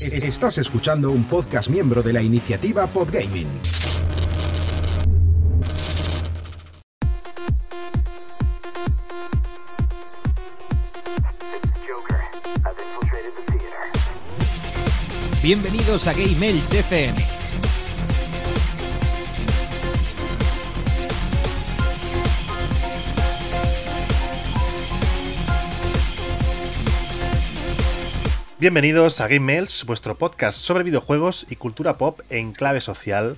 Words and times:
Estás 0.00 0.58
escuchando 0.58 1.10
un 1.10 1.24
podcast 1.24 1.68
miembro 1.68 2.02
de 2.02 2.12
la 2.12 2.22
iniciativa 2.22 2.86
Podgaming. 2.86 3.48
Bienvenidos 15.42 16.06
a 16.06 16.12
Game 16.12 16.48
Elch 16.48 16.74
FM 16.74 17.37
Bienvenidos 28.60 29.20
a 29.20 29.28
Game 29.28 29.54
Mails, 29.54 29.84
vuestro 29.86 30.18
podcast 30.18 30.58
sobre 30.58 30.82
videojuegos 30.82 31.46
y 31.48 31.54
cultura 31.54 31.96
pop 31.96 32.22
en 32.28 32.50
clave 32.50 32.80
social, 32.80 33.36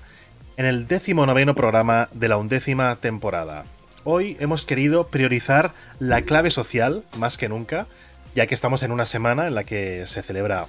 en 0.57 0.65
el 0.65 0.89
décimo 0.89 1.27
noveno 1.27 1.55
programa 1.55 2.09
de 2.15 2.29
la 2.29 2.39
undécima 2.39 2.97
temporada. 2.97 3.67
Hoy 4.05 4.39
hemos 4.41 4.65
querido 4.65 5.09
priorizar 5.09 5.75
la 5.99 6.23
clave 6.23 6.51
social 6.51 7.05
más 7.19 7.37
que 7.37 7.51
nunca, 7.51 7.87
ya 8.35 8.47
que 8.47 8.55
estamos 8.55 8.83
en 8.83 8.93
una 8.93 9.05
semana 9.05 9.47
en 9.47 9.55
la 9.55 9.65
que 9.65 10.07
se 10.07 10.23
celebra 10.23 10.69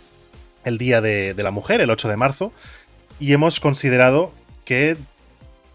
el 0.66 0.78
Día 0.78 1.00
de, 1.00 1.34
la 1.38 1.52
Mujer, 1.52 1.80
el 1.80 1.90
8 1.90 2.10
de 2.10 2.18
marzo, 2.18 2.52
y 3.22 3.32
hemos 3.32 3.62
considerado 3.62 4.34
que 4.66 4.98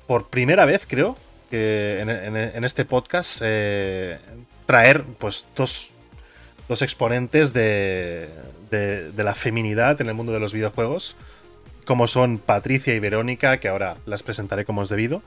por 0.07 0.29
primera 0.29 0.67
vez, 0.67 0.85
creo, 0.87 1.17
que 1.51 2.01
en, 2.01 2.63
este 2.63 2.85
podcast, 2.85 3.41
eh, 3.43 4.19
traer 4.67 5.03
pues 5.19 5.47
dos 5.57 5.95
dos 6.69 6.83
exponentes 6.83 7.53
de, 7.53 8.29
de, 8.71 9.25
la 9.25 9.35
feminidad 9.35 10.01
en 10.01 10.09
el 10.09 10.15
mundo 10.15 10.33
de 10.33 10.41
los 10.41 10.53
videojuegos, 10.53 11.17
como 11.85 12.09
son 12.09 12.39
Patricia 12.39 12.95
y 12.95 13.01
Verónica, 13.01 13.59
que 13.59 13.69
ahora 13.69 13.97
las 14.07 14.23
presentaré 14.23 14.65
como 14.65 14.83
es 14.83 14.89
debido. 14.89 15.23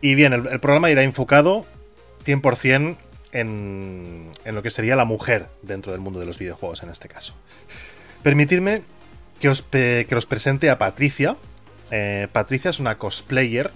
Y 0.00 0.14
bien, 0.14 0.32
el, 0.32 0.60
programa 0.60 0.90
irá 0.90 1.02
enfocado 1.02 1.66
100% 2.24 2.96
en, 3.32 4.30
en 4.44 4.54
lo 4.54 4.62
que 4.62 4.70
sería 4.70 4.96
la 4.96 5.04
mujer 5.04 5.46
dentro 5.62 5.92
del 5.92 6.00
mundo 6.00 6.20
de 6.20 6.26
los 6.26 6.38
videojuegos 6.38 6.82
en 6.82 6.90
este 6.90 7.08
caso. 7.08 7.34
Permitidme 8.22 8.82
que 9.40 9.48
os, 9.48 9.62
que 9.62 10.14
os 10.16 10.26
presente 10.26 10.70
a 10.70 10.78
Patricia. 10.78 11.36
Eh, 11.90 12.28
Patricia 12.32 12.70
es 12.70 12.80
una 12.80 12.98
cosplayer 12.98 13.70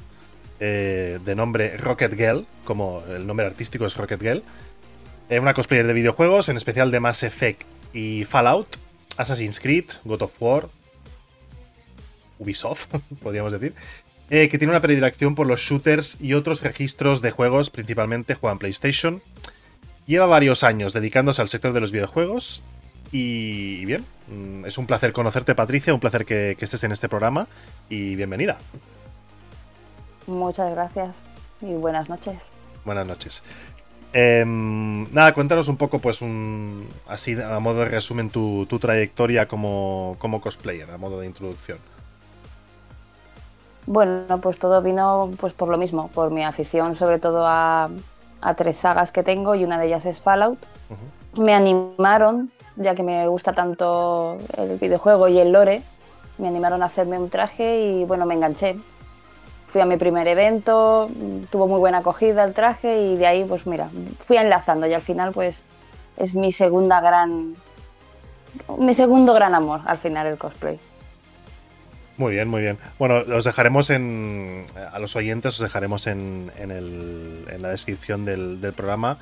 eh, 0.61 1.19
de 1.25 1.35
nombre 1.35 1.77
Rocket 1.77 2.17
Girl, 2.17 2.47
como 2.65 3.03
el 3.09 3.27
nombre 3.27 3.47
artístico 3.47 3.87
es 3.87 3.97
Rocket 3.97 4.21
Girl 4.21 4.43
una 5.31 5.55
cosplayer 5.55 5.87
de 5.87 5.93
videojuegos, 5.93 6.49
en 6.49 6.57
especial 6.57 6.91
de 6.91 7.01
Mass 7.01 7.23
Effect 7.23 7.63
y 7.93 8.25
Fallout, 8.25 8.77
Assassin's 9.17 9.61
Creed, 9.61 9.85
God 10.05 10.23
of 10.23 10.41
War, 10.41 10.69
Ubisoft, 12.39 12.87
podríamos 13.23 13.53
decir, 13.53 13.75
eh, 14.31 14.49
que 14.49 14.59
tiene 14.59 14.73
una 14.73 14.81
predilección 14.81 15.35
por 15.35 15.47
los 15.47 15.61
shooters 15.61 16.21
y 16.21 16.35
otros 16.35 16.63
registros 16.63 17.21
de 17.21 17.31
juegos, 17.31 17.71
principalmente 17.71 18.35
juega 18.35 18.53
en 18.53 18.59
PlayStation. 18.59 19.23
Lleva 20.07 20.27
varios 20.27 20.65
años 20.65 20.95
dedicándose 20.95 21.43
al 21.43 21.49
sector 21.49 21.73
de 21.73 21.81
los 21.81 21.93
videojuegos 21.93 22.63
y 23.13 23.85
bien, 23.85 24.05
mm, 24.29 24.67
es 24.67 24.79
un 24.79 24.87
placer 24.87 25.13
conocerte 25.13 25.55
Patricia, 25.55 25.93
un 25.93 26.01
placer 26.01 26.25
que 26.25 26.57
estés 26.59 26.85
en 26.85 26.93
este 26.93 27.09
programa 27.09 27.49
y 27.91 28.17
bienvenida. 28.17 28.59
Muchas 30.27 30.73
gracias 30.73 31.17
y 31.61 31.73
buenas 31.75 32.09
noches. 32.09 32.37
Buenas 32.85 33.07
noches. 33.07 33.43
Em, 34.13 35.13
nada, 35.13 35.35
cuéntanos 35.35 35.69
un 35.69 35.77
poco, 35.77 35.99
pues, 35.99 36.23
un, 36.23 36.89
así 37.07 37.37
a 37.41 37.61
modo 37.61 37.81
de 37.81 37.87
resumen, 37.87 38.31
tu, 38.31 38.67
trayectoria 38.81 39.47
como, 39.47 40.17
cosplayer, 40.43 40.91
a 40.91 40.97
modo 40.97 41.21
de 41.21 41.27
introducción. 41.27 41.79
Bueno, 43.87 44.39
pues 44.43 44.59
todo 44.59 44.83
vino 44.83 45.31
pues 45.41 45.55
por 45.55 45.71
lo 45.71 45.79
mismo, 45.79 46.09
por 46.09 46.31
mi 46.31 46.45
afición 46.45 46.95
sobre 46.95 47.19
todo 47.19 47.45
a, 47.47 47.89
tres 48.55 48.77
sagas 48.77 49.13
que 49.13 49.23
tengo 49.23 49.55
y 49.55 49.65
una 49.65 49.79
de 49.79 49.87
ellas 49.87 50.05
es 50.05 50.21
Fallout. 50.21 50.59
Me 51.41 51.55
animaron, 51.55 52.51
ya 52.77 52.95
que 52.95 53.03
me 53.03 53.27
gusta 53.29 53.55
tanto 53.55 54.37
el 54.59 54.79
videojuego 54.79 55.29
y 55.29 55.39
el 55.39 55.53
lore, 55.53 55.83
me 56.37 56.49
animaron 56.49 56.83
a 56.83 56.87
hacerme 56.87 57.19
un 57.19 57.31
traje 57.31 57.81
y 57.81 58.05
bueno, 58.05 58.27
me 58.27 58.35
enganché 58.35 58.77
fui 59.69 59.81
a 59.81 59.85
mi 59.85 59.97
primer 59.97 60.27
evento, 60.29 61.09
tuvo 61.51 61.69
muy 61.69 61.79
buena 61.79 61.99
acogida 61.99 62.45
el 62.45 62.55
traje 62.55 63.03
y 63.03 63.17
de 63.17 63.27
ahí 63.27 63.45
pues 63.45 63.67
mira, 63.67 63.91
fui 64.27 64.37
enlazando 64.37 64.87
y 64.87 64.95
al 64.95 65.03
final 65.03 65.33
pues 65.33 65.71
es 66.17 66.35
mi 66.35 66.53
segunda 66.53 67.01
gran, 67.01 67.55
mi 68.79 68.95
segundo 68.95 69.35
gran 69.35 69.55
amor 69.55 69.81
al 69.87 69.99
final 69.99 70.27
el 70.27 70.39
cosplay. 70.39 70.79
Muy 72.19 72.33
bien, 72.33 72.49
muy 72.49 72.63
bien. 72.63 72.79
Bueno, 72.99 73.23
os 73.33 73.45
dejaremos 73.45 73.91
en. 73.91 74.67
A 74.93 74.99
los 74.99 75.15
oyentes 75.15 75.55
os 75.55 75.61
dejaremos 75.61 76.09
en, 76.09 76.51
en, 76.59 77.63
la 77.63 77.69
descripción 77.69 78.25
del, 78.25 78.59
programa 78.77 79.19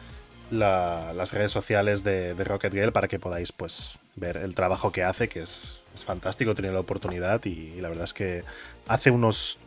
las 0.51 1.33
redes 1.33 1.53
sociales 1.53 2.05
de, 2.05 2.33
Rocket 2.43 2.73
Girl 2.73 2.93
para 2.93 3.07
que 3.07 3.19
podáis 3.19 3.53
pues 3.53 3.99
ver 4.15 4.39
el 4.39 4.55
trabajo 4.55 4.93
que 4.93 5.05
hace, 5.05 5.29
que 5.29 5.43
es, 5.43 5.83
fantástico, 6.07 6.55
tener 6.55 6.73
la 6.73 6.81
oportunidad 6.81 7.45
y, 7.45 7.81
la 7.81 7.89
verdad 7.89 8.05
es 8.05 8.15
que 8.15 8.45
hace 8.89 9.11
unos 9.11 9.59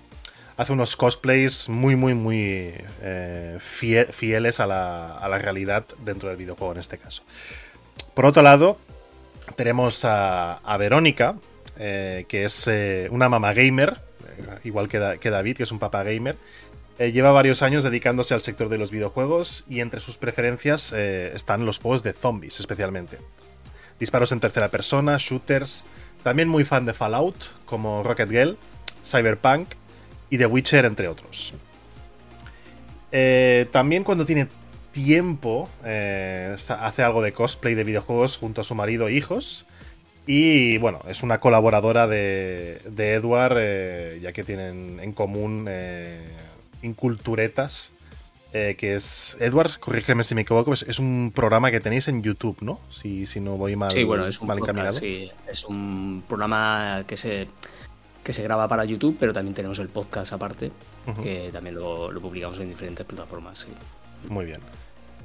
hace 0.59 0.73
unos 0.73 0.97
cosplays 0.97 1.69
muy, 1.69 1.95
muy, 1.95 2.13
muy 2.13 2.73
eh, 3.01 3.57
fieles 3.61 4.59
a 4.59 4.67
la, 4.67 5.39
realidad 5.41 5.85
dentro 6.03 6.27
del 6.27 6.37
videojuego 6.37 6.73
en 6.73 6.79
este 6.79 6.97
caso. 6.97 7.23
Por 8.13 8.25
otro 8.25 8.43
lado, 8.43 8.77
tenemos 9.55 10.03
a, 10.03 10.59
Verónica, 10.77 11.37
eh, 11.77 12.25
que 12.27 12.43
es 12.43 12.67
eh, 12.67 13.07
una 13.09 13.29
mamá 13.29 13.53
gamer, 13.53 14.01
igual 14.65 14.89
que, 14.89 14.99
David, 14.99 15.55
que 15.55 15.63
es 15.63 15.71
un 15.71 15.79
papá 15.79 16.03
gamer. 16.03 16.35
lleva 16.97 17.31
varios 17.31 17.61
años 17.61 17.85
dedicándose 17.85 18.33
al 18.33 18.41
sector 18.41 18.67
de 18.67 18.77
los 18.77 18.91
videojuegos 18.91 19.63
y 19.69 19.79
entre 19.79 20.01
sus 20.01 20.17
preferencias 20.17 20.91
están 20.91 21.65
los 21.65 21.79
juegos 21.79 22.03
de 22.03 22.11
zombies 22.11 22.59
especialmente. 22.59 23.17
Disparos 23.97 24.33
en 24.33 24.41
tercera 24.41 24.67
persona, 24.67 25.15
shooters, 25.19 25.85
también 26.21 26.49
muy 26.49 26.65
fan 26.65 26.85
de 26.85 26.93
Fallout, 26.93 27.37
como 27.63 28.03
Rocket 28.03 28.29
Girl, 28.29 28.57
Cyberpunk 29.05 29.78
y 30.29 30.37
The 30.37 30.45
Witcher, 30.45 30.85
entre 30.85 31.07
otros. 31.07 31.53
Eh, 33.11 33.67
también 33.71 34.03
cuando 34.03 34.25
tiene 34.25 34.47
tiempo, 34.91 35.69
eh, 35.85 36.55
hace 36.55 37.03
algo 37.03 37.21
de 37.21 37.33
cosplay 37.33 37.75
de 37.75 37.83
videojuegos 37.83 38.37
junto 38.37 38.61
a 38.61 38.63
su 38.63 38.75
marido 38.75 39.07
e 39.07 39.13
hijos. 39.13 39.65
Y 40.27 40.77
bueno, 40.77 40.99
es 41.07 41.23
una 41.23 41.39
colaboradora 41.39 42.07
de, 42.07 42.81
de 42.85 43.13
Edward, 43.13 43.57
eh, 43.59 44.19
ya 44.21 44.31
que 44.31 44.43
tienen 44.43 44.99
en 45.01 45.11
común 45.11 45.67
Inculturetas, 46.83 47.93
que 48.51 48.95
es. 48.95 49.37
Edward, 49.39 49.79
corrígeme 49.79 50.23
si 50.23 50.35
me 50.35 50.41
equivoco, 50.41 50.73
es, 50.73 50.99
un 50.99 51.31
programa 51.33 51.71
que 51.71 51.79
tenéis 51.79 52.07
en 52.07 52.21
YouTube, 52.21 52.57
¿no? 52.61 52.79
Si, 52.91 53.25
si 53.25 53.39
no 53.39 53.57
voy 53.57 53.75
mal, 53.75 53.89
sí, 53.89 54.03
bueno, 54.03 54.27
es 54.27 54.39
un 54.39 54.51
encaminado. 54.51 54.99
sí, 54.99 55.31
es 55.51 55.65
un 55.65 56.23
programa 56.27 57.03
que 57.07 57.17
se 57.17 57.47
que 58.29 58.33
se 58.33 58.43
graba 58.43 58.67
para 58.67 58.85
YouTube, 58.85 59.17
pero 59.19 59.33
también 59.33 59.55
tenemos 59.55 59.79
el 59.79 59.89
podcast 59.89 60.33
aparte, 60.33 60.71
que 61.23 61.49
también 61.51 61.73
lo, 61.73 62.11
publicamos 62.21 62.59
en 62.59 62.69
diferentes 62.69 63.03
plataformas. 63.03 63.65
Muy 64.27 64.45
bien. 64.45 64.59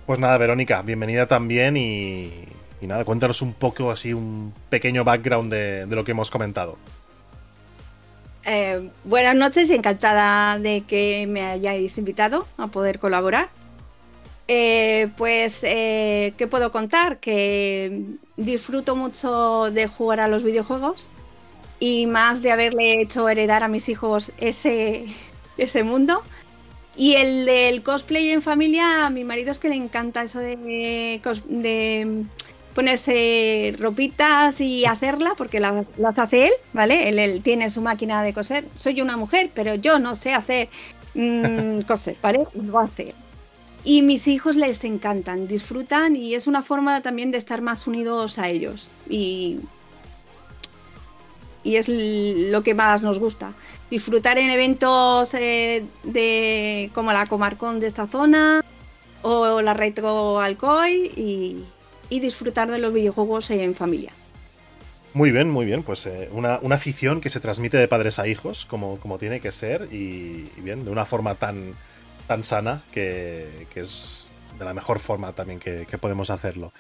Pues 0.07 0.19
nada, 0.19 0.39
Verónica, 0.39 0.81
bienvenida 0.81 1.27
también 1.27 1.77
y, 1.77 2.47
nada, 2.81 3.05
cuéntanos 3.05 3.43
un 3.43 3.53
poco 3.53 3.91
así, 3.91 4.15
un 4.15 4.55
pequeño 4.71 5.05
background 5.05 5.53
de, 5.53 5.87
lo 5.87 6.03
que 6.03 6.13
hemos 6.13 6.31
comentado. 6.31 6.79
Eh, 8.47 8.89
buenas 9.05 9.37
noches 9.37 9.69
y 9.69 9.75
encantada 9.75 10.59
de 10.59 10.85
que 10.89 11.27
me 11.29 11.43
hayáis 11.43 11.99
invitado 11.99 12.47
a 12.57 12.69
poder 12.69 12.99
colaborar. 12.99 13.51
Eh, 14.49 15.11
pues, 15.19 15.61
eh, 15.63 16.33
¿qué 16.39 16.47
puedo 16.47 16.73
contar? 16.73 17.19
Que 17.19 18.17
disfruto 18.39 18.97
mucho 18.97 19.71
de 19.71 19.89
jugar 19.89 20.21
a 20.21 20.29
los 20.29 20.43
videojuegos 20.43 21.11
y 21.85 22.07
más 22.07 22.41
de 22.41 22.51
haberle 22.51 23.03
hecho 23.03 23.29
heredar 23.29 23.63
a 23.63 23.69
mis 23.69 23.91
hijos 23.91 24.33
ese, 24.39 25.05
ese 25.59 25.83
mundo. 25.83 26.23
Y 26.97 27.17
el 27.17 27.45
del 27.45 27.83
cosplay 27.83 28.31
en 28.31 28.41
familia, 28.41 29.05
a 29.05 29.11
mi 29.11 29.23
marido 29.23 29.51
es 29.51 29.59
que 29.59 29.69
le 29.69 29.75
encanta 29.75 30.23
eso 30.23 30.39
de, 30.39 30.57
de 31.47 32.25
ponerse 32.75 33.77
ropitas 33.79 34.63
y 34.63 34.87
hacerla, 34.87 35.35
porque 35.37 35.61
las, 35.61 36.19
hace 36.19 36.47
él, 36.47 36.53
¿vale? 36.73 37.11
Él, 37.11 37.43
tiene 37.43 37.69
su 37.69 37.83
máquina 37.83 38.23
de 38.23 38.33
coser. 38.33 38.65
Soy 38.75 39.03
una 39.03 39.19
mujer, 39.19 39.51
pero 39.53 39.75
yo 39.75 39.99
no 39.99 40.15
sé 40.15 40.33
hacer 40.33 40.71
mm, 41.13 41.81
coser, 41.87 42.17
¿vale? 42.23 42.47
Lo 42.55 42.79
hace. 42.79 43.13
Y 43.85 44.01
mis 44.01 44.27
hijos 44.27 44.57
les 44.57 44.83
encantan, 44.85 45.47
disfrutan 45.47 46.17
y 46.17 46.35
es 46.35 46.47
una 46.47 46.63
forma 46.63 47.03
también 47.03 47.31
de 47.31 47.37
estar 47.37 47.61
más 47.61 47.87
unidos 47.87 48.39
a 48.39 48.49
ellos. 48.49 48.89
Y 49.07 49.59
y 51.65 51.77
es 51.77 51.89
lo 51.89 52.63
que 52.63 52.75
más 52.75 53.03
nos 53.03 53.19
gusta. 53.19 53.55
Disfrutar 53.91 54.39
en 54.39 54.51
eventos 54.51 55.35
eh, 55.35 55.85
de, 56.05 56.91
como 56.95 57.13
la 57.13 57.25
Comarcón 57.25 57.81
de 57.81 57.87
esta 57.87 58.07
zona 58.07 58.63
o 59.23 59.63
la 59.63 59.73
Retro 59.73 60.39
Alcoy 60.39 61.11
y, 61.17 61.65
disfrutar 62.21 62.71
de 62.71 62.79
los 62.79 62.95
videojuegos 62.95 63.51
en 63.51 63.75
familia. 63.75 64.13
Muy 65.15 65.33
bien, 65.33 65.51
muy 65.51 65.65
bien. 65.65 65.83
Pues 65.83 66.07
eh, 66.07 66.29
una, 66.31 66.61
afición 66.71 67.21
que 67.21 67.29
se 67.29 67.41
transmite 67.41 67.77
de 67.77 67.89
padres 67.89 68.21
a 68.21 68.29
hijos, 68.29 68.67
como, 68.67 69.01
como 69.01 69.19
tiene 69.19 69.41
que 69.41 69.51
ser, 69.51 69.89
y, 69.93 70.49
bien, 70.59 70.85
de 70.85 70.93
una 70.93 71.05
forma 71.05 71.35
tan, 71.35 71.75
tan 72.29 72.45
sana 72.45 72.83
que, 72.93 73.67
es 73.75 74.31
de 74.59 74.65
la 74.65 74.75
mejor 74.75 75.01
forma 75.01 75.33
también 75.33 75.59
que, 75.59 75.99
podemos 76.01 76.31
hacerlo. 76.31 76.73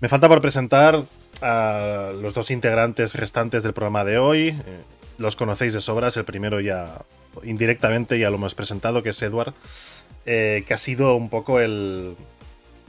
Me 0.00 0.08
falta 0.08 0.28
por 0.28 0.40
presentar 0.40 1.04
a 1.42 2.12
los 2.20 2.34
dos 2.34 2.50
integrantes 2.50 3.14
restantes 3.14 3.62
del 3.62 3.72
programa 3.72 4.04
de 4.04 4.18
hoy. 4.18 4.48
Eh, 4.48 4.82
los 5.18 5.36
conocéis 5.36 5.72
de 5.74 5.80
sobras. 5.80 6.16
El 6.16 6.24
primero 6.24 6.60
ya 6.60 7.02
indirectamente 7.42 8.18
ya 8.18 8.30
lo 8.30 8.36
hemos 8.36 8.54
presentado, 8.54 9.02
que 9.02 9.10
es 9.10 9.22
Edward, 9.22 9.54
eh, 10.26 10.64
que 10.66 10.74
ha 10.74 10.78
sido 10.78 11.16
un 11.16 11.28
poco 11.28 11.60
el, 11.60 12.16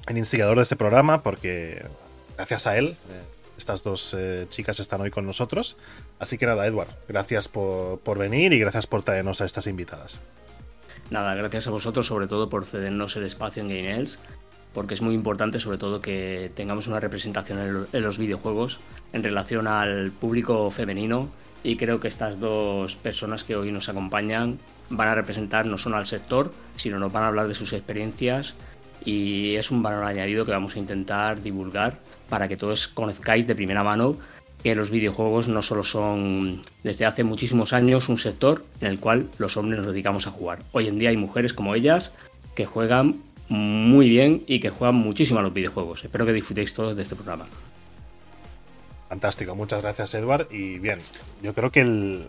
el 0.07 0.17
instigador 0.17 0.57
de 0.57 0.63
este 0.63 0.75
programa, 0.75 1.23
porque 1.23 1.85
gracias 2.37 2.67
a 2.67 2.77
él 2.77 2.95
estas 3.57 3.83
dos 3.83 4.15
eh, 4.17 4.45
chicas 4.49 4.79
están 4.79 5.01
hoy 5.01 5.11
con 5.11 5.25
nosotros. 5.25 5.77
Así 6.19 6.37
que 6.37 6.45
nada, 6.45 6.65
Edward, 6.65 6.89
gracias 7.07 7.47
por, 7.47 8.17
venir 8.17 8.53
y 8.53 8.59
gracias 8.59 8.87
por 8.87 9.03
traernos 9.03 9.41
a 9.41 9.45
estas 9.45 9.67
invitadas. 9.67 10.21
Nada, 11.09 11.35
gracias 11.35 11.67
a 11.67 11.71
vosotros 11.71 12.07
sobre 12.07 12.27
todo 12.27 12.49
por 12.49 12.65
cedernos 12.65 13.15
el 13.15 13.23
espacio 13.23 13.61
en 13.61 13.69
Game 13.69 14.07
porque 14.73 14.93
es 14.93 15.01
muy 15.01 15.13
importante 15.15 15.59
sobre 15.59 15.77
todo 15.77 16.01
que 16.01 16.51
tengamos 16.55 16.87
una 16.87 16.99
representación 16.99 17.87
en 17.91 18.01
los 18.03 18.17
videojuegos 18.17 18.79
en 19.13 19.23
relación 19.23 19.67
al 19.67 20.11
público 20.11 20.69
femenino 20.71 21.29
y 21.63 21.77
creo 21.77 21.99
que 21.99 22.07
estas 22.07 22.39
dos 22.39 22.95
personas 22.95 23.43
que 23.43 23.55
hoy 23.55 23.71
nos 23.71 23.87
acompañan 23.87 24.59
van 24.89 25.07
a 25.07 25.15
representar 25.15 25.65
no 25.65 25.77
solo 25.77 25.97
al 25.97 26.07
sector, 26.07 26.51
sino 26.75 26.99
nos 26.99 27.11
van 27.11 27.23
a 27.23 27.27
hablar 27.27 27.47
de 27.47 27.53
sus 27.53 27.71
experiencias 27.73 28.53
y 29.05 29.55
es 29.55 29.71
un 29.71 29.81
valor 29.81 30.03
añadido 30.03 30.45
que 30.45 30.51
vamos 30.51 30.75
a 30.75 30.79
intentar 30.79 31.41
divulgar 31.41 31.99
para 32.29 32.47
que 32.47 32.57
todos 32.57 32.87
conozcáis 32.87 33.47
de 33.47 33.55
primera 33.55 33.83
mano 33.83 34.17
que 34.63 34.75
los 34.75 34.89
videojuegos 34.89 35.49
no 35.49 35.61
solo 35.61 35.83
son 35.83 36.61
desde 36.83 37.05
hace 37.05 37.23
muchísimos 37.23 37.73
años 37.73 38.07
un 38.07 38.17
sector 38.17 38.63
en 38.79 38.87
el 38.87 38.99
cual 38.99 39.29
los 39.37 39.57
hombres 39.57 39.79
nos 39.79 39.91
dedicamos 39.91 40.25
a 40.25 40.31
jugar. 40.31 40.59
Hoy 40.71 40.87
en 40.87 40.97
día 40.97 41.09
hay 41.09 41.17
mujeres 41.17 41.53
como 41.53 41.75
ellas 41.75 42.13
que 42.55 42.65
juegan 42.65 43.21
muy 43.49 44.09
bien 44.09 44.43
y 44.47 44.59
que 44.59 44.69
juegan 44.69 44.95
muchísimo 44.95 45.39
a 45.39 45.43
los 45.43 45.53
videojuegos. 45.53 46.03
Espero 46.03 46.25
que 46.25 46.33
disfrutéis 46.33 46.73
todos 46.73 46.95
de 46.95 47.03
este 47.03 47.15
programa. 47.15 47.45
Fantástico, 49.09 49.55
muchas 49.55 49.81
gracias 49.81 50.13
Edward. 50.13 50.47
Y 50.51 50.79
bien, 50.79 50.99
yo 51.41 51.53
creo 51.53 51.71
que 51.71 52.25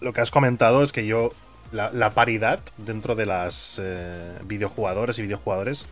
lo 0.00 0.12
que 0.12 0.20
has 0.20 0.30
comentado 0.30 0.82
es 0.82 0.92
que 0.92 1.06
yo, 1.06 1.32
la, 1.72 2.10
paridad 2.10 2.60
dentro 2.76 3.14
de 3.14 3.26
las 3.26 3.80
eh, 3.82 4.38
videojugadores 4.44 5.18
y 5.18 5.22
videojugadores 5.22 5.88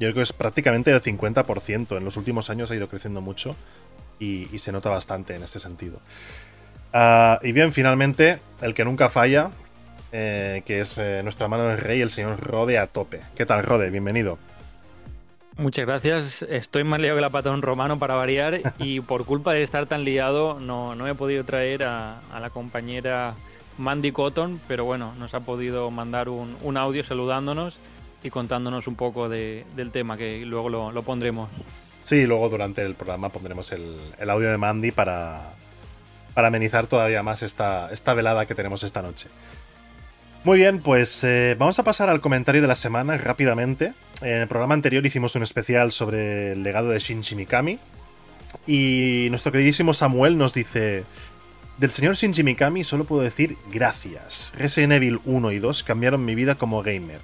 yo 0.00 0.08
creo 0.08 0.14
que 0.14 0.22
es 0.22 0.32
prácticamente 0.32 0.90
el 0.90 1.00
50%. 1.00 1.96
En 1.96 2.04
los 2.04 2.16
últimos 2.16 2.50
años 2.50 2.70
ha 2.70 2.74
ido 2.74 2.88
creciendo 2.88 3.20
mucho 3.20 3.54
y, 4.18 4.46
se 4.58 4.72
nota 4.72 4.90
bastante 4.90 5.34
en 5.34 5.42
este 5.42 5.58
sentido. 5.58 6.00
Ah, 6.92 7.38
y 7.42 7.52
bien, 7.52 7.72
finalmente, 7.72 8.40
el 8.62 8.74
que 8.74 8.84
nunca 8.84 9.08
falla, 9.08 9.50
eh, 10.16 10.62
que 10.64 10.80
es 10.80 10.96
eh, 10.96 11.22
nuestra 11.24 11.48
mano 11.48 11.64
del 11.64 11.78
rey, 11.78 12.00
el 12.00 12.12
señor 12.12 12.38
Rode 12.38 12.78
a 12.78 12.86
tope. 12.86 13.20
¿Qué 13.34 13.44
tal, 13.46 13.64
Rode? 13.64 13.90
Bienvenido. 13.90 14.38
Muchas 15.56 15.86
gracias. 15.86 16.42
Estoy 16.42 16.84
más 16.84 17.00
liado 17.00 17.16
que 17.16 17.20
la 17.20 17.50
un 17.50 17.62
romano 17.62 17.98
para 17.98 18.14
variar 18.14 18.60
y 18.78 19.00
por 19.00 19.24
culpa 19.24 19.52
de 19.52 19.64
estar 19.64 19.86
tan 19.86 20.04
liado 20.04 20.60
no, 20.60 20.94
no 20.94 21.08
he 21.08 21.16
podido 21.16 21.42
traer 21.42 21.82
a, 21.82 22.20
la 22.40 22.50
compañera 22.50 23.34
Mandy 23.76 24.12
Cotton, 24.12 24.60
pero 24.68 24.84
bueno, 24.84 25.16
nos 25.18 25.34
ha 25.34 25.40
podido 25.40 25.90
mandar 25.90 26.28
un, 26.28 26.56
un 26.62 26.76
audio 26.76 27.02
saludándonos 27.02 27.76
y 28.22 28.30
contándonos 28.30 28.86
un 28.86 28.94
poco 28.94 29.28
del 29.28 29.90
tema, 29.90 30.16
que 30.16 30.46
luego 30.46 30.68
lo, 30.92 31.02
pondremos. 31.02 31.50
Sí, 32.04 32.24
luego 32.24 32.48
durante 32.48 32.82
el 32.82 32.94
programa 32.94 33.30
pondremos 33.30 33.72
el, 33.72 33.98
audio 34.30 34.48
de 34.48 34.58
Mandy 34.58 34.92
para, 34.92 35.54
para 36.34 36.48
amenizar 36.48 36.86
todavía 36.86 37.24
más 37.24 37.42
esta, 37.42 37.90
esta 37.90 38.14
velada 38.14 38.46
que 38.46 38.54
tenemos 38.54 38.84
esta 38.84 39.02
noche. 39.02 39.28
Muy 40.44 40.58
bien, 40.58 40.80
pues 40.80 41.24
eh, 41.24 41.56
vamos 41.58 41.78
a 41.78 41.84
pasar 41.84 42.10
al 42.10 42.20
comentario 42.20 42.60
de 42.60 42.68
la 42.68 42.74
semana 42.74 43.16
rápidamente. 43.16 43.94
En 44.20 44.42
el 44.42 44.46
programa 44.46 44.74
anterior 44.74 45.04
hicimos 45.06 45.34
un 45.36 45.42
especial 45.42 45.90
sobre 45.90 46.52
el 46.52 46.62
legado 46.62 46.90
de 46.90 46.98
Shinji 46.98 47.34
Mikami. 47.34 47.78
Y 48.66 49.28
nuestro 49.30 49.52
queridísimo 49.52 49.94
Samuel 49.94 50.36
nos 50.36 50.52
dice: 50.52 51.04
Del 51.78 51.90
señor 51.90 52.16
Shinji 52.16 52.42
Mikami 52.42 52.84
solo 52.84 53.04
puedo 53.04 53.22
decir 53.22 53.56
gracias. 53.72 54.52
Resident 54.54 54.92
Evil 54.92 55.18
1 55.24 55.50
y 55.50 55.58
2 55.60 55.82
cambiaron 55.82 56.26
mi 56.26 56.34
vida 56.34 56.56
como 56.56 56.82
gamer. 56.82 57.22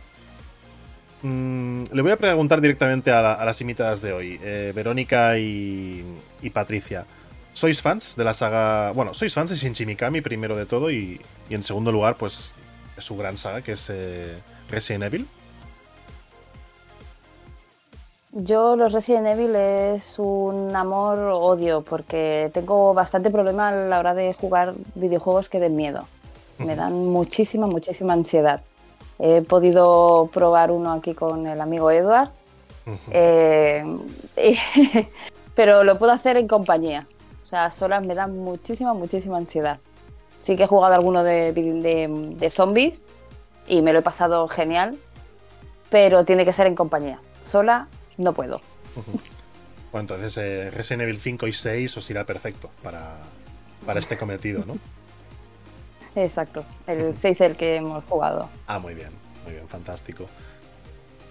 Mm, 1.21 1.85
le 1.93 2.01
voy 2.01 2.13
a 2.13 2.17
preguntar 2.17 2.63
directamente 2.63 3.11
a, 3.11 3.45
las 3.45 3.61
imitadas 3.61 4.01
de 4.01 4.15
hoy, 4.15 4.41
eh, 4.43 4.73
Verónica 4.75 5.37
y, 5.39 6.07
Patricia. 6.55 7.05
¿Sois 7.53 7.83
fans 7.83 8.17
de 8.17 8.25
la 8.25 8.33
saga? 8.33 8.93
Bueno, 8.93 9.13
sois 9.13 9.35
fans 9.35 9.51
de 9.51 9.57
Shinji 9.57 9.85
Mikami 9.85 10.23
primero 10.23 10.57
de 10.57 10.65
todo 10.65 10.91
y, 10.91 11.21
en 11.51 11.63
segundo 11.63 11.93
lugar, 11.93 12.17
pues 12.17 12.35
es 12.35 12.55
su 13.01 13.17
gran 13.17 13.37
saga 13.37 13.63
que 13.63 13.73
es 13.73 13.91
eh, 13.91 14.39
Resident 14.69 15.05
Evil. 15.05 15.29
Yo 18.33 18.77
los 18.77 18.93
Resident 18.93 19.27
Evil 19.27 19.57
es 19.57 20.17
un 20.19 20.75
amor-odio 20.77 21.83
porque 21.83 22.51
tengo 22.55 22.95
bastante 22.95 23.29
problema 23.31 23.71
a 23.71 23.73
la 23.73 23.99
hora 23.99 24.15
de 24.15 24.35
jugar 24.35 24.75
videojuegos 24.95 25.49
que 25.49 25.59
den 25.59 25.75
miedo. 25.75 26.07
Me 26.59 26.77
dan 26.77 27.07
muchísima, 27.07 27.67
muchísima 27.67 28.13
ansiedad. 28.13 28.61
He 29.19 29.43
podido 29.43 30.29
probar 30.33 30.71
uno 30.71 30.93
aquí 30.93 31.15
con 31.15 31.47
el 31.47 31.61
amigo 31.61 31.91
Edward, 31.91 32.31
eh, 33.11 33.85
pero 35.55 35.85
lo 35.85 35.99
puedo 35.99 36.13
hacer 36.13 36.37
en 36.37 36.47
compañía. 36.47 37.09
O 37.43 37.47
sea, 37.47 37.71
solas 37.71 38.07
me 38.07 38.15
dan 38.15 38.39
muchísima, 38.39 38.95
muchísima 38.95 39.39
ansiedad. 39.39 39.81
Sí 40.41 40.57
que 40.57 40.65
he 40.65 40.67
jugado 40.67 40.95
alguno 40.95 41.23
de, 41.23 41.53
de, 41.53 42.51
zombies 42.51 43.09
y 43.67 43.83
me 43.83 43.93
lo 43.93 43.99
he 43.99 44.03
pasado 44.03 44.49
genial, 44.49 44.99
pero 45.91 46.25
tiene 46.25 46.45
que 46.45 46.53
ser 46.53 46.67
en 46.67 46.75
compañía. 46.75 47.21
Sola 47.43 47.89
no 48.17 48.33
puedo. 48.33 48.61
Bueno, 49.93 50.03
entonces 50.03 50.37
eh, 50.39 50.71
Resident 50.71 51.03
Evil 51.03 51.19
5 51.19 51.49
y 51.49 51.53
6 51.53 51.97
os 51.97 52.11
irá 52.11 52.25
perfecto 52.25 52.71
para, 52.81 53.17
para 53.85 53.99
este 53.99 54.17
cometido, 54.17 54.65
¿no? 54.65 54.79
Exacto, 56.15 56.65
el 56.87 57.15
6 57.15 57.25
es 57.25 57.41
el 57.41 57.57
que 57.57 57.77
hemos 57.77 58.05
jugado. 58.05 58.49
Ah, 58.67 58.79
muy 58.79 58.95
bien, 58.95 59.11
muy 59.45 59.55
bien, 59.55 59.69
fantástico. 59.69 60.27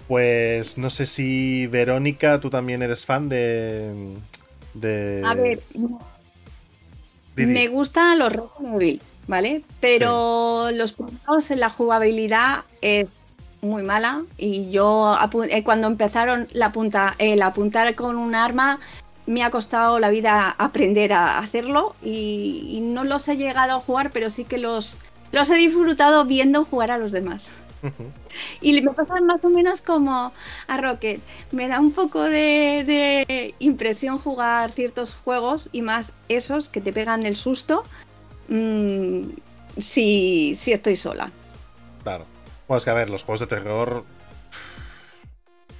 Pues 0.09 0.77
no 0.77 0.89
sé 0.89 1.05
si 1.05 1.67
Verónica, 1.67 2.39
tú 2.39 2.49
también 2.49 2.81
eres 2.81 3.05
fan 3.05 3.29
de. 3.29 4.15
de... 4.73 5.21
A 5.25 5.35
ver, 5.35 5.61
me 7.45 7.67
gustan 7.67 8.19
los 8.19 8.31
Resident 8.33 8.75
Evil, 8.75 9.01
¿vale? 9.27 9.63
Pero 9.79 10.71
los 10.71 10.93
puntos 10.93 11.51
en 11.51 11.59
la 11.59 11.69
jugabilidad 11.69 12.63
es 12.81 13.07
muy 13.61 13.83
mala 13.83 14.23
y 14.37 14.69
yo 14.71 15.17
eh, 15.49 15.63
cuando 15.63 15.87
empezaron 15.87 16.47
la 16.53 16.71
punta, 16.71 17.15
el 17.17 17.41
apuntar 17.41 17.93
con 17.95 18.15
un 18.15 18.35
arma 18.35 18.79
me 19.25 19.43
ha 19.43 19.51
costado 19.51 19.99
la 19.99 20.09
vida 20.09 20.55
aprender 20.57 21.13
a 21.13 21.37
hacerlo 21.37 21.95
y, 22.03 22.79
no 22.81 23.03
los 23.03 23.27
he 23.27 23.37
llegado 23.37 23.75
a 23.75 23.79
jugar, 23.79 24.09
pero 24.11 24.31
sí 24.31 24.43
que 24.43 24.57
los, 24.57 24.97
los 25.31 25.49
he 25.51 25.55
disfrutado 25.55 26.25
viendo 26.25 26.65
jugar 26.65 26.89
a 26.89 26.97
los 26.97 27.11
demás. 27.11 27.51
Y 28.61 28.81
me 28.81 28.91
pasa 28.91 29.19
más 29.21 29.43
o 29.43 29.49
menos 29.49 29.81
como 29.81 30.33
a 30.67 30.77
Rocket. 30.77 31.21
Me 31.51 31.67
da 31.67 31.79
un 31.79 31.91
poco 31.91 32.21
de, 32.21 33.53
impresión 33.59 34.19
jugar 34.19 34.71
ciertos 34.73 35.13
juegos 35.13 35.69
y 35.71 35.81
más 35.81 36.11
esos 36.27 36.69
que 36.69 36.81
te 36.81 36.93
pegan 36.93 37.25
el 37.25 37.35
susto 37.35 37.83
mm, 38.49 39.29
si, 39.77 40.55
si 40.55 40.73
estoy 40.73 40.95
sola. 40.95 41.31
Claro. 42.03 42.25
Bueno, 42.67 42.77
es 42.77 42.85
que 42.85 42.91
a 42.91 42.95
ver, 42.95 43.09
los 43.09 43.23
juegos 43.23 43.39
de 43.39 43.47
terror 43.47 44.03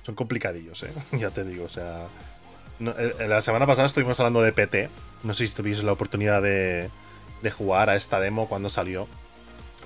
son 0.03 0.15
complicadillos, 0.15 0.83
¿eh? 0.83 0.93
ya 1.17 1.29
te 1.29 1.43
digo, 1.43 1.65
o 1.65 1.69
sea 1.69 2.07
eh, 2.79 3.27
la 3.27 3.41
semana 3.41 3.67
pasada 3.67 3.87
estuvimos 3.87 4.19
hablando 4.19 4.41
de 4.41 4.53
PT. 4.53 4.89
No 5.23 5.33
sé 5.33 5.47
si 5.47 5.55
tuviste 5.55 5.85
la 5.85 5.91
oportunidad 5.91 6.41
de, 6.41 6.89
jugar 7.51 7.89
a 7.89 7.95
esta 7.95 8.19
demo 8.19 8.47
cuando 8.47 8.69
salió. 8.69 9.07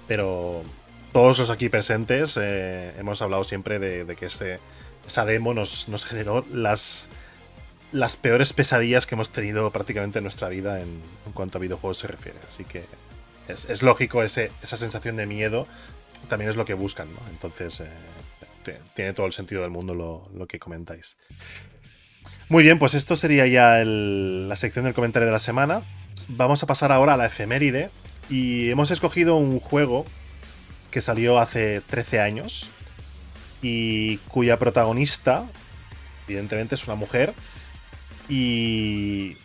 Pero 0.07 0.63
todos 1.13 1.37
los 1.37 1.49
aquí 1.51 1.69
presentes 1.69 2.37
eh, 2.41 2.91
hemos 2.97 3.21
hablado 3.21 3.43
siempre 3.43 3.79
de, 3.79 4.15
que 4.15 4.25
esa 4.25 5.25
demo 5.25 5.53
nos, 5.53 6.05
generó 6.05 6.43
las, 6.51 7.07
las 7.91 8.17
peores 8.17 8.51
pesadillas 8.51 9.05
que 9.05 9.15
hemos 9.15 9.29
tenido 9.29 9.71
prácticamente 9.71 10.17
en 10.17 10.23
nuestra 10.23 10.49
vida 10.49 10.81
en, 10.81 11.01
cuanto 11.33 11.59
a 11.59 11.61
videojuegos 11.61 11.99
se 11.99 12.07
refiere. 12.07 12.39
Así 12.47 12.65
que 12.65 12.83
es, 13.47 13.83
lógico 13.83 14.23
ese, 14.23 14.51
esa 14.61 14.75
sensación 14.75 15.15
de 15.15 15.27
miedo. 15.27 15.67
También 16.27 16.49
es 16.49 16.55
lo 16.55 16.65
que 16.65 16.73
buscan, 16.73 17.13
¿no? 17.13 17.19
Entonces 17.29 17.81
eh, 17.81 18.79
tiene 18.95 19.13
todo 19.13 19.27
el 19.27 19.33
sentido 19.33 19.61
del 19.61 19.71
mundo 19.71 19.93
lo, 19.93 20.27
lo 20.33 20.47
que 20.47 20.57
comentáis. 20.57 21.15
Muy 22.49 22.63
bien, 22.63 22.79
pues 22.79 22.95
esto 22.95 23.15
sería 23.15 23.45
ya 23.45 23.83
la 23.85 24.55
sección 24.55 24.85
del 24.85 24.93
comentario 24.93 25.27
de 25.27 25.33
la 25.33 25.39
semana. 25.39 25.83
Vamos 26.27 26.63
a 26.63 26.67
pasar 26.67 26.91
ahora 26.91 27.13
a 27.13 27.17
la 27.17 27.27
efeméride. 27.27 27.91
Y 28.29 28.69
hemos 28.69 28.89
escogido 28.89 29.35
un 29.35 29.59
juego 29.59 30.05
que 30.93 31.01
salió 31.01 31.39
hace 31.39 31.81
13 31.81 32.21
años 32.21 32.69
y 33.61 34.17
cuya 34.29 34.57
protagonista, 34.57 35.49
evidentemente, 36.27 36.75
es 36.75 36.85
una 36.85 36.95
mujer. 36.95 37.33
Y, 38.29 39.35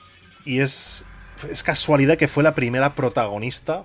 y 0.45 0.61
es 0.61 1.05
es 1.50 1.62
casualidad 1.62 2.17
que 2.17 2.28
fue 2.28 2.43
la 2.43 2.55
primera 2.55 2.95
protagonista 2.95 3.85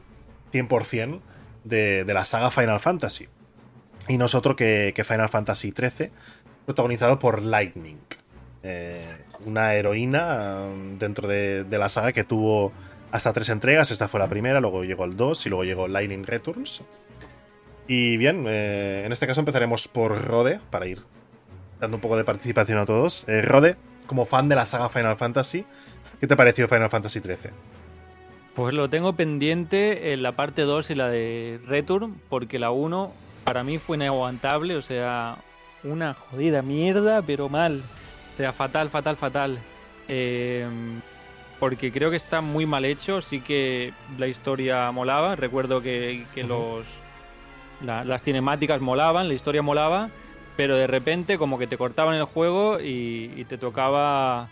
100% 0.52 1.22
de, 1.64 2.04
de 2.04 2.14
la 2.14 2.26
saga 2.26 2.52
Final 2.52 2.80
Fantasy. 2.80 3.28
Y 4.08 4.18
no 4.18 4.26
es 4.26 4.36
otro 4.36 4.56
que, 4.56 4.94
Final 5.06 5.30
Fantasy 5.30 5.72
XIII, 5.72 6.12
protagonizado 6.66 7.20
por 7.20 7.42
Lightning. 7.42 8.00
Eh, 8.64 9.02
una 9.46 9.76
heroína 9.76 10.66
um, 10.66 10.98
dentro 10.98 11.28
de, 11.28 11.66
la 11.70 11.90
saga 11.90 12.12
que 12.12 12.24
tuvo 12.24 12.72
hasta 13.12 13.34
tres 13.34 13.50
entregas. 13.50 13.92
Esta 13.92 14.08
fue 14.08 14.20
la 14.20 14.28
primera, 14.28 14.60
luego 14.60 14.84
llegó 14.84 15.06
el 15.06 15.16
2 15.16 15.46
y 15.46 15.50
luego 15.50 15.64
llegó 15.64 15.88
Lightning 15.88 16.24
Returns. 16.24 16.82
Y 17.88 18.18
bien, 18.18 18.46
eh, 18.48 19.04
en 19.06 19.12
este 19.12 19.28
caso 19.28 19.42
empezaremos 19.42 19.88
por 19.88 20.26
Rode, 20.26 20.60
para 20.70 20.88
ir 20.88 21.02
dando 21.80 21.98
un 21.98 22.02
poco 22.02 22.18
de 22.18 22.24
participación 22.24 22.78
a 22.78 22.86
todos. 22.86 23.28
Eh, 23.28 23.42
Rode, 23.42 23.76
como 24.08 24.26
fan 24.26 24.50
de 24.50 24.56
la 24.56 24.66
saga 24.66 24.90
Final 24.90 25.18
Fantasy, 25.18 25.66
¿qué 26.20 26.28
te 26.28 26.36
pareció 26.36 26.68
Final 26.68 26.90
Fantasy 26.90 27.20
XIII? 27.20 27.52
Pues 28.54 28.74
lo 28.74 28.90
tengo 28.90 29.14
pendiente 29.14 30.14
en 30.14 30.24
la 30.24 30.34
parte 30.34 30.62
2 30.62 30.92
y 30.92 30.96
la 30.96 31.10
de 31.10 31.60
Return, 31.66 32.22
porque 32.30 32.60
la 32.60 32.72
1 32.72 33.12
para 33.44 33.64
mí 33.64 33.80
fue 33.80 33.98
inaguantable, 33.98 34.76
o 34.76 34.82
sea, 34.82 35.40
una 35.84 36.14
jodida 36.14 36.62
mierda, 36.62 37.22
pero 37.22 37.50
mal. 37.50 37.82
O 38.34 38.38
sea, 38.38 38.54
fatal, 38.54 38.90
fatal, 38.90 39.18
fatal. 39.18 39.60
Eh, 40.08 40.68
porque 41.60 41.92
creo 41.92 42.10
que 42.10 42.18
está 42.18 42.42
muy 42.42 42.66
mal 42.66 42.84
hecho, 42.84 43.22
sí 43.22 43.40
que 43.40 43.94
la 44.18 44.28
historia 44.28 44.92
molaba, 44.92 45.36
recuerdo 45.36 45.82
que, 45.82 46.26
los 46.36 46.86
las 47.84 48.24
cinemáticas 48.24 48.82
molaban, 48.82 49.28
la 49.28 49.34
historia 49.34 49.62
molaba, 49.62 50.10
pero 50.56 50.76
de 50.76 50.88
repente 50.88 51.38
como 51.38 51.58
que 51.58 51.68
te 51.68 51.78
cortaban 51.78 52.16
el 52.16 52.26
juego 52.26 52.80
y, 52.80 53.46
te 53.48 53.58
tocaba 53.58 54.50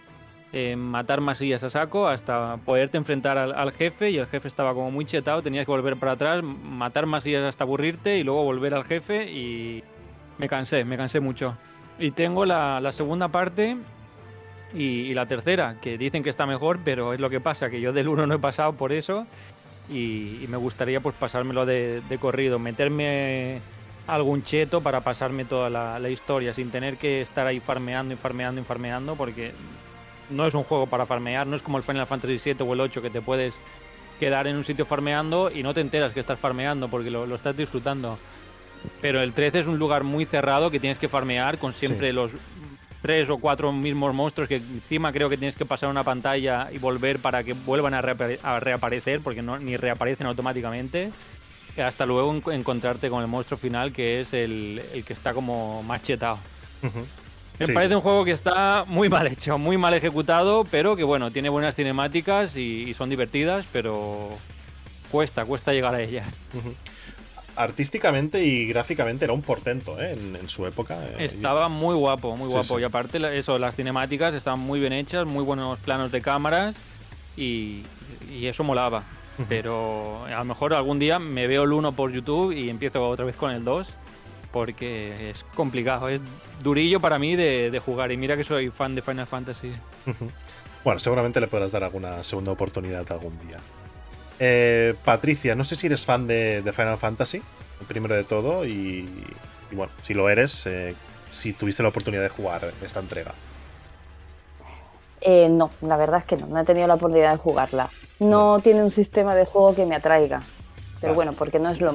eh, 0.51 0.75
matar 0.75 1.21
masillas 1.21 1.63
a 1.63 1.69
saco 1.69 2.07
hasta 2.07 2.57
poderte 2.57 2.97
enfrentar 2.97 3.37
al, 3.37 3.71
jefe 3.71 4.11
y 4.11 4.17
el 4.17 4.27
jefe 4.27 4.47
estaba 4.47 4.73
como 4.73 4.91
muy 4.91 5.05
chetado, 5.05 5.41
tenías 5.41 5.65
que 5.65 5.71
volver 5.71 5.97
para 5.97 6.13
atrás, 6.13 6.43
matar 6.43 7.05
masillas 7.05 7.43
hasta 7.43 7.63
aburrirte 7.63 8.17
y 8.17 8.23
luego 8.23 8.43
volver 8.43 8.73
al 8.73 8.83
jefe 8.83 9.31
y 9.31 9.83
me 10.37 10.49
cansé, 10.49 10.83
me 10.83 10.97
cansé 10.97 11.19
mucho. 11.19 11.55
Y 11.99 12.11
tengo 12.11 12.45
la, 12.45 12.91
segunda 12.91 13.27
parte 13.27 13.77
y, 14.73 15.13
la 15.13 15.27
tercera, 15.27 15.79
que 15.79 15.97
dicen 15.97 16.23
que 16.23 16.29
está 16.29 16.45
mejor, 16.45 16.79
pero 16.83 17.13
es 17.13 17.19
lo 17.19 17.29
que 17.29 17.39
pasa, 17.39 17.69
que 17.69 17.79
yo 17.79 17.93
del 17.93 18.07
1 18.07 18.27
no 18.27 18.35
he 18.35 18.39
pasado 18.39 18.73
por 18.73 18.91
eso 18.91 19.27
y, 19.91 20.45
me 20.47 20.57
gustaría 20.57 20.99
pues 21.01 21.15
pasármelo 21.15 21.65
de, 21.65 22.01
corrido, 22.19 22.59
meterme 22.59 23.59
algún 24.07 24.43
cheto 24.43 24.81
para 24.81 25.01
pasarme 25.01 25.45
toda 25.45 25.69
la, 25.69 26.09
historia 26.09 26.53
sin 26.53 26.71
tener 26.71 26.97
que 26.97 27.21
estar 27.21 27.45
ahí 27.45 27.59
farmeando 27.59 28.13
y 28.13 28.17
farmeando 28.17 28.61
y 28.61 28.63
farmeando 28.63 29.15
porque 29.15 29.51
no 30.29 30.47
es 30.47 30.53
un 30.53 30.63
juego 30.63 30.87
para 30.87 31.05
farmear, 31.05 31.45
no 31.45 31.55
es 31.55 31.61
como 31.61 31.77
el 31.77 31.83
Final 31.83 32.07
Fantasy 32.07 32.53
VII 32.53 32.67
o 32.67 32.73
el 32.73 32.81
8 32.81 33.01
que 33.01 33.09
te 33.09 33.21
puedes 33.21 33.53
quedar 34.19 34.47
en 34.47 34.55
un 34.55 34.63
sitio 34.63 34.85
farmeando 34.85 35.51
y 35.53 35.63
no 35.63 35.73
te 35.73 35.81
enteras 35.81 36.13
que 36.13 36.19
estás 36.19 36.39
farmeando 36.39 36.87
porque 36.87 37.09
lo, 37.09 37.35
estás 37.35 37.57
disfrutando. 37.57 38.17
Pero 38.99 39.21
el 39.21 39.33
13 39.33 39.59
es 39.59 39.67
un 39.67 39.77
lugar 39.77 40.03
muy 40.03 40.25
cerrado 40.25 40.71
que 40.71 40.79
tienes 40.79 40.97
que 40.97 41.07
farmear 41.07 41.57
con 41.57 41.73
siempre 41.73 42.13
los 42.13 42.31
tres 43.01 43.29
o 43.29 43.37
cuatro 43.37 43.71
mismos 43.71 44.13
monstruos 44.13 44.47
que 44.47 44.57
encima 44.57 45.11
creo 45.11 45.29
que 45.29 45.37
tienes 45.37 45.55
que 45.55 45.65
pasar 45.65 45.89
una 45.89 46.03
pantalla 46.03 46.69
y 46.71 46.77
volver 46.77 47.19
para 47.19 47.43
que 47.43 47.53
vuelvan 47.53 47.93
a, 47.93 48.01
reaparecer 48.01 49.21
porque 49.21 49.41
no, 49.41 49.57
ni 49.57 49.77
reaparecen 49.77 50.27
automáticamente. 50.27 51.11
Hasta 51.77 52.05
luego 52.05 52.51
encontrarte 52.51 53.09
con 53.09 53.21
el 53.21 53.27
monstruo 53.27 53.57
final 53.57 53.93
que 53.93 54.21
es 54.21 54.33
el, 54.33 54.81
que 55.05 55.13
está 55.13 55.33
como 55.33 55.81
machetado. 55.83 56.39
Me 57.59 57.73
parece 57.73 57.95
un 57.95 58.01
juego 58.01 58.25
que 58.25 58.31
está 58.31 58.85
muy 58.87 59.07
mal 59.07 59.27
hecho, 59.27 59.57
muy 59.57 59.77
mal 59.77 59.93
ejecutado, 59.93 60.65
pero 60.65 60.95
que 60.95 61.03
bueno, 61.03 61.31
tiene 61.31 61.49
buenas 61.49 61.75
cinemáticas 61.75 62.55
y, 62.55 62.93
son 62.93 63.09
divertidas, 63.09 63.65
pero 63.71 64.29
cuesta, 65.11 65.45
cuesta 65.45 65.71
llegar 65.71 65.95
a 65.95 66.01
ellas. 66.01 66.41
Artísticamente 67.55 68.43
y 68.43 68.67
gráficamente 68.67 69.25
era 69.25 69.33
un 69.33 69.41
portento 69.41 69.99
¿eh? 70.01 70.11
en, 70.13 70.49
su 70.49 70.65
época. 70.65 70.97
Eh, 71.17 71.25
estaba 71.25 71.67
muy 71.69 71.95
guapo, 71.95 72.35
muy 72.37 72.49
guapo. 72.49 72.79
Y 72.79 72.83
aparte, 72.83 73.37
eso, 73.37 73.57
las 73.59 73.75
cinemáticas 73.75 74.33
estaban 74.33 74.59
muy 74.59 74.79
bien 74.79 74.93
hechas, 74.93 75.25
muy 75.25 75.43
buenos 75.43 75.79
planos 75.79 76.11
de 76.11 76.21
cámaras 76.21 76.77
y, 77.35 77.83
eso 78.41 78.63
molaba. 78.63 79.03
Pero 79.49 80.23
a 80.25 80.37
lo 80.37 80.45
mejor 80.45 80.73
algún 80.73 80.99
día 80.99 81.17
me 81.17 81.47
veo 81.47 81.63
el 81.63 81.73
1 81.73 81.93
por 81.93 82.11
YouTube 82.11 82.51
y 82.51 82.69
empiezo 82.69 83.07
otra 83.07 83.25
vez 83.25 83.35
con 83.35 83.51
el 83.51 83.63
2 83.63 83.87
porque 84.51 85.29
es 85.29 85.45
complicado, 85.55 86.09
es 86.09 86.21
durillo 86.61 86.99
para 86.99 87.17
mí 87.17 87.35
de, 87.35 87.81
jugar 87.83 88.11
y 88.11 88.17
mira 88.17 88.37
que 88.37 88.43
soy 88.43 88.69
fan 88.69 88.95
de 88.95 89.01
Final 89.01 89.25
Fantasy. 89.25 89.71
bueno, 90.83 90.99
seguramente 90.99 91.39
le 91.39 91.47
podrás 91.47 91.71
dar 91.71 91.83
alguna 91.83 92.23
segunda 92.23 92.51
oportunidad 92.51 93.09
algún 93.11 93.37
día. 93.39 93.57
Eh, 94.43 94.95
Patricia, 95.05 95.53
no 95.53 95.63
sé 95.63 95.75
si 95.75 95.85
eres 95.85 96.03
fan 96.03 96.25
de, 96.25 96.63
Final 96.75 96.97
Fantasy, 96.97 97.43
primero 97.87 98.15
de 98.15 98.23
todo, 98.23 98.65
y, 98.65 99.07
bueno, 99.71 99.91
si 100.01 100.15
lo 100.15 100.29
eres, 100.29 100.65
eh, 100.65 100.95
si 101.29 101.53
tuviste 101.53 101.83
la 101.83 101.89
oportunidad 101.89 102.23
de 102.23 102.29
jugar 102.29 102.73
esta 102.83 102.99
entrega. 103.01 103.33
Eh, 105.21 105.47
no, 105.51 105.69
la 105.81 105.95
verdad 105.95 106.21
es 106.21 106.25
que 106.25 106.37
no, 106.37 106.47
no 106.47 106.59
he 106.59 106.63
tenido 106.63 106.87
la 106.87 106.95
oportunidad 106.95 107.33
de 107.33 107.37
jugarla. 107.37 107.91
No, 108.17 108.59
tiene 108.61 108.81
un 108.81 108.89
sistema 108.89 109.35
de 109.35 109.45
juego 109.45 109.75
que 109.75 109.85
me 109.85 109.93
atraiga, 109.93 110.41
pero 110.99 111.13
bueno, 111.13 111.33
porque 111.33 111.59
no 111.59 111.69
es 111.69 111.79
lo 111.79 111.93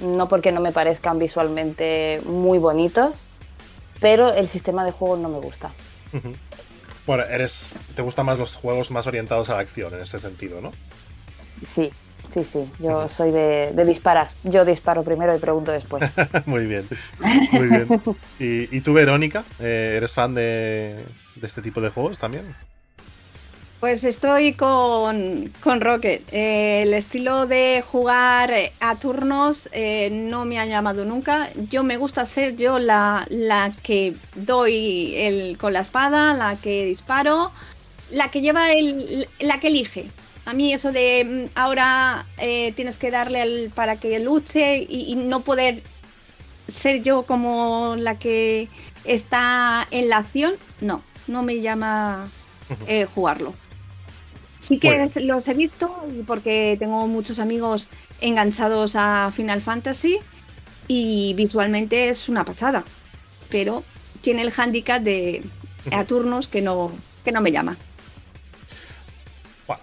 no 0.00 0.28
porque 0.28 0.52
no 0.52 0.60
me 0.60 0.70
parezcan 0.70 1.18
visualmente 1.18 2.22
muy 2.24 2.58
bonitos, 2.58 3.26
pero 4.00 4.32
el 4.32 4.46
sistema 4.46 4.84
de 4.84 4.92
juego 4.92 5.16
no 5.16 5.28
me 5.28 5.40
gusta. 5.40 5.72
Bueno, 7.04 7.24
eres, 7.24 7.80
te 7.96 8.02
gustan 8.02 8.26
más 8.26 8.38
los 8.38 8.54
juegos 8.54 8.92
más 8.92 9.08
orientados 9.08 9.50
a 9.50 9.54
la 9.54 9.60
acción 9.60 9.92
en 9.92 10.02
este 10.02 10.20
sentido, 10.20 10.60
¿no? 10.60 10.70
Sí, 11.62 11.90
sí, 12.30 12.44
sí. 12.44 12.70
Yo 12.78 13.08
soy 13.08 13.30
de, 13.30 13.72
disparar. 13.86 14.28
Yo 14.42 14.64
disparo 14.64 15.02
primero 15.02 15.34
y 15.36 15.38
pregunto 15.38 15.72
después. 15.72 16.10
muy 16.46 16.66
bien, 16.66 16.88
muy 17.52 17.68
bien. 17.68 17.88
¿Y, 18.38 18.80
tú, 18.80 18.94
Verónica, 18.94 19.44
eh, 19.60 19.94
eres 19.96 20.14
fan 20.14 20.34
de, 20.34 21.04
de 21.36 21.46
este 21.46 21.62
tipo 21.62 21.80
de 21.80 21.90
juegos 21.90 22.18
también? 22.18 22.44
Pues 23.84 24.02
estoy 24.02 24.54
con, 24.54 25.52
Rocket. 25.62 26.22
Eh, 26.32 26.84
el 26.84 26.94
estilo 26.94 27.44
de 27.44 27.84
jugar 27.86 28.50
a 28.80 28.96
turnos 28.96 29.68
eh, 29.72 30.08
no 30.10 30.46
me 30.46 30.58
ha 30.58 30.64
llamado 30.64 31.04
nunca. 31.04 31.50
Yo 31.68 31.82
me 31.82 31.98
gusta 31.98 32.24
ser 32.24 32.56
yo 32.56 32.78
la, 32.78 33.26
que 33.82 34.14
doy 34.36 35.14
el, 35.16 35.58
con 35.58 35.74
la 35.74 35.80
espada, 35.80 36.32
la 36.32 36.56
que 36.56 36.86
disparo, 36.86 37.52
la 38.10 38.30
que 38.30 38.40
lleva 38.40 38.72
el, 38.72 39.28
la 39.38 39.60
que 39.60 39.66
elige. 39.66 40.06
A 40.46 40.52
mí 40.52 40.72
eso 40.72 40.92
de 40.92 41.48
mm, 41.48 41.58
ahora 41.58 42.26
eh, 42.38 42.72
tienes 42.76 42.98
que 42.98 43.10
darle 43.10 43.70
para 43.74 43.96
que 43.96 44.18
luche 44.20 44.76
y, 44.88 45.14
no 45.16 45.40
poder 45.40 45.82
ser 46.68 47.02
yo 47.02 47.24
como 47.24 47.94
la 47.98 48.18
que 48.18 48.68
está 49.04 49.86
en 49.90 50.08
la 50.08 50.18
acción, 50.18 50.54
no, 50.80 51.02
no 51.26 51.42
me 51.42 51.60
llama 51.60 52.28
jugarlo. 53.14 53.54
Sí 54.60 54.78
que 54.78 55.10
los 55.20 55.46
he 55.46 55.52
visto 55.52 55.94
porque 56.26 56.76
tengo 56.78 57.06
muchos 57.06 57.38
amigos 57.38 57.86
enganchados 58.22 58.96
a 58.96 59.30
Final 59.36 59.60
Fantasy 59.60 60.20
y 60.88 61.34
visualmente 61.34 62.08
es 62.08 62.30
una 62.30 62.46
pasada, 62.46 62.84
pero 63.50 63.84
tiene 64.22 64.40
el 64.40 64.50
hándicap 64.50 65.02
de 65.02 65.44
a 65.92 66.04
turnos 66.04 66.48
que 66.48 66.62
no, 66.62 66.90
que 67.24 67.32
no 67.32 67.42
me 67.42 67.52
llama. 67.52 67.76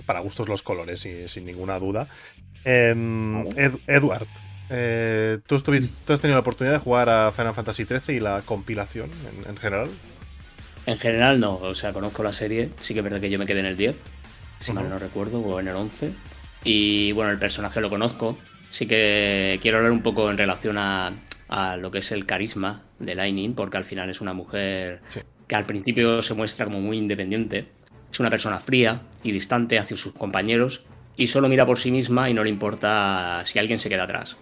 Para 0.06 0.20
gustos 0.20 0.48
los 0.48 0.64
colores, 0.64 1.06
y, 1.06 1.28
sin 1.28 1.46
ninguna 1.46 1.80
duda. 1.80 2.08
Em, 2.64 3.48
Edward, 3.88 4.28
eh, 4.70 5.40
¿tú, 5.46 5.56
has 5.56 5.64
tenido 5.64 6.36
la 6.36 6.40
oportunidad 6.40 6.74
de 6.74 6.80
jugar 6.80 7.10
a 7.10 7.32
Final 7.32 7.56
Fantasy 7.56 7.86
XIII 7.86 8.16
y 8.16 8.20
la 8.20 8.42
compilación 8.46 9.10
en, 9.48 9.58
general? 9.58 9.90
En 10.86 10.98
general 10.98 11.40
no, 11.40 11.56
o 11.56 11.76
sea, 11.76 11.94
conozco 11.94 12.24
la 12.24 12.34
serie, 12.34 12.70
sí 12.82 12.94
que 12.94 13.00
es 13.00 13.04
verdad 13.04 13.20
que 13.20 13.30
yo 13.30 13.40
me 13.40 13.46
quedé 13.46 13.60
en 13.60 13.66
el 13.68 13.78
10 13.78 13.96
si 14.62 14.74
mal 14.74 14.90
no 14.90 15.00
recuerdo, 15.00 15.40
o 15.40 15.60
en 15.60 15.68
el 15.68 15.76
11. 15.76 16.14
Y 16.64 17.12
bueno, 17.12 17.32
el 17.32 17.40
personaje 17.40 17.82
lo 17.82 17.90
conozco. 17.90 18.38
Sí 18.70 18.86
que 18.86 19.60
quiero 19.62 19.78
hablar 19.78 19.92
un 19.92 20.02
poco 20.02 20.30
en 20.32 20.38
relación 20.38 20.78
a, 20.78 21.14
lo 21.78 21.92
que 21.92 22.00
es 22.00 22.12
el 22.14 22.26
carisma 22.26 22.84
de 23.00 23.16
Lightning, 23.16 23.54
porque 23.56 23.78
al 23.78 23.84
final 23.84 24.10
es 24.10 24.22
una 24.22 24.34
mujer 24.34 25.02
que 25.48 25.56
al 25.56 25.66
principio 25.66 26.22
se 26.22 26.34
muestra 26.34 26.66
como 26.66 26.80
muy 26.80 26.98
independiente. 26.98 27.66
Es 28.12 28.20
una 28.20 28.30
persona 28.30 28.60
fría 28.60 29.02
y 29.24 29.32
distante 29.32 29.80
hacia 29.80 29.98
sus 29.98 30.14
compañeros 30.14 30.84
y 31.16 31.28
solo 31.28 31.48
mira 31.50 31.66
por 31.66 31.80
sí 31.80 31.92
misma 31.92 32.30
y 32.30 32.34
no 32.34 32.44
le 32.44 32.50
importa 32.50 33.44
si 33.46 33.60
alguien 33.60 33.80
se 33.80 33.90
queda 33.90 34.04
atrás. 34.04 34.38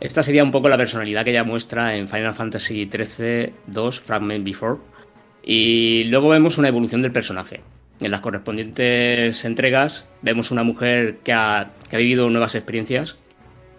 Esta 0.00 0.22
sería 0.22 0.44
un 0.44 0.52
poco 0.52 0.68
la 0.68 0.76
personalidad 0.76 1.24
que 1.24 1.30
ella 1.30 1.44
muestra 1.44 1.96
en 1.96 2.08
Final 2.08 2.34
Fantasy 2.34 2.88
XIII 2.90 3.52
2 3.66 4.00
Fragment 4.00 4.44
Before. 4.44 4.78
Y 5.42 6.04
luego 6.04 6.28
vemos 6.28 6.58
una 6.58 6.68
evolución 6.68 7.00
del 7.00 7.10
personaje. 7.10 7.62
En 8.00 8.12
las 8.12 8.20
correspondientes 8.20 9.44
entregas 9.44 10.06
vemos 10.22 10.52
una 10.52 10.62
mujer 10.62 11.18
que 11.24 11.32
ha, 11.32 11.72
vivido 11.90 12.30
nuevas 12.30 12.54
experiencias 12.54 13.16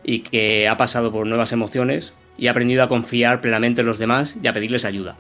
y 0.03 0.19
que 0.19 0.67
ha 0.67 0.75
pasado 0.75 1.11
por 1.11 1.25
nuevas 1.25 1.53
emociones 1.53 2.13
y 2.37 2.47
ha 2.47 2.51
aprendido 2.51 2.83
a 2.83 2.89
confiar 2.89 3.39
plenamente 3.39 3.81
en 3.81 3.87
los 3.87 3.99
demás 3.99 4.35
y 4.41 4.47
a 4.47 4.53
pedirles 4.53 4.83
ayuda. 4.83 5.15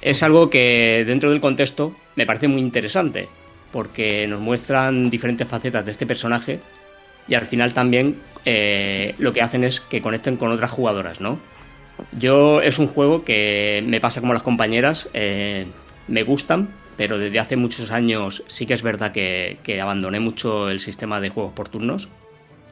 Es 0.00 0.22
algo 0.22 0.48
que 0.48 1.04
dentro 1.06 1.30
del 1.30 1.40
contexto 1.40 1.94
me 2.18 2.26
parece 2.26 2.48
muy 2.48 2.60
interesante, 2.60 3.28
porque 3.70 4.26
nos 4.26 4.40
muestran 4.40 5.08
diferentes 5.08 5.46
facetas 5.46 5.84
de 5.84 5.92
este 5.92 6.04
personaje 6.04 6.58
y 7.28 7.36
al 7.36 7.46
final 7.46 7.72
también 7.72 8.16
eh, 8.44 9.14
lo 9.18 9.32
que 9.32 9.40
hacen 9.40 9.62
es 9.62 9.80
que 9.80 10.02
conecten 10.02 10.36
con 10.36 10.50
otras 10.50 10.72
jugadoras, 10.72 11.20
¿no? 11.20 11.38
Yo 12.18 12.60
es 12.60 12.80
un 12.80 12.88
juego 12.88 13.24
que 13.24 13.84
me 13.86 14.00
pasa 14.00 14.20
como 14.20 14.32
las 14.32 14.42
compañeras, 14.42 15.08
eh, 15.14 15.66
me 16.08 16.24
gustan, 16.24 16.70
pero 16.96 17.20
desde 17.20 17.38
hace 17.38 17.54
muchos 17.54 17.92
años 17.92 18.42
sí 18.48 18.66
que 18.66 18.74
es 18.74 18.82
verdad 18.82 19.12
que, 19.12 19.80
abandoné 19.80 20.18
mucho 20.18 20.70
el 20.70 20.80
sistema 20.80 21.20
de 21.20 21.28
juegos 21.28 21.52
por 21.52 21.68
turnos. 21.68 22.08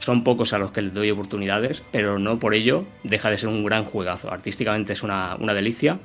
Son 0.01 0.25
pocos 0.25 0.53
a 0.55 0.59
los 0.59 0.73
que 0.73 0.83
les 0.83 0.93
doy 0.93 1.13
oportunidades, 1.13 1.85
pero 1.93 2.19
no 2.19 2.41
por 2.41 2.53
ello 2.55 2.85
deja 3.05 3.31
de 3.31 3.39
ser 3.39 3.49
un 3.49 3.65
gran 3.65 3.85
juegazo. 3.85 4.33
Artísticamente 4.33 4.93
es 4.93 5.05
una, 5.05 5.37
una 5.39 5.55
delicia. 5.55 6.01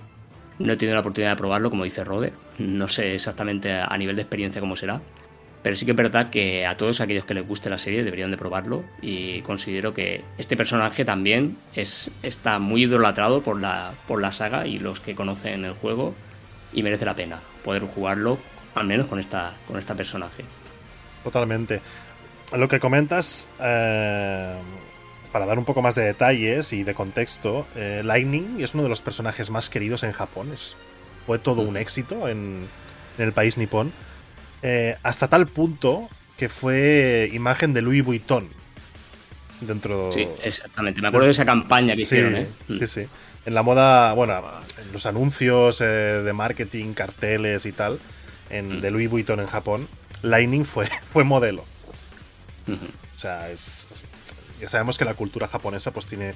No 0.60 0.74
he 0.74 0.78
tenido 0.78 0.96
la 0.96 1.02
oportunidad 1.02 1.32
de 1.32 1.38
probarlo, 1.38 1.70
como 1.70 1.84
dice 1.84 2.04
Rode. 2.04 2.34
No 2.60 2.88
sé 2.88 3.16
exactamente 3.16 3.74
a 3.74 3.98
nivel 3.98 4.16
de 4.16 4.22
experiencia 4.22 4.62
cómo 4.62 4.76
será. 4.76 5.02
Pero 5.64 5.76
sí 5.76 5.86
que 5.86 5.92
es 5.92 5.98
verdad 5.98 6.30
que 6.30 6.66
a 6.66 6.76
todos 6.76 7.02
aquellos 7.02 7.26
que 7.26 7.36
les 7.36 7.48
guste 7.48 7.70
la 7.70 7.78
serie 7.78 8.04
deberían 8.04 8.32
de 8.32 8.38
probarlo 8.38 8.84
y 9.02 9.42
considero 9.42 9.94
que 9.94 10.24
este 10.40 10.58
personaje 10.58 11.06
también 11.06 11.56
es, 11.76 12.10
está 12.24 12.58
muy 12.58 12.84
idolatrado 12.84 13.44
por 13.44 13.62
la, 13.62 13.94
por 14.08 14.22
la 14.22 14.32
saga 14.32 14.66
y 14.66 14.80
los 14.80 15.00
que 15.00 15.14
conocen 15.14 15.64
el 15.66 15.74
juego 15.74 16.16
y 16.74 16.82
merece 16.82 17.06
la 17.06 17.16
pena 17.16 17.42
poder 17.64 17.84
jugarlo 17.84 18.40
al 18.74 18.88
menos 18.88 19.08
con 19.08 19.20
esta, 19.20 19.54
con 19.68 19.78
esta 19.78 19.94
personaje. 19.94 20.44
Totalmente. 21.24 21.82
Lo 22.58 22.68
que 22.68 22.80
comentas, 22.80 23.50
eh, 23.62 24.56
para 25.32 25.46
dar 25.46 25.58
un 25.58 25.66
poco 25.66 25.82
más 25.82 25.96
de 25.96 26.04
detalles 26.04 26.74
y 26.74 26.84
de 26.84 26.94
contexto, 26.94 27.68
eh, 27.76 28.02
Lightning 28.04 28.62
es 28.62 28.74
uno 28.74 28.84
de 28.84 28.90
los 28.90 29.02
personajes 29.02 29.50
más 29.50 29.70
queridos 29.70 30.04
en 30.04 30.12
Japón. 30.12 30.54
fue 31.26 31.40
todo 31.40 31.62
un 31.62 31.76
mm. 31.76 31.78
éxito 31.78 32.28
en, 32.28 32.68
en 33.18 33.26
el 33.26 33.32
país 33.34 33.58
nipón 33.58 33.94
eh, 34.64 34.96
hasta 35.04 35.28
tal 35.28 35.48
punto 35.48 36.10
que 36.38 36.50
fue 36.50 37.30
imagen 37.34 37.74
de 37.74 37.82
Louis 37.82 38.04
Vuitton. 38.04 38.50
Dentro. 39.60 40.12
Sí, 40.12 40.28
exactamente. 40.44 41.02
Me 41.02 41.10
acuerdo 41.10 41.28
de 41.28 41.34
esa 41.34 41.46
campaña 41.46 41.96
que 41.96 42.02
hicieron, 42.02 42.36
¿eh? 42.36 42.48
Sí, 42.68 42.88
sí. 42.88 43.02
En 43.46 43.54
la 43.54 43.62
moda, 43.62 44.14
bueno, 44.14 44.34
en 44.82 44.92
los 44.92 45.06
anuncios 45.06 45.80
de 45.80 46.34
marketing, 46.34 46.94
carteles 46.94 47.66
y 47.66 47.72
tal, 47.72 48.00
en, 48.50 48.78
mm. 48.78 48.82
de 48.82 48.92
Louis 48.92 49.10
Vuitton 49.10 49.40
en 49.40 49.48
Japón, 49.48 49.88
Lightning 50.24 50.66
fue, 50.66 50.88
fue 51.14 51.24
modelo. 51.24 51.64
O 52.68 53.18
sea, 53.18 53.52
es, 53.52 53.88
ya 54.62 54.70
sabemos 54.70 54.98
que 54.98 55.06
la 55.06 55.14
cultura 55.16 55.48
japonesa 55.48 55.92
pues 55.92 56.06
tiene 56.06 56.34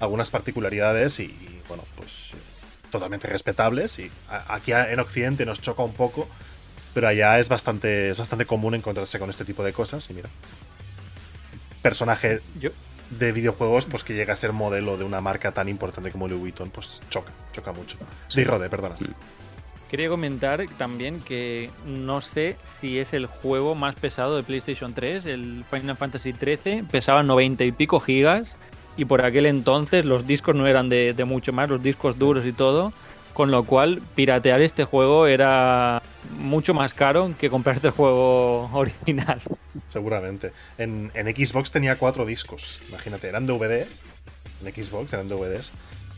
algunas 0.00 0.30
particularidades 0.30 1.20
y, 1.20 1.24
y 1.24 1.62
bueno, 1.68 1.84
pues 1.96 2.32
totalmente 2.90 3.26
respetables. 3.28 3.98
Y 3.98 4.10
aquí 4.48 4.72
en 4.72 5.00
Occidente 5.00 5.44
nos 5.44 5.60
choca 5.60 5.82
un 5.82 5.92
poco 5.92 6.28
pero 6.94 7.08
allá 7.08 7.38
es 7.40 7.48
bastante, 7.48 8.10
es 8.10 8.18
bastante 8.18 8.46
común 8.46 8.74
encontrarse 8.74 9.18
con 9.18 9.28
este 9.28 9.44
tipo 9.44 9.64
de 9.64 9.72
cosas. 9.72 10.08
Y 10.08 10.14
mira, 10.14 10.30
personaje 11.82 12.40
de 13.10 13.32
videojuegos 13.32 13.84
pues 13.86 14.04
que 14.04 14.14
llega 14.14 14.32
a 14.32 14.36
ser 14.36 14.52
modelo 14.52 14.96
de 14.96 15.04
una 15.04 15.20
marca 15.20 15.52
tan 15.52 15.68
importante 15.68 16.10
como 16.12 16.28
Louis 16.28 16.40
Vuitton, 16.40 16.70
pues 16.70 17.02
choca, 17.10 17.32
choca 17.52 17.72
mucho. 17.72 17.98
Sí, 18.28 18.44
Rode, 18.44 18.70
perdona. 18.70 18.96
Quería 19.94 20.08
comentar 20.08 20.66
también 20.76 21.20
que 21.20 21.70
no 21.86 22.20
sé 22.20 22.56
si 22.64 22.98
es 22.98 23.14
el 23.14 23.26
juego 23.26 23.76
más 23.76 23.94
pesado 23.94 24.36
de 24.36 24.42
PlayStation 24.42 24.92
3, 24.92 25.24
el 25.26 25.64
Final 25.70 25.96
Fantasy 25.96 26.32
XIII, 26.32 26.82
pesaba 26.90 27.22
90 27.22 27.62
y 27.62 27.70
pico 27.70 28.00
gigas 28.00 28.56
y 28.96 29.04
por 29.04 29.24
aquel 29.24 29.46
entonces 29.46 30.04
los 30.04 30.26
discos 30.26 30.56
no 30.56 30.66
eran 30.66 30.88
de, 30.88 31.14
mucho 31.24 31.52
más, 31.52 31.68
los 31.68 31.80
discos 31.80 32.18
duros 32.18 32.44
y 32.44 32.52
todo, 32.52 32.92
con 33.34 33.52
lo 33.52 33.62
cual 33.62 34.02
piratear 34.16 34.62
este 34.62 34.82
juego 34.82 35.28
era 35.28 36.02
mucho 36.40 36.74
más 36.74 36.92
caro 36.92 37.32
que 37.38 37.48
comprarte 37.48 37.86
el 37.86 37.92
juego 37.92 38.68
original. 38.72 39.40
Seguramente. 39.86 40.50
En, 40.76 41.12
Xbox 41.14 41.70
tenía 41.70 42.00
cuatro 42.00 42.26
discos, 42.26 42.82
imagínate, 42.88 43.28
eran 43.28 43.46
DVDs. 43.46 43.86
En 44.60 44.72
Xbox 44.72 45.12
eran 45.12 45.28
DVDs. 45.28 45.72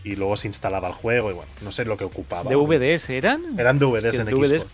Y 0.06 0.14
luego 0.14 0.36
se 0.36 0.46
instalaba 0.46 0.86
el 0.86 0.94
juego 0.94 1.32
y 1.32 1.34
bueno, 1.34 1.50
no 1.62 1.72
sé 1.72 1.84
lo 1.84 1.96
que 1.96 2.04
ocupaba. 2.04 2.48
¿DVDs 2.48 3.10
eran? 3.10 3.58
Eran 3.58 3.80
DVDs 3.80 4.20
en 4.20 4.26
Xbox. 4.28 4.64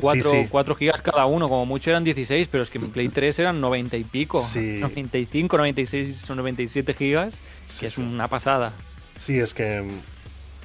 4, 0.00 0.74
gigas 0.74 1.02
cada 1.02 1.26
uno, 1.26 1.50
como 1.50 1.66
mucho 1.66 1.90
eran 1.90 2.02
16, 2.02 2.48
pero 2.50 2.62
es 2.62 2.70
que 2.70 2.78
en 2.78 2.90
Play 2.90 3.08
3 3.14 3.40
eran 3.40 3.60
90 3.60 3.98
y 3.98 4.04
pico. 4.04 4.42
95, 4.54 5.54
96 5.54 6.30
o 6.30 6.34
97 6.34 6.94
gigas, 6.94 7.34
que 7.78 7.84
es 7.84 7.98
una 7.98 8.28
pasada. 8.28 8.72
Sí, 9.18 9.38
es 9.38 9.52
que 9.52 9.84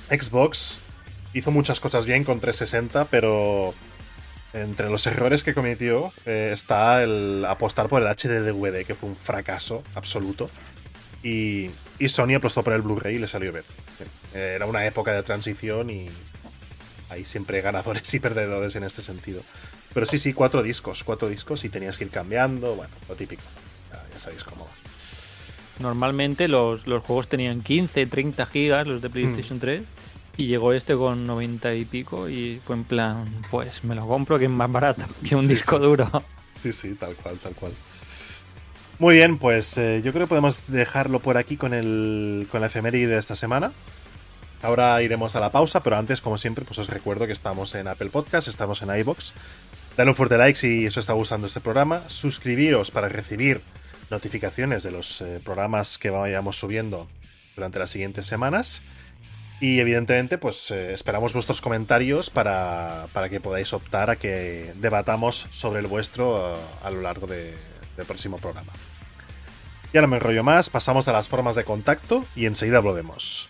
Xbox 0.09 0.79
hizo 1.33 1.51
muchas 1.51 1.81
cosas 1.81 2.05
bien 2.05 2.23
con 2.23 2.39
360, 2.39 3.05
pero 3.09 3.73
entre 4.53 4.89
los 4.89 5.05
errores 5.07 5.43
que 5.43 5.53
cometió 5.53 6.13
eh, 6.25 6.51
está 6.53 7.03
el 7.03 7.43
apostar 7.45 7.89
por 7.89 8.01
el 8.01 8.07
HD 8.07 8.39
DVD, 8.41 8.85
que 8.85 8.95
fue 8.95 9.09
un 9.09 9.17
fracaso 9.17 9.83
absoluto. 9.93 10.49
Y, 11.21 11.69
y 11.99 12.09
Sony 12.09 12.35
apostó 12.35 12.63
por 12.63 12.73
el 12.73 12.81
Blu-ray 12.81 13.15
y 13.15 13.19
le 13.19 13.27
salió 13.27 13.51
bien. 13.51 13.65
Era 14.33 14.65
una 14.65 14.85
época 14.85 15.13
de 15.13 15.23
transición 15.23 15.89
y 15.89 16.09
hay 17.09 17.25
siempre 17.25 17.61
ganadores 17.61 18.13
y 18.13 18.19
perdedores 18.19 18.75
en 18.75 18.83
este 18.83 19.01
sentido. 19.01 19.41
Pero 19.93 20.05
sí, 20.05 20.17
sí, 20.17 20.33
cuatro 20.33 20.63
discos, 20.63 21.03
cuatro 21.03 21.29
discos 21.29 21.63
y 21.63 21.69
tenías 21.69 21.97
que 21.97 22.05
ir 22.05 22.09
cambiando, 22.09 22.75
bueno, 22.75 22.93
lo 23.07 23.15
típico. 23.15 23.43
Ya, 23.91 24.19
sabéis 24.19 24.43
cómo 24.43 24.65
va. 24.65 24.71
Normalmente 25.79 26.47
los, 26.47 26.87
los, 26.87 27.03
juegos 27.03 27.27
tenían 27.27 27.61
15, 27.61 28.05
30 28.07 28.45
gigas, 28.47 28.87
los 28.87 29.01
de 29.01 29.09
PlayStation 29.09 29.59
3. 29.59 29.81
Mm. 29.81 29.85
Y 30.35 30.47
llegó 30.47 30.73
este 30.73 30.95
con 30.95 31.27
90 31.27 31.75
y 31.75 31.85
pico 31.85 32.27
y 32.27 32.59
fue 32.65 32.75
en 32.75 32.85
plan, 32.85 33.43
pues 33.51 33.83
me 33.83 33.93
lo 33.93 34.07
compro 34.07 34.39
que 34.39 34.45
es 34.45 34.51
más 34.51 34.71
barato 34.71 35.03
que 35.27 35.35
un 35.35 35.47
disco 35.47 35.77
duro. 35.77 36.09
Sí, 36.63 36.71
sí, 36.71 36.95
tal 36.95 37.13
cual, 37.15 37.37
tal 37.37 37.53
cual. 37.53 37.73
Muy 38.99 39.15
bien, 39.15 39.37
pues 39.37 39.77
eh, 39.77 40.01
yo 40.03 40.13
creo 40.13 40.25
que 40.25 40.29
podemos 40.29 40.67
dejarlo 40.67 41.19
por 41.19 41.37
aquí 41.37 41.57
con, 41.57 41.73
el, 41.73 42.47
con 42.51 42.61
la 42.61 42.67
efeméride 42.67 43.07
de 43.07 43.17
esta 43.17 43.35
semana. 43.35 43.71
Ahora 44.61 45.01
iremos 45.01 45.35
a 45.35 45.41
la 45.41 45.51
pausa, 45.51 45.83
pero 45.83 45.97
antes, 45.97 46.21
como 46.21 46.37
siempre, 46.37 46.63
pues 46.63 46.77
os 46.79 46.87
recuerdo 46.87 47.27
que 47.27 47.33
estamos 47.33 47.75
en 47.75 47.87
Apple 47.87 48.09
Podcast, 48.11 48.47
estamos 48.47 48.81
en 48.81 48.95
iBox. 48.97 49.33
Dale 49.97 50.09
un 50.09 50.15
fuerte 50.15 50.37
like 50.37 50.57
si 50.57 50.87
os 50.87 50.95
está 50.95 51.13
gustando 51.13 51.47
este 51.47 51.59
programa. 51.59 52.01
Suscribíos 52.07 52.89
para 52.89 53.09
recibir 53.09 53.61
notificaciones 54.09 54.83
de 54.83 54.91
los 54.91 55.21
eh, 55.21 55.41
programas 55.43 55.97
que 55.97 56.09
vayamos 56.11 56.57
subiendo 56.57 57.07
durante 57.55 57.79
las 57.79 57.89
siguientes 57.89 58.25
semanas. 58.25 58.83
Y 59.59 59.79
evidentemente, 59.79 60.37
pues 60.37 60.71
eh, 60.71 60.93
esperamos 60.93 61.33
vuestros 61.33 61.61
comentarios 61.61 62.29
para, 62.29 63.07
que 63.29 63.39
podáis 63.39 63.73
optar 63.73 64.09
a 64.09 64.15
que 64.15 64.73
debatamos 64.75 65.47
sobre 65.51 65.79
el 65.79 65.87
vuestro 65.87 66.57
a, 66.81 66.89
lo 66.89 67.01
largo 67.01 67.27
del 67.97 68.05
próximo 68.05 68.37
programa. 68.37 68.73
Ya 69.93 70.01
no 70.01 70.07
me 70.07 70.17
enrollo 70.17 70.43
más, 70.43 70.69
pasamos 70.69 71.07
a 71.07 71.13
las 71.13 71.29
formas 71.29 71.55
de 71.55 71.65
contacto 71.65 72.25
y 72.35 72.47
enseguida 72.47 72.79
volvemos. 72.79 73.49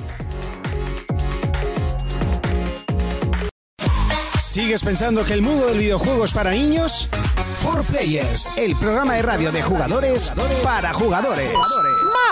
¿Sigues 4.51 4.83
pensando 4.83 5.23
que 5.23 5.31
el 5.31 5.41
mundo 5.41 5.67
del 5.67 5.77
videojuego 5.77 6.25
es 6.25 6.33
para 6.33 6.51
niños? 6.51 7.07
For 7.63 7.85
Players, 7.85 8.49
el 8.57 8.75
programa 8.75 9.13
de 9.13 9.21
radio 9.21 9.49
de 9.49 9.61
jugadores 9.61 10.33
para 10.61 10.91
jugadores. 10.91 11.49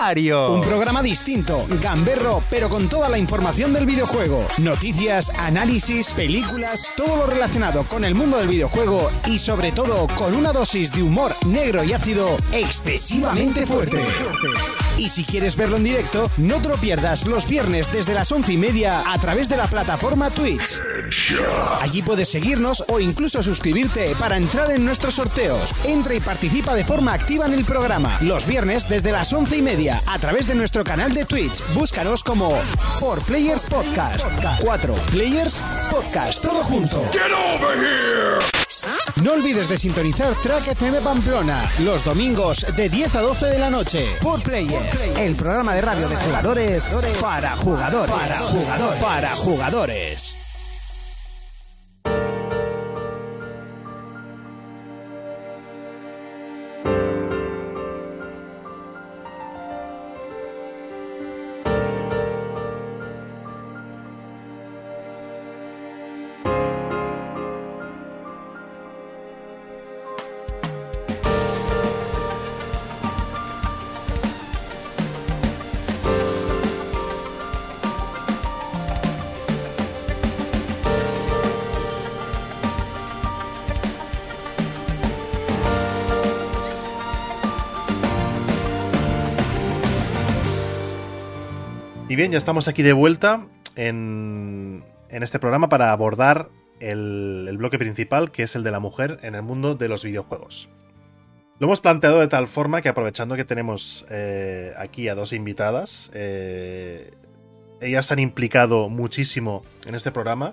Mario. 0.01 0.51
Un 0.51 0.61
programa 0.61 1.01
distinto, 1.01 1.65
gamberro, 1.81 2.43
pero 2.49 2.67
con 2.67 2.89
toda 2.89 3.07
la 3.07 3.17
información 3.17 3.71
del 3.71 3.85
videojuego. 3.85 4.45
Noticias, 4.57 5.31
análisis, 5.37 6.11
películas, 6.11 6.91
todo 6.97 7.15
lo 7.15 7.25
relacionado 7.25 7.85
con 7.85 8.03
el 8.03 8.15
mundo 8.15 8.35
del 8.35 8.49
videojuego 8.49 9.09
y 9.25 9.37
sobre 9.37 9.71
todo 9.71 10.05
con 10.17 10.35
una 10.35 10.51
dosis 10.51 10.91
de 10.91 11.03
humor 11.03 11.33
negro 11.45 11.85
y 11.85 11.93
ácido 11.93 12.35
excesivamente 12.51 13.65
fuerte. 13.65 14.03
Y 14.97 15.07
si 15.07 15.23
quieres 15.23 15.55
verlo 15.55 15.77
en 15.77 15.85
directo, 15.85 16.29
no 16.35 16.61
te 16.61 16.67
lo 16.67 16.75
pierdas 16.75 17.25
los 17.25 17.47
viernes 17.47 17.89
desde 17.89 18.13
las 18.13 18.29
once 18.33 18.51
y 18.51 18.57
media 18.57 19.09
a 19.09 19.17
través 19.17 19.47
de 19.47 19.55
la 19.55 19.67
plataforma 19.67 20.29
Twitch. 20.29 20.81
Allí 21.79 22.01
puedes 22.09 22.29
seguirnos 22.29 22.83
o 22.87 22.99
incluso 22.99 23.43
suscribirte 23.43 24.15
para 24.17 24.35
entrar 24.35 24.71
en 24.71 24.83
nuestros 24.83 25.13
sorteos. 25.13 25.75
Entra 25.83 26.15
y 26.15 26.19
participa 26.19 26.73
de 26.73 26.83
forma 26.83 27.13
activa 27.13 27.45
en 27.45 27.53
el 27.53 27.63
programa. 27.63 28.17
Los 28.21 28.47
viernes 28.47 28.89
desde 28.89 29.11
las 29.11 29.31
once 29.31 29.57
y 29.57 29.61
media 29.61 30.01
a 30.07 30.17
través 30.17 30.47
de 30.47 30.55
nuestro 30.55 30.83
canal 30.83 31.13
de 31.13 31.25
Twitch. 31.25 31.61
Búscanos 31.75 32.23
como 32.23 32.59
4 32.99 33.23
Players 33.27 33.61
Podcast. 33.61 34.25
4 34.59 34.95
Players 35.11 35.61
Podcast. 35.91 36.41
Todo 36.41 36.63
junto. 36.63 36.99
No 39.17 39.33
olvides 39.33 39.69
de 39.69 39.77
sintonizar 39.77 40.33
Track 40.41 40.69
FM 40.69 41.01
Pamplona 41.01 41.71
los 41.77 42.03
domingos 42.03 42.65
de 42.75 42.89
10 42.89 43.15
a 43.17 43.21
12 43.21 43.45
de 43.45 43.59
la 43.59 43.69
noche. 43.69 44.17
4 44.23 44.43
Players, 44.43 45.09
el 45.15 45.35
programa 45.35 45.75
de 45.75 45.81
radio 45.81 46.09
de 46.09 46.15
jugadores 46.15 46.89
para 47.21 47.55
jugadores. 47.55 48.15
Para 48.15 48.39
jugadores. 48.39 48.99
Para 48.99 49.29
jugadores. 49.35 50.48
Bien, 92.19 92.33
ya 92.33 92.37
estamos 92.37 92.67
aquí 92.67 92.83
de 92.83 92.91
vuelta 92.91 93.47
en, 93.77 94.83
este 95.09 95.39
programa 95.39 95.69
para 95.69 95.93
abordar 95.93 96.49
el, 96.81 97.45
el 97.47 97.57
bloque 97.57 97.79
principal, 97.79 98.29
que 98.29 98.43
es 98.43 98.57
el 98.57 98.63
de 98.63 98.71
la 98.71 98.81
mujer 98.81 99.19
en 99.21 99.35
el 99.35 99.41
mundo 99.41 99.75
de 99.75 99.87
los 99.87 100.03
videojuegos. 100.03 100.67
Lo 101.59 101.67
hemos 101.67 101.79
planteado 101.79 102.19
de 102.19 102.27
tal 102.27 102.49
forma 102.49 102.81
que 102.81 102.89
aprovechando 102.89 103.37
que 103.37 103.45
tenemos 103.45 104.05
eh, 104.09 104.73
aquí 104.75 105.07
a 105.07 105.15
dos 105.15 105.31
invitadas, 105.31 106.11
eh, 106.13 107.09
ellas 107.79 108.07
se 108.07 108.15
han 108.15 108.19
implicado 108.19 108.89
muchísimo 108.89 109.63
en 109.85 109.95
este 109.95 110.11
programa 110.11 110.51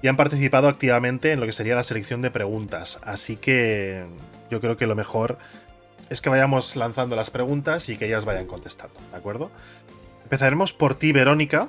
y 0.00 0.08
han 0.08 0.16
participado 0.16 0.68
activamente 0.68 1.32
en 1.32 1.40
lo 1.40 1.44
que 1.44 1.52
sería 1.52 1.74
la 1.74 1.84
selección 1.84 2.22
de 2.22 2.30
preguntas. 2.30 2.98
Así 3.02 3.36
que 3.36 4.06
yo 4.50 4.62
creo 4.62 4.78
que 4.78 4.86
lo 4.86 4.94
mejor 4.94 5.36
es 6.08 6.20
que 6.20 6.30
vayamos 6.30 6.76
lanzando 6.76 7.16
las 7.16 7.28
preguntas 7.28 7.90
y 7.90 7.98
que 7.98 8.06
ellas 8.06 8.24
vayan 8.24 8.46
contestando, 8.46 8.94
¿de 9.10 9.16
acuerdo? 9.18 9.50
Empezaremos 10.24 10.72
por 10.72 10.94
ti, 10.94 11.12
Verónica. 11.12 11.68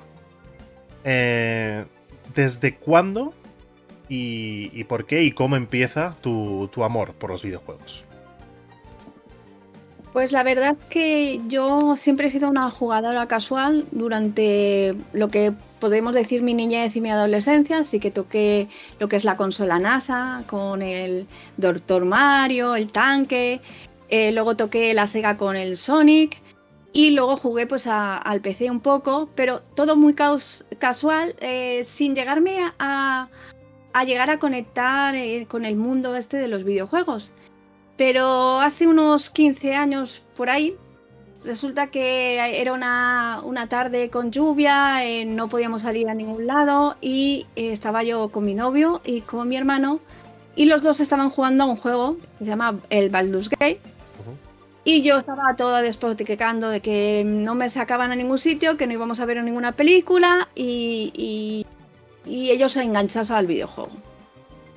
Eh, 1.04 1.86
¿Desde 2.34 2.76
cuándo 2.76 3.34
y, 4.10 4.84
por 4.86 5.06
qué 5.06 5.24
y 5.24 5.32
cómo 5.32 5.56
empieza 5.56 6.16
tu, 6.22 6.70
tu 6.72 6.84
amor 6.84 7.14
por 7.14 7.30
los 7.30 7.44
videojuegos? 7.44 8.06
Pues 10.16 10.32
la 10.32 10.44
verdad 10.44 10.76
es 10.76 10.86
que 10.86 11.42
yo 11.50 11.98
siempre 11.98 12.28
he 12.28 12.30
sido 12.30 12.50
una 12.50 12.72
jugadora 12.72 13.28
casual 13.28 13.86
durante 13.92 14.96
lo 15.12 15.28
que 15.28 15.52
podemos 15.82 16.14
decir 16.14 16.42
mi 16.42 16.54
niñez 16.54 16.96
y 16.96 17.02
mi 17.02 17.10
adolescencia, 17.10 17.80
así 17.80 18.00
que 18.00 18.12
toqué 18.12 18.70
lo 18.98 19.10
que 19.10 19.18
es 19.18 19.26
la 19.26 19.36
consola 19.36 19.78
NASA 19.78 20.44
con 20.48 20.82
el 20.82 21.28
Doctor 21.58 22.06
Mario, 22.06 22.78
el 22.78 22.94
tanque, 22.94 23.60
eh, 24.08 24.32
luego 24.32 24.56
toqué 24.56 24.94
la 24.94 25.08
Sega 25.08 25.36
con 25.36 25.58
el 25.58 25.76
Sonic 25.76 26.42
y 26.96 27.12
luego 27.12 27.36
jugué 27.36 27.68
pues 27.68 27.88
a- 27.88 28.18
al 28.18 28.40
PC 28.40 28.72
un 28.72 28.80
poco, 28.80 29.28
pero 29.36 29.60
todo 29.76 29.98
muy 29.98 30.14
caus- 30.14 30.64
casual, 30.80 31.36
eh, 31.42 31.84
sin 31.84 32.16
llegarme 32.16 32.72
a, 32.80 33.28
llegar 34.08 34.30
a 34.30 34.40
conectar 34.40 35.14
eh, 35.14 35.46
con 35.50 35.66
el 35.66 35.76
mundo 35.76 36.16
este 36.16 36.38
de 36.38 36.48
los 36.48 36.64
videojuegos. 36.64 37.32
Pero 37.98 38.60
hace 38.62 38.88
unos 38.88 39.30
15 39.30 39.76
años 39.76 40.22
por 40.38 40.50
ahí, 40.50 40.76
resulta 41.44 41.88
que 41.88 42.36
era 42.62 42.72
una, 42.74 43.42
una 43.44 43.68
tarde 43.68 44.10
con 44.10 44.32
lluvia, 44.32 45.06
eh, 45.06 45.26
no 45.26 45.48
podíamos 45.50 45.82
salir 45.82 46.08
a 46.10 46.14
ningún 46.14 46.48
lado 46.48 46.96
y 47.02 47.46
estaba 47.56 48.04
yo 48.04 48.30
con 48.30 48.46
mi 48.46 48.54
novio 48.54 49.02
y 49.06 49.20
con 49.22 49.48
mi 49.50 49.58
hermano 49.58 50.00
y 50.56 50.66
los 50.66 50.82
dos 50.82 51.02
estaban 51.02 51.30
jugando 51.30 51.66
a 51.66 51.68
un 51.68 51.76
juego 51.76 52.16
que 52.40 52.46
se 52.46 52.52
llama 52.52 52.80
el 52.90 53.10
Baldur's 53.10 53.50
Gate. 53.50 53.82
Y 54.86 55.02
yo 55.02 55.18
estaba 55.18 55.56
toda 55.56 55.82
despoticando 55.82 56.70
de 56.70 56.80
que 56.80 57.24
no 57.26 57.56
me 57.56 57.70
sacaban 57.70 58.12
a 58.12 58.16
ningún 58.16 58.38
sitio, 58.38 58.78
que 58.78 58.88
no 58.88 58.94
íbamos 58.94 59.20
a 59.20 59.26
ver 59.26 59.44
ninguna 59.44 59.72
película 59.74 60.48
y, 60.56 61.12
y- 61.14 61.66
ellos 62.52 62.72
se 62.74 62.84
engancharon 62.84 63.32
al 63.38 63.48
videojuego. 63.48 63.90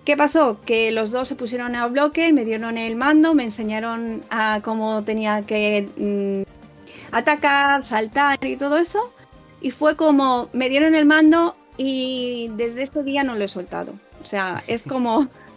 ¿Qué 0.05 0.17
pasó? 0.17 0.59
Que 0.65 0.91
los 0.91 1.11
dos 1.11 1.29
se 1.29 1.37
pusieron 1.37 1.77
a 1.77 1.87
bloque, 1.87 2.33
me 2.33 2.45
dieron 2.45 2.79
el 2.79 2.97
mando, 2.97 3.35
me 3.35 3.45
enseñaron 3.45 4.23
a 4.31 4.61
cómo 4.65 5.05
tenía 5.05 5.43
que 5.43 5.87
mm, 5.97 7.15
atacar, 7.15 7.85
saltar 7.85 8.43
y 8.45 8.57
todo 8.57 8.79
eso. 8.79 9.13
Y 9.61 9.71
fue 9.71 9.97
como 9.97 10.49
me 10.55 10.69
dieron 10.71 10.95
el 10.95 11.05
mando 11.05 11.55
y 11.77 12.49
desde 12.57 12.83
ese 12.85 13.03
día 13.03 13.23
no 13.23 13.35
lo 13.35 13.45
he 13.45 13.49
soltado. 13.49 13.93
O 14.23 14.25
sea, 14.25 14.63
es 14.67 14.83
como 14.83 15.29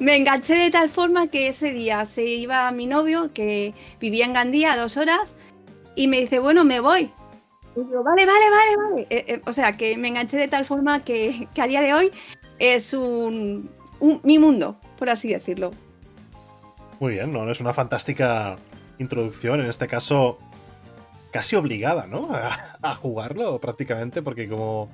me 0.00 0.16
enganché 0.16 0.54
de 0.54 0.70
tal 0.70 0.88
forma 0.88 1.28
que 1.28 1.48
ese 1.48 1.72
día 1.72 2.04
se 2.04 2.24
iba 2.24 2.70
mi 2.70 2.86
novio, 2.86 3.30
que 3.32 3.74
vivía 4.00 4.24
en 4.24 4.32
Gandía, 4.32 4.72
a 4.72 4.76
dos 4.76 4.96
horas, 4.96 5.20
y 5.96 6.06
me 6.08 6.20
dice, 6.20 6.38
bueno, 6.38 6.64
me 6.64 6.80
voy. 6.80 7.10
Y 7.76 7.80
digo, 7.80 8.02
vale, 8.02 8.24
vale, 8.26 8.50
vale, 8.50 8.76
vale. 8.76 9.06
Eh, 9.10 9.24
eh, 9.28 9.42
o 9.46 9.52
sea, 9.52 9.76
que 9.76 9.96
me 9.96 10.08
enganché 10.08 10.36
de 10.36 10.48
tal 10.48 10.64
forma 10.64 11.04
que, 11.04 11.48
que 11.54 11.62
a 11.62 11.66
día 11.66 11.80
de 11.80 11.94
hoy 11.94 12.10
es 12.58 12.92
un, 12.94 13.70
un- 14.00 14.20
mi 14.24 14.38
mundo, 14.38 14.78
por 14.98 15.10
así 15.10 15.28
decirlo. 15.28 15.70
Muy 17.00 17.12
bien, 17.12 17.32
¿no? 17.32 17.48
Es 17.50 17.60
una 17.60 17.74
fantástica 17.74 18.56
introducción, 18.98 19.60
en 19.60 19.66
este 19.68 19.86
caso 19.86 20.38
casi 21.32 21.54
obligada, 21.56 22.06
¿no? 22.06 22.28
A, 22.32 22.78
a 22.82 22.94
jugarlo 22.94 23.60
prácticamente, 23.60 24.22
porque 24.22 24.48
como... 24.48 24.90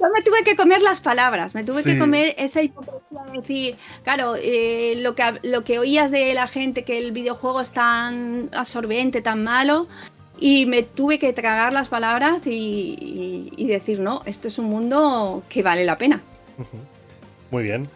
Yo 0.00 0.08
me 0.14 0.22
tuve 0.22 0.44
que 0.44 0.54
comer 0.54 0.80
las 0.80 1.00
palabras, 1.00 1.54
me 1.54 1.64
tuve 1.64 1.82
Sí. 1.82 1.92
que 1.92 1.98
comer 1.98 2.34
esa 2.38 2.62
hipocresía 2.62 3.22
de 3.32 3.38
decir, 3.40 3.76
claro, 4.04 4.34
eh, 4.36 4.94
lo, 4.98 5.14
que, 5.14 5.24
lo 5.42 5.64
que 5.64 5.78
oías 5.78 6.10
de 6.10 6.34
la 6.34 6.46
gente 6.46 6.84
que 6.84 6.98
el 6.98 7.10
videojuego 7.12 7.60
es 7.60 7.70
tan 7.70 8.48
absorbente, 8.52 9.20
tan 9.22 9.42
malo, 9.42 9.88
y 10.38 10.66
me 10.66 10.84
tuve 10.84 11.18
que 11.18 11.32
tragar 11.32 11.72
las 11.72 11.88
palabras 11.88 12.46
y, 12.46 12.50
y- 12.52 13.52
y 13.56 13.66
decir, 13.66 13.98
no, 13.98 14.22
esto 14.24 14.46
es 14.46 14.58
un 14.60 14.66
mundo 14.66 15.42
que 15.48 15.62
vale 15.64 15.84
la 15.84 15.98
pena. 15.98 16.20
Muy 17.50 17.64
bien. 17.64 17.88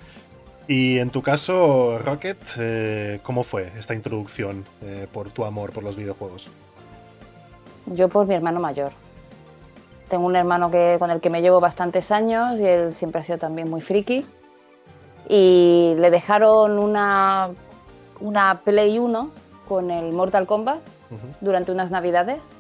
Y 0.67 0.99
en 0.99 1.11
tu 1.11 1.23
caso, 1.23 1.99
Rocket, 1.99 2.39
eh, 2.59 3.21
¿cómo 3.23 3.45
fue 3.45 3.71
esta 3.79 3.95
introducción 3.95 4.65
eh, 4.83 5.07
por 5.13 5.31
tu 5.31 5.45
amor 5.45 5.71
por 5.73 5.85
los 5.85 5.97
videojuegos? 5.97 6.49
Yo 7.87 8.09
por 8.09 8.27
mi 8.27 8.35
hermano 8.35 8.59
mayor. 8.61 8.93
Tengo 10.13 10.27
un 10.27 10.37
hermano 10.37 10.71
que, 10.71 10.97
con 10.99 11.11
el 11.11 11.23
que 11.23 11.31
me 11.31 11.41
llevo 11.41 11.59
bastantes 11.59 12.13
años 12.13 12.61
y 12.61 12.67
él 12.67 12.95
siempre 12.95 13.23
ha 13.23 13.25
sido 13.25 13.39
también 13.39 13.71
muy 13.71 13.81
friki. 13.81 14.27
Y 15.27 15.95
le 15.97 16.11
dejaron 16.11 16.79
una, 16.79 17.49
una 18.21 18.61
Play 18.63 18.99
1 18.99 19.31
con 19.67 19.91
el 19.91 20.13
Mortal 20.13 20.47
Kombat 20.47 20.81
durante 21.41 21.73
unas 21.73 21.91
navidades. 21.91 22.59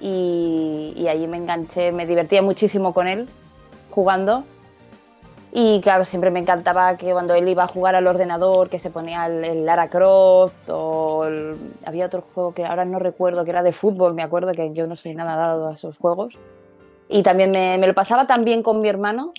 Y, 0.00 0.92
y 0.96 1.06
allí 1.06 1.28
me 1.28 1.36
enganché, 1.36 1.92
me 1.92 2.04
divertía 2.04 2.42
muchísimo 2.42 2.92
con 2.92 3.06
él 3.06 3.28
jugando. 3.92 4.42
Y 5.52 5.80
claro, 5.80 6.04
siempre 6.04 6.32
me 6.32 6.40
encantaba 6.40 6.96
que 6.96 7.12
cuando 7.12 7.34
él 7.34 7.46
iba 7.48 7.62
a 7.62 7.68
jugar 7.68 7.94
al 7.94 8.08
ordenador, 8.08 8.68
que 8.70 8.80
se 8.80 8.90
ponía 8.90 9.26
el, 9.26 9.44
el 9.44 9.64
Lara 9.66 9.88
Croft 9.88 10.68
o 10.68 11.22
el- 11.26 11.56
había 11.86 12.06
otro 12.06 12.24
juego 12.34 12.52
que 12.54 12.64
ahora 12.66 12.84
no 12.84 12.98
recuerdo, 12.98 13.44
que 13.44 13.50
era 13.50 13.62
de 13.62 13.70
fútbol, 13.72 14.14
me 14.14 14.24
acuerdo 14.24 14.50
que 14.50 14.72
yo 14.72 14.88
no 14.88 14.96
soy 14.96 15.14
nada 15.14 15.36
dado 15.36 15.68
a 15.68 15.74
esos 15.74 15.96
juegos. 15.96 16.36
Y 17.08 17.22
también 17.22 17.50
me, 17.50 17.78
me 17.78 17.86
lo 17.86 17.94
pasaba 17.94 18.26
tan 18.26 18.44
bien 18.44 18.62
con 18.62 18.80
mi 18.80 18.88
hermano 18.88 19.32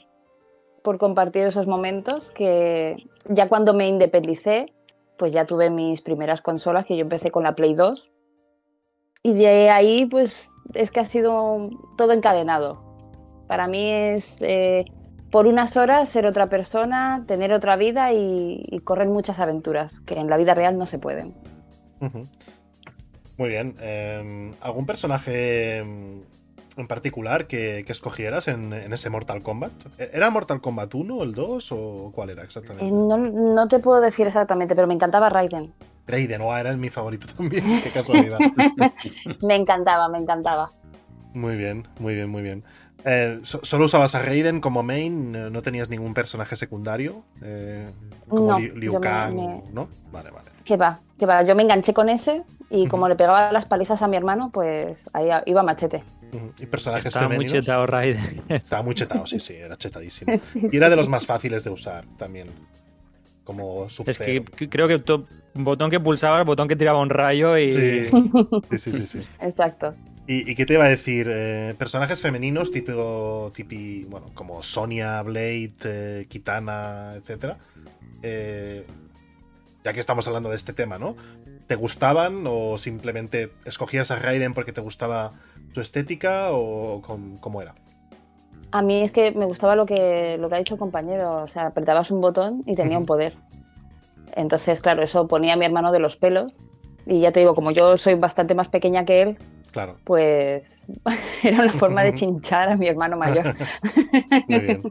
por 0.82 0.98
compartir 0.98 1.46
esos 1.46 1.68
momentos 1.68 2.32
que 2.32 2.98
ya 3.26 3.48
cuando 3.48 3.74
me 3.74 3.88
independicé, 3.88 4.74
pues 5.18 5.34
ya 5.34 5.46
tuve 5.46 5.70
mis 5.70 6.02
primeras 6.02 6.42
consolas, 6.42 6.86
que 6.86 6.96
yo 6.96 7.02
empecé 7.02 7.30
con 7.30 7.44
la 7.44 7.56
Play 7.56 7.74
2. 7.74 8.10
y 9.22 9.34
de 9.34 9.70
ahí, 9.70 10.06
pues, 10.06 10.54
es 10.74 10.92
que 10.92 11.02
ha 11.02 11.06
sido 11.06 11.70
todo 11.98 12.14
encadenado. 12.14 12.82
Para 13.48 13.68
mí 13.68 13.92
es 13.92 14.38
eh, 14.42 14.86
por 15.32 15.46
unas 15.46 15.76
horas 15.76 16.08
ser 16.08 16.26
otra 16.26 16.48
persona, 16.48 17.24
tener 17.28 17.52
otra 17.52 17.76
vida 17.76 18.14
y, 18.14 18.82
correr 18.84 19.10
muchas 19.10 19.40
aventuras 19.40 20.00
que 20.00 20.16
en 20.16 20.30
la 20.30 20.38
vida 20.38 20.54
real 20.54 20.78
no 20.78 20.86
se 20.86 21.00
pueden. 21.00 21.34
Muy 23.38 23.50
bien. 23.50 23.76
eh, 23.82 24.54
¿Algún 24.62 24.86
personaje 24.86 25.84
mm, 25.84 26.29
en 26.80 26.88
particular 26.88 27.48
que, 27.48 27.84
que 27.86 27.92
escogieras 27.92 28.48
en, 28.48 28.74
en 28.74 28.94
ese 28.94 29.10
Mortal 29.10 29.42
Kombat? 29.42 29.72
¿Era 29.98 30.30
Mortal 30.30 30.62
Kombat 30.62 30.94
1, 30.96 31.24
el 31.24 31.34
2 31.34 31.72
o 31.72 32.12
cuál 32.14 32.30
era 32.32 32.44
exactamente? 32.44 32.86
Eh, 32.88 32.92
no, 32.92 33.18
no 33.18 33.68
te 33.68 33.80
puedo 33.80 34.02
decir 34.02 34.28
exactamente, 34.28 34.76
pero 34.76 34.88
me 34.88 34.94
encantaba 34.94 35.30
Raiden. 35.30 35.74
Raiden, 36.08 36.42
oh, 36.42 36.56
era 36.58 36.76
mi 36.76 36.90
favorito 36.90 37.28
también. 37.38 37.64
Qué 37.84 37.92
casualidad. 37.92 38.40
Me 39.42 39.56
encantaba, 39.56 40.10
me 40.10 40.18
encantaba. 40.18 40.70
muy 41.34 41.56
bien, 41.56 41.88
muy 42.00 42.16
bien, 42.16 42.30
muy 42.30 42.42
bien. 42.42 42.64
Eh, 43.06 43.40
so- 43.44 43.62
¿Solo 43.64 43.86
usabas 43.86 44.14
a 44.16 44.22
Raiden 44.22 44.60
como 44.62 44.84
main? 44.84 45.32
¿No 45.32 45.50
no 45.50 45.62
tenías 45.62 45.90
ningún 45.90 46.14
personaje 46.14 46.56
secundario? 46.56 47.24
Eh, 47.42 47.88
como 48.28 48.48
No, 48.52 48.60
Liu, 48.60 48.76
Liu 48.76 48.94
me- 48.94 49.00
Kang, 49.00 49.36
me- 49.36 49.64
¿no? 49.72 49.88
Vale, 50.12 50.32
vale. 50.32 50.50
Que 50.66 50.78
va, 50.78 51.00
que 51.18 51.26
va. 51.26 51.42
Yo 51.44 51.56
me 51.56 51.64
enganché 51.64 51.94
con 51.94 52.10
ese 52.10 52.44
y 52.70 52.88
como 52.88 53.08
le 53.08 53.16
pegaba 53.16 53.52
las 53.52 53.66
palizas 53.66 54.02
a 54.02 54.08
mi 54.08 54.18
hermano, 54.18 54.50
pues 54.54 55.10
ahí 55.14 55.30
iba 55.46 55.64
machete. 55.64 56.04
¿Y 56.60 56.66
personajes 56.68 57.08
Estaba 57.08 57.28
muy 57.28 57.38
femeninos? 57.38 57.66
chetado 57.66 57.86
Raiden. 57.88 58.42
Estaba 58.50 58.84
muy 58.84 58.94
chetado, 58.94 59.26
sí, 59.26 59.40
sí, 59.40 59.56
era 59.56 59.76
chetadísimo. 59.78 60.32
Y 60.72 60.78
era 60.78 60.90
de 60.90 60.96
los 60.96 61.10
más 61.10 61.26
fáciles 61.26 61.64
de 61.64 61.72
usar 61.72 62.06
también. 62.18 62.48
Como 63.44 63.88
Es 64.06 64.20
que 64.20 64.44
que- 64.44 64.70
creo 64.70 64.88
que 64.88 65.02
un 65.56 65.64
botón 65.64 65.90
que 65.90 66.00
pulsaba, 66.00 66.38
el 66.38 66.46
botón 66.46 66.68
que 66.68 66.76
tiraba 66.76 67.00
un 67.00 67.10
rayo 67.10 67.58
y. 67.58 67.66
Sí, 67.66 68.06
sí, 68.72 68.78
sí, 68.78 68.94
sí. 68.94 69.08
sí. 69.08 69.28
Exacto. 69.42 69.96
¿Y, 70.30 70.52
y 70.52 70.54
qué 70.54 70.68
te 70.68 70.76
iba 70.76 70.86
a 70.86 70.90
decir? 70.90 71.28
Eh, 71.28 71.74
personajes 71.76 72.22
femeninos 72.22 72.70
tipo, 72.70 73.52
tipi, 73.56 74.04
bueno, 74.04 74.28
como 74.36 74.62
Sonia, 74.62 75.24
Blade, 75.24 75.74
eh, 75.86 76.28
Kitana, 76.30 77.14
etcétera. 77.16 77.58
Eh, 78.22 78.86
ya 79.84 79.92
que 79.92 80.00
estamos 80.00 80.28
hablando 80.28 80.52
de 80.52 80.56
este 80.56 80.72
tema, 80.72 81.00
¿no? 81.00 81.16
¿Te 81.66 81.74
gustaban 81.74 82.44
o 82.46 82.78
simplemente 82.78 83.52
escogías 83.66 84.12
a 84.12 84.18
Raiden 84.18 84.54
porque 84.54 84.72
te 84.72 84.82
gustaba 84.82 85.32
su 85.74 85.82
estética 85.82 86.50
o 86.52 87.02
cómo 87.42 87.64
era? 87.64 87.74
A 88.70 88.84
mí 88.84 89.02
es 89.02 89.12
que 89.12 89.32
me 89.32 89.46
gustaba 89.46 89.76
lo 89.76 89.88
que, 89.88 90.38
lo 90.40 90.48
que 90.48 90.56
ha 90.56 90.60
dicho 90.60 90.76
el 90.76 90.80
compañero. 90.80 91.42
O 91.42 91.48
sea, 91.48 91.66
apretabas 91.66 92.12
un 92.12 92.22
botón 92.22 92.62
y 92.68 92.76
tenía 92.76 93.00
un 93.00 93.08
poder. 93.08 93.34
Entonces, 94.36 94.80
claro, 94.80 95.02
eso 95.02 95.28
ponía 95.28 95.54
a 95.54 95.58
mi 95.58 95.66
hermano 95.66 95.92
de 95.92 95.98
los 95.98 96.18
pelos. 96.18 96.52
Y 97.08 97.22
ya 97.22 97.32
te 97.32 97.40
digo, 97.40 97.56
como 97.56 97.72
yo 97.72 97.98
soy 97.98 98.14
bastante 98.14 98.54
más 98.54 98.70
pequeña 98.70 99.06
que 99.06 99.24
él, 99.24 99.38
Claro, 99.72 99.98
pues 100.04 100.88
era 101.44 101.64
una 101.64 101.74
forma 101.74 102.04
de 102.04 102.14
chinchar 102.14 102.70
a 102.70 102.76
mi 102.76 102.88
hermano 102.88 103.18
mayor. 103.18 103.56
muy 104.48 104.60
bien. 104.60 104.82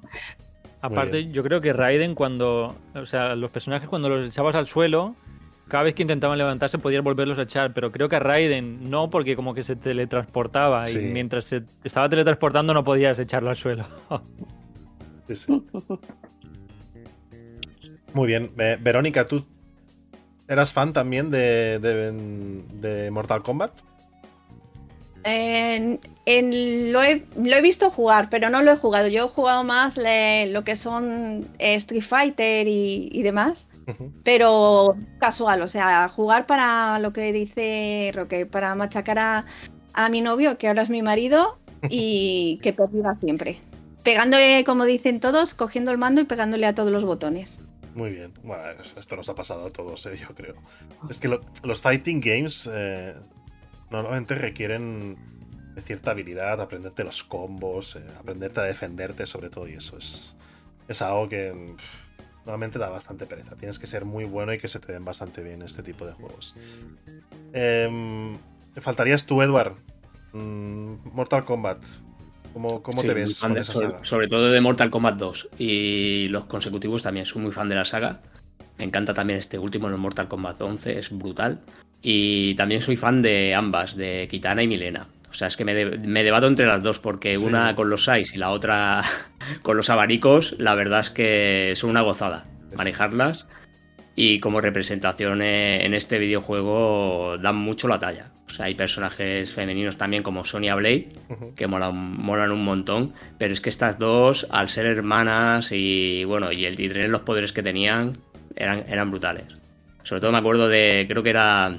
Aparte, 0.80 1.30
yo 1.30 1.42
creo 1.42 1.60
que 1.60 1.72
Raiden 1.72 2.14
cuando. 2.14 2.76
O 2.94 3.06
sea, 3.06 3.34
los 3.34 3.50
personajes 3.50 3.88
cuando 3.88 4.08
los 4.08 4.26
echabas 4.26 4.54
al 4.54 4.66
suelo, 4.66 5.16
cada 5.66 5.82
vez 5.82 5.94
que 5.94 6.02
intentaban 6.02 6.38
levantarse 6.38 6.78
podías 6.78 7.02
volverlos 7.02 7.38
a 7.38 7.42
echar. 7.42 7.72
Pero 7.72 7.90
creo 7.90 8.08
que 8.08 8.16
a 8.16 8.20
Raiden 8.20 8.88
no, 8.88 9.10
porque 9.10 9.34
como 9.34 9.54
que 9.54 9.64
se 9.64 9.74
teletransportaba. 9.74 10.86
Sí. 10.86 11.00
Y 11.00 11.12
mientras 11.12 11.46
se 11.46 11.64
estaba 11.82 12.08
teletransportando 12.08 12.72
no 12.72 12.84
podías 12.84 13.18
echarlo 13.18 13.50
al 13.50 13.56
suelo. 13.56 13.86
Sí, 15.26 15.34
sí. 15.34 15.66
Muy 18.14 18.26
bien. 18.28 18.52
Eh, 18.58 18.78
Verónica, 18.80 19.26
¿tú 19.26 19.44
eras 20.46 20.72
fan 20.72 20.92
también 20.92 21.30
de, 21.30 21.78
de, 21.80 22.12
de 22.80 23.10
Mortal 23.10 23.42
Kombat? 23.42 23.72
En- 25.24 26.00
en- 26.26 26.92
lo, 26.92 27.02
he, 27.02 27.24
lo 27.36 27.56
he 27.56 27.60
visto 27.60 27.90
jugar, 27.90 28.28
pero 28.30 28.50
no 28.50 28.62
lo 28.62 28.72
he 28.72 28.76
jugado. 28.76 29.08
Yo 29.08 29.26
he 29.26 29.28
jugado 29.28 29.64
más 29.64 29.96
le- 29.96 30.46
lo 30.46 30.64
que 30.64 30.76
son 30.76 31.48
eh, 31.58 31.74
Street 31.74 32.02
Fighter 32.02 32.66
y, 32.68 33.08
y 33.12 33.22
demás, 33.22 33.66
pero 34.24 34.96
casual, 35.18 35.62
o 35.62 35.68
sea, 35.68 36.08
jugar 36.08 36.46
para 36.46 36.98
lo 36.98 37.12
que 37.12 37.32
dice 37.32 38.10
Roque, 38.14 38.46
para 38.46 38.74
machacar 38.74 39.18
a, 39.18 39.46
a 39.94 40.08
mi 40.08 40.20
novio, 40.20 40.58
que 40.58 40.68
ahora 40.68 40.82
es 40.82 40.90
mi 40.90 41.02
marido, 41.02 41.58
y 41.90 42.58
que 42.62 42.72
perdiera 42.72 43.16
siempre. 43.16 43.60
Pegándole, 44.04 44.64
como 44.64 44.84
dicen 44.84 45.20
todos, 45.20 45.54
cogiendo 45.54 45.90
el 45.90 45.98
mando 45.98 46.20
y 46.20 46.24
pegándole 46.24 46.66
a 46.66 46.74
todos 46.74 46.90
los 46.92 47.04
botones. 47.04 47.58
Muy 47.94 48.10
bien. 48.14 48.32
Bueno, 48.44 48.62
esto 48.96 49.16
nos 49.16 49.28
ha 49.28 49.34
pasado 49.34 49.66
a 49.66 49.70
todos, 49.70 50.06
eh, 50.06 50.16
yo 50.16 50.28
creo. 50.34 50.54
Es 51.10 51.18
que 51.18 51.26
lo- 51.28 51.40
los 51.64 51.80
fighting 51.80 52.20
games 52.20 52.70
eh, 52.72 53.14
normalmente 53.90 54.34
requieren 54.34 55.16
de 55.74 55.82
cierta 55.82 56.10
habilidad, 56.10 56.60
aprenderte 56.60 57.04
los 57.04 57.22
combos, 57.24 57.96
eh, 57.96 58.02
aprenderte 58.18 58.60
a 58.60 58.64
defenderte 58.64 59.26
sobre 59.26 59.48
todo, 59.50 59.68
y 59.68 59.74
eso 59.74 59.96
es, 59.98 60.36
es 60.88 61.02
algo 61.02 61.28
que 61.28 61.52
pff, 61.76 62.08
normalmente 62.44 62.78
da 62.78 62.88
bastante 62.90 63.26
pereza. 63.26 63.54
Tienes 63.56 63.78
que 63.78 63.86
ser 63.86 64.04
muy 64.04 64.24
bueno 64.24 64.52
y 64.52 64.58
que 64.58 64.68
se 64.68 64.80
te 64.80 64.92
den 64.92 65.04
bastante 65.04 65.42
bien 65.42 65.62
este 65.62 65.82
tipo 65.82 66.04
de 66.06 66.12
juegos. 66.12 66.54
Em, 67.52 68.36
¿Te 68.74 68.80
faltarías 68.80 69.24
tú, 69.24 69.42
Edward? 69.42 69.74
Mm, 70.32 70.94
Mortal 71.12 71.44
Kombat. 71.44 71.78
¿Cómo, 72.52 72.82
cómo 72.82 73.02
Sí, 73.02 73.06
te 73.08 73.14
ves 73.14 73.38
con 73.38 73.54
de- 73.54 73.60
esa 73.60 73.72
sobre, 73.72 73.86
saga? 73.88 74.04
sobre 74.04 74.28
todo 74.28 74.46
de 74.50 74.60
Mortal 74.60 74.90
Kombat 74.90 75.16
2 75.18 75.48
y 75.58 76.28
los 76.28 76.44
consecutivos 76.46 77.02
también. 77.02 77.26
Soy 77.26 77.42
muy 77.42 77.52
fan 77.52 77.68
de 77.68 77.74
la 77.74 77.84
saga. 77.84 78.20
Me 78.78 78.84
encanta 78.84 79.12
también 79.14 79.38
este 79.38 79.58
último, 79.58 79.88
el 79.88 79.96
Mortal 79.96 80.28
Kombat 80.28 80.60
11, 80.62 80.98
es 80.98 81.16
brutal. 81.16 81.60
Y 82.02 82.54
también 82.54 82.80
soy 82.80 82.96
fan 82.96 83.22
de 83.22 83.54
ambas, 83.54 83.96
de 83.96 84.28
Kitana 84.30 84.62
y 84.62 84.68
Milena. 84.68 85.06
O 85.30 85.34
sea, 85.34 85.48
es 85.48 85.56
que 85.56 85.64
me, 85.64 85.74
de- 85.74 85.98
me 86.06 86.22
debato 86.24 86.46
entre 86.46 86.66
las 86.66 86.82
dos, 86.82 86.98
porque 86.98 87.38
Sí. 87.38 87.44
una 87.46 87.74
con 87.74 87.90
los 87.90 88.04
Sais 88.04 88.34
y 88.34 88.38
la 88.38 88.50
otra 88.50 89.02
con 89.62 89.76
los 89.76 89.90
abanicos, 89.90 90.54
la 90.58 90.74
verdad 90.74 91.00
es 91.00 91.10
que 91.10 91.72
son 91.76 91.90
una 91.90 92.00
gozada 92.02 92.44
Sí. 92.70 92.76
manejarlas. 92.76 93.46
Y 94.20 94.40
como 94.40 94.60
representación 94.60 95.42
eh, 95.42 95.84
en 95.84 95.94
este 95.94 96.18
videojuego 96.18 97.36
dan 97.38 97.54
mucho 97.56 97.86
la 97.86 98.00
talla. 98.00 98.32
O 98.48 98.50
sea, 98.50 98.64
hay 98.66 98.74
personajes 98.74 99.52
femeninos 99.52 99.96
también 99.96 100.22
como 100.24 100.44
Sonya 100.44 100.74
Blade, 100.74 101.10
que 101.54 101.66
molan, 101.68 101.94
molan 102.16 102.50
un 102.50 102.64
montón, 102.64 103.12
pero 103.38 103.52
es 103.52 103.60
que 103.60 103.68
estas 103.68 103.98
dos, 103.98 104.46
al 104.50 104.68
ser 104.68 104.86
hermanas 104.86 105.70
y 105.70 106.24
bueno, 106.24 106.50
y 106.50 106.64
el 106.64 106.80
y 106.80 106.88
tener 106.88 107.10
los 107.10 107.20
poderes 107.20 107.52
que 107.52 107.62
tenían, 107.62 108.14
eran, 108.56 108.84
eran 108.88 109.10
brutales. 109.10 109.44
Sobre 110.02 110.20
todo 110.22 110.32
me 110.32 110.38
acuerdo 110.38 110.68
de, 110.68 111.04
creo 111.08 111.22
que 111.22 111.30
era, 111.30 111.78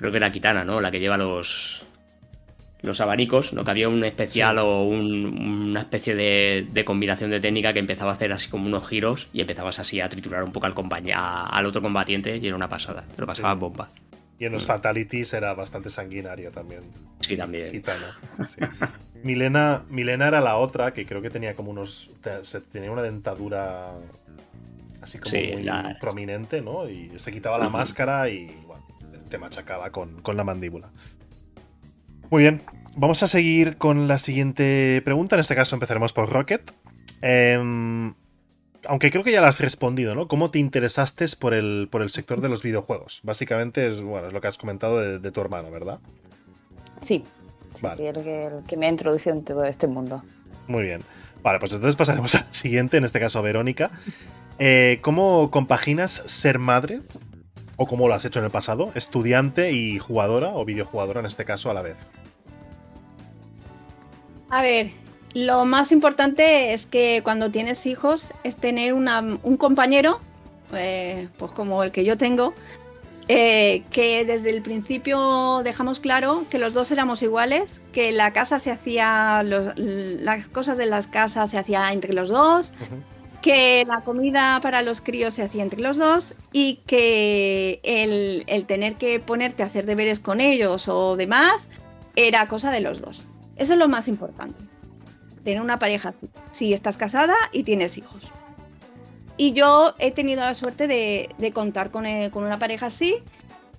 creo 0.00 0.10
que 0.10 0.16
era 0.16 0.30
Kitana, 0.32 0.64
¿no? 0.64 0.80
La 0.80 0.90
que 0.90 0.98
lleva 1.00 1.16
los 1.16 1.86
los 2.82 2.98
abanicos, 3.02 3.52
¿no? 3.52 3.62
Que 3.62 3.70
había 3.72 3.90
un 3.90 4.02
especial 4.04 4.56
Sí. 4.56 4.62
o 4.64 4.82
un- 4.84 5.66
una 5.70 5.80
especie 5.80 6.14
de, 6.14 6.66
de 6.72 6.84
combinación 6.84 7.30
de 7.30 7.38
técnica 7.38 7.74
que 7.74 7.78
empezaba 7.78 8.10
a 8.12 8.14
hacer 8.14 8.32
así 8.32 8.48
como 8.48 8.64
unos 8.66 8.88
giros 8.88 9.28
y 9.34 9.42
empezabas 9.42 9.78
así 9.78 10.00
a 10.00 10.08
triturar 10.08 10.42
un 10.44 10.50
poco 10.52 10.64
al, 10.64 10.74
compañ- 10.74 11.12
a- 11.14 11.44
al 11.46 11.66
otro 11.66 11.82
combatiente 11.82 12.38
y 12.38 12.46
era 12.46 12.56
una 12.56 12.70
pasada. 12.70 13.04
Te 13.14 13.20
lo 13.20 13.26
pasaba 13.26 13.52
Sí. 13.52 13.60
bomba. 13.60 13.88
Y 14.38 14.46
en 14.46 14.52
los 14.52 14.64
Fatalities 14.64 15.34
era 15.34 15.52
bastante 15.52 15.90
sanguinario 15.90 16.50
también. 16.50 16.80
Sí, 17.20 17.36
también. 17.36 17.70
Kitana. 17.70 18.18
sí. 18.48 18.60
Milena, 19.22 19.84
Milena 19.90 20.28
era 20.28 20.40
la 20.40 20.56
otra 20.56 20.94
que 20.94 21.04
creo 21.04 21.20
que 21.20 21.28
tenía 21.28 21.54
como 21.54 21.70
unos. 21.72 22.10
tenía 22.72 22.90
una 22.90 23.02
dentadura 23.02 23.90
así 25.02 25.18
como 25.18 25.36
muy 25.36 25.62
la- 25.64 25.98
prominente, 26.00 26.62
¿no? 26.62 26.88
Y 26.88 27.12
se 27.16 27.30
quitaba 27.30 27.58
la 27.58 27.68
máscara 27.68 28.30
y 28.30 28.46
bueno, 28.66 28.82
te 29.30 29.38
machacaba 29.38 29.90
con, 29.90 30.20
con 30.20 30.36
la 30.36 30.44
mandíbula. 30.44 30.90
Muy 32.30 32.42
bien, 32.42 32.62
vamos 32.96 33.22
a 33.22 33.28
seguir 33.28 33.76
con 33.76 34.06
la 34.06 34.18
siguiente 34.18 35.00
pregunta. 35.04 35.36
En 35.36 35.40
este 35.40 35.54
caso 35.56 35.74
empezaremos 35.74 36.12
por 36.12 36.30
Rocket. 36.30 36.72
Em, 37.22 38.14
aunque 38.86 39.10
creo 39.10 39.24
que 39.24 39.32
ya 39.32 39.40
la 39.40 39.48
has 39.48 39.60
respondido, 39.60 40.14
¿no? 40.14 40.28
¿Cómo 40.28 40.50
te 40.50 40.58
interesaste 40.58 41.26
por 41.38 41.54
el, 41.54 41.88
por 41.90 42.02
el 42.02 42.10
sector 42.10 42.40
de 42.40 42.48
los 42.48 42.62
videojuegos? 42.62 43.20
Básicamente 43.22 43.86
es, 43.86 44.00
bueno, 44.00 44.28
es 44.28 44.32
lo 44.32 44.40
que 44.40 44.48
has 44.48 44.58
comentado 44.58 44.98
de, 45.00 45.18
de 45.18 45.30
tu 45.30 45.40
hermano, 45.40 45.70
¿verdad? 45.70 45.98
Sí, 47.02 47.24
sí, 47.74 47.82
Vale. 47.82 47.96
sí, 47.96 48.06
el 48.06 48.22
que, 48.22 48.44
el 48.44 48.64
que 48.66 48.76
me 48.76 48.86
ha 48.86 48.90
introducido 48.90 49.34
en 49.34 49.44
todo 49.44 49.64
este 49.64 49.86
mundo. 49.86 50.22
Muy 50.68 50.82
bien. 50.84 51.02
Vale, 51.42 51.58
pues 51.58 51.72
entonces 51.72 51.96
pasaremos 51.96 52.34
al 52.36 52.46
siguiente, 52.50 52.96
en 52.96 53.04
este 53.04 53.20
caso 53.20 53.38
a 53.38 53.42
Verónica. 53.42 53.90
Eh, 54.58 54.98
¿Cómo 55.02 55.50
compaginas 55.50 56.22
ser 56.26 56.58
madre, 56.58 57.00
o 57.82 57.86
cómo 57.86 58.08
lo 58.08 58.14
has 58.14 58.26
hecho 58.26 58.40
en 58.40 58.44
el 58.44 58.50
pasado, 58.50 58.90
estudiante 58.94 59.72
y 59.72 59.98
jugadora, 59.98 60.50
o 60.52 60.66
videojugadora 60.66 61.20
en 61.20 61.26
este 61.26 61.46
caso 61.46 61.70
a 61.70 61.74
la 61.74 61.80
vez? 61.80 61.96
A 64.50 64.60
ver, 64.60 64.90
lo 65.32 65.64
más 65.64 65.90
importante 65.90 66.74
es 66.74 66.84
que 66.84 67.22
cuando 67.24 67.50
tienes 67.50 67.86
hijos 67.86 68.28
es 68.44 68.54
tener 68.56 68.92
una- 68.92 69.38
un 69.42 69.56
compañero, 69.56 70.20
eh, 70.74 71.28
pues 71.38 71.52
como 71.52 71.82
el 71.82 71.90
que 71.90 72.04
yo 72.04 72.18
tengo, 72.18 72.52
eh, 73.28 73.82
que 73.90 74.26
desde 74.26 74.50
el 74.50 74.60
principio 74.60 75.62
dejamos 75.64 76.00
claro 76.00 76.44
que 76.50 76.58
los 76.58 76.74
dos 76.74 76.90
éramos 76.90 77.22
iguales, 77.22 77.80
que 77.94 78.12
la 78.12 78.34
casa 78.34 78.58
se 78.58 78.72
hacía, 78.72 79.42
los- 79.42 79.72
las 79.78 80.48
cosas 80.48 80.76
de 80.76 80.84
las 80.84 81.06
casas 81.06 81.50
se 81.50 81.56
hacía 81.56 81.90
entre 81.94 82.12
los 82.12 82.28
dos. 82.28 82.74
Que 83.40 83.84
la 83.86 84.02
comida 84.02 84.60
para 84.62 84.82
los 84.82 85.00
críos 85.00 85.34
se 85.34 85.42
hacía 85.42 85.62
entre 85.62 85.80
los 85.80 85.96
dos 85.96 86.34
y 86.52 86.80
que 86.86 87.80
el, 87.82 88.44
el, 88.46 88.66
tener 88.66 88.96
que 88.96 89.20
ponerte 89.20 89.62
a 89.62 89.66
hacer 89.66 89.86
deberes 89.86 90.20
con 90.20 90.40
ellos 90.40 90.88
o 90.88 91.16
demás 91.16 91.68
era 92.16 92.48
cosa 92.48 92.70
de 92.70 92.80
los 92.80 93.00
dos. 93.00 93.26
Eso 93.56 93.74
es 93.74 93.78
lo 93.78 93.88
más 93.88 94.08
importante. 94.08 94.58
Tener 95.44 95.60
una 95.60 95.78
pareja 95.78 96.10
así. 96.10 96.28
Si 96.50 96.72
estás 96.72 96.96
casada 96.96 97.34
y 97.52 97.62
tienes 97.62 97.96
hijos. 97.98 98.30
Y 99.36 99.52
yo 99.52 99.94
he 99.98 100.10
tenido 100.10 100.42
la 100.42 100.54
suerte 100.54 100.86
de, 100.86 101.30
de 101.38 101.52
contar 101.52 101.90
con, 101.90 102.04
eh, 102.04 102.30
con, 102.30 102.44
una 102.44 102.58
pareja 102.58 102.86
así. 102.86 103.16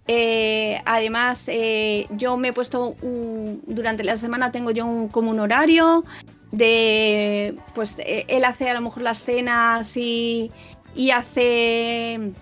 Eh, 0.08 0.82
además, 0.86 1.43
eh, 1.47 2.08
yo 2.10 2.36
me 2.36 2.47
he 2.47 2.54
puesto 2.54 2.95
un, 3.02 3.62
durante 3.67 4.04
la 4.04 4.17
semana 4.17 4.52
tengo 4.52 4.71
yo 4.71 4.86
un, 4.86 5.08
como 5.08 5.30
un 5.30 5.39
horario 5.39 6.04
de 6.52 7.56
pues 7.74 8.00
eh, 8.00 8.26
él 8.28 8.46
hace 8.46 8.70
a 8.70 8.74
lo 8.74 8.82
mejor 8.82 9.04
las 9.04 9.22
cenas 9.22 9.96
y, 9.96 10.52
y, 10.96 11.12
hace 11.12 12.34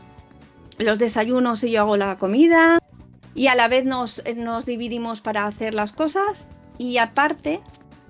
los 0.77 0.97
desayunos 0.97 1.63
y 1.63 1.71
yo 1.71 1.81
hago 1.81 1.97
la 1.97 2.17
comida 2.17 2.79
y 3.35 3.47
a 3.47 3.55
la 3.55 3.67
vez 3.67 3.85
nos, 3.85 4.23
nos 4.35 4.65
dividimos 4.65 5.21
para 5.21 5.45
hacer 5.45 5.73
las 5.73 5.93
cosas 5.93 6.47
y 6.77 6.97
aparte 6.97 7.61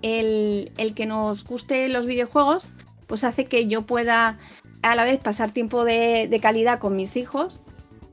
el, 0.01 0.71
el, 0.77 0.93
que 0.93 1.05
nos 1.05 1.43
guste 1.43 1.89
los 1.89 2.05
videojuegos 2.05 2.67
pues 3.07 3.23
hace 3.23 3.45
que 3.45 3.67
yo 3.67 3.81
pueda 3.81 4.37
a 4.81 4.95
la 4.95 5.03
vez 5.03 5.19
pasar 5.19 5.51
tiempo 5.51 5.83
de, 5.83 6.27
de 6.29 6.39
calidad 6.39 6.79
con 6.79 6.95
mis 6.95 7.17
hijos 7.17 7.59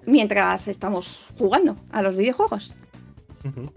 mientras 0.06 0.68
estamos 0.68 1.20
jugando 1.38 1.76
a 1.92 2.00
los 2.00 2.16
videojuegos. 2.16 2.74
Uh 3.44 3.48
-huh. 3.48 3.72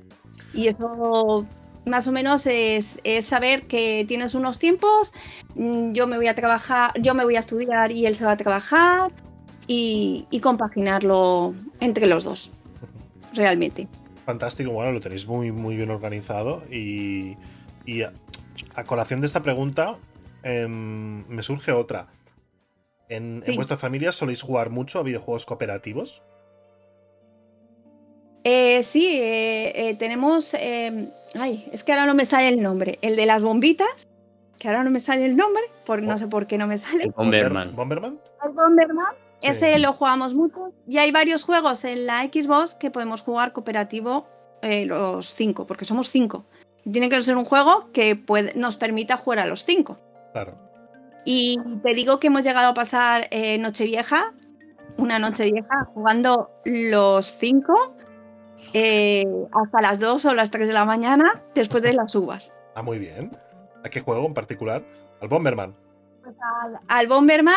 Y 0.54 0.67
eso 0.67 1.45
más 1.89 2.08
o 2.08 2.12
menos 2.12 2.45
es, 2.45 2.99
es, 3.04 3.25
saber 3.25 3.67
que 3.67 4.06
tienes 4.08 4.36
unos 4.36 4.60
tiempos, 4.60 5.12
mm, 5.56 5.93
yo 5.93 6.08
me 6.08 6.17
voy 6.17 6.28
a 6.28 6.36
trabajar, 6.36 6.91
yo 6.99 7.13
me 7.13 7.23
voy 7.23 7.36
a 7.36 7.39
estudiar 7.39 7.91
y 7.91 8.06
él 8.06 8.15
se 8.15 8.25
va 8.25 8.32
a 8.34 8.38
trabajar 8.38 9.12
y, 9.67 10.25
y 10.30 10.39
compaginarlo 10.39 11.54
entre 11.80 12.08
los 12.08 12.23
dos, 12.23 12.52
realmente. 13.34 13.88
Fantástico, 14.25 14.71
bueno, 14.71 14.91
lo 14.91 15.02
tenéis 15.02 15.28
muy, 15.28 15.52
muy 15.52 15.75
bien 15.75 15.89
organizado 15.89 16.63
y, 16.71 17.36
y 17.86 18.04
a, 18.04 18.13
a, 18.75 18.84
colación 18.84 19.21
de 19.21 19.28
esta 19.28 19.41
pregunta 19.41 19.97
eh, 20.43 20.67
me 20.67 21.43
surge 21.43 21.71
otra. 21.71 22.08
¿En, 23.10 23.41
sí. 23.41 23.52
¿En, 23.52 23.56
vuestra 23.56 23.78
familia 23.78 24.12
soléis 24.12 24.41
jugar 24.41 24.69
mucho 24.69 24.99
a 24.99 25.04
videojuegos 25.04 25.45
cooperativos? 25.45 26.21
Eh, 28.43 28.84
sí, 28.84 29.19
eh, 29.21 29.89
eh, 29.89 29.95
tenemos. 29.95 30.56
Ay, 31.35 31.67
es 31.71 31.83
que 31.83 31.91
ahora 31.91 32.05
no 32.05 32.13
me 32.13 32.25
sale 32.25 32.47
el 32.47 32.61
nombre. 32.61 32.99
El 33.01 33.15
de 33.15 33.25
las 33.25 33.41
bombitas, 33.41 34.07
que 34.57 34.67
ahora 34.67 34.83
no 34.83 34.89
me 34.89 34.99
sale 34.99 35.25
el 35.25 35.35
nombre, 35.35 35.63
por, 35.85 36.01
no 36.01 36.17
sé 36.17 36.27
por 36.27 36.47
qué 36.47 36.57
no 36.57 36.67
me 36.67 36.77
sale. 36.77 37.05
El 37.05 37.11
Bomberman. 37.11 37.75
¿Bomberman? 37.75 38.19
El 38.45 38.51
Bomberman. 38.51 39.13
Sí. 39.41 39.47
Ese 39.49 39.79
lo 39.79 39.93
jugamos 39.93 40.33
mucho. 40.33 40.73
Y 40.87 40.97
hay 40.97 41.11
varios 41.11 41.43
juegos 41.43 41.85
en 41.85 42.05
la 42.05 42.23
Xbox 42.23 42.75
que 42.75 42.91
podemos 42.91 43.21
jugar 43.21 43.53
cooperativo 43.53 44.27
los 44.61 45.33
cinco, 45.33 45.65
porque 45.65 45.85
somos 45.85 46.09
cinco. 46.09 46.45
Tiene 46.91 47.09
que 47.09 47.21
ser 47.21 47.37
un 47.37 47.45
juego 47.45 47.89
que 47.91 48.15
puede, 48.15 48.53
nos 48.55 48.77
permita 48.77 49.17
jugar 49.17 49.39
a 49.39 49.45
los 49.45 49.63
cinco. 49.63 49.97
Claro. 50.33 50.55
Y 51.25 51.57
te 51.83 51.93
digo 51.93 52.19
que 52.19 52.27
hemos 52.27 52.43
llegado 52.43 52.69
a 52.69 52.73
pasar 52.73 53.27
eh, 53.31 53.57
Nochevieja, 53.57 54.33
una 54.97 55.19
Nochevieja, 55.19 55.85
jugando 55.93 56.49
los 56.65 57.35
cinco 57.37 57.95
eh, 58.74 59.26
hasta 59.52 59.82
las 59.82 60.00
2 60.00 60.26
o 60.26 60.34
las 60.34 60.52
3 60.52 60.67
de 60.67 60.74
la 60.74 60.86
mañana 60.86 61.43
después 61.56 61.84
de 61.84 61.93
las 61.93 62.13
uvas. 62.15 62.54
Ah, 62.76 62.82
muy 62.82 63.00
bien. 63.00 63.32
¿A 63.84 63.89
qué 63.89 64.02
juego 64.02 64.26
en 64.26 64.34
particular? 64.34 64.84
¿Al 65.22 65.28
Bomberman? 65.28 65.76
Pues 66.24 66.36
al, 66.63 66.80
al, 66.88 67.08
Bomberman 67.08 67.56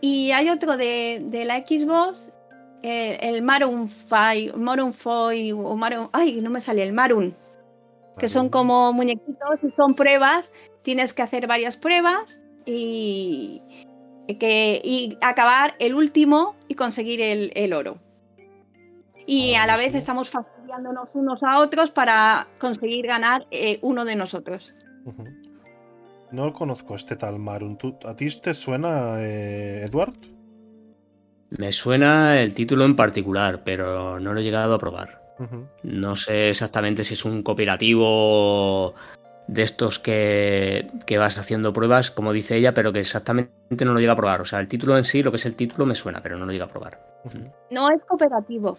y 0.00 0.32
hay 0.32 0.50
otro 0.50 0.76
de, 0.76 1.22
de 1.24 1.44
la 1.44 1.58
Xbox, 1.58 2.28
eh, 2.82 3.18
el 3.20 3.42
Maroon 3.42 3.88
5, 3.88 4.58
Maroon 4.58 4.92
5 4.92 5.56
o 5.56 5.76
Maroon... 5.76 6.10
Ay, 6.12 6.40
no 6.40 6.50
me 6.50 6.60
sale, 6.60 6.82
el 6.82 6.92
Maroon. 6.92 7.36
Que 8.18 8.28
son 8.28 8.48
como 8.50 8.92
muñequitos 8.92 9.64
y 9.64 9.70
son 9.70 9.94
pruebas. 9.94 10.52
Tienes 10.82 11.14
que 11.14 11.22
hacer 11.22 11.46
varias 11.46 11.76
pruebas 11.76 12.40
y, 12.66 13.62
que, 14.38 14.80
y 14.84 15.16
acabar 15.22 15.74
el 15.78 15.94
último 15.94 16.56
y 16.68 16.74
conseguir 16.74 17.22
el, 17.22 17.52
el 17.54 17.72
oro. 17.72 17.98
Y 19.26 19.54
a 19.54 19.66
la 19.66 19.76
vez 19.76 19.94
estamos 19.94 20.30
fastidiándonos 20.30 21.08
unos 21.14 21.42
a 21.42 21.58
otros 21.60 21.90
para 21.90 22.48
conseguir 22.58 23.06
ganar 23.06 23.46
eh, 23.50 23.78
uno 23.82 24.04
de 24.04 24.16
nosotros. 24.16 24.74
Uh 25.04 25.12
-huh. 25.12 25.52
No 26.32 26.52
conozco 26.52 26.94
este 26.94 27.16
tal 27.16 27.38
Marun. 27.38 27.78
¿A 28.06 28.16
ti 28.16 28.28
te 28.40 28.54
suena, 28.54 29.20
eh, 29.20 29.84
Edward? 29.84 30.14
Me 31.50 31.70
suena 31.70 32.40
el 32.40 32.54
título 32.54 32.86
en 32.86 32.96
particular, 32.96 33.62
pero 33.64 34.18
no 34.18 34.32
lo 34.32 34.40
he 34.40 34.42
llegado 34.42 34.74
a 34.74 34.78
probar. 34.78 35.20
Uh 35.38 35.44
-huh. 35.44 35.66
No 35.82 36.16
sé 36.16 36.48
exactamente 36.48 37.04
si 37.04 37.14
es 37.14 37.24
un 37.26 37.42
cooperativo 37.42 38.94
de 39.46 39.62
estos 39.62 39.98
que, 39.98 40.90
que, 41.04 41.18
vas 41.18 41.36
haciendo 41.36 41.74
pruebas, 41.74 42.10
como 42.10 42.32
dice 42.32 42.56
ella, 42.56 42.72
pero 42.72 42.92
que 42.92 43.00
exactamente 43.00 43.84
no 43.84 43.92
lo 43.92 44.00
llega 44.00 44.12
a 44.12 44.16
probar. 44.16 44.40
O 44.40 44.46
sea, 44.46 44.60
el 44.60 44.68
título 44.68 44.96
en 44.96 45.04
sí, 45.04 45.22
lo 45.22 45.30
que 45.30 45.36
es 45.36 45.44
el 45.44 45.56
título, 45.56 45.84
me 45.84 45.94
suena, 45.94 46.22
pero 46.22 46.38
no 46.38 46.46
lo 46.46 46.52
llega 46.52 46.64
a 46.64 46.68
probar. 46.68 46.98
Uh 47.24 47.28
-huh. 47.28 47.52
No 47.70 47.90
es 47.90 48.02
cooperativo. 48.06 48.78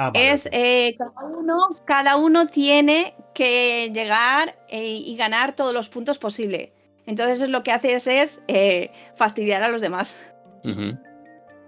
Ah, 0.00 0.12
vale. 0.12 0.30
Es 0.30 0.48
eh, 0.52 0.94
cada 0.96 1.26
uno, 1.26 1.56
cada 1.84 2.16
uno 2.16 2.46
tiene 2.46 3.16
que 3.34 3.90
llegar 3.92 4.56
eh, 4.68 4.94
y 4.94 5.16
ganar 5.16 5.56
todos 5.56 5.74
los 5.74 5.88
puntos 5.88 6.20
posibles. 6.20 6.70
Entonces 7.04 7.48
lo 7.48 7.64
que 7.64 7.72
haces 7.72 8.06
es 8.06 8.40
eh, 8.46 8.92
fastidiar 9.16 9.62
a 9.64 9.68
los 9.68 9.82
demás. 9.82 10.14
Uh 10.62 10.68
-huh. 10.68 11.00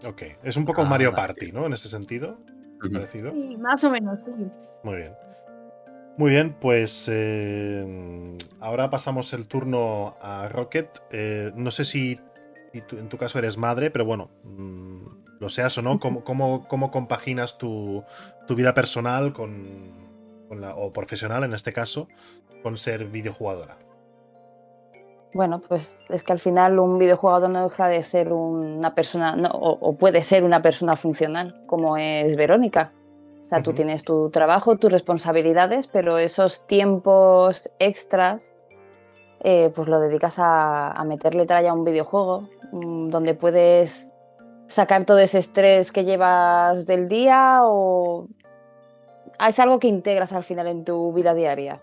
Ok, 0.04 0.22
es 0.44 0.56
un 0.56 0.64
poco 0.64 0.82
ah, 0.82 0.84
Mario 0.84 1.12
Party. 1.12 1.50
¿no? 1.50 1.66
En 1.66 1.72
ese 1.72 1.88
sentido, 1.88 2.38
uh 2.38 2.84
-huh. 2.84 2.92
parecido. 2.92 3.32
Sí, 3.32 3.56
más 3.56 3.82
o 3.82 3.90
menos, 3.90 4.18
sí. 4.24 4.46
Muy 4.84 4.96
bien. 4.96 5.12
Muy 6.16 6.30
bien, 6.30 6.54
pues 6.60 7.08
eh, 7.10 8.36
ahora 8.60 8.90
pasamos 8.90 9.32
el 9.32 9.48
turno 9.48 10.16
a 10.20 10.48
Rocket. 10.48 10.88
Eh, 11.10 11.50
no 11.56 11.70
sé 11.72 11.84
si, 11.84 12.20
si 12.72 12.80
tú, 12.82 12.96
en 12.96 13.08
tu 13.08 13.16
caso 13.16 13.38
eres 13.40 13.56
madre, 13.56 13.90
pero 13.90 14.04
bueno, 14.04 14.30
mmm, 14.44 15.19
lo 15.40 15.48
seas 15.48 15.76
o 15.78 15.82
no, 15.82 15.98
¿cómo, 15.98 16.22
cómo, 16.24 16.68
cómo 16.68 16.92
compaginas 16.92 17.58
tu, 17.58 18.04
tu, 18.46 18.54
vida 18.54 18.72
personal 18.72 19.32
con, 19.32 20.46
con 20.48 20.60
la, 20.60 20.76
o 20.76 20.92
profesional 20.92 21.42
en 21.42 21.54
este 21.54 21.72
caso 21.72 22.06
con 22.62 22.76
ser 22.76 23.06
videojugadora? 23.06 23.76
Bueno, 25.32 25.60
pues 25.60 26.06
es 26.08 26.24
que 26.24 26.32
al 26.32 26.40
final 26.40 26.78
un 26.78 26.98
videojugador 26.98 27.50
no 27.50 27.64
deja 27.64 27.88
de 27.88 28.02
ser 28.02 28.32
una 28.32 28.94
persona, 28.94 29.36
no, 29.36 29.48
o, 29.50 29.78
o, 29.78 29.96
puede 29.96 30.22
ser 30.22 30.42
una 30.42 30.60
persona 30.60 30.96
funcional, 30.96 31.62
como 31.66 31.96
es 31.96 32.36
Verónica. 32.36 32.92
O 33.40 33.44
sea, 33.44 33.58
uh 33.58 33.60
-huh. 33.60 33.64
tú 33.64 33.72
tienes 33.72 34.02
tu 34.02 34.30
trabajo, 34.30 34.76
tus 34.76 34.90
responsabilidades, 34.90 35.86
pero 35.86 36.18
esos 36.18 36.66
tiempos 36.66 37.70
extras, 37.78 38.52
eh, 39.42 39.70
pues 39.74 39.88
lo 39.88 40.00
dedicas 40.00 40.38
a, 40.40 40.90
a 40.90 41.04
meterle 41.04 41.46
tralla 41.46 41.70
a 41.70 41.74
un 41.74 41.84
videojuego, 41.84 42.48
mmm, 42.72 43.08
donde 43.08 43.34
puedes 43.34 44.09
sacar 44.70 45.04
todo 45.04 45.18
ese 45.18 45.38
estrés 45.38 45.92
que 45.92 46.04
llevas 46.04 46.86
del 46.86 47.08
día 47.08 47.60
o 47.64 48.28
es 49.46 49.58
algo 49.58 49.78
que 49.78 49.88
integras 49.88 50.32
al 50.32 50.44
final 50.44 50.68
en 50.68 50.84
tu 50.84 51.12
vida 51.12 51.34
diaria. 51.34 51.80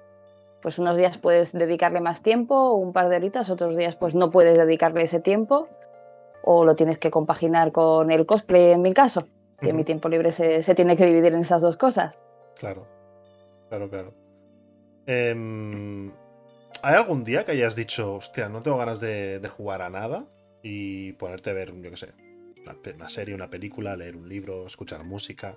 Pues 0.62 0.80
unos 0.80 0.98
días 0.98 1.18
puedes 1.18 1.52
dedicarle 1.52 2.02
más 2.02 2.24
tiempo, 2.24 2.74
un 2.74 2.94
par 2.94 3.10
de 3.10 3.18
horitas, 3.18 3.50
otros 3.50 3.78
días 3.78 3.96
pues 3.96 4.16
no 4.16 4.32
puedes 4.32 4.58
dedicarle 4.58 5.04
ese 5.04 5.20
tiempo 5.20 5.68
o 6.44 6.66
lo 6.66 6.76
tienes 6.76 6.98
que 6.98 7.12
compaginar 7.12 7.72
con 7.72 8.10
el 8.12 8.26
cosplay 8.26 8.72
en 8.72 8.82
mi 8.82 8.94
caso, 8.94 9.28
que 9.60 9.68
uh 9.68 9.70
-huh. 9.70 9.74
mi 9.74 9.84
tiempo 9.84 10.08
libre 10.08 10.32
se, 10.32 10.64
se, 10.64 10.74
tiene 10.74 10.96
que 10.96 11.06
dividir 11.06 11.34
en 11.34 11.40
esas 11.40 11.62
dos 11.62 11.76
cosas. 11.78 12.22
Claro, 12.58 12.88
claro, 13.70 13.90
claro. 13.90 14.14
Eh, 15.08 16.12
¿Hay 16.84 16.96
algún 16.96 17.24
día 17.24 17.44
que 17.44 17.52
hayas 17.52 17.76
dicho, 17.76 18.16
hostia, 18.16 18.50
no 18.50 18.62
tengo 18.62 18.78
ganas 18.78 19.00
de, 19.00 19.40
de 19.40 19.48
jugar 19.48 19.82
a 19.82 19.90
nada 19.90 20.26
y 20.62 21.14
ponerte 21.14 21.50
a 21.50 21.54
ver, 21.54 21.74
yo 21.82 21.90
qué 21.90 21.98
sé, 21.98 22.14
una 22.96 23.10
serie, 23.10 23.36
una 23.36 23.50
película, 23.50 23.96
leer 23.96 24.16
un 24.16 24.28
libro, 24.28 24.66
escuchar 24.66 25.04
música. 25.04 25.56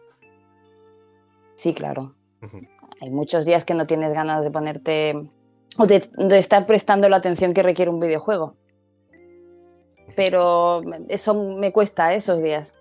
Sí, 1.55 1.75
claro. 1.75 2.15
Uh 2.43 2.47
-huh. 2.47 2.69
Hay 3.01 3.11
muchos 3.11 3.45
días 3.45 3.65
que 3.65 3.75
no 3.75 3.87
tienes 3.87 4.13
ganas 4.13 4.45
de 4.45 4.51
ponerte 4.51 5.31
o 5.77 5.87
de, 5.87 6.03
de, 6.17 6.39
estar 6.39 6.67
prestando 6.67 7.09
la 7.09 7.17
atención 7.17 7.55
que 7.55 7.63
requiere 7.63 7.91
un 7.91 8.01
videojuego. 8.01 8.57
Pero 10.17 10.83
eso 11.09 11.35
me 11.35 11.73
cuesta 11.73 12.13
¿eh? 12.13 12.17
esos 12.17 12.43
días. 12.43 12.77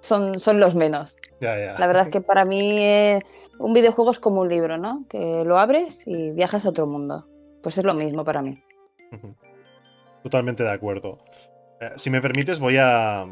Son, 0.00 0.38
son 0.38 0.60
los 0.60 0.74
menos. 0.74 1.16
La 1.40 1.86
verdad 1.86 2.04
es 2.04 2.08
que 2.08 2.20
para 2.20 2.44
mí 2.44 2.78
eh, 2.78 3.20
un 3.58 3.72
videojuego 3.72 4.10
es 4.10 4.18
como 4.18 4.40
un 4.40 4.48
libro, 4.48 4.78
¿no? 4.78 5.04
Que 5.08 5.44
lo 5.44 5.58
abres 5.58 6.06
y 6.06 6.30
viajas 6.30 6.64
a 6.64 6.70
otro 6.70 6.86
mundo. 6.86 7.26
Pues 7.62 7.78
es 7.78 7.84
lo 7.84 7.94
mismo 7.94 8.24
para 8.24 8.42
mí. 8.42 8.62
Totalmente 10.22 10.62
de 10.62 10.70
acuerdo. 10.70 11.18
Eh, 11.80 11.92
si 11.96 12.10
me 12.10 12.20
permites, 12.20 12.58
voy 12.58 12.76
a, 12.78 13.26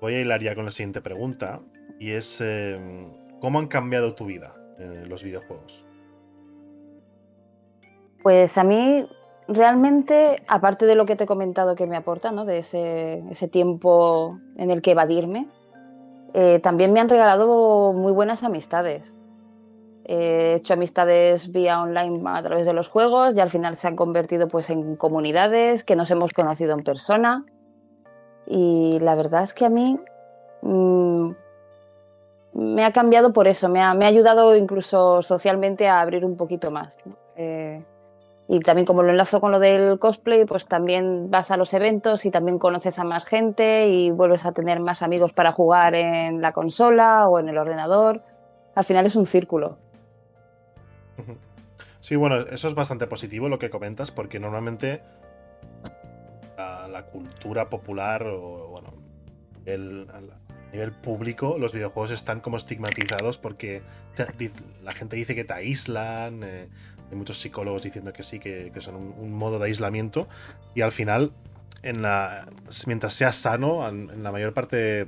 voy 0.00 0.14
a 0.14 0.20
hilar 0.20 0.42
ya 0.42 0.54
con 0.54 0.64
la 0.64 0.70
siguiente 0.70 1.00
pregunta. 1.00 1.60
Y 1.98 2.10
es, 2.10 2.40
eh, 2.40 2.78
¿cómo 3.40 3.58
han 3.58 3.68
cambiado 3.68 4.14
tu 4.14 4.26
vida 4.26 4.54
eh, 4.78 5.04
los 5.06 5.22
videojuegos? 5.22 5.84
Pues 8.22 8.58
a 8.58 8.64
mí 8.64 9.08
realmente, 9.48 10.42
aparte 10.48 10.84
de 10.84 10.94
lo 10.94 11.06
que 11.06 11.16
te 11.16 11.24
he 11.24 11.26
comentado 11.26 11.74
que 11.74 11.86
me 11.86 11.96
aporta, 11.96 12.32
¿no? 12.32 12.44
de 12.44 12.58
ese, 12.58 13.48
tiempo 13.50 14.38
en 14.56 14.70
el 14.70 14.82
que 14.82 14.92
evadirme, 14.92 15.48
también 16.62 16.92
me 16.92 17.00
han 17.00 17.08
regalado 17.08 17.94
muy 17.94 18.12
buenas 18.12 18.42
amistades. 18.42 19.18
He 20.04 20.54
hecho 20.54 20.74
amistades 20.74 21.50
vía 21.50 21.80
online 21.80 22.20
a 22.26 22.42
través 22.42 22.66
de 22.66 22.74
los 22.74 22.88
juegos 22.88 23.34
y 23.36 23.40
al 23.40 23.48
final 23.48 23.74
se 23.74 23.88
han 23.88 23.96
convertido 23.96 24.46
pues, 24.46 24.68
en 24.68 24.96
comunidades 24.96 25.82
que 25.82 25.96
nos 25.96 26.10
hemos 26.10 26.34
conocido 26.34 26.74
en 26.74 26.84
persona. 26.84 27.46
Y 28.46 28.98
la 29.00 29.14
verdad 29.14 29.42
es 29.42 29.54
que 29.54 29.64
a 29.64 29.68
mí 29.68 29.98
mmm, 30.62 31.30
me 32.52 32.84
ha 32.84 32.92
cambiado 32.92 33.32
por 33.32 33.48
eso, 33.48 33.68
me 33.68 33.82
ha, 33.82 33.94
me 33.94 34.04
ha, 34.06 34.08
ayudado 34.08 34.56
incluso 34.56 35.22
socialmente 35.22 35.88
a 35.88 36.00
abrir 36.00 36.24
un 36.24 36.36
poquito 36.36 36.70
más. 36.70 36.98
Eh, 37.36 37.82
y 38.48 38.60
también 38.60 38.86
como 38.86 39.02
lo 39.02 39.10
enlazo 39.10 39.40
con 39.40 39.50
lo 39.50 39.58
del 39.58 39.98
cosplay, 39.98 40.44
pues 40.44 40.66
también 40.66 41.30
vas 41.30 41.50
a 41.50 41.56
los 41.56 41.74
eventos 41.74 42.24
y 42.24 42.30
también 42.30 42.58
conoces 42.58 42.98
a 42.98 43.04
más 43.04 43.24
gente 43.24 43.88
y 43.88 44.10
vuelves 44.10 44.46
a 44.46 44.52
tener 44.52 44.80
más 44.80 45.02
amigos 45.02 45.32
para 45.32 45.52
jugar 45.52 45.94
en 45.96 46.40
la 46.40 46.52
consola 46.52 47.28
o 47.28 47.40
en 47.40 47.48
el 47.48 47.58
ordenador. 47.58 48.22
Al 48.74 48.84
final 48.84 49.04
es 49.06 49.16
un 49.16 49.26
círculo. 49.26 49.78
Sí, 52.00 52.14
bueno, 52.14 52.38
eso 52.38 52.68
es 52.68 52.74
bastante 52.74 53.08
positivo 53.08 53.48
lo 53.48 53.58
que 53.58 53.68
comentas, 53.68 54.12
porque 54.12 54.38
normalmente 54.38 55.02
la, 56.56 56.88
la 56.88 57.06
cultura 57.06 57.68
popular 57.68 58.24
o, 58.26 58.68
bueno, 58.68 59.06
a 59.66 60.72
nivel 60.72 60.92
público, 60.92 61.56
los 61.58 61.72
videojuegos 61.72 62.10
están 62.10 62.40
como 62.40 62.56
estigmatizados 62.56 63.38
porque 63.38 63.82
la 64.82 64.92
gente 64.92 65.16
dice 65.16 65.34
que 65.34 65.44
te 65.44 65.54
aíslan. 65.54 66.42
Eh, 66.42 66.68
hay 67.10 67.16
muchos 67.16 67.38
psicólogos 67.38 67.82
diciendo 67.82 68.12
que 68.12 68.22
sí, 68.22 68.38
que, 68.38 68.72
son 68.78 68.96
un, 68.96 69.32
modo 69.32 69.58
de 69.58 69.66
aislamiento. 69.66 70.28
Y 70.74 70.82
al 70.82 70.92
final, 70.92 71.32
en 71.82 72.02
la, 72.02 72.48
mientras 72.86 73.14
seas 73.14 73.36
sano, 73.36 73.88
en, 73.88 74.22
la 74.22 74.32
mayor 74.32 74.52
parte. 74.52 75.06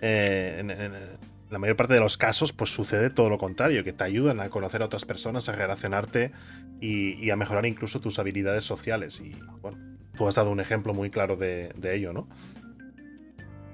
Eh, 0.00 0.56
en, 0.58 1.26
la 1.48 1.60
mayor 1.60 1.76
parte 1.76 1.94
de 1.94 2.00
los 2.00 2.16
casos, 2.16 2.52
pues 2.52 2.70
sucede 2.70 3.08
todo 3.08 3.30
lo 3.30 3.38
contrario, 3.38 3.84
que 3.84 3.92
te 3.92 4.02
ayudan 4.02 4.40
a 4.40 4.50
conocer 4.50 4.82
a 4.82 4.86
otras 4.86 5.04
personas, 5.04 5.48
a 5.48 5.52
relacionarte 5.52 6.32
y 6.80 7.30
a 7.30 7.36
mejorar 7.36 7.66
incluso 7.66 8.00
tus 8.00 8.18
habilidades 8.18 8.64
sociales. 8.64 9.20
Y 9.20 9.30
bueno, 9.60 9.95
tú 10.16 10.26
has 10.26 10.34
dado 10.34 10.50
un 10.50 10.60
ejemplo 10.60 10.94
muy 10.94 11.10
claro 11.10 11.36
de, 11.36 11.72
de 11.76 11.96
ello, 11.96 12.12
¿no? 12.12 12.28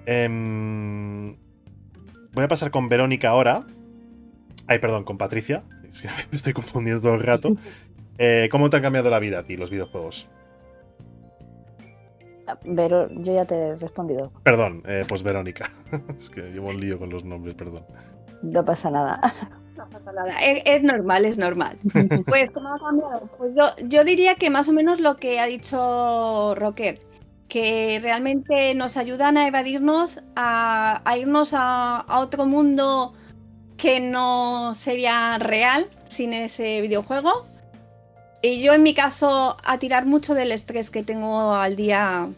Eh, 0.07 1.37
voy 2.33 2.45
a 2.45 2.49
pasar 2.49 2.71
con 2.71 2.89
Verónica 2.89 3.31
ahora. 3.31 3.65
Ay, 4.67 4.79
perdón, 4.79 5.05
con 5.05 5.19
Patricia. 5.19 5.65
Es 5.89 6.03
que 6.03 6.09
me 6.31 6.37
estoy 6.37 6.53
confundiendo 6.53 7.01
todo 7.01 7.15
el 7.15 7.23
rato. 7.23 7.51
Eh, 8.19 8.51
¿Cómo 8.53 8.69
te 8.69 8.77
han 8.77 8.83
cambiado 8.83 9.09
la 9.09 9.19
vida 9.19 9.39
a 9.39 9.43
ti 9.43 9.57
los 9.57 9.71
videojuegos? 9.71 10.29
Pero 12.77 13.09
yo 13.11 13.33
ya 13.35 13.47
te 13.47 13.55
he 13.55 13.75
respondido. 13.75 14.31
Perdón, 14.45 14.83
eh, 14.87 15.05
pues 15.09 15.23
Verónica. 15.23 15.71
es 16.19 16.29
que 16.29 16.43
llevo 16.43 16.69
un 16.69 16.79
lío 16.79 16.99
con 16.99 17.09
los 17.09 17.25
nombres, 17.25 17.55
perdón. 17.55 17.85
No 18.43 18.65
pasa 18.65 18.91
nada. 18.91 19.19
No 19.83 19.99
pasa 19.99 20.13
nada. 20.13 20.35
Es, 20.43 20.63
es 20.65 20.83
normal, 20.83 21.25
es 21.25 21.37
normal. 21.37 21.79
pues, 22.27 22.51
¿cómo 22.51 22.75
ha 22.75 22.79
cambiado? 22.79 23.29
Pues 23.39 23.53
yo, 23.57 23.75
yo 23.89 24.05
diría 24.05 24.37
que 24.37 24.51
más 24.51 24.69
o 24.69 24.73
menos 24.73 25.01
lo 25.01 25.17
que 25.17 25.41
ha 25.41 25.47
dicho 25.47 26.55
Rocker 26.55 27.01
que 27.49 27.99
realmente 28.01 28.75
nos 28.75 28.97
ayudan 28.97 29.37
a 29.37 29.47
evadirnos, 29.47 30.21
a, 30.37 31.03
a 31.05 31.19
irnos 31.19 31.53
a, 31.53 31.99
a, 31.99 32.21
otro 32.21 32.47
mundo 32.47 33.13
que 33.77 34.01
no 34.01 34.73
sería 34.75 35.37
real 35.39 35.91
sin 36.09 36.33
ese 36.33 36.81
videojuego. 36.81 37.47
Y 38.41 38.63
yo 38.63 38.73
en 38.73 38.83
mi 38.83 38.95
caso 38.95 39.59
a 39.63 39.79
tirar 39.79 40.07
mucho 40.07 40.35
del 40.35 40.51
estrés 40.51 40.89
que 40.89 41.03
tengo 41.03 41.53
al 41.53 41.77
día, 41.77 42.31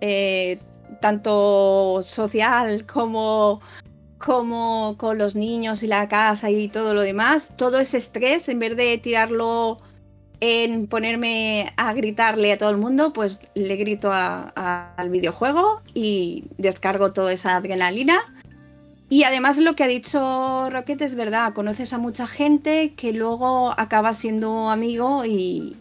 eh, 0.00 0.60
tanto 1.00 2.00
social 2.02 2.86
como, 2.86 3.60
como 4.20 4.96
con 4.98 5.16
los 5.16 5.34
niños 5.34 5.82
y 5.82 5.86
la 5.86 6.06
casa 6.06 6.50
y 6.50 6.68
todo 6.68 6.92
lo 6.92 7.00
demás, 7.00 7.48
todo 7.56 7.80
ese 7.80 7.96
estrés, 7.96 8.48
en 8.48 8.58
vez 8.58 8.76
de 8.76 8.98
tirarlo 8.98 9.78
en 10.40 10.86
ponerme 10.86 11.72
a 11.76 11.92
gritarle 11.94 12.52
a 12.52 12.58
todo 12.58 12.70
el 12.70 12.76
mundo, 12.76 13.12
pues 13.12 13.40
le 13.54 13.76
grito 13.76 14.12
a, 14.12 14.52
al 14.96 15.10
videojuego 15.10 15.80
y 15.94 16.44
descargo 16.58 17.12
toda 17.12 17.32
esa 17.32 17.56
adrenalina. 17.56 18.20
Y 19.08 19.24
además 19.24 19.58
lo 19.58 19.74
que 19.74 19.84
ha 19.84 19.88
dicho 19.88 20.68
Rocket 20.70 21.00
es 21.00 21.14
verdad, 21.14 21.52
conoces 21.52 21.92
a 21.92 21.98
mucha 21.98 22.26
gente 22.26 22.92
que 22.94 23.12
luego 23.12 23.74
acaba 23.76 24.12
siendo 24.12 24.70
amigo 24.70 25.24
y, 25.24 25.74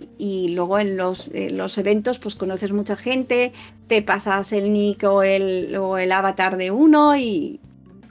luego 0.55 0.79
en 0.79 0.97
los, 0.97 1.29
en 1.33 1.57
los, 1.57 1.77
eventos 1.77 2.19
pues 2.19 2.35
conoces 2.35 2.71
mucha 2.71 2.95
gente, 2.95 3.53
te 3.87 4.01
pasas 4.01 4.51
el 4.51 4.73
nick 4.73 5.03
el, 5.03 5.75
o 5.77 5.97
el 5.97 6.11
avatar 6.11 6.57
de 6.57 6.71
uno 6.71 7.15
y, 7.15 7.59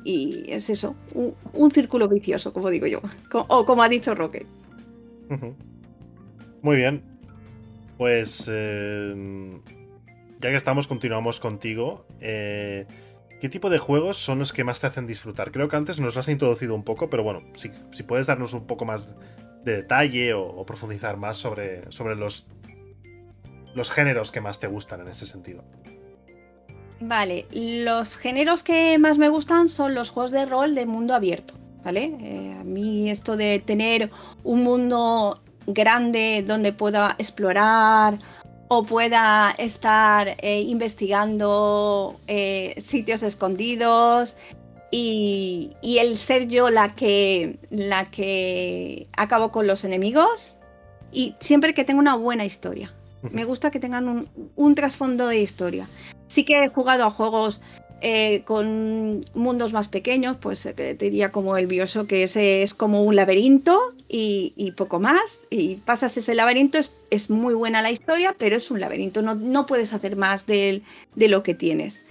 y 0.05 0.44
es 0.49 0.70
eso, 0.70 0.94
un, 1.14 1.34
un, 1.53 1.70
círculo 1.70 2.09
vicioso, 2.09 2.53
como 2.53 2.70
digo 2.70 2.86
yo, 2.86 3.01
o 3.32 3.66
como 3.66 3.82
ha 3.82 3.88
dicho 3.88 4.14
-huh. 4.14 5.55
Muy 6.62 6.76
bien. 6.76 7.03
Pues 7.96 8.49
eh, 8.51 9.61
ya 10.38 10.51
que 10.51 10.57
estamos, 10.57 10.86
continuamos 10.86 11.40
contigo. 11.40 12.07
Eh, 12.20 12.86
¿Qué 13.40 13.49
tipo 13.49 13.70
de 13.70 13.78
juegos 13.78 14.16
son 14.16 14.38
los 14.38 14.53
que 14.53 14.64
más 14.64 14.80
te 14.80 14.86
hacen 14.86 15.07
disfrutar? 15.07 15.53
Creo 15.53 15.68
que 15.68 15.76
antes 15.76 16.01
nos 16.01 16.16
has 16.16 16.28
introducido 16.28 16.74
un 16.74 16.84
poco, 16.84 17.09
pero 17.11 17.22
bueno, 17.22 17.42
si, 17.55 17.70
si 17.92 18.03
puedes 18.03 18.26
darnos 18.26 18.53
un 18.53 18.66
poco 18.66 18.84
más 18.84 19.14
de 19.64 19.76
detalle 19.76 20.34
o, 20.34 20.42
o, 20.42 20.66
profundizar 20.66 21.16
más 21.16 21.36
sobre, 21.36 21.90
sobre 21.90 22.16
los, 22.16 22.49
los 23.74 23.90
géneros 23.90 24.32
que 24.32 24.40
más 24.40 24.59
te 24.61 24.66
gustan 24.66 25.01
en 25.01 25.09
ese 25.09 25.26
sentido. 25.26 25.64
Vale, 27.01 27.46
los 27.53 28.16
géneros 28.16 28.62
que 28.62 28.99
más 28.99 29.18
me 29.18 29.28
gustan 29.28 29.68
son 29.68 29.94
los 29.94 30.11
juegos 30.11 30.32
de 30.32 30.46
rol 30.46 30.74
de 30.74 30.84
mundo 30.84 31.14
abierto, 31.14 31.55
¿vale? 31.84 32.12
Eh, 32.20 32.57
a 32.59 32.64
mí 32.64 33.09
esto 33.09 33.36
de 33.36 33.61
tener 33.61 34.11
un 34.42 34.64
mundo 34.64 35.34
grande 35.66 36.42
donde 36.46 36.72
pueda 36.72 37.14
explorar 37.18 38.18
o 38.68 38.84
pueda 38.84 39.55
estar 39.59 40.36
eh, 40.38 40.61
investigando 40.61 42.20
eh, 42.26 42.74
sitios 42.78 43.22
escondidos 43.22 44.36
y, 44.90 45.70
el 45.82 46.16
ser 46.16 46.49
yo 46.49 46.70
la 46.70 46.88
que, 46.88 47.59
la 47.70 48.11
que 48.11 49.07
acabo 49.16 49.53
con 49.53 49.66
los 49.66 49.84
enemigos 49.84 50.57
y 51.12 51.34
siempre 51.40 51.74
que 51.74 51.84
tenga 51.84 52.01
una 52.01 52.16
buena 52.16 52.44
historia. 52.44 52.92
Me 53.22 53.44
gusta 53.44 53.70
que 53.70 53.80
tengan 53.80 54.28
un, 54.56 54.74
trasfondo 54.74 55.26
de 55.26 55.40
historia. 55.40 55.88
Sí 56.28 56.44
que 56.44 56.64
he 56.64 56.68
jugado 56.68 57.04
a 57.04 57.10
juegos 57.10 57.60
eh, 58.00 58.42
con 58.44 59.22
mundos 59.34 59.72
más 59.72 59.88
pequeños, 59.88 60.36
pues 60.36 60.64
eh, 60.66 60.96
diría 60.98 61.32
como 61.32 61.56
el 61.56 61.66
Bioshock, 61.66 62.06
que 62.06 62.22
es 62.62 62.74
como 62.74 63.02
un 63.02 63.16
laberinto 63.16 63.94
y, 64.08 64.72
poco 64.76 65.00
más. 65.00 65.40
Y 65.50 65.76
pasas 65.76 66.16
ese 66.16 66.34
laberinto, 66.34 66.78
es, 67.10 67.30
muy 67.30 67.54
buena 67.54 67.82
la 67.82 67.90
historia, 67.90 68.36
pero 68.38 68.56
es 68.56 68.70
un 68.70 68.80
laberinto, 68.80 69.20
no, 69.22 69.66
puedes 69.66 69.92
hacer 69.92 70.16
más 70.16 70.46
de, 70.46 70.82
de, 71.16 71.28
lo 71.28 71.42
que 71.42 71.54
tienes. 71.54 72.04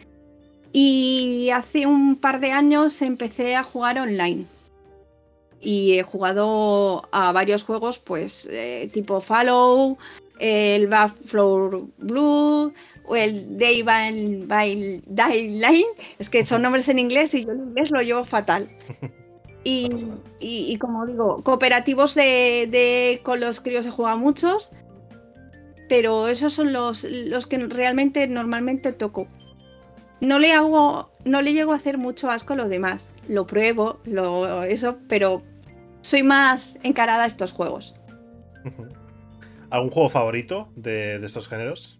Y 0.73 1.49
hace 1.53 1.85
un 1.87 2.17
par 2.17 2.41
de 2.41 2.51
años 2.51 3.01
empecé 3.01 3.55
a 3.55 3.63
jugar 3.63 3.97
online. 3.97 4.45
Y 5.59 5.97
he 5.97 6.03
jugado 6.03 7.07
a 7.11 7.31
varios 7.31 7.63
juegos, 7.63 7.97
pues 7.97 8.47
eh, 8.51 8.89
tipo 8.93 9.21
Fallout, 9.21 9.97
el 10.39 10.87
Backflow 10.87 11.91
Blue, 11.97 12.73
o 13.07 13.15
el 13.15 13.57
Day 13.57 13.81
by, 13.81 14.45
by 14.47 15.47
Line, 15.49 15.87
es 16.19 16.29
que 16.29 16.45
son 16.45 16.61
nombres 16.61 16.89
en 16.89 16.99
inglés 16.99 17.33
y 17.33 17.45
yo 17.45 17.51
en 17.51 17.59
inglés 17.69 17.91
lo 17.91 18.01
llevo 18.01 18.25
fatal. 18.25 18.69
Y, 19.63 19.89
y, 20.39 20.71
y 20.71 20.77
como 20.77 21.05
digo, 21.05 21.43
cooperativos 21.43 22.15
de, 22.15 22.69
de, 22.71 23.19
con 23.23 23.41
los 23.41 23.59
críos 23.59 23.85
he 23.85 23.91
jugado 23.91 24.17
muchos, 24.17 24.71
pero 25.89 26.29
esos 26.29 26.53
son 26.53 26.71
los, 26.71 27.03
los 27.03 27.47
que 27.47 27.57
realmente 27.57 28.25
normalmente 28.27 28.93
toco. 28.93 29.27
No 30.21 30.39
le 30.39 30.53
hago, 30.53 31.11
no 31.25 31.41
le 31.41 31.51
llego 31.51 31.73
a 31.73 31.75
hacer 31.75 31.97
mucho 31.97 32.29
asco 32.29 32.53
a 32.53 32.55
los 32.55 32.69
demás. 32.69 33.09
Lo 33.27 33.45
pruebo, 33.45 33.99
lo, 34.05 34.63
eso, 34.63 34.99
pero 35.09 35.43
soy 36.01 36.23
más 36.23 36.77
encarada 36.83 37.25
a 37.25 37.27
estos 37.27 37.51
juegos. 37.51 37.93
¿Algún 39.69 39.89
juego 39.91 40.09
favorito 40.09 40.69
de, 40.75 41.19
de 41.19 41.25
estos 41.25 41.47
géneros? 41.47 41.99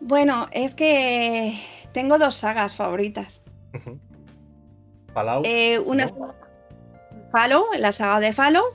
Bueno, 0.00 0.48
es 0.50 0.74
que 0.74 1.58
tengo 1.92 2.18
dos 2.18 2.34
sagas 2.34 2.74
favoritas. 2.74 3.42
Fallout. 5.14 5.46
Eh, 5.46 5.78
una 5.78 6.06
¿no? 6.06 6.34
Fallout, 7.30 7.74
la 7.78 7.92
saga 7.92 8.20
de 8.20 8.32
Fallout, 8.32 8.74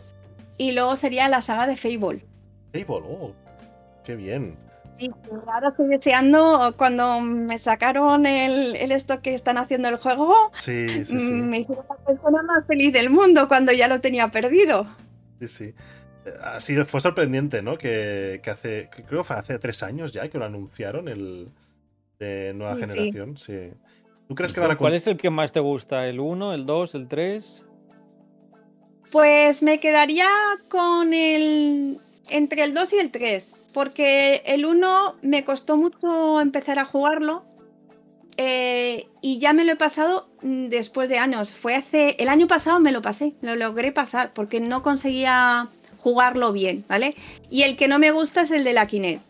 y 0.57 0.71
luego 0.71 0.95
sería 0.95 1.27
la 1.29 1.41
saga 1.41 1.67
de 1.67 1.75
Fable. 1.75 2.25
Fable, 2.73 3.07
oh, 3.07 3.33
qué 4.03 4.15
bien. 4.15 4.57
Sí, 4.97 5.11
ahora 5.45 5.67
estoy 5.67 5.89
deseando 5.89 6.73
cuando 6.75 7.19
me 7.19 7.59
sacaron 7.59 8.25
el, 8.25 8.75
el 8.75 8.91
esto 8.91 9.21
que 9.21 9.35
están 9.35 9.59
haciendo 9.59 9.89
el 9.89 9.97
juego. 9.97 10.33
Sí, 10.55 11.05
sí, 11.05 11.19
sí. 11.19 11.31
Me 11.33 11.59
hicieron 11.59 11.85
la 11.87 11.95
persona 11.97 12.41
más 12.41 12.65
feliz 12.65 12.91
del 12.93 13.11
mundo 13.11 13.47
cuando 13.47 13.71
ya 13.73 13.87
lo 13.87 14.01
tenía 14.01 14.29
perdido. 14.29 14.87
Sí, 15.39 15.47
sí. 15.47 15.75
Ha 16.43 16.59
sido, 16.61 16.85
fue 16.85 17.01
sorprendente, 17.01 17.61
¿no? 17.61 17.77
Que, 17.77 18.39
que 18.43 18.49
hace, 18.49 18.89
que 18.95 19.03
creo 19.03 19.21
que 19.21 19.27
fue 19.27 19.35
hace 19.37 19.59
tres 19.59 19.83
años 19.83 20.11
ya 20.13 20.29
que 20.29 20.37
lo 20.37 20.45
anunciaron, 20.45 21.07
el 21.07 21.53
de 22.19 22.53
nueva 22.55 22.75
Sí, 22.75 22.81
generación, 22.81 23.37
sí. 23.37 23.71
¿Tú 24.27 24.35
crees 24.35 24.53
que 24.53 24.59
van 24.59 24.71
a 24.71 24.77
¿Cuál 24.77 24.93
es 24.95 25.07
el 25.07 25.17
que 25.17 25.29
más 25.29 25.51
te 25.51 25.59
gusta? 25.61 26.07
¿El 26.07 26.19
1, 26.19 26.53
el 26.53 26.65
2, 26.65 26.95
el 26.95 27.07
3? 27.07 27.65
Pues 29.11 29.63
me 29.63 29.79
quedaría 29.79 30.27
con 30.69 31.13
el. 31.13 32.01
entre 32.29 32.63
el 32.63 32.73
2 32.73 32.93
y 32.93 32.97
el 32.99 33.11
3. 33.11 33.53
Porque 33.73 34.41
el 34.45 34.65
1 34.65 35.17
me 35.21 35.43
costó 35.45 35.77
mucho 35.77 36.41
empezar 36.41 36.79
a 36.79 36.85
jugarlo. 36.85 37.45
eh, 38.37 39.07
y 39.21 39.39
ya 39.39 39.53
me 39.53 39.65
lo 39.65 39.73
he 39.73 39.75
pasado 39.77 40.29
mm, 40.43 40.67
después 40.69 41.09
de 41.09 41.17
años. 41.19 41.53
Fue 41.53 41.75
hace. 41.75 42.15
El 42.19 42.29
año 42.29 42.47
pasado 42.47 42.79
me 42.79 42.91
lo 42.91 43.01
pasé. 43.01 43.35
Lo 43.41 43.55
logré 43.55 43.91
pasar. 43.91 44.33
Porque 44.33 44.59
no 44.59 44.83
conseguía 44.83 45.69
jugarlo 45.99 46.53
bien, 46.53 46.85
¿vale? 46.87 47.15
Y 47.49 47.63
el 47.63 47.75
que 47.77 47.87
no 47.87 47.99
me 47.99 48.11
gusta 48.11 48.41
es 48.41 48.51
el 48.51 48.63
de 48.63 48.73
la 48.73 48.87
Kinect. 48.87 49.21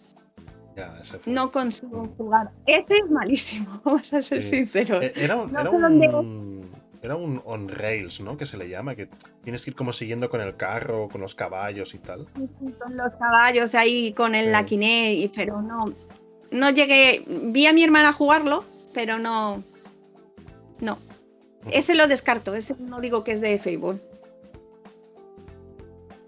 Ya. 0.76 1.02
No 1.26 1.52
consigo 1.52 2.08
jugar. 2.18 2.52
Ese 2.68 2.96
es 3.04 3.10
malísimo, 3.10 3.82
vamos 3.84 4.14
a 4.14 4.22
ser 4.22 4.44
Sí. 4.44 4.50
sinceros. 4.50 5.04
Eh, 5.04 5.14
Era 5.16 5.36
un, 5.36 5.52
No 5.52 5.62
era 5.62 5.70
sé 5.72 5.78
dónde- 5.80 6.08
un, 6.10 6.70
era 7.02 7.16
un 7.16 7.42
on 7.46 7.68
rails, 7.70 8.22
¿no? 8.22 8.38
Que 8.38 8.46
se 8.46 8.58
le 8.58 8.70
llama, 8.70 8.96
que 8.96 9.10
tienes 9.44 9.64
que 9.64 9.72
ir 9.72 9.76
como 9.76 9.92
siguiendo 9.94 10.30
con 10.30 10.40
el 10.42 10.56
carro, 10.56 11.08
con 11.10 11.22
los 11.22 11.34
caballos 11.34 11.94
y 11.96 11.98
tal. 12.00 12.28
con 12.80 12.96
los 12.98 13.12
caballos 13.16 13.74
ahí 13.76 14.14
con 14.14 14.36
el 14.36 14.46
Sí. 14.46 14.52
la 14.52 14.66
Kinect, 14.66 15.36
pero 15.36 15.62
no 15.62 15.94
no 16.52 16.70
llegué 16.70 17.26
vi 17.28 17.66
a 17.68 17.74
mi 17.74 17.84
hermana 17.84 18.14
jugarlo 18.14 18.64
pero 18.94 19.20
no 19.20 19.62
no 20.80 20.98
ese 21.72 21.94
lo 21.94 22.08
descarto 22.08 22.56
ese 22.56 22.74
no 22.80 23.02
digo 23.02 23.26
que 23.26 23.34
es 23.34 23.42
de 23.42 23.60
Facebook 23.60 24.02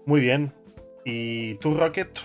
Muy 0.06 0.20
bien. 0.20 0.52
¿Y 1.04 1.54
tú, 1.54 1.74
Rocket? 1.74 2.18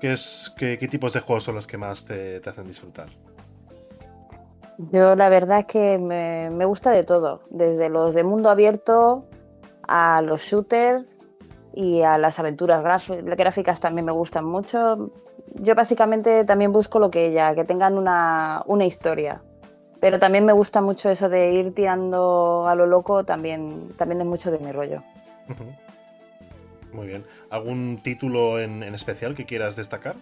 ¿Qué, 0.00 0.12
es, 0.12 0.52
qué, 0.56 0.78
qué 0.78 0.88
tipos 0.88 1.12
de 1.12 1.20
juegos 1.20 1.44
son 1.44 1.54
los 1.54 1.66
que 1.66 1.76
más 1.76 2.04
te, 2.04 2.40
te 2.40 2.50
hacen 2.50 2.66
disfrutar? 2.66 3.08
Yo 4.92 5.14
la 5.14 5.28
verdad 5.28 5.60
es 5.60 5.66
que 5.66 5.98
me, 5.98 6.48
me 6.50 6.64
gusta 6.64 6.90
de 6.90 7.04
todo, 7.04 7.42
desde 7.50 7.90
los 7.90 8.14
de 8.14 8.24
mundo 8.24 8.48
abierto 8.48 9.26
a 9.86 10.22
los 10.22 10.40
shooters 10.40 11.26
y 11.74 12.00
a 12.00 12.16
las 12.16 12.38
aventuras 12.38 12.82
gráficas 12.82 13.78
también 13.78 14.06
me 14.06 14.12
gustan 14.12 14.46
mucho. 14.46 15.10
Yo 15.54 15.74
básicamente 15.74 16.44
también 16.44 16.72
busco 16.72 16.98
lo 16.98 17.10
que 17.10 17.26
ella, 17.26 17.54
que 17.54 17.64
tengan 17.64 17.98
una, 17.98 18.62
una 18.66 18.86
historia. 18.86 19.42
Pero 20.00 20.18
también 20.18 20.46
me 20.46 20.54
gusta 20.54 20.80
mucho 20.80 21.10
eso 21.10 21.28
de 21.28 21.52
ir 21.52 21.74
tirando 21.74 22.66
a 22.66 22.74
lo 22.74 22.86
loco, 22.86 23.24
también, 23.24 23.92
también 23.96 24.22
es 24.22 24.26
mucho 24.26 24.50
de 24.50 24.58
mi 24.58 24.72
rollo. 24.72 25.02
Ujú. 25.50 25.64
Muy 26.92 27.06
bien. 27.06 27.24
¿Algún 27.50 28.00
título 28.02 28.58
en, 28.60 28.82
en 28.82 28.94
especial 28.94 29.34
que 29.34 29.46
quieras 29.46 29.76
destacar? 29.76 30.16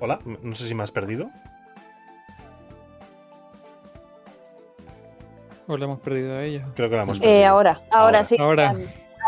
Hola, 0.00 0.18
no 0.42 0.54
sé 0.54 0.66
si 0.68 0.74
me 0.74 0.82
has 0.82 0.92
perdido. 0.92 1.30
¿O 5.66 5.76
le 5.76 5.84
hemos 5.84 5.98
perdido 6.00 6.34
a 6.36 6.44
ella? 6.44 6.66
Creo 6.74 6.88
que 6.88 6.96
la 6.96 7.02
hemos 7.02 7.18
Eh, 7.18 7.22
perdido. 7.22 7.46
ahora, 7.48 7.70
ahora, 7.90 8.18
Ahora. 8.18 8.24
sí. 8.24 8.36
Ahora. 8.38 8.74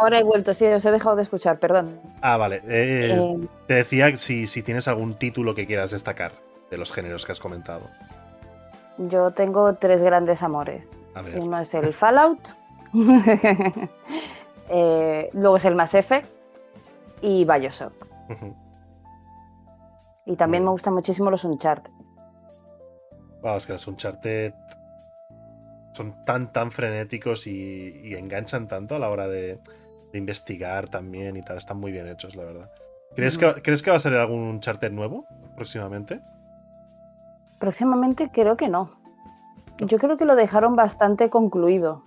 Ahora 0.01 0.19
he 0.21 0.23
vuelto, 0.25 0.55
sí, 0.55 0.65
os 0.67 0.85
he 0.87 0.91
dejado 0.93 1.17
de 1.17 1.23
escuchar, 1.23 1.59
perdón. 1.59 2.01
Ah, 2.23 2.37
vale. 2.39 2.63
Eh, 2.69 3.11
Eh, 3.13 3.49
Te 3.67 3.75
decía 3.75 4.17
si, 4.17 4.47
si 4.47 4.63
tienes 4.63 4.89
algún 4.89 5.15
título 5.19 5.55
que 5.55 5.67
quieras 5.67 5.91
destacar 5.91 6.33
de 6.71 6.79
los 6.79 6.93
géneros 6.93 7.27
que 7.27 7.33
has 7.33 7.41
comentado. 7.41 7.91
Yo 8.99 9.31
tengo 9.33 9.75
tres 9.75 10.03
grandes 10.03 10.43
amores. 10.43 11.01
Uno 11.35 11.59
es 11.61 11.75
el 11.75 11.95
Fallout, 12.01 12.57
eh, 14.69 15.31
luego 15.33 15.57
es 15.57 15.65
el 15.65 15.75
Mass 15.75 15.95
Effect 15.95 16.29
y 17.21 17.45
Bioshock. 17.45 17.93
Ujú. 18.29 18.55
Y 20.27 20.37
también 20.37 20.65
me 20.65 20.71
gustan 20.71 20.95
muchísimo 20.95 21.31
los 21.31 21.45
Uncharted. 21.45 21.91
Vamos, 23.43 23.67
que 23.67 23.73
los 23.73 23.87
Uncharted 23.87 24.53
son 25.95 26.15
tan, 26.25 26.53
tan 26.53 26.71
frenéticos 26.71 27.47
y, 27.47 28.01
y 28.05 28.15
enganchan 28.15 28.69
tanto 28.69 28.95
a 28.95 28.99
la 28.99 29.09
hora 29.09 29.27
de, 29.29 29.59
de 30.13 30.19
investigar 30.19 30.89
también 30.89 31.37
y 31.37 31.43
tal. 31.43 31.59
Están 31.59 31.79
muy 31.79 31.93
bien 31.93 32.07
hechos, 32.07 32.37
la 32.37 32.45
verdad. 32.45 32.71
¿Crees, 33.17 33.39
que, 33.39 33.53
¿Crees 33.63 33.83
que 33.83 33.91
va 33.91 33.97
a 33.97 34.01
salir 34.01 34.19
algún 34.19 34.41
Uncharted 34.41 34.93
nuevo 34.93 35.25
próximamente? 35.57 36.21
Próximamente 37.61 38.31
creo 38.33 38.57
que 38.57 38.69
no. 38.69 38.91
Yo 39.79 39.99
creo 39.99 40.17
que 40.17 40.25
lo 40.25 40.35
dejaron 40.35 40.75
bastante 40.75 41.31
concluido. 41.31 42.03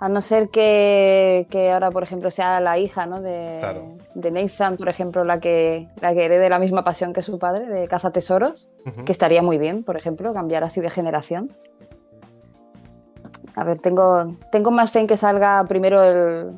A 0.00 0.08
no 0.08 0.20
ser 0.20 0.50
que, 0.50 1.46
que 1.50 1.72
ahora, 1.72 1.90
por 1.90 2.02
ejemplo, 2.02 2.30
sea 2.30 2.60
la 2.60 2.78
hija 2.78 3.06
¿no? 3.06 3.22
de, 3.22 3.56
Claro. 3.60 3.96
de 4.14 4.30
Nathan, 4.30 4.76
por 4.76 4.88
ejemplo, 4.90 5.24
la 5.24 5.40
que, 5.40 5.88
la 6.00 6.12
que 6.12 6.24
herede 6.26 6.48
la 6.50 6.58
misma 6.58 6.84
pasión 6.84 7.14
que 7.14 7.22
su 7.22 7.38
padre, 7.38 7.66
de 7.66 7.88
caza 7.88 8.10
tesoros, 8.10 8.68
que 9.06 9.12
estaría 9.12 9.40
muy 9.40 9.56
bien, 9.56 9.82
por 9.82 9.96
ejemplo, 9.96 10.34
cambiar 10.34 10.62
así 10.64 10.80
de 10.82 10.90
generación. 10.90 11.50
A 13.56 13.64
ver, 13.64 13.78
tengo, 13.80 14.36
tengo 14.52 14.70
más 14.70 14.90
fe 14.90 15.00
en 15.00 15.06
que 15.06 15.16
salga 15.16 15.64
primero 15.64 16.02
el, 16.02 16.50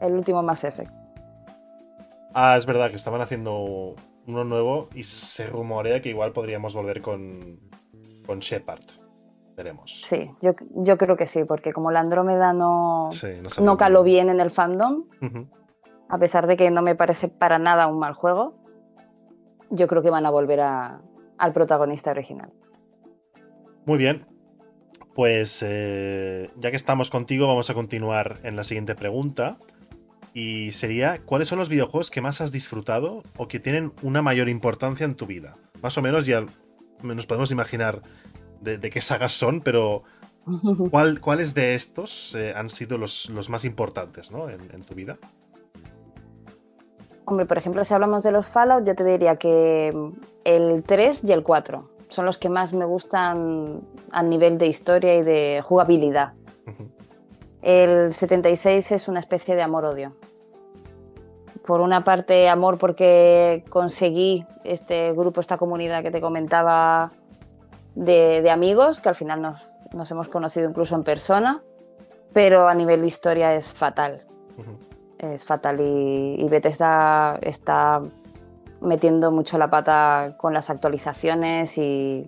el 0.00 0.12
último 0.14 0.42
Mass 0.42 0.64
Effect. 0.64 0.90
Ah, 2.32 2.56
es 2.56 2.64
verdad 2.64 2.88
que 2.90 2.96
estaban 2.96 3.20
haciendo 3.20 3.94
uno 4.26 4.44
nuevo 4.44 4.88
y 4.94 5.04
se 5.04 5.46
rumorea 5.46 6.00
que 6.00 6.08
igual 6.10 6.32
podríamos 6.32 6.74
volver 6.74 7.00
con, 7.02 7.58
con 8.26 8.40
Shepard. 8.40 8.82
Veremos. 9.56 10.02
Sí, 10.04 10.30
yo, 10.42 10.52
yo 10.74 10.98
creo 10.98 11.16
que 11.16 11.26
sí, 11.26 11.44
porque 11.44 11.72
como 11.72 11.92
la 11.92 12.00
Andrómeda 12.00 12.52
no, 12.52 13.08
Sí, 13.12 13.28
no 13.62 13.76
caló 13.76 14.02
bien 14.02 14.28
en 14.28 14.40
el 14.40 14.50
fandom, 14.50 15.04
a 16.08 16.18
pesar 16.18 16.46
de 16.48 16.56
que 16.56 16.70
no 16.70 16.82
me 16.82 16.96
parece 16.96 17.28
para 17.28 17.58
nada 17.58 17.86
un 17.86 17.98
mal 18.00 18.14
juego, 18.14 18.54
yo 19.70 19.86
creo 19.86 20.02
que 20.02 20.10
van 20.10 20.26
a 20.26 20.30
volver 20.30 20.60
a- 20.60 21.00
al 21.38 21.52
protagonista 21.52 22.10
original. 22.10 22.52
Muy 23.86 23.98
bien. 23.98 24.26
Pues 25.14 25.62
eh, 25.64 26.50
ya 26.56 26.70
que 26.70 26.76
estamos 26.76 27.10
contigo, 27.10 27.46
vamos 27.46 27.70
a 27.70 27.74
continuar 27.74 28.40
en 28.42 28.56
la 28.56 28.64
siguiente 28.64 28.96
pregunta. 28.96 29.58
Y 30.36 30.72
sería, 30.72 31.20
¿cuáles 31.24 31.48
son 31.48 31.58
los 31.60 31.68
videojuegos 31.68 32.10
que 32.10 32.20
más 32.20 32.40
has 32.40 32.50
disfrutado 32.50 33.22
o 33.36 33.46
que 33.46 33.60
tienen 33.60 33.92
una 34.02 34.20
mayor 34.20 34.48
importancia 34.48 35.04
en 35.04 35.14
tu 35.14 35.26
vida? 35.26 35.56
Más 35.80 35.96
o 35.96 36.02
menos 36.02 36.26
ya 36.26 36.44
nos 37.02 37.26
podemos 37.26 37.50
imaginar 37.52 38.02
de, 38.60 38.76
de 38.78 38.90
qué 38.90 39.00
sagas 39.00 39.32
son, 39.32 39.60
pero 39.60 40.02
¿cuál- 40.90 41.20
¿cuáles 41.20 41.54
de 41.54 41.74
estos 41.76 42.34
eh, 42.34 42.52
han 42.56 42.68
sido 42.68 42.98
los, 42.98 43.30
los 43.30 43.48
más 43.48 43.64
importantes 43.64 44.32
¿no? 44.32 44.50
en, 44.50 44.60
en 44.72 44.82
tu 44.82 44.94
vida? 44.94 45.18
Hombre, 47.26 47.46
por 47.46 47.56
ejemplo, 47.56 47.84
si 47.84 47.94
hablamos 47.94 48.22
de 48.24 48.32
los 48.32 48.48
Fallout, 48.48 48.84
yo 48.86 48.94
te 48.94 49.04
diría 49.04 49.34
que 49.36 49.94
el 50.44 50.82
3 50.82 51.24
y 51.24 51.32
el 51.32 51.42
4 51.42 51.88
son 52.08 52.26
los 52.26 52.36
que 52.38 52.48
más 52.50 52.74
me 52.74 52.84
gustan 52.84 53.80
a 54.10 54.22
nivel 54.22 54.58
de 54.58 54.66
historia 54.66 55.16
y 55.16 55.22
de 55.22 55.62
jugabilidad. 55.64 56.34
El 57.64 58.12
76 58.12 58.92
es 58.92 59.08
una 59.08 59.20
especie 59.20 59.56
de 59.56 59.62
amor-odio. 59.62 60.12
Por 61.66 61.80
una 61.80 62.04
parte, 62.04 62.50
amor 62.50 62.76
porque 62.76 63.64
conseguí 63.70 64.46
este 64.64 65.12
grupo, 65.14 65.40
esta 65.40 65.56
comunidad 65.56 66.02
que 66.02 66.10
te 66.10 66.20
comentaba 66.20 67.10
de, 67.94 68.42
de 68.42 68.50
amigos, 68.50 69.00
que 69.00 69.08
al 69.08 69.14
final 69.14 69.40
nos, 69.40 69.86
nos 69.94 70.10
hemos 70.10 70.28
conocido 70.28 70.68
incluso 70.68 70.94
en 70.94 71.04
persona, 71.04 71.62
pero 72.34 72.68
a 72.68 72.74
nivel 72.74 73.00
de 73.00 73.06
historia 73.06 73.54
es 73.54 73.72
fatal. 73.72 74.26
Es 75.16 75.42
fatal 75.44 75.80
y, 75.80 76.36
y 76.38 76.48
Bethesda 76.50 77.38
está 77.40 78.02
metiendo 78.82 79.32
mucho 79.32 79.56
la 79.56 79.70
pata 79.70 80.34
con 80.36 80.52
las 80.52 80.68
actualizaciones 80.68 81.78
y 81.78 82.26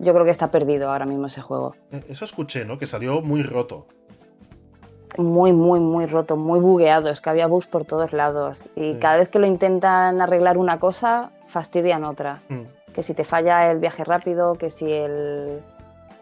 yo 0.00 0.12
creo 0.12 0.24
que 0.24 0.32
está 0.32 0.50
perdido 0.50 0.90
ahora 0.90 1.06
mismo 1.06 1.26
ese 1.26 1.42
juego. 1.42 1.76
Eh, 1.92 2.02
Eso 2.08 2.24
escuché, 2.24 2.64
¿no? 2.64 2.76
Que 2.76 2.88
salió 2.88 3.20
muy 3.20 3.44
roto. 3.44 3.86
Muy, 5.18 5.52
muy, 5.52 5.80
muy 5.80 6.06
roto, 6.06 6.36
muy 6.36 6.60
bugueado. 6.60 7.10
Es 7.10 7.20
que 7.20 7.30
había 7.30 7.46
bugs 7.46 7.66
por 7.66 7.84
todos 7.84 8.12
lados. 8.12 8.68
Y 8.74 8.94
cada 8.94 9.16
vez 9.18 9.28
que 9.28 9.38
lo 9.38 9.46
intentan 9.46 10.20
arreglar 10.20 10.58
una 10.58 10.78
cosa, 10.78 11.30
fastidian 11.46 12.04
otra. 12.04 12.40
Mm. 12.48 12.62
Que 12.92 13.02
si 13.02 13.14
te 13.14 13.24
falla 13.24 13.70
el 13.70 13.78
viaje 13.78 14.04
rápido, 14.04 14.54
que 14.54 14.70
si 14.70 14.92
el, 14.92 15.60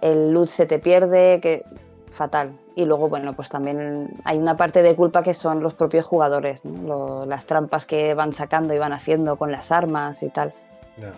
el 0.01 0.33
loot 0.33 0.49
se 0.49 0.67
te 0.67 0.79
pierde, 0.79 1.41
que 1.41 1.65
fatal. 2.13 2.53
Y 2.75 2.87
luego, 2.87 3.09
bueno, 3.11 3.35
pues 3.35 3.49
también 3.51 4.09
hay 4.25 4.39
una 4.39 4.57
parte 4.57 4.83
de 4.83 4.97
culpa 4.97 5.23
que 5.23 5.35
son 5.35 5.63
los 5.63 5.75
propios 5.75 6.07
jugadores, 6.07 6.65
¿no? 6.65 6.83
Lo- 6.89 7.27
las 7.27 7.45
trampas 7.45 7.85
que 7.85 8.15
van 8.15 8.33
sacando 8.33 8.73
y 8.75 8.79
van 8.79 8.93
haciendo 8.95 9.37
con 9.37 9.53
las 9.53 9.71
armas 9.71 10.23
y 10.23 10.31
tal. 10.31 10.55
Ya. 10.97 11.13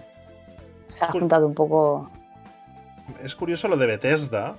Se 0.89 1.05
ha 1.05 1.09
juntado 1.09 1.47
un 1.47 1.55
poco. 1.55 2.11
Es 3.23 3.35
curioso 3.37 3.69
lo 3.69 3.77
de 3.77 3.87
Bethesda, 3.87 4.57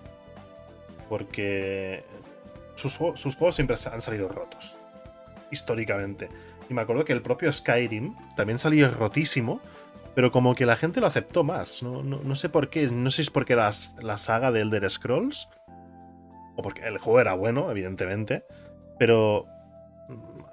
porque 1.10 2.04
sus, 2.76 3.00
jue- 3.00 3.16
sus 3.18 3.36
juegos 3.36 3.56
siempre 3.56 3.76
han 3.92 4.02
salido 4.02 4.28
rotos, 4.30 4.76
históricamente. 5.52 6.30
Y 6.70 6.74
me 6.74 6.82
acuerdo 6.82 7.06
que 7.06 7.14
el 7.14 7.22
propio 7.22 7.52
Skyrim 7.52 8.16
también 8.36 8.60
salió 8.60 8.90
rotísimo, 8.92 9.62
pero 10.16 10.32
como 10.32 10.56
que 10.56 10.66
la 10.66 10.78
gente 10.78 11.00
lo 11.02 11.08
aceptó 11.08 11.44
más. 11.44 11.84
No, 11.84 12.02
no- 12.04 12.20
no 12.24 12.36
sé 12.36 12.50
por 12.50 12.70
qué, 12.70 12.88
no 12.88 13.10
sé 13.10 13.18
si 13.18 13.22
es 13.24 13.30
porque 13.30 13.56
la, 13.56 13.72
la 14.02 14.18
saga 14.18 14.52
de 14.52 14.62
Elder 14.62 14.90
Scrolls, 14.90 15.48
o 16.58 16.62
porque 16.62 16.86
el 16.88 16.98
juego 16.98 17.20
era 17.20 17.34
bueno, 17.34 17.70
evidentemente, 17.70 18.46
pero 18.98 19.46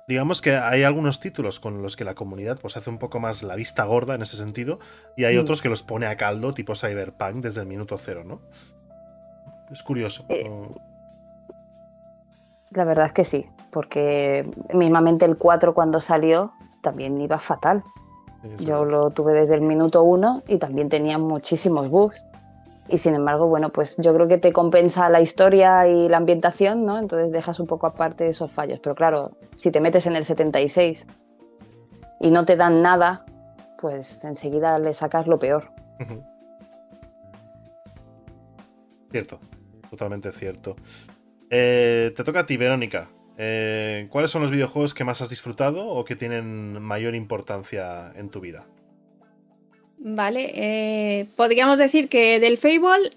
digamos 0.09 0.43
que 0.43 0.57
hay 0.57 0.83
algunos 0.83 1.21
títulos 1.21 1.61
con 1.61 1.81
los 1.81 1.95
que 1.97 2.05
la 2.05 2.15
comunidad 2.15 2.59
pues 2.61 2.77
hace 2.77 2.91
un 2.91 2.99
poco 2.99 3.21
más 3.21 3.43
la 3.45 3.55
vista 3.55 3.85
gorda 3.85 4.15
en 4.17 4.23
ese 4.23 4.37
sentido 4.37 4.81
y 5.17 5.25
hay 5.25 5.37
Mm. 5.37 5.41
otros 5.41 5.63
que 5.63 5.69
los 5.69 5.83
pone 5.85 6.07
a 6.07 6.17
caldo 6.17 6.53
tipo 6.55 6.75
Cyberpunk 6.75 7.37
desde 7.37 7.61
el 7.61 7.67
minuto 7.69 7.97
cero, 7.99 8.25
¿no? 8.25 8.41
Es 9.71 9.83
curioso. 9.85 10.25
Eh, 10.29 10.43
¿no? 10.45 10.75
La 12.75 12.85
verdad 12.85 13.07
es 13.07 13.13
que 13.13 13.25
sí, 13.25 13.47
porque 13.71 14.49
mismamente 14.73 15.25
el 15.25 15.37
4 15.37 15.75
cuando 15.75 16.01
salió 16.01 16.53
también 16.81 17.21
iba 17.21 17.39
fatal. 17.39 17.85
Yo 18.59 18.85
lo 18.85 19.11
tuve 19.11 19.35
desde 19.35 19.55
el 19.55 19.61
minuto 19.61 20.03
1 20.03 20.43
y 20.49 20.59
también 20.59 20.89
tenía 20.89 21.19
muchísimos 21.19 21.89
bugs. 21.91 22.27
Y 22.89 22.99
sin 22.99 23.15
embargo, 23.15 23.47
bueno, 23.47 23.71
pues 23.71 23.97
yo 23.99 24.13
creo 24.13 24.27
que 24.27 24.39
te 24.39 24.53
compensa 24.53 25.09
la 25.09 25.21
historia 25.21 25.87
y 25.87 26.09
la 26.09 26.17
ambientación, 26.17 26.85
¿no? 26.85 26.99
Entonces 26.99 27.31
dejas 27.31 27.61
un 27.61 27.67
poco 27.69 27.87
aparte 27.87 28.29
esos 28.29 28.51
fallos. 28.51 28.81
Pero 28.81 28.97
claro, 28.97 29.31
si 29.57 29.71
te 29.71 29.81
metes 29.81 30.07
en 30.07 30.17
el 30.17 30.25
76 30.25 31.07
y 32.21 32.31
no 32.33 32.45
te 32.45 32.57
dan 32.57 32.83
nada, 32.83 33.25
pues 33.81 34.25
enseguida 34.25 34.79
le 34.81 34.93
sacas 34.95 35.29
lo 35.29 35.39
peor. 35.39 35.69
Cierto, 39.13 39.39
totalmente 39.89 40.33
cierto. 40.33 40.75
Eh, 41.55 42.13
te 42.17 42.25
toca 42.25 42.41
a 42.41 42.47
ti, 42.47 42.57
Verónica. 42.57 43.11
Eh, 43.37 44.07
¿Cuáles 44.11 44.31
son 44.31 44.41
los 44.41 44.51
videojuegos 44.51 44.95
que 44.95 45.05
más 45.05 45.21
has 45.21 45.29
disfrutado 45.29 45.87
o 45.87 46.03
que 46.05 46.17
tienen 46.17 46.81
mayor 46.81 47.15
importancia 47.15 48.11
en 48.17 48.31
tu 48.31 48.41
vida? 48.41 48.67
Vale, 49.99 50.51
eh, 50.55 51.29
podríamos 51.37 51.79
decir 51.79 52.09
que 52.09 52.41
del 52.41 52.57
Fable 52.57 53.13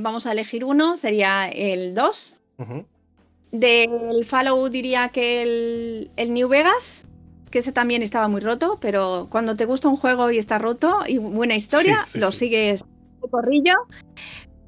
vamos 0.00 0.26
a 0.26 0.32
elegir 0.32 0.64
uno, 0.64 0.96
sería 0.96 1.48
el 1.48 1.94
2. 1.94 2.36
Ujú. 2.58 2.86
Del 3.50 4.24
Fallout 4.24 4.70
diría 4.70 5.08
que 5.08 5.42
el, 5.42 6.10
el 6.16 6.32
New 6.32 6.48
Vegas, 6.48 7.04
que 7.50 7.58
ese 7.58 7.72
también 7.72 8.02
estaba 8.02 8.28
muy 8.28 8.40
roto, 8.40 8.78
pero 8.80 9.26
cuando 9.30 9.56
te 9.56 9.64
gusta 9.64 9.88
un 9.88 9.96
juego 9.96 10.30
y 10.30 10.38
está 10.38 10.58
roto 10.58 11.00
y 11.08 11.18
buena 11.18 11.56
historia, 11.56 12.02
Sí, 12.04 12.12
sí, 12.12 12.20
lo 12.20 12.30
sí. 12.30 12.38
sigues 12.38 12.84
corrillo. 13.30 13.74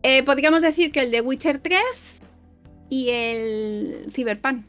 Eh, 0.03 0.23
podríamos 0.25 0.63
decir 0.63 0.91
que 0.91 1.01
el 1.01 1.11
de 1.13 1.21
Witcher 1.21 1.59
3 1.59 2.23
y 2.89 3.11
el 3.11 4.07
Cyberpunk. 4.13 4.65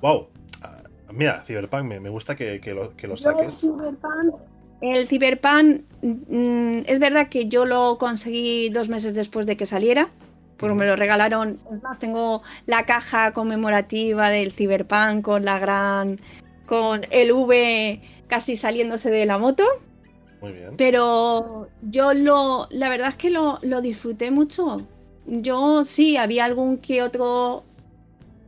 Wow. 0.00 0.28
Ah, 0.62 0.82
Mira, 1.12 1.42
Cyberpunk, 1.44 1.84
me, 1.84 2.00
me 2.00 2.08
gusta 2.10 2.34
que, 2.36 2.60
que 2.60 2.74
lo, 2.74 2.94
que 2.96 3.06
lo 3.08 3.14
Yo 3.16 3.30
el 3.30 3.52
saques. 3.52 3.60
Cyberpunk, 3.60 4.34
el 4.80 5.06
Cyberpunk, 5.08 5.82
mm, 6.02 6.78
es 6.86 6.98
verdad 6.98 7.28
que 7.28 7.46
yo 7.48 7.64
lo 7.64 7.96
conseguí 7.98 8.68
dos 8.70 8.88
meses 8.88 9.14
después 9.14 9.46
de 9.46 9.56
que 9.56 9.66
saliera, 9.66 10.10
porque 10.56 10.74
me 10.74 10.86
lo 10.86 10.96
regalaron. 10.96 11.60
Es 11.72 11.82
más, 11.82 11.98
tengo 11.98 12.42
la 12.66 12.84
caja 12.86 13.32
conmemorativa 13.32 14.28
del 14.30 14.52
Cyberpunk 14.52 15.22
con 15.24 15.44
la 15.44 15.58
gran. 15.58 16.20
con 16.66 17.02
el 17.10 17.32
V 17.32 18.00
casi 18.28 18.56
saliéndose 18.56 19.10
de 19.10 19.26
la 19.26 19.38
moto. 19.38 19.64
Muy 20.40 20.52
bien. 20.52 20.76
Pero 20.76 21.68
yo 21.82 22.12
lo. 22.14 22.68
la 22.70 22.88
verdad 22.88 23.08
es 23.10 23.16
que 23.16 23.30
lo, 23.30 23.58
lo 23.62 23.80
disfruté 23.80 24.30
mucho. 24.30 24.86
Yo 25.26 25.84
sí, 25.84 26.16
había 26.16 26.44
algún 26.44 26.78
que 26.78 27.02
otro 27.02 27.64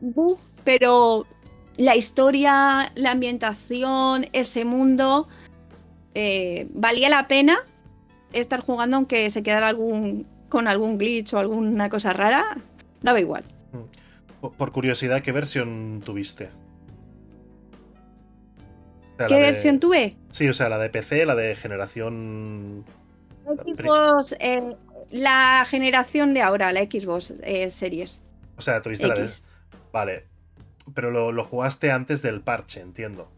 bug, 0.01 0.39
pero 0.65 1.27
la 1.77 1.97
historia, 1.97 2.93
la 2.95 3.13
ambientación, 3.13 4.27
ese 4.33 4.65
mundo, 4.65 5.29
eh, 6.15 6.67
valía 6.75 7.09
la 7.09 7.29
pena 7.29 7.59
estar 8.33 8.61
jugando 8.61 8.97
aunque 8.97 9.31
se 9.31 9.43
quedara 9.43 9.69
algún 9.69 10.27
con 10.49 10.69
algún 10.69 10.97
glitch 10.99 11.33
o 11.35 11.39
alguna 11.39 11.89
cosa 11.89 12.13
rara, 12.13 12.57
daba 13.03 13.21
igual. 13.21 13.45
Por, 14.41 14.53
por 14.53 14.73
curiosidad, 14.73 15.23
¿qué 15.23 15.33
versión 15.33 16.03
tuviste? 16.05 16.51
O 19.15 19.17
sea, 19.17 19.27
¿Qué 19.29 19.35
de- 19.35 19.41
versión 19.41 19.81
tuve? 19.81 20.15
Sí, 20.31 20.49
o 20.49 20.55
sea, 20.55 20.69
la 20.69 20.79
de 20.79 20.91
PC, 20.91 21.25
la 21.27 21.35
de 21.35 21.57
generación. 21.57 22.85
Xbox, 23.47 24.37
eh, 24.41 24.77
la 25.11 25.65
generación 25.69 26.35
de 26.35 26.43
ahora, 26.43 26.73
la 26.73 26.83
Xbox 26.83 27.35
eh, 27.43 27.71
Series. 27.71 28.21
O 28.57 28.63
sea, 28.63 28.83
tuviste 28.83 29.07
la 29.07 29.15
de. 29.15 29.31
Vale. 29.93 30.25
Pero 30.95 31.11
lo, 31.11 31.33
lo 31.33 31.45
jugaste 31.45 31.91
antes 31.91 32.23
del 32.23 32.41
parche, 32.41 32.81
entiendo. 32.81 33.29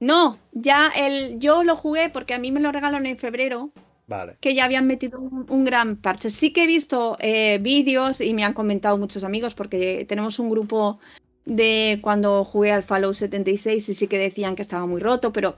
No, 0.00 0.38
ya 0.52 0.90
el, 0.96 1.38
yo 1.38 1.62
lo 1.62 1.76
jugué 1.76 2.10
porque 2.10 2.34
a 2.34 2.38
mí 2.38 2.50
me 2.50 2.58
lo 2.58 2.72
regalaron 2.72 3.06
en 3.06 3.18
febrero, 3.18 3.70
Vale. 4.08 4.36
que 4.40 4.54
ya 4.54 4.64
habían 4.64 4.86
metido 4.86 5.20
un, 5.20 5.46
un 5.48 5.64
gran 5.64 5.96
parche. 5.96 6.30
Sí 6.30 6.52
que 6.52 6.64
he 6.64 6.66
visto 6.66 7.16
eh, 7.20 7.58
vídeos 7.60 8.20
y 8.20 8.34
me 8.34 8.44
han 8.44 8.52
comentado 8.52 8.98
muchos 8.98 9.22
amigos 9.24 9.54
porque 9.54 10.04
tenemos 10.08 10.38
un 10.38 10.50
grupo 10.50 10.98
de 11.44 11.98
cuando 12.02 12.44
jugué 12.44 12.72
al 12.72 12.82
Fallout 12.82 13.14
76 13.14 13.88
y 13.88 13.94
sí 13.94 14.08
que 14.08 14.18
decían 14.18 14.56
que 14.56 14.62
estaba 14.62 14.86
muy 14.86 15.00
roto, 15.00 15.32
pero 15.32 15.56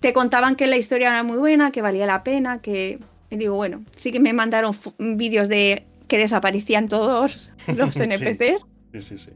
te 0.00 0.12
contaban 0.12 0.56
que 0.56 0.66
la 0.66 0.76
historia 0.76 1.08
era 1.10 1.22
muy 1.22 1.36
buena, 1.36 1.70
que 1.70 1.82
valía 1.82 2.06
la 2.06 2.24
pena, 2.24 2.60
que... 2.60 2.98
Y 3.34 3.36
digo, 3.36 3.56
bueno, 3.56 3.84
sí 3.96 4.12
que 4.12 4.20
me 4.20 4.32
mandaron 4.32 4.72
vídeos 4.98 5.48
de 5.48 5.84
que 6.08 6.18
desaparecían 6.18 6.88
todos 6.88 7.50
los. 7.74 7.96
NPCs. 7.96 8.64
Sí, 8.92 9.00
sí, 9.00 9.18
sí. 9.18 9.32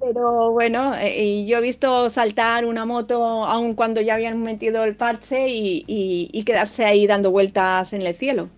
Pero 0.00 0.50
bueno, 0.50 0.94
eh, 0.96 1.22
y 1.24 1.46
yo 1.46 1.58
he 1.58 1.60
visto 1.60 2.08
saltar 2.08 2.64
una 2.66 2.84
moto 2.84 3.22
aun 3.44 3.74
cuando 3.74 4.00
ya 4.00 4.14
habían 4.14 4.42
metido 4.42 4.82
el 4.84 4.96
parche 4.96 5.48
y, 5.48 5.84
y- 5.86 6.28
y 6.32 6.44
quedarse 6.44 6.84
ahí 6.84 7.06
dando 7.06 7.30
vueltas 7.30 7.92
en 7.92 8.02
el 8.02 8.14
cielo. 8.16 8.48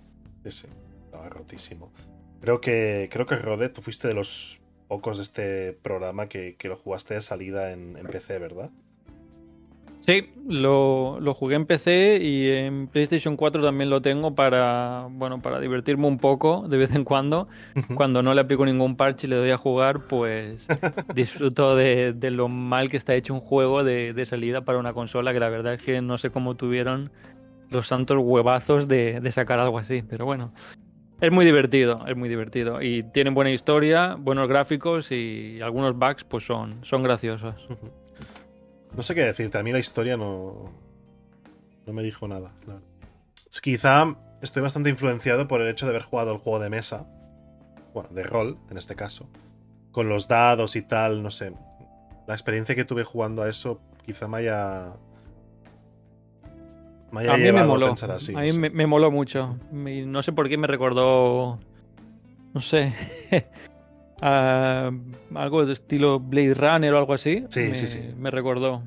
Sí, 0.45 0.51
sí. 0.51 0.67
Estaba 1.05 1.29
rotísimo. 1.29 1.93
Creo 2.41 2.61
que, 2.61 3.09
creo 3.13 3.27
que 3.27 3.37
Rode, 3.37 3.69
tú 3.69 3.83
fuiste 3.83 4.09
de 4.09 4.15
los 4.15 4.61
pocos 4.89 5.19
de 5.19 5.23
este 5.23 5.73
programa 5.75 6.29
que, 6.29 6.57
que 6.57 6.69
lo 6.69 6.77
jugaste 6.77 7.15
de 7.15 7.23
salida 7.23 7.73
en, 7.73 7.97
en 7.99 8.07
PC, 8.07 8.39
¿verdad? 8.39 8.71
Sí, 10.07 10.31
lo, 10.47 11.19
lo 11.19 11.33
jugué 11.33 11.57
en 11.57 11.65
PC 11.65 12.19
y 12.23 12.51
en 12.51 12.89
PlayStation 12.89 13.39
4 13.39 13.63
también 13.63 13.89
lo 13.89 14.03
tengo 14.03 14.35
para, 14.35 15.09
bueno, 15.11 15.41
para 15.41 15.59
divertirme 15.61 16.07
un 16.07 16.19
poco 16.19 16.67
de 16.69 16.77
vez 16.77 16.95
en 16.95 17.05
cuando. 17.05 17.49
Cuando 17.95 18.23
no 18.23 18.35
le 18.35 18.43
aplico 18.43 18.67
ningún 18.67 18.97
parche 18.97 19.27
y 19.27 19.31
le 19.31 19.37
doy 19.37 19.51
a 19.51 19.57
jugar, 19.57 20.07
pues 20.07 20.69
disfruto 21.15 21.75
de, 21.75 22.13
de 22.13 22.31
lo 22.31 22.49
mal 22.49 22.91
que 22.91 22.99
está 22.99 23.15
hecho 23.15 23.33
un 23.33 23.41
juego 23.41 23.83
de, 23.83 24.13
de 24.13 24.27
salida 24.27 24.63
para 24.63 24.79
una 24.79 24.93
consola, 24.93 25.33
que 25.33 25.41
la 25.41 25.49
verdad 25.49 25.73
es 25.73 25.83
que 25.83 26.03
no 26.03 26.19
sé 26.19 26.29
cómo 26.29 26.55
tuvieron 26.55 27.11
los 27.71 27.87
santos 27.87 28.19
huevazos 28.21 28.87
de, 28.87 29.23
de 29.23 29.33
sacar 29.33 29.59
algo 29.59 29.79
así, 29.79 30.03
pero 30.03 30.27
bueno. 30.27 30.53
Es 31.23 31.33
muy 31.33 31.47
divertido, 31.47 32.05
es 32.07 32.15
muy 32.15 32.29
divertido. 32.29 32.83
Y 32.83 33.05
tienen 33.05 33.33
buena 33.33 33.53
historia, 33.53 34.17
buenos 34.19 34.49
gráficos 34.49 35.11
y 35.13 35.61
algunos 35.63 35.97
bugs 35.97 36.25
pues 36.25 36.45
son, 36.45 36.85
son 36.85 37.03
graciosos. 37.03 37.55
No 38.97 39.03
sé 39.03 39.15
qué 39.15 39.23
decirte, 39.25 39.59
a 39.59 39.63
mí 39.63 39.73
la 39.73 39.79
historia 39.79 40.17
no, 40.17 40.65
no 41.87 41.93
me 41.93 42.03
dijo 42.03 42.29
nada. 42.29 42.53
quizá 43.63 44.17
estoy 44.41 44.63
bastante 44.63 44.91
influenciado 44.91 45.49
por 45.49 45.61
el 45.61 45.69
hecho 45.69 45.87
de 45.87 45.91
haber 45.91 46.03
jugado 46.03 46.33
el 46.33 46.39
juego 46.39 46.61
de 46.61 46.71
mesa, 46.71 47.07
bueno, 47.93 48.11
de 48.11 48.23
rol 48.23 48.59
en 48.71 48.79
este 48.79 48.95
caso, 48.95 49.29
con 49.91 50.09
los 50.09 50.29
dados 50.29 50.77
y 50.77 50.83
tal, 50.83 51.23
no 51.23 51.31
sé. 51.31 51.53
La 52.27 52.35
experiencia 52.35 52.75
que 52.75 52.85
tuve 52.85 53.05
jugando 53.05 53.43
a 53.43 53.49
eso 53.49 53.81
quizá 54.05 54.29
me 54.29 54.39
haya... 54.39 54.93
Me 57.11 57.21
haya 57.21 57.35
A 57.35 57.37
mí 57.37 57.53
me 57.53 57.61
a 57.61 57.79
pensar 57.79 58.11
así. 58.11 58.33
a 58.33 58.37
no 58.39 58.43
mí 58.43 58.51
sé. 58.51 58.59
me, 58.59 58.71
me 58.71 58.87
moló 58.87 59.11
mucho. 59.11 59.57
No 59.71 60.23
sé 60.23 60.33
por 60.33 60.49
qué 60.49 60.57
me 60.57 60.67
recordó. 60.67 61.59
No 62.53 62.61
sé. 62.61 62.93
a 64.21 64.91
algo 65.35 65.67
de 65.67 65.73
estilo 65.73 66.21
Blade 66.21 66.55
Runner 66.55 66.93
o 66.95 66.99
algo 66.99 67.15
así. 67.15 67.45
Sí, 67.51 67.61
me, 67.61 67.75
sí, 67.75 67.89
sí. 67.89 68.01
Me 68.17 68.31
recordó. 68.31 68.83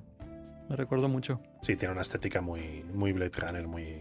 Me 0.69 0.75
recordó 0.75 1.07
mucho. 1.07 1.39
Sí, 1.61 1.75
tiene 1.75 1.93
una 1.93 2.01
estética 2.01 2.41
muy, 2.41 2.83
muy 2.93 3.11
Blade 3.13 3.31
Runner, 3.37 3.67
muy, 3.67 3.97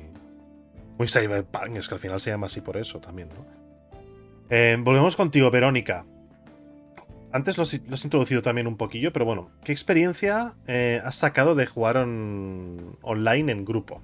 muy 0.98 1.08
cyberpunk. 1.08 1.76
Es 1.76 1.88
que 1.88 1.94
al 1.94 2.00
final 2.00 2.20
se 2.20 2.30
llama 2.30 2.46
así 2.46 2.60
por 2.60 2.76
eso 2.76 3.00
también, 3.00 3.28
¿no? 3.28 3.44
Eh, 4.50 4.76
volvemos 4.80 5.16
contigo, 5.16 5.50
Verónica. 5.50 6.04
Antes 7.32 7.56
lo 7.58 7.62
has, 7.64 7.74
introducido 8.04 8.40
también 8.40 8.66
un 8.66 8.76
poquillo, 8.76 9.12
pero 9.12 9.24
bueno, 9.24 9.50
¿qué 9.64 9.72
experiencia 9.72 10.54
eh, 10.66 11.00
has 11.04 11.16
sacado 11.16 11.54
de 11.54 11.66
jugar 11.66 11.98
on- 11.98 12.96
online 13.02 13.52
en 13.52 13.64
grupo? 13.64 14.00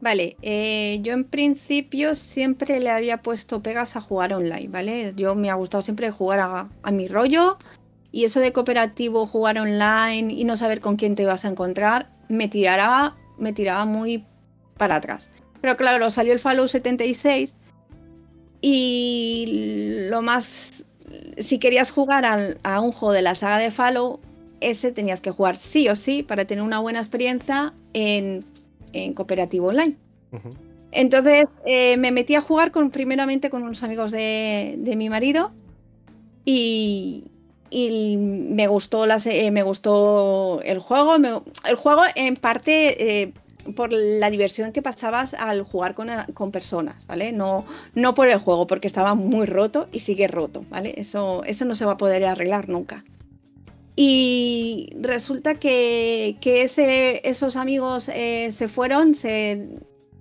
Vale, 0.00 0.36
eh, 0.42 1.00
yo 1.02 1.12
en 1.12 1.24
principio 1.24 2.14
siempre 2.14 2.78
le 2.78 2.90
había 2.90 3.16
puesto 3.20 3.62
pegas 3.62 3.96
a 3.96 4.00
jugar 4.00 4.32
online, 4.32 4.68
¿vale? 4.68 5.12
Yo 5.16 5.34
me 5.34 5.50
ha 5.50 5.54
gustado 5.54 5.82
siempre 5.82 6.10
jugar 6.12 6.38
a, 6.38 6.68
a 6.82 6.90
mi 6.92 7.08
rollo 7.08 7.58
y 8.12 8.24
eso 8.24 8.38
de 8.38 8.52
cooperativo, 8.52 9.26
jugar 9.26 9.58
online 9.58 10.32
y 10.32 10.44
no 10.44 10.56
saber 10.56 10.80
con 10.80 10.96
quién 10.96 11.16
te 11.16 11.24
vas 11.26 11.44
a 11.44 11.48
encontrar, 11.48 12.10
me 12.28 12.46
tiraba, 12.48 13.16
me 13.38 13.52
tiraba 13.52 13.84
muy 13.86 14.24
para 14.76 14.96
atrás. 14.96 15.30
Pero 15.60 15.76
claro, 15.76 16.10
salió 16.10 16.32
el 16.32 16.38
Fallout 16.38 16.68
76 16.68 17.56
y 18.60 20.06
lo 20.08 20.22
más, 20.22 20.84
si 21.38 21.58
querías 21.58 21.90
jugar 21.90 22.24
al- 22.24 22.58
a 22.62 22.80
un 22.80 22.92
juego 22.92 23.12
de 23.12 23.22
la 23.22 23.34
saga 23.34 23.58
de 23.58 23.70
Fallout, 23.72 24.20
ese 24.60 24.92
tenías 24.92 25.20
que 25.20 25.30
jugar 25.30 25.56
sí 25.56 25.88
o 25.88 25.96
sí 25.96 26.22
para 26.22 26.44
tener 26.44 26.62
una 26.64 26.78
buena 26.80 26.98
experiencia 27.00 27.72
en 27.94 28.44
en 28.92 29.14
cooperativo 29.14 29.68
online. 29.68 29.96
Entonces 30.90 31.44
eh, 31.66 31.96
me 31.98 32.10
metí 32.12 32.34
a 32.34 32.40
jugar 32.40 32.70
con, 32.72 32.90
primeramente 32.90 33.50
con 33.50 33.62
unos 33.62 33.82
amigos 33.82 34.10
de, 34.10 34.74
de 34.78 34.96
mi 34.96 35.08
marido 35.10 35.52
y, 36.44 37.24
y 37.70 38.16
me 38.16 38.66
gustó 38.68 39.06
las, 39.06 39.26
eh, 39.26 39.50
me 39.50 39.62
gustó 39.62 40.60
el 40.62 40.78
juego. 40.78 41.18
me- 41.18 41.40
el 41.68 41.76
juego 41.76 42.02
en 42.14 42.36
parte 42.36 43.22
eh, 43.22 43.32
por 43.76 43.92
la 43.92 44.30
diversión 44.30 44.72
que 44.72 44.80
pasabas 44.80 45.34
al 45.34 45.62
jugar 45.62 45.94
con, 45.94 46.08
con 46.32 46.50
personas, 46.52 47.06
¿vale? 47.06 47.32
No, 47.32 47.66
no 47.94 48.14
por 48.14 48.28
el 48.28 48.38
juego, 48.38 48.66
porque 48.66 48.86
estaba 48.86 49.14
muy 49.14 49.44
roto 49.46 49.88
y 49.92 50.00
sigue 50.00 50.26
roto, 50.26 50.64
¿vale? 50.70 50.94
Eso, 50.96 51.44
eso 51.44 51.66
no 51.66 51.74
se 51.74 51.84
va 51.84 51.92
a 51.92 51.96
poder 51.98 52.24
arreglar 52.24 52.68
nunca. 52.70 53.04
Y 54.00 54.92
resulta 55.00 55.56
que, 55.56 56.36
que 56.40 56.62
ese, 56.62 57.20
esos 57.28 57.56
amigos 57.56 58.08
eh, 58.08 58.50
se 58.52 58.68
fueron, 58.68 59.16
se, 59.16 59.70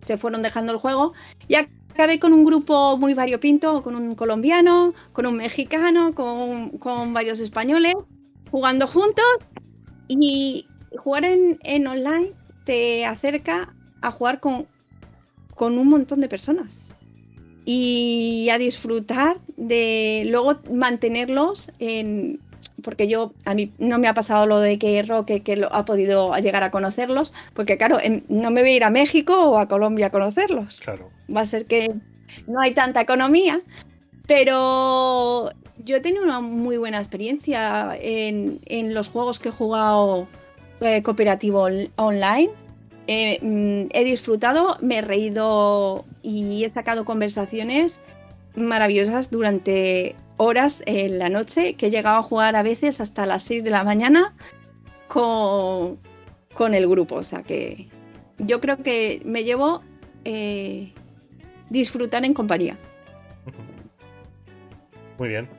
se 0.03 0.17
fueron 0.17 0.41
dejando 0.41 0.71
el 0.73 0.80
juego. 0.80 1.13
Y 1.47 1.53
acabé 1.53 2.17
con 2.17 2.34
un 2.34 2.43
grupo 2.43 2.97
muy 2.97 3.13
variopinto, 3.13 3.84
con 3.84 3.95
un 3.95 4.15
colombiano, 4.15 4.95
con 5.13 5.28
un 5.28 5.38
mexicano, 5.38 6.15
con, 6.15 6.69
con 6.80 7.13
varios 7.13 7.39
españoles, 7.39 7.93
jugando 8.49 8.88
juntos. 8.88 9.23
Y 10.07 10.65
jugar 10.97 11.25
en, 11.25 11.59
en 11.61 11.86
online 11.86 12.32
te 12.65 13.05
acerca 13.05 13.75
a 14.01 14.09
jugar 14.09 14.39
con, 14.39 14.65
con 15.53 15.78
un 15.78 15.88
montón 15.88 16.19
de 16.19 16.28
personas. 16.28 16.84
Y 17.63 18.49
a 18.49 18.57
disfrutar 18.57 19.39
de 19.55 20.23
luego 20.25 20.57
mantenerlos 20.71 21.69
en 21.78 22.39
porque 22.84 23.07
yo 23.07 23.34
a 23.45 23.53
mí 23.55 23.71
no 23.80 23.97
me 23.99 24.07
ha 24.07 24.13
pasado 24.13 24.45
lo 24.45 24.59
de 24.59 24.78
que 24.78 25.01
Roque 25.03 25.41
que 25.41 25.55
lo, 25.55 25.73
ha 25.73 25.84
podido 25.86 26.36
llegar 26.38 26.63
a 26.63 26.71
conocerlos 26.71 27.34
porque 27.53 27.78
claro 27.78 27.97
no 28.30 28.51
me 28.51 28.61
voy 28.61 28.71
a 28.71 28.75
ir 28.75 28.84
a 28.84 28.89
México 28.89 29.49
o 29.49 29.57
a 29.57 29.67
Colombia 29.67 30.07
a 30.07 30.09
conocerlos 30.11 30.80
Claro. 30.84 31.09
va 31.36 31.41
a 31.41 31.45
ser 31.45 31.65
que 31.65 31.91
no 32.45 32.59
hay 32.61 32.73
tanta 32.73 33.01
economía, 33.01 33.61
pero 34.28 35.51
yo 35.84 35.95
he 35.97 35.99
tenido 36.01 36.23
una 36.23 36.39
muy 36.41 36.78
buena 36.78 36.99
experiencia 36.99 37.97
en, 37.99 38.59
en 38.65 38.93
los 38.93 39.09
juegos 39.09 39.39
que 39.39 39.49
he 39.49 39.51
jugado 39.51 40.28
eh, 40.82 41.01
cooperativo 41.01 41.61
on- 41.63 41.89
online. 41.95 42.49
Eh, 43.07 43.39
mm, 43.41 43.89
he 43.93 44.03
disfrutado, 44.03 44.78
me 44.82 44.97
he 44.97 45.01
reído 45.01 46.05
y 46.21 46.63
he 46.65 46.69
sacado 46.69 47.05
conversaciones 47.05 47.99
maravillosas 48.55 49.32
durante 49.32 50.15
horas 50.38 50.84
en 50.86 51.20
la 51.20 51.30
noche, 51.30 51.74
que 51.76 51.88
he 51.88 51.90
llegado 51.92 52.18
a 52.18 52.24
jugar 52.24 52.56
a 52.56 52.64
veces 52.64 53.02
hasta 53.02 53.26
las 53.26 53.44
6 53.44 53.64
de 53.64 53.70
la 53.70 53.84
mañana 53.84 54.34
con, 55.08 56.00
con 56.54 56.74
el 56.74 56.88
grupo. 56.88 57.16
O 57.16 57.24
sea 57.24 57.44
que 57.44 57.88
yo 58.38 58.62
creo 58.62 58.78
que 58.78 59.22
me 59.26 59.44
llevo 59.44 59.82
eh, 60.24 60.94
disfrutar 61.70 62.24
en 62.26 62.34
compañía. 62.34 62.78
Muy 65.18 65.30
bien. 65.30 65.50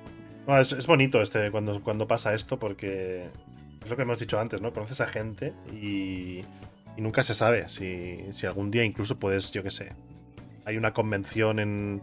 Es 0.61 0.87
bonito 0.87 1.21
este 1.21 1.51
cuando, 1.51 1.83
cuando 1.83 2.07
pasa 2.07 2.33
esto 2.33 2.59
porque 2.59 3.29
es 3.83 3.91
lo 3.91 3.97
que 3.97 4.03
hemos 4.03 4.19
dicho 4.19 4.41
antes, 4.41 4.63
¿no? 4.63 4.73
Conoces 4.73 5.01
a 5.03 5.07
gente 5.07 5.53
y, 5.73 6.43
y 6.97 7.01
nunca 7.01 7.23
se 7.23 7.35
sabe 7.35 7.69
si, 7.69 8.19
si 8.31 8.47
algún 8.47 8.71
día 8.71 8.85
incluso 8.85 9.19
puedes, 9.19 9.51
yo 9.53 9.63
qué 9.63 9.71
sé, 9.71 9.93
hay 10.65 10.77
una 10.77 10.93
convención 10.93 11.59
en, 11.59 12.03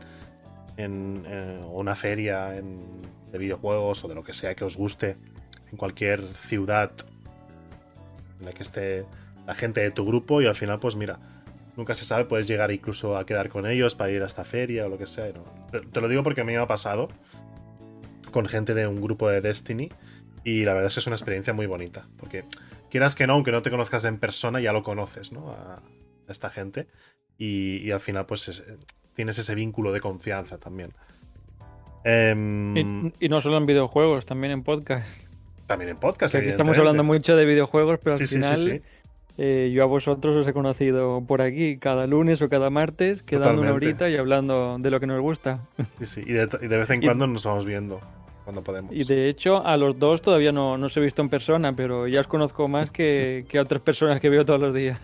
en, 0.78 1.24
eh, 1.28 1.60
o 1.64 1.80
una 1.80 1.96
feria 1.96 2.58
en- 2.58 3.02
de 3.32 3.38
videojuegos 3.38 4.04
o 4.04 4.08
de 4.08 4.16
lo 4.16 4.24
que 4.24 4.34
sea 4.34 4.56
que 4.56 4.64
os 4.64 4.78
guste 4.78 5.18
en 5.72 5.78
cualquier 5.78 6.24
ciudad 6.36 6.92
en 8.40 8.46
la 8.46 8.54
que 8.54 8.64
esté 8.64 9.06
la 9.46 9.56
gente 9.56 9.82
de 9.82 9.92
tu 9.92 10.06
grupo 10.06 10.42
y 10.42 10.46
al 10.48 10.56
final 10.56 10.80
pues 10.80 10.96
mira, 10.96 11.20
nunca 11.78 11.96
se 11.96 12.06
sabe, 12.06 12.26
puedes 12.26 12.48
llegar 12.48 12.72
incluso 12.72 13.18
a 13.18 13.26
quedar 13.26 13.50
con 13.50 13.66
ellos 13.68 13.96
para 13.96 14.12
ir 14.12 14.24
a 14.24 14.26
esta 14.28 14.44
feria 14.46 14.86
o 14.86 14.90
lo 14.90 14.98
que 14.98 15.08
sea. 15.08 15.32
no. 15.34 15.44
Te- 15.92 16.02
lo 16.02 16.08
digo 16.08 16.24
porque 16.24 16.42
a 16.42 16.44
mí 16.44 16.54
me 16.54 16.60
ha 16.60 16.68
pasado 16.68 17.10
con 18.32 18.48
gente 18.48 18.74
de 18.74 18.88
un 18.88 19.02
grupo 19.02 19.30
de 19.30 19.42
Destiny 19.42 19.90
y 20.44 20.64
la 20.66 20.74
verdad 20.74 20.88
es 20.88 20.94
que 20.96 21.00
es 21.00 21.08
una 21.08 21.16
experiencia 21.16 21.54
muy 21.54 21.66
bonita, 21.66 22.08
porque 22.18 22.44
quieras 22.90 23.16
que 23.16 23.26
no, 23.28 23.34
aunque 23.34 23.52
no 23.52 23.62
te 23.62 23.72
conozcas 23.72 24.06
en 24.06 24.18
persona, 24.20 24.60
ya 24.62 24.74
lo 24.74 24.84
conoces, 24.84 25.32
¿no? 25.32 25.52
A, 25.52 25.76
a 25.78 26.32
esta 26.32 26.50
gente 26.50 26.88
y, 27.38 27.78
y 27.78 27.92
al 27.92 28.00
final 28.00 28.26
pues 28.26 28.48
es- 28.48 28.64
tienes 29.16 29.38
ese 29.39 29.55
vínculo 29.55 29.91
de 29.91 30.01
confianza 30.01 30.57
también. 30.57 30.91
Em, 32.03 32.78
Y, 32.78 33.13
y 33.22 33.30
no 33.30 33.41
solo 33.41 33.57
en 33.57 33.66
videojuegos, 33.66 34.26
también 34.26 34.51
en 34.51 34.63
podcast. 34.63 35.20
también 35.66 35.89
en 35.91 35.97
podcast. 35.97 36.34
Que 36.34 36.39
aquí 36.39 36.49
estamos 36.49 36.78
hablando 36.78 37.03
mucho 37.03 37.36
de 37.36 37.45
videojuegos, 37.45 37.99
pero 38.03 38.13
al 38.13 38.18
Sí, 38.20 38.28
sí, 38.28 38.36
sí, 38.36 38.41
final 38.41 38.57
sí. 38.57 38.82
eh, 39.38 39.72
yo 39.74 39.82
a 39.84 39.88
vosotros 39.88 40.36
os 40.36 40.47
he 40.47 40.53
conocido 40.53 41.24
por 41.28 41.41
aquí 41.41 41.78
cada 41.78 42.05
lunes 42.07 42.41
o 42.41 42.49
cada 42.49 42.70
martes, 42.70 43.24
quedando 43.24 43.61
una 43.61 43.74
horita 43.74 44.09
y 44.09 44.18
hablando 44.18 44.78
de 44.80 44.91
lo 44.91 44.99
que 44.99 45.07
nos 45.07 45.20
gusta. 45.22 45.61
Sí, 46.03 46.22
Y, 46.26 46.34
de, 46.34 46.47
y 46.61 46.68
de 46.68 46.78
vez 46.78 46.89
en 46.91 47.01
cuando 47.01 47.26
nos 47.26 47.43
vamos 47.43 47.66
viendo 47.66 47.99
cuando 48.43 48.63
podemos. 48.63 48.91
Y 48.93 49.03
de 49.05 49.28
hecho, 49.28 49.66
a 49.66 49.76
los 49.76 49.97
dos 49.97 50.22
todavía 50.22 50.51
no, 50.51 50.78
no 50.78 50.86
os 50.86 50.95
he 50.97 50.99
visto 51.01 51.24
en 51.24 51.30
persona, 51.30 51.76
pero 51.76 52.07
ya 52.07 52.20
os 52.20 52.28
conozco 52.28 52.68
más 52.68 52.91
que, 52.91 53.45
que 53.49 53.57
a 53.57 53.63
otras 53.63 53.82
personas 53.82 54.20
que 54.22 54.30
veo 54.30 54.45
todos 54.45 54.59
los 54.59 54.74
días. 54.76 54.99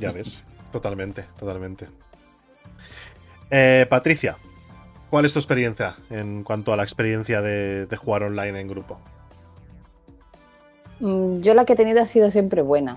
Ya 0.00 0.10
ves, 0.10 0.44
totalmente, 0.72 1.24
totalmente. 1.38 1.86
Eh, 3.54 3.86
Patricia, 3.90 4.38
¿cuál 5.10 5.26
es 5.26 5.34
tu 5.34 5.38
experiencia 5.38 5.96
en 6.08 6.42
cuanto 6.42 6.72
a 6.72 6.76
la 6.78 6.84
experiencia 6.84 7.42
de, 7.42 7.86
jugar 7.98 8.22
online 8.22 8.58
en 8.60 8.66
grupo? 8.68 8.98
Mm, 11.00 11.40
Yo 11.42 11.52
la 11.52 11.66
que 11.66 11.74
he 11.74 11.76
tenido 11.76 12.00
ha 12.00 12.06
sido 12.06 12.30
siempre 12.30 12.62
buena. 12.62 12.96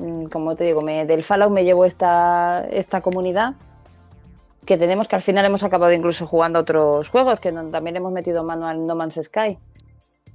Mm, 0.00 0.24
Como 0.24 0.56
te 0.56 0.64
digo, 0.64 0.82
me- 0.82 1.06
del 1.06 1.22
Fallout 1.22 1.52
me 1.52 1.62
llevo 1.64 1.84
esta, 1.84 2.66
esta 2.68 3.00
comunidad 3.00 3.54
que 4.66 4.76
tenemos, 4.76 5.06
que 5.06 5.14
al 5.14 5.22
final 5.22 5.44
hemos 5.44 5.62
acabado 5.62 5.92
incluso 5.92 6.26
jugando 6.26 6.58
otros 6.58 7.08
juegos, 7.08 7.38
que 7.38 7.52
también 7.52 7.94
hemos 7.94 8.10
metido 8.12 8.42
mano 8.42 8.66
al 8.66 8.84
No 8.84 8.96
Man's 8.96 9.20
Sky 9.22 9.56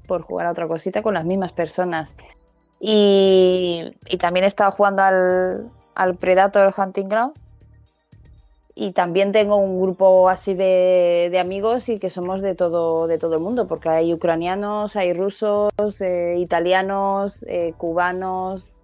por 0.07 0.21
jugar 0.21 0.47
a 0.47 0.51
otra 0.51 0.69
cosita 0.69 1.01
con 1.01 1.13
las 1.13 1.25
mismas 1.25 1.51
personas. 1.51 2.13
Y, 2.79 3.97
y 4.07 4.17
también 4.17 4.45
he 4.45 4.47
estado 4.47 4.71
jugando 4.71 5.03
al, 5.03 5.69
al 5.93 6.15
Predator 6.15 6.73
Hunting 6.75 7.09
Ground. 7.09 7.33
Y 8.81 8.93
también 8.93 9.31
tengo 9.31 9.57
un 9.57 9.79
grupo 9.79 10.27
así 10.27 10.55
de, 10.55 11.29
de 11.31 11.39
amigos 11.39 11.87
y 11.87 11.99
que 11.99 12.09
somos 12.09 12.41
de 12.41 12.55
todo, 12.55 13.05
de 13.05 13.19
todo 13.19 13.35
el 13.35 13.39
mundo, 13.39 13.67
porque 13.67 13.89
hay 13.89 14.11
ucranianos, 14.11 14.95
hay 14.95 15.13
rusos, 15.13 15.71
eh, 15.99 16.37
italianos, 16.39 17.45
eh, 17.47 17.75
cubanos, 17.77 18.77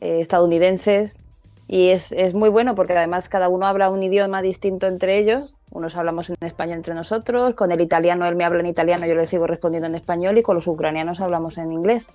eh, 0.00 0.20
estadounidenses. 0.20 1.20
Y 1.68 1.90
es, 1.90 2.12
es 2.12 2.32
muy 2.32 2.48
bueno 2.48 2.74
porque 2.74 2.94
además 2.94 3.28
cada 3.28 3.50
uno 3.50 3.66
habla 3.66 3.90
un 3.90 4.02
idioma 4.02 4.40
distinto 4.40 4.86
entre 4.86 5.18
ellos. 5.18 5.58
Unos 5.70 5.94
hablamos 5.94 6.30
en 6.30 6.36
español 6.40 6.78
entre 6.78 6.94
nosotros, 6.94 7.54
con 7.54 7.70
el 7.70 7.82
italiano 7.82 8.26
él 8.26 8.36
me 8.36 8.44
habla 8.44 8.60
en 8.60 8.66
italiano, 8.66 9.04
yo 9.04 9.14
le 9.14 9.26
sigo 9.26 9.46
respondiendo 9.46 9.86
en 9.88 9.94
español 9.94 10.38
y 10.38 10.42
con 10.42 10.56
los 10.56 10.66
ucranianos 10.66 11.20
hablamos 11.20 11.58
en 11.58 11.70
inglés. 11.70 12.12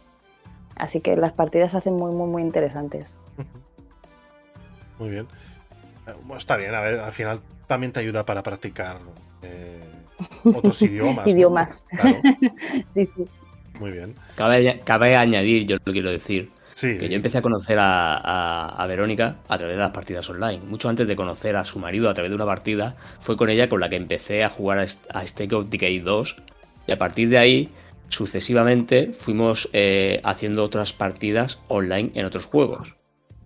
Así 0.75 0.99
que 0.99 1.15
las 1.15 1.34
partidas 1.34 1.69
se 1.69 1.77
hacen 1.77 1.93
muy, 1.93 2.11
muy, 2.11 2.27
muy 2.27 2.41
interesantes. 2.41 3.13
Muy 4.97 5.11
bien. 5.11 5.27
Bueno, 6.24 6.38
está 6.38 6.57
bien, 6.57 6.74
a 6.76 6.82
ver, 6.82 6.99
al 6.99 7.12
final 7.12 7.41
también 7.68 7.91
te 7.91 7.99
ayuda 7.99 8.26
para 8.26 8.43
practicar 8.43 8.97
eh, 9.43 9.80
otros 10.43 10.82
idiomas. 10.82 11.26
¿no? 11.26 11.32
Idiomas. 11.32 11.84
Claro, 11.89 12.22
Sí, 12.86 13.05
sí. 13.05 13.26
muy 13.80 13.91
bien. 13.91 14.16
Cabe, 14.36 14.82
cabe 14.84 15.16
añadir, 15.16 15.66
yo 15.68 15.78
lo 15.84 15.91
quiero 15.93 16.12
decir, 16.12 16.49
Sí, 16.74 16.97
que 16.97 17.10
yo 17.10 17.16
empecé 17.18 17.39
a 17.39 17.41
conocer 17.41 17.78
a, 17.78 18.16
a- 18.16 18.82
a 18.82 18.88
Verónica 18.88 19.36
a 19.49 19.57
través 19.57 19.76
de 19.76 19.82
las 19.82 19.91
partidas 19.91 20.30
online. 20.30 20.60
Mucho 20.66 20.88
antes 20.88 21.05
de 21.07 21.16
conocer 21.16 21.55
a 21.57 21.66
su 21.66 21.78
marido 21.78 22.10
a 22.10 22.14
través 22.14 22.30
de 22.32 22.36
una 22.36 22.45
partida, 22.45 22.95
fue 23.20 23.36
con 23.36 23.49
ella 23.49 23.68
con 23.68 23.82
la 23.82 23.89
que 23.89 23.97
empecé 23.97 24.43
a 24.45 24.49
jugar 24.49 24.80
a, 24.80 24.84
a 25.20 25.24
State 25.24 25.53
of 25.53 25.70
Decay 25.70 25.99
2. 25.99 26.38
Y 26.88 26.91
a 26.93 26.97
partir 26.97 27.28
de 27.30 27.38
ahí, 27.38 27.70
sucesivamente, 28.07 29.12
fuimos 29.12 29.70
eh, 29.74 30.22
haciendo 30.24 30.64
otras 30.64 30.93
partidas 30.93 31.60
online 31.68 32.12
en 32.16 32.26
otros 32.26 32.45
juegos. 32.45 32.93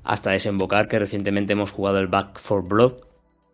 Hasta 0.04 0.32
desembocar 0.32 0.88
que 0.88 1.00
recientemente 1.00 1.54
hemos 1.54 1.72
jugado 1.72 2.00
el 2.00 2.08
Back 2.08 2.40
for 2.40 2.68
Blood 2.68 2.94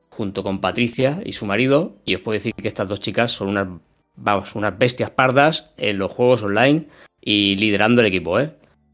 junto 0.10 0.44
con 0.44 0.60
Patricia 0.62 1.22
y 1.24 1.34
su 1.34 1.46
marido. 1.46 1.96
Y 2.06 2.16
os 2.16 2.22
puedo 2.22 2.38
decir 2.38 2.54
que 2.54 2.68
estas 2.68 2.88
dos 2.88 3.00
chicas 3.00 3.32
son 3.32 3.50
unas, 3.50 3.68
vamos, 4.16 4.56
unas 4.56 4.78
bestias 4.78 5.12
pardas 5.12 5.72
en 5.78 5.98
los 5.98 6.12
juegos 6.12 6.44
online 6.44 6.88
y 7.22 7.56
liderando 7.56 8.02
el 8.02 8.08
equipo, 8.08 8.40
¿eh? 8.40 8.52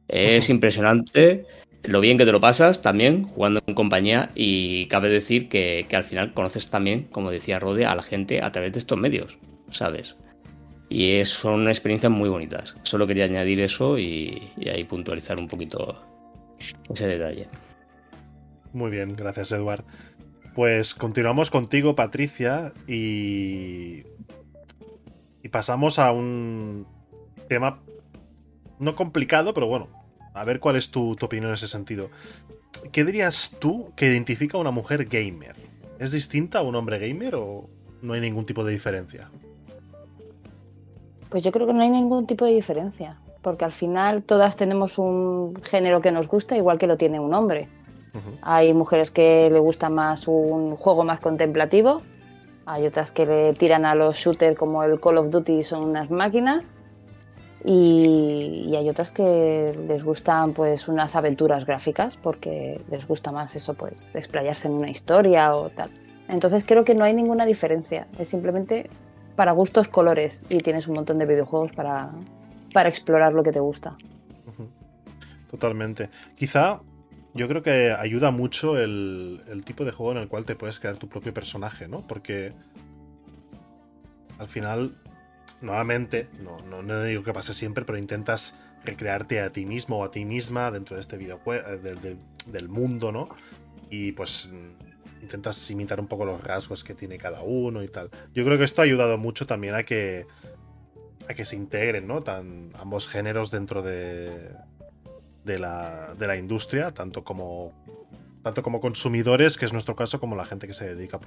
Es 0.07 0.49
impresionante 0.49 1.45
lo 1.83 1.99
bien 1.99 2.17
que 2.17 2.25
te 2.25 2.31
lo 2.31 2.41
pasas 2.41 2.81
también 2.81 3.23
jugando 3.23 3.59
en 3.65 3.73
compañía 3.75 4.31
y 4.35 4.87
cabe 4.87 5.09
decir 5.09 5.49
que, 5.49 5.85
que 5.89 5.95
al 5.95 6.03
final 6.03 6.33
conoces 6.33 6.69
también, 6.69 7.07
como 7.11 7.31
decía 7.31 7.59
Rode, 7.59 7.85
a 7.85 7.95
la 7.95 8.03
gente 8.03 8.41
a 8.41 8.51
través 8.51 8.73
de 8.73 8.79
estos 8.79 8.97
medios, 8.97 9.37
¿sabes? 9.71 10.15
Y 10.89 11.13
es, 11.13 11.29
son 11.29 11.67
experiencias 11.67 12.11
muy 12.11 12.29
bonitas. 12.29 12.75
Solo 12.83 13.07
quería 13.07 13.25
añadir 13.25 13.61
eso 13.61 13.97
y, 13.97 14.51
y 14.57 14.69
ahí 14.69 14.83
puntualizar 14.83 15.39
un 15.39 15.47
poquito 15.47 15.99
ese 16.89 17.07
detalle. 17.07 17.49
Muy 18.73 18.91
bien, 18.91 19.15
gracias, 19.15 19.51
Eduard. 19.51 19.85
Pues 20.53 20.95
continuamos 20.95 21.51
contigo, 21.51 21.95
Patricia, 21.95 22.73
y. 22.87 24.03
Y 25.43 25.49
pasamos 25.49 25.99
a 25.99 26.11
un 26.11 26.87
tema 27.47 27.79
no 28.79 28.95
complicado, 28.95 29.53
pero 29.53 29.67
bueno, 29.67 29.87
a 30.33 30.43
ver 30.43 30.59
cuál 30.59 30.75
es 30.75 30.89
tu, 30.89 31.15
tu 31.15 31.25
opinión 31.27 31.49
en 31.49 31.53
ese 31.53 31.67
sentido. 31.67 32.09
¿Qué 32.91 33.03
dirías 33.03 33.55
tú 33.59 33.93
que 33.95 34.07
identifica 34.07 34.57
a 34.57 34.61
una 34.61 34.71
mujer 34.71 35.05
gamer? 35.05 35.55
¿Es 35.99 36.11
distinta 36.11 36.59
a 36.59 36.63
un 36.63 36.75
hombre 36.75 36.99
gamer 36.99 37.35
o 37.35 37.69
no 38.01 38.13
hay 38.13 38.21
ningún 38.21 38.45
tipo 38.45 38.63
de 38.63 38.73
diferencia? 38.73 39.29
Pues 41.29 41.43
yo 41.43 41.51
creo 41.51 41.67
que 41.67 41.73
no 41.73 41.81
hay 41.81 41.89
ningún 41.89 42.27
tipo 42.27 42.45
de 42.45 42.53
diferencia, 42.53 43.19
porque 43.45 43.63
al 43.63 43.71
final 43.71 44.23
todas 44.23 44.55
tenemos 44.55 44.97
un 44.97 45.61
género 45.61 46.01
que 46.01 46.11
nos 46.11 46.27
gusta 46.27 46.57
igual 46.57 46.79
que 46.79 46.87
lo 46.87 46.97
tiene 46.97 47.19
un 47.19 47.31
hombre. 47.35 47.69
Hay 48.41 48.73
mujeres 48.73 49.11
que 49.11 49.51
le 49.51 49.59
gusta 49.59 49.87
más 49.87 50.27
un 50.27 50.75
juego 50.75 51.03
más 51.03 51.19
contemplativo, 51.19 52.01
hay 52.65 52.87
otras 52.87 53.11
que 53.11 53.27
le 53.27 53.53
tiran 53.53 53.85
a 53.85 53.93
los 53.93 54.15
shooters 54.15 54.57
como 54.57 54.83
el 54.83 54.99
Call 54.99 55.19
of 55.19 55.29
Duty 55.29 55.59
y 55.59 55.63
son 55.63 55.87
unas 55.87 56.09
máquinas, 56.09 56.79
y, 57.63 58.73
hay 58.75 58.89
otras 58.89 59.11
que 59.11 59.77
les 59.87 60.03
gustan 60.03 60.53
pues 60.53 60.87
unas 60.87 61.15
aventuras 61.15 61.67
gráficas 61.67 62.17
porque 62.17 62.81
les 62.89 63.07
gusta 63.07 63.31
más 63.31 63.55
eso 63.55 63.75
pues 63.75 64.15
explayarse 64.15 64.69
en 64.69 64.73
una 64.73 64.89
historia 64.89 65.55
o 65.55 65.69
tal. 65.69 65.91
Entonces 66.29 66.63
creo 66.65 66.83
que 66.83 66.95
no 66.95 67.03
hay 67.03 67.13
ninguna 67.13 67.45
diferencia, 67.45 68.07
es 68.17 68.27
simplemente 68.27 68.89
para 69.35 69.51
gustos 69.51 69.87
colores 69.87 70.41
y 70.49 70.61
tienes 70.61 70.87
un 70.87 70.95
montón 70.95 71.19
de 71.19 71.27
videojuegos 71.27 71.73
para, 71.73 72.11
para 72.75 72.89
explorar 72.89 73.31
lo 73.31 73.41
que 73.41 73.53
te 73.53 73.61
gusta. 73.61 73.95
Totalmente. 75.49 76.09
Quizá 76.35 76.81
yo 77.33 77.47
creo 77.47 77.63
que 77.63 77.93
ayuda 77.93 78.31
mucho 78.31 78.77
el, 78.77 79.63
tipo 79.63 79.85
de 79.85 79.93
juego 79.93 80.11
en 80.11 80.17
el 80.17 80.27
cual 80.27 80.43
te 80.43 80.57
puedes 80.57 80.81
crear 80.81 80.97
tu 80.97 81.07
propio 81.07 81.33
personaje, 81.33 81.87
¿no? 81.87 82.01
Porque 82.05 82.51
al 84.37 84.49
final, 84.49 84.97
nuevamente, 85.61 86.27
no, 86.43 86.81
no, 86.81 87.03
digo 87.03 87.23
que 87.23 87.31
pase 87.31 87.53
siempre, 87.53 87.85
pero 87.85 87.97
intentas 87.97 88.59
recrearte 88.83 89.39
a 89.39 89.53
ti 89.53 89.65
mismo 89.65 89.99
o 89.99 90.03
a 90.03 90.11
ti 90.11 90.25
misma 90.25 90.69
dentro 90.69 90.97
de 90.97 91.01
este 91.01 91.15
videojuego, 91.15 91.65
eh, 91.69 92.17
del 92.47 92.67
mundo, 92.67 93.13
¿no? 93.13 93.29
Y 93.89 94.11
pues 94.11 94.51
intentas 95.21 95.71
imitar 95.71 96.01
un 96.01 96.07
poco 96.07 96.25
los 96.25 96.43
rasgos 96.43 96.83
que 96.83 96.93
tiene 96.93 97.17
cada 97.17 97.41
uno 97.41 97.83
y 97.83 97.87
tal. 97.87 98.09
Yo 98.33 98.43
creo 98.43 98.57
que 98.57 98.65
esto 98.65 98.81
ha 98.81 98.83
ayudado 98.83 99.17
mucho 99.17 99.47
también 99.47 99.75
a 99.75 99.83
que 99.83 100.27
a 101.29 101.33
que 101.33 101.45
se 101.45 101.55
integren, 101.55 102.05
¿no? 102.05 102.23
Tan 102.23 102.71
ambos 102.79 103.07
géneros 103.07 103.51
dentro 103.51 103.81
de 103.81 104.51
de 105.45 105.59
la, 105.59 106.15
de 106.17 106.27
la 106.27 106.35
industria, 106.35 106.91
tanto 106.91 107.23
como 107.23 107.71
tanto 108.43 108.61
como 108.61 108.79
consumidores, 108.79 109.57
que 109.57 109.65
es 109.65 109.73
nuestro 109.73 109.95
caso, 109.95 110.19
como 110.19 110.35
la 110.35 110.45
gente 110.45 110.67
que 110.67 110.73
se 110.73 110.93
dedica 110.93 111.19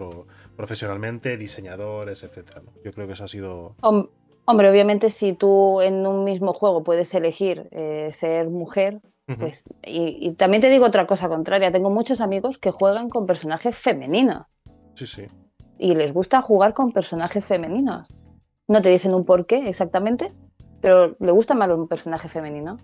profesionalmente, 0.56 1.36
diseñadores, 1.36 2.22
etcétera. 2.22 2.62
Yo 2.84 2.92
creo 2.92 3.08
que 3.08 3.14
eso 3.14 3.24
ha 3.24 3.28
sido. 3.28 3.74
Hombre, 4.44 4.70
obviamente, 4.70 5.10
si 5.10 5.32
tú 5.32 5.80
en 5.80 6.06
un 6.06 6.22
mismo 6.22 6.52
juego 6.52 6.84
puedes 6.84 7.12
elegir 7.14 7.68
eh, 7.72 8.10
ser 8.12 8.48
mujer, 8.50 9.00
pues, 9.36 9.68
y, 9.84 10.30
también 10.34 10.60
te 10.60 10.70
digo 10.70 10.86
otra 10.86 11.06
cosa 11.06 11.28
contraria, 11.28 11.72
tengo 11.72 11.90
muchos 11.90 12.20
amigos 12.20 12.56
que 12.56 12.70
juegan 12.70 13.10
con 13.10 13.26
personajes 13.26 13.76
femeninos. 13.76 14.46
Sí, 14.94 15.06
sí. 15.06 15.26
Y 15.76 15.96
les 15.96 16.12
gusta 16.12 16.40
jugar 16.40 16.72
con 16.72 16.92
personajes 16.92 17.44
femeninos. 17.44 18.08
No 18.68 18.82
te 18.82 18.90
dicen 18.90 19.14
un 19.14 19.24
por 19.24 19.46
qué 19.46 19.68
exactamente, 19.68 20.32
pero 20.82 21.16
le 21.18 21.32
gusta 21.32 21.54
más 21.54 21.70
un 21.70 21.88
personaje 21.88 22.28
femenino. 22.28 22.78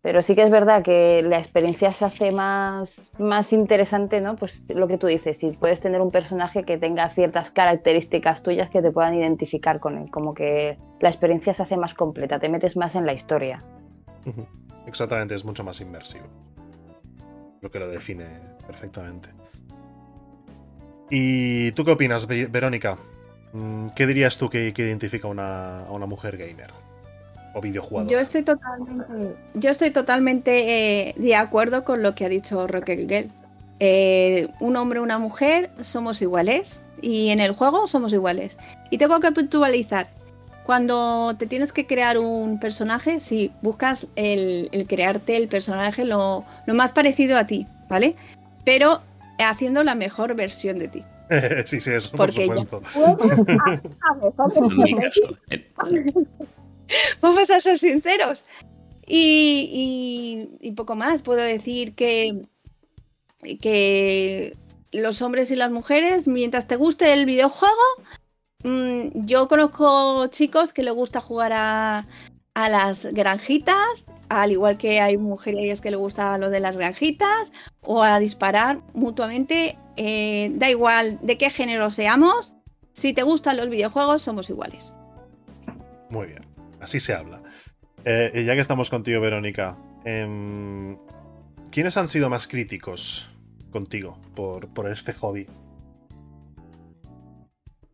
Pero 0.00 0.20
sí 0.20 0.34
que 0.34 0.42
es 0.42 0.50
verdad 0.50 0.82
que 0.82 1.22
la 1.22 1.38
experiencia 1.38 1.92
se 1.92 2.04
hace 2.04 2.32
más, 2.32 3.12
más 3.18 3.52
interesante, 3.52 4.20
¿no? 4.20 4.34
Pues 4.34 4.68
lo 4.74 4.88
que 4.88 4.98
tú 4.98 5.06
dices, 5.06 5.38
si 5.38 5.52
puedes 5.52 5.80
tener 5.80 6.00
un 6.00 6.10
personaje 6.10 6.64
que 6.64 6.76
tenga 6.76 7.08
ciertas 7.10 7.52
características 7.52 8.42
tuyas 8.42 8.68
que 8.68 8.82
te 8.82 8.90
puedan 8.90 9.14
identificar 9.14 9.78
con 9.78 9.98
él, 9.98 10.10
como 10.10 10.34
que 10.34 10.76
la 10.98 11.08
experiencia 11.08 11.54
se 11.54 11.62
hace 11.62 11.76
más 11.76 11.94
completa, 11.94 12.40
te 12.40 12.48
metes 12.48 12.76
más 12.76 12.96
en 12.96 13.06
la 13.06 13.12
historia. 13.12 13.62
Exactamente, 14.86 15.36
es 15.36 15.44
mucho 15.44 15.62
más 15.62 15.80
inmersivo. 15.80 16.26
Lo 17.60 17.70
que 17.70 17.78
lo 17.78 17.88
define 17.88 18.26
perfectamente. 18.66 19.28
¿Y 21.10 21.70
tú 21.72 21.84
qué 21.84 21.92
opinas, 21.92 22.26
Verónica? 22.26 22.98
Mm, 23.52 23.88
¿Qué 23.94 24.06
dirías 24.06 24.36
tú 24.36 24.48
que, 24.48 24.72
identifica 24.76 25.28
a 25.28 25.30
una 25.90 26.06
mujer 26.06 26.36
gamer? 26.36 26.70
o 27.54 27.60
videojugador? 27.60 28.10
Yo 28.10 28.18
estoy 28.18 28.42
totalmente, 28.42 29.04
yo 29.54 29.70
estoy 29.70 29.90
totalmente 29.90 31.08
eh, 31.08 31.14
de 31.16 31.36
acuerdo 31.36 31.84
con 31.84 32.02
lo 32.02 32.14
que 32.14 32.24
ha 32.24 32.28
dicho 32.28 32.66
Rocket 32.66 33.08
Girl. 33.08 33.30
Eh, 33.78 34.48
un 34.60 34.76
hombre 34.76 35.00
o 35.00 35.02
una 35.02 35.18
mujer 35.18 35.70
somos 35.80 36.22
iguales 36.22 36.80
y 37.02 37.28
en 37.28 37.40
el 37.40 37.52
juego 37.52 37.86
somos 37.86 38.12
iguales. 38.12 38.56
Y 38.90 38.98
tengo 38.98 39.20
que 39.20 39.32
puntualizar, 39.32 40.08
cuando 40.64 41.34
te 41.38 41.46
tienes 41.46 41.72
que 41.72 41.86
crear 41.86 42.18
un 42.18 42.60
personaje, 42.60 43.18
si 43.20 43.50
buscas 43.62 44.06
el, 44.14 44.70
crearte 44.88 45.36
el 45.36 45.48
personaje 45.48 46.04
lo, 46.04 46.44
más 46.68 46.92
parecido 46.92 47.36
a 47.36 47.46
ti, 47.46 47.66
¿vale? 47.88 48.14
Pero 48.64 49.00
haciendo 49.38 49.82
la 49.82 49.96
mejor 49.96 50.34
versión 50.34 50.78
de 50.78 50.88
ti. 50.88 51.04
sí, 51.66 51.80
sí, 51.80 51.90
eso 51.92 52.16
por 52.16 52.32
supuesto. 52.32 52.82
Vamos 57.20 57.50
a 57.50 57.60
ser 57.60 57.78
sinceros. 57.78 58.44
Y, 59.06 60.72
poco 60.76 60.94
más, 60.94 61.22
puedo 61.22 61.40
decir 61.42 61.94
que, 61.94 62.46
que 63.60 64.56
los 64.92 65.22
hombres 65.22 65.50
y 65.50 65.56
las 65.56 65.70
mujeres, 65.70 66.28
mientras 66.28 66.66
te 66.66 66.76
guste 66.76 67.12
el 67.12 67.26
videojuego, 67.26 67.74
mm, 68.64 69.26
yo 69.26 69.48
conozco 69.48 70.26
chicos 70.28 70.72
que 70.72 70.82
les 70.82 70.94
gusta 70.94 71.20
jugar 71.20 71.52
a, 71.54 72.06
las 72.54 73.06
granjitas, 73.06 74.04
al 74.28 74.52
igual 74.52 74.76
que 74.76 75.00
hay 75.00 75.16
mujeres 75.16 75.80
que 75.80 75.90
les 75.90 75.98
gusta 75.98 76.36
lo 76.36 76.50
de 76.50 76.60
las 76.60 76.76
granjitas, 76.76 77.50
o 77.80 78.02
a 78.02 78.18
disparar 78.18 78.80
mutuamente. 78.92 79.78
Eh, 79.96 80.50
da 80.54 80.70
igual 80.70 81.18
de 81.22 81.38
qué 81.38 81.50
género 81.50 81.90
seamos, 81.90 82.54
si 82.92 83.12
te 83.12 83.22
gustan 83.22 83.56
los 83.56 83.68
videojuegos, 83.68 84.22
somos 84.22 84.48
iguales. 84.50 84.92
Muy 86.10 86.28
bien 86.28 86.52
así 86.82 87.00
se 87.00 87.14
habla. 87.14 87.42
Eh, 88.04 88.42
ya 88.44 88.54
que 88.54 88.60
estamos 88.60 88.90
contigo, 88.90 89.20
Verónica, 89.20 89.78
em, 90.04 90.98
¿quiénes 91.70 91.96
han 91.96 92.08
sido 92.08 92.28
más 92.28 92.48
críticos 92.48 93.30
contigo 93.70 94.18
por, 94.34 94.90
este 94.90 95.14
hobby? 95.14 95.46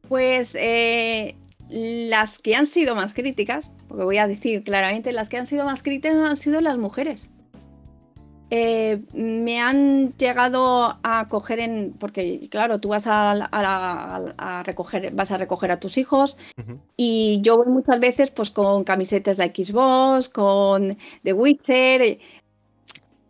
Pues 0.08 0.54
eh, 0.54 1.36
las 1.68 2.38
que 2.38 2.56
han 2.56 2.66
sido 2.66 2.94
más 2.94 3.12
críticas, 3.12 3.70
porque 3.88 4.04
voy 4.04 4.16
a 4.16 4.26
decir 4.26 4.64
claramente, 4.64 5.12
las 5.12 5.28
que 5.28 5.36
han 5.36 5.46
sido 5.46 5.66
más 5.66 5.82
críticas 5.82 6.16
han 6.16 6.36
sido 6.38 6.62
las 6.62 6.78
mujeres. 6.78 7.30
Eh, 8.50 9.02
me 9.12 9.60
han 9.60 10.16
llegado 10.16 10.98
a 11.02 11.28
coger 11.28 11.60
en. 11.60 11.92
Porque, 11.98 12.48
claro, 12.50 12.80
tú 12.80 12.88
vas 12.88 13.06
a, 13.06 14.62
recoger, 14.64 15.12
vas 15.12 15.30
a 15.30 15.38
recoger 15.38 15.70
a 15.70 15.80
tus 15.80 15.98
hijos. 15.98 16.36
Y 16.96 17.40
yo 17.42 17.56
voy 17.58 17.68
muchas 17.68 18.00
veces 18.00 18.30
pues 18.30 18.50
con 18.50 18.84
camisetas 18.84 19.36
de 19.36 19.52
Xbox, 19.54 20.28
con 20.28 20.96
The 21.22 21.32
Witcher, 21.32 22.02
eh, 22.02 22.18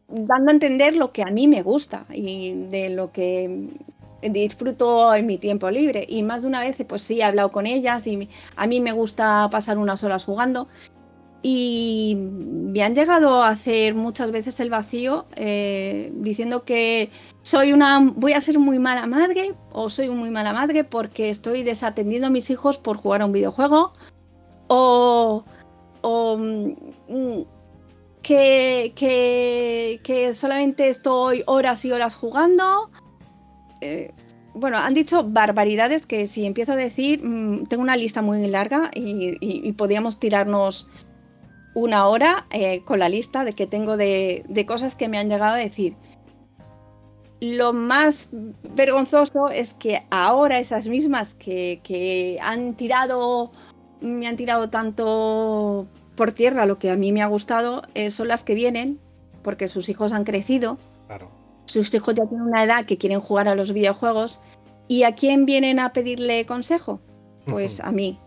dando 0.08 0.50
a 0.50 0.54
entender 0.54 0.94
lo 0.96 1.12
que 1.12 1.22
a 1.22 1.30
mí 1.30 1.48
me 1.48 1.62
gusta 1.62 2.06
y 2.12 2.52
de 2.70 2.88
lo 2.90 3.12
que 3.12 3.68
disfruto 4.22 5.14
en 5.14 5.26
mi 5.26 5.38
tiempo 5.38 5.68
libre. 5.70 6.06
Y 6.08 6.22
más 6.22 6.42
de 6.42 6.48
una 6.48 6.60
vez, 6.60 6.76
pues 6.88 7.02
sí, 7.02 7.20
he 7.20 7.24
hablado 7.24 7.50
con 7.50 7.66
ellas 7.66 8.06
y 8.06 8.28
a 8.56 8.66
mí 8.66 8.80
me 8.80 8.92
gusta 8.92 9.48
pasar 9.50 9.78
unas 9.78 10.04
horas 10.04 10.24
jugando 10.24 10.68
y 11.42 12.16
me 12.18 12.82
han 12.82 12.94
llegado 12.94 13.42
a 13.42 13.50
hacer 13.50 13.94
muchas 13.94 14.32
veces 14.32 14.58
el 14.60 14.70
vacío 14.70 15.26
eh, 15.36 16.10
diciendo 16.14 16.64
que 16.64 17.10
soy 17.42 17.72
una 17.72 18.00
voy 18.00 18.32
a 18.32 18.40
ser 18.40 18.58
muy 18.58 18.78
mala 18.78 19.06
madre 19.06 19.54
o 19.72 19.88
soy 19.88 20.08
muy 20.08 20.30
mala 20.30 20.52
madre 20.52 20.82
porque 20.82 21.30
estoy 21.30 21.62
desatendiendo 21.62 22.26
a 22.26 22.30
mis 22.30 22.50
hijos 22.50 22.76
por 22.78 22.96
jugar 22.96 23.22
a 23.22 23.26
un 23.26 23.32
videojuego 23.32 23.92
o, 24.68 25.44
mm, 26.02 27.42
que, 28.22 28.92
que, 30.02 30.34
solamente 30.34 30.88
estoy 30.88 31.42
horas 31.46 31.84
y 31.84 31.92
horas 31.92 32.16
jugando. 32.16 32.90
Eh, 33.80 34.12
bueno, 34.52 34.76
han 34.76 34.92
dicho 34.92 35.24
barbaridades 35.24 36.04
que 36.04 36.26
si 36.26 36.44
empiezo 36.44 36.72
a 36.72 36.76
decir, 36.76 37.24
mm, 37.24 37.66
tengo 37.68 37.82
una 37.82 37.96
lista 37.96 38.20
muy 38.20 38.46
larga 38.48 38.90
y 38.92 39.72
podríamos 39.72 40.18
tirarnos 40.18 40.86
una 41.74 42.06
hora 42.08 42.46
eh, 42.50 42.82
con 42.84 42.98
la 42.98 43.08
lista 43.08 43.44
de 43.44 43.52
que 43.52 43.66
tengo 43.66 43.96
de, 43.96 44.64
cosas 44.66 44.96
que 44.96 45.08
me 45.08 45.18
han 45.18 45.28
llegado 45.28 45.54
a 45.54 45.58
decir. 45.58 45.94
Lo 47.40 47.72
más 47.72 48.28
vergonzoso 48.74 49.48
es 49.48 49.74
que 49.74 50.02
ahora 50.10 50.58
esas 50.58 50.86
mismas 50.86 51.34
que, 51.34 52.38
han 52.42 52.74
tirado, 52.74 53.52
me 54.00 54.26
han 54.26 54.36
tirado 54.36 54.70
tanto 54.70 55.86
por 56.16 56.32
tierra 56.32 56.66
lo 56.66 56.80
que 56.80 56.90
a 56.90 56.96
mí 56.96 57.12
me 57.12 57.22
ha 57.22 57.26
gustado, 57.26 57.82
eh, 57.94 58.10
son 58.10 58.28
las 58.28 58.42
que 58.42 58.54
vienen 58.54 58.98
porque 59.42 59.68
sus 59.68 59.88
hijos 59.88 60.12
han 60.12 60.24
crecido. 60.24 60.78
Sus 61.66 61.94
hijos 61.94 62.14
ya 62.14 62.26
tienen 62.26 62.46
una 62.46 62.64
edad 62.64 62.86
que 62.86 62.98
quieren 62.98 63.20
jugar 63.20 63.46
a 63.46 63.54
los 63.54 63.72
videojuegos. 63.72 64.40
¿Y 64.88 65.02
a 65.02 65.14
quién 65.14 65.44
vienen 65.44 65.78
a 65.78 65.92
pedirle 65.92 66.46
consejo? 66.46 67.00
Pues 67.46 67.78
a 67.80 67.92
mí. 67.92 68.18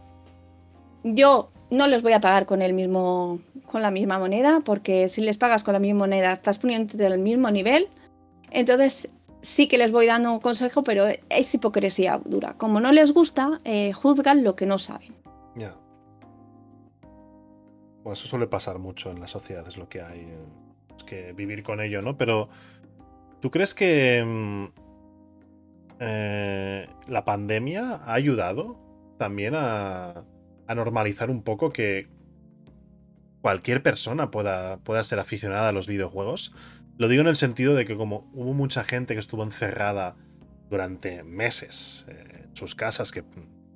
Yo 1.04 1.52
no 1.72 1.88
les 1.88 2.04
voy 2.04 2.14
a 2.14 2.22
pagar 2.22 2.46
con 2.46 2.62
el 2.62 2.74
mismo 2.74 3.40
con 3.66 3.82
la 3.82 3.90
misma 3.90 4.20
moneda 4.20 4.62
porque 4.64 5.10
si 5.10 5.22
les 5.22 5.38
pagas 5.38 5.64
con 5.64 5.74
la 5.74 5.80
misma 5.80 6.00
moneda 6.00 6.32
estás 6.32 6.60
poniéndote 6.60 6.98
del 6.98 7.18
mismo 7.18 7.50
nivel 7.50 7.88
entonces 8.52 9.10
sí 9.42 9.68
que 9.68 9.78
les 9.78 9.92
voy 9.92 10.06
dando 10.08 10.32
un 10.32 10.40
consejo, 10.40 10.84
pero 10.84 11.06
es 11.30 11.54
hipocresía 11.54 12.22
dura. 12.24 12.54
Como 12.58 12.80
no 12.80 12.92
les 12.92 13.14
gusta, 13.14 13.60
eh, 13.64 13.94
juzgan 13.94 14.44
lo 14.44 14.56
que 14.56 14.66
no 14.66 14.78
saben. 14.78 15.14
Ya. 15.56 15.76
Bueno, 18.04 18.14
eso 18.14 18.28
suele 18.28 18.48
pasar 18.48 18.80
mucho 18.80 19.12
en 19.12 19.20
la 19.20 19.28
sociedad, 19.28 19.68
es 19.68 19.78
lo 19.78 19.90
que 19.90 20.02
hay. 20.02 20.28
Es 20.96 21.04
que 21.04 21.34
vivir 21.34 21.64
con 21.64 21.82
ello, 21.82 22.02
¿no? 22.02 22.18
Pero, 22.18 22.50
¿tú 23.40 23.52
crees 23.52 23.74
que 23.74 24.24
mm, 24.26 24.66
eh, 26.00 26.88
la 27.08 27.26
pandemia 27.26 28.02
ha 28.04 28.14
ayudado 28.14 28.80
también 29.18 29.54
a, 29.56 30.24
a 30.72 30.76
normalizar 30.76 31.30
un 31.30 31.44
poco 31.44 31.72
que 31.72 32.08
cualquier 33.42 33.84
persona 33.84 34.32
pueda, 34.32 34.78
pueda 34.78 35.04
ser 35.04 35.20
aficionada 35.20 35.70
a 35.70 35.72
los 35.72 35.88
videojuegos? 35.88 36.54
Lo 36.98 37.08
digo 37.08 37.22
en 37.22 37.28
el 37.28 37.36
sentido 37.36 37.76
de 37.76 37.86
que 37.86 37.96
como 37.96 38.30
hubo 38.34 38.54
mucha 38.54 38.84
gente 38.84 39.14
que 39.14 39.20
estuvo 39.20 39.44
encerrada 39.44 40.16
durante 40.70 41.24
meses 41.24 42.06
eh, 42.08 42.46
en 42.46 42.56
sus 42.56 42.76
casas, 42.76 43.12
que 43.12 43.24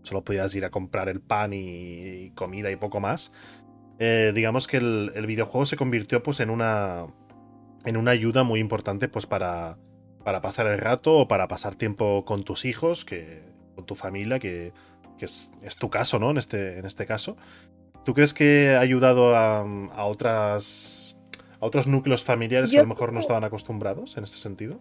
solo 0.04 0.24
podías 0.24 0.54
ir 0.56 0.64
a 0.66 0.70
comprar 0.70 1.10
el 1.10 1.22
pan 1.22 1.52
y, 1.54 2.32
comida 2.36 2.72
y 2.72 2.76
poco 2.76 3.00
más, 3.00 3.34
eh, 4.00 4.32
digamos 4.36 4.68
que 4.68 4.78
el, 4.78 5.26
videojuego 5.26 5.66
se 5.66 5.78
convirtió 5.78 6.22
pues 6.22 6.40
en 6.40 6.50
una, 6.50 7.08
en 7.86 7.98
una 7.98 8.12
ayuda 8.12 8.44
muy 8.44 8.60
importante 8.60 9.08
pues 9.08 9.26
para, 9.26 9.78
para 10.24 10.42
pasar 10.42 10.68
el 10.68 10.78
rato 10.78 11.14
o 11.14 11.28
para 11.28 11.48
pasar 11.48 11.76
tiempo 11.76 12.26
con 12.26 12.44
tus 12.44 12.66
hijos, 12.66 13.06
que, 13.06 13.44
con 13.74 13.86
tu 13.86 13.96
familia, 13.96 14.40
que, 14.40 14.74
es, 15.22 15.52
tu 15.80 15.90
caso, 15.90 16.20
¿no? 16.20 16.32
En 16.32 16.38
este, 16.38 16.80
en 16.80 16.86
este 16.86 17.06
caso. 17.06 17.38
¿Tú 18.04 18.14
crees 18.14 18.34
que 18.34 18.76
ha 18.76 18.82
ayudado 18.82 19.36
a, 19.36 19.62
a 19.62 20.06
otras 20.06 21.06
a 21.60 21.66
otros 21.66 21.88
núcleos 21.88 22.24
familiares 22.24 22.72
que 22.72 22.80
a 22.80 22.84
lo 22.84 22.90
mejor 22.90 23.14
no 23.14 23.20
estaban 23.20 23.44
acostumbrados 23.44 24.18
en 24.18 24.26
este 24.26 24.38
sentido? 24.38 24.80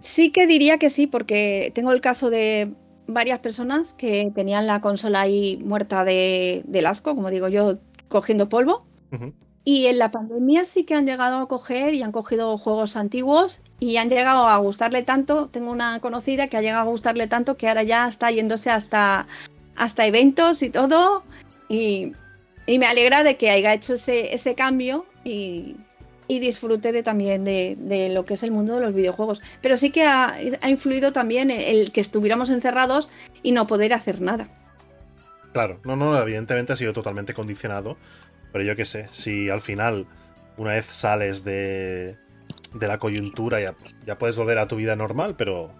Sí 0.00 0.32
que 0.32 0.46
diría 0.46 0.78
que 0.78 0.90
sí, 0.90 1.06
porque 1.06 1.70
tengo 1.74 1.92
el 1.92 2.00
caso 2.00 2.30
de 2.30 2.72
varias 3.06 3.40
personas 3.40 3.94
que 3.94 4.30
tenían 4.34 4.66
la 4.66 4.80
consola 4.80 5.20
ahí 5.20 5.58
muerta 5.62 6.04
de, 6.04 6.62
del 6.66 6.86
asco, 6.86 7.14
como 7.14 7.30
digo 7.30 7.48
yo, 7.48 7.78
cogiendo 8.08 8.48
polvo. 8.48 8.86
Y 9.64 9.86
en 9.86 9.98
la 9.98 10.10
pandemia 10.10 10.64
sí 10.64 10.84
que 10.84 10.94
han 10.94 11.06
llegado 11.06 11.38
a 11.38 11.48
coger 11.48 11.94
y 11.94 12.02
han 12.02 12.12
cogido 12.12 12.56
juegos 12.56 12.96
antiguos 12.96 13.60
y 13.80 13.96
han 13.96 14.10
llegado 14.10 14.46
a 14.46 14.58
gustarle 14.58 15.02
tanto. 15.02 15.48
Tengo 15.48 15.72
una 15.72 15.98
conocida 16.00 16.48
que 16.48 16.58
ha 16.58 16.60
llegado 16.60 16.82
a 16.82 16.90
gustarle 16.90 17.26
tanto 17.26 17.56
que 17.56 17.66
ahora 17.66 17.82
ya 17.82 18.06
está 18.06 18.30
yéndose 18.30 18.70
hasta, 18.70 19.26
hasta 19.74 20.06
eventos 20.06 20.62
y 20.62 20.68
todo. 20.70 21.24
Y, 21.68 22.12
y 22.66 22.78
me 22.78 22.86
alegra 22.86 23.24
de 23.24 23.36
que 23.36 23.50
haya 23.50 23.72
hecho 23.72 23.94
ese, 23.94 24.34
ese 24.34 24.54
cambio 24.54 25.06
y, 25.24 25.76
disfrute 26.28 26.92
de, 26.92 27.02
también 27.02 27.42
de, 27.44 28.10
lo 28.12 28.24
que 28.24 28.34
es 28.34 28.42
el 28.44 28.52
mundo 28.52 28.76
de 28.76 28.82
los 28.82 28.94
videojuegos. 28.94 29.42
Pero 29.62 29.76
sí 29.76 29.90
que 29.90 30.04
ha, 30.04 30.38
influido 30.68 31.12
también 31.12 31.50
el 31.50 31.90
que 31.90 32.00
estuviéramos 32.00 32.50
encerrados 32.50 33.08
y 33.42 33.50
no 33.50 33.66
poder 33.66 33.92
hacer 33.94 34.20
nada. 34.20 34.48
Claro, 35.52 35.80
no, 35.84 35.96
no, 35.96 36.16
evidentemente 36.16 36.72
ha 36.72 36.76
sido 36.76 36.92
totalmente 36.92 37.34
condicionado, 37.34 37.96
pero 38.52 38.62
yo 38.62 38.76
qué 38.76 38.84
sé, 38.84 39.08
si 39.10 39.50
al 39.50 39.62
final, 39.62 40.06
una 40.56 40.70
vez 40.70 40.86
sales 40.86 41.42
de, 41.42 42.16
de 42.74 42.88
la 42.88 42.98
coyuntura, 42.98 43.60
ya, 43.60 43.74
ya 44.06 44.18
puedes 44.18 44.36
volver 44.36 44.58
a 44.58 44.68
tu 44.68 44.76
vida 44.76 44.96
normal, 44.96 45.34
pero 45.36 45.70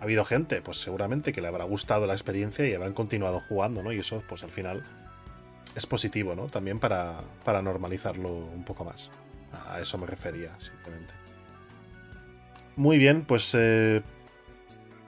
ha 0.00 0.04
habido 0.04 0.24
gente, 0.24 0.60
pues 0.60 0.78
seguramente 0.78 1.32
que 1.32 1.40
le 1.40 1.48
habrá 1.48 1.64
gustado 1.64 2.06
la 2.06 2.12
experiencia 2.12 2.66
y 2.66 2.74
habrán 2.74 2.92
continuado 2.92 3.40
jugando, 3.40 3.82
¿no? 3.82 3.92
Y 3.92 4.00
eso, 4.00 4.22
pues 4.28 4.44
al 4.44 4.50
final 4.50 4.82
es 5.74 5.86
positivo, 5.86 6.34
¿no? 6.34 6.46
También 6.46 6.78
para, 6.78 7.20
para 7.44 7.62
normalizarlo 7.62 8.28
un 8.28 8.64
poco 8.64 8.84
más. 8.84 9.10
A 9.68 9.80
eso 9.80 9.98
me 9.98 10.06
refería, 10.06 10.50
simplemente. 10.58 11.14
Muy 12.76 12.98
bien, 12.98 13.24
pues 13.24 13.54
eh, 13.54 14.02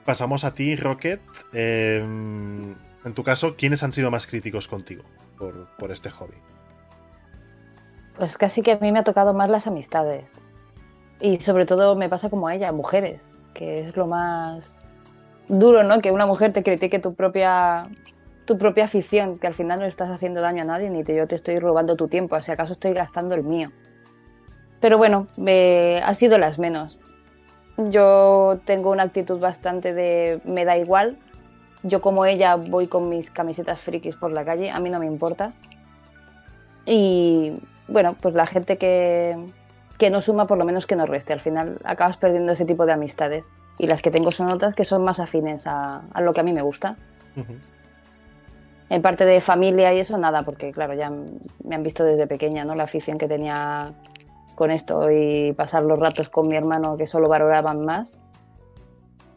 pasamos 0.05 0.43
a 0.43 0.53
ti, 0.53 0.75
Rocket. 0.75 1.21
Em, 1.53 2.75
en 3.05 3.13
tu 3.13 3.23
caso, 3.23 3.55
¿quiénes 3.55 3.83
han 3.83 3.93
sido 3.93 4.09
más 4.09 4.25
críticos 4.25 4.67
contigo 4.67 5.03
por, 5.37 5.67
por 5.77 5.91
este 5.91 6.09
hobby? 6.09 6.37
Pues 8.17 8.37
casi 8.37 8.61
que 8.61 8.71
a 8.71 8.79
mí 8.79 8.91
me 8.91 8.99
ha 8.99 9.03
tocado 9.03 9.33
más 9.33 9.49
las 9.49 9.67
amistades. 9.67 10.39
Y 11.21 11.39
sobre 11.39 11.65
todo 11.65 11.95
me 11.95 12.09
pasa 12.09 12.29
como 12.29 12.47
a 12.47 12.55
ella, 12.55 12.71
mujeres, 12.71 13.21
que 13.53 13.87
es 13.87 13.95
lo 13.97 14.07
más 14.07 14.81
duro, 15.47 15.83
¿no? 15.83 15.99
Que 16.01 16.11
una 16.11 16.25
mujer 16.25 16.53
te 16.53 16.63
critique 16.63 16.99
tu 16.99 17.13
propia 17.13 17.83
tu 18.49 18.57
propia 18.57 18.85
afición, 18.85 19.37
que 19.37 19.45
al 19.45 19.53
final 19.53 19.79
no 19.79 19.85
estás 19.85 20.09
haciendo 20.09 20.41
daño 20.41 20.63
a 20.63 20.65
nadie 20.65 20.89
ni 20.89 21.03
te, 21.03 21.15
yo 21.15 21.27
te 21.27 21.35
estoy 21.35 21.59
robando 21.59 21.95
tu 21.95 22.07
tiempo, 22.07 22.39
si 22.41 22.51
acaso 22.51 22.73
estoy 22.73 22.93
gastando 22.93 23.35
el 23.35 23.43
mío. 23.43 23.71
Pero 24.79 24.97
bueno, 24.97 25.27
ha 26.03 26.13
sido 26.15 26.39
las 26.39 26.57
menos. 26.57 26.97
Yo 27.77 28.59
tengo 28.65 28.89
una 28.91 29.03
actitud 29.03 29.39
bastante 29.39 29.93
de 29.93 30.41
me 30.45 30.65
da 30.65 30.79
igual. 30.79 31.19
Yo 31.83 32.01
como 32.01 32.25
ella 32.25 32.55
voy 32.55 32.87
con 32.87 33.07
mis 33.07 33.29
camisetas 33.29 33.79
frikis 33.79 34.15
por 34.15 34.31
la 34.31 34.43
calle, 34.43 34.71
a 34.71 34.79
mí 34.79 34.89
no 34.89 34.99
me 34.99 35.05
importa. 35.05 35.53
Y 36.87 37.53
bueno, 37.87 38.15
pues 38.19 38.33
la 38.33 38.47
gente 38.47 38.79
que, 38.79 39.37
que 39.99 40.09
no 40.09 40.21
suma 40.21 40.47
por 40.47 40.57
lo 40.57 40.65
menos 40.65 40.87
que 40.87 40.95
no 40.95 41.05
reste. 41.05 41.33
Al 41.33 41.41
final 41.41 41.77
acabas 41.83 42.17
perdiendo 42.17 42.53
ese 42.53 42.65
tipo 42.65 42.87
de 42.87 42.93
amistades. 42.93 43.47
Y 43.77 43.85
las 43.85 44.01
que 44.01 44.09
tengo 44.09 44.31
son 44.31 44.49
otras 44.49 44.73
que 44.73 44.85
son 44.85 45.03
más 45.03 45.19
afines 45.19 45.67
a, 45.67 46.01
lo 46.19 46.33
que 46.33 46.39
a 46.39 46.43
mí 46.43 46.53
me 46.53 46.63
gusta 46.63 46.97
en 48.89 49.01
parte 49.01 49.25
de 49.25 49.39
familia 49.39 49.93
y 49.93 49.99
eso, 49.99 50.17
nada, 50.17 50.43
porque 50.43 50.71
claro, 50.71 50.93
ya 50.95 51.11
me 51.11 51.75
han 51.75 51.83
visto 51.83 52.03
desde 52.03 52.25
pequeña, 52.27 52.65
¿no? 52.65 52.75
La 52.75 52.83
afición 52.83 53.17
que 53.17 53.27
tenía 53.27 53.93
con 54.55 54.71
esto 54.71 55.11
y 55.11 55.53
pasar 55.53 55.83
los 55.83 55.99
ratos 55.99 56.29
con 56.29 56.47
mi 56.47 56.55
hermano 56.55 56.97
que 56.97 57.05
solo 57.05 57.29
valoraban 57.29 57.85
más. 57.85 58.19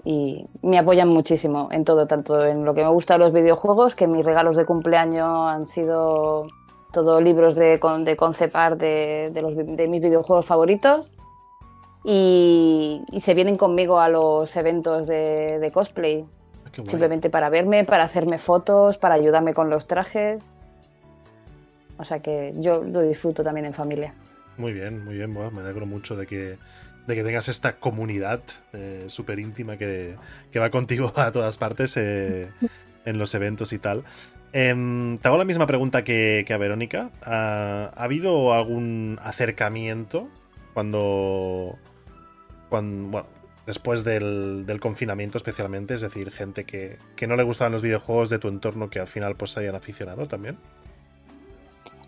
Y 0.05 0.47
me 0.63 0.79
apoyan 0.79 1.09
muchísimo 1.09 1.69
en 1.71 1.85
todo, 1.85 2.07
tanto 2.07 2.45
en 2.45 2.65
lo 2.65 2.75
que 2.75 2.83
me 2.83 2.91
gusta 2.91 3.15
de 3.15 3.19
los 3.21 3.33
videojuegos, 3.33 3.95
que 3.95 4.09
mis 4.09 4.25
regalos 4.25 4.57
de 4.57 4.65
cumpleaños 4.65 5.47
han 5.47 5.67
sido 5.67 6.47
todos 6.93 7.23
libros 7.23 7.55
de, 7.55 7.79
de 7.79 8.17
concepar 8.17 8.77
de, 8.77 9.31
de, 9.33 9.89
mis 9.89 10.03
videojuegos 10.03 10.47
favoritos. 10.47 11.15
Y, 12.05 13.03
se 13.19 13.35
vienen 13.35 13.57
conmigo 13.57 14.01
a 14.01 14.09
los 14.09 14.57
eventos 14.57 15.07
de 15.07 15.71
cosplay 15.73 16.27
Simplemente 16.75 17.29
para 17.29 17.51
verme, 17.51 17.85
para 17.85 18.05
hacerme 18.05 18.39
fotos, 18.39 18.97
para 18.97 19.15
ayudarme 19.15 19.53
con 19.53 19.69
los 19.69 19.87
trajes. 19.87 20.55
O 21.99 22.05
sea 22.05 22.21
que 22.21 22.55
yo 22.57 22.83
lo 22.83 23.03
disfruto 23.03 23.45
también 23.45 23.67
en 23.67 23.75
familia. 23.75 24.15
Muy 24.57 24.73
bien, 24.73 25.05
muy 25.05 25.17
bien. 25.17 25.33
me 25.33 25.61
alegro 25.61 25.87
mucho 25.87 26.17
de 26.17 26.27
que, 26.27 26.59
de 27.07 27.15
que 27.15 27.23
tengas 27.23 27.49
esta 27.49 27.75
comunidad 27.75 28.41
eh, 28.73 29.05
súper 29.09 29.39
íntima 29.39 29.77
que, 29.77 30.17
va 30.59 30.71
contigo 30.71 31.13
a 31.17 31.31
todas 31.31 31.59
partes 31.59 31.97
eh, 31.99 32.51
en 33.05 33.19
los 33.19 33.35
eventos 33.35 33.73
y 33.75 33.79
tal. 33.79 34.05
Em, 34.53 35.17
te 35.19 35.29
hago 35.29 35.39
la 35.39 35.45
misma 35.45 35.67
pregunta 35.67 36.05
que, 36.05 36.47
a 36.49 36.57
Verónica. 36.59 37.11
¿Ha, 37.25 37.91
habido 37.97 38.53
algún 38.53 39.19
acercamiento 39.23 40.29
cuando, 40.75 41.79
cuando, 42.69 43.09
bueno, 43.09 43.27
después 43.67 44.05
del, 44.05 44.79
confinamiento 44.81 45.39
especialmente, 45.39 45.95
es 45.95 46.03
decir, 46.03 46.31
gente 46.33 46.65
que, 46.65 46.99
no 47.27 47.37
le 47.37 47.43
gustaban 47.45 47.73
los 47.73 47.83
videojuegos 47.83 48.29
de 48.29 48.39
tu 48.39 48.49
entorno 48.49 48.91
que 48.91 49.01
al 49.01 49.07
final 49.07 49.37
pues 49.37 49.53
se 49.53 49.61
hayan 49.61 49.75
aficionado 49.75 50.27
también? 50.27 50.59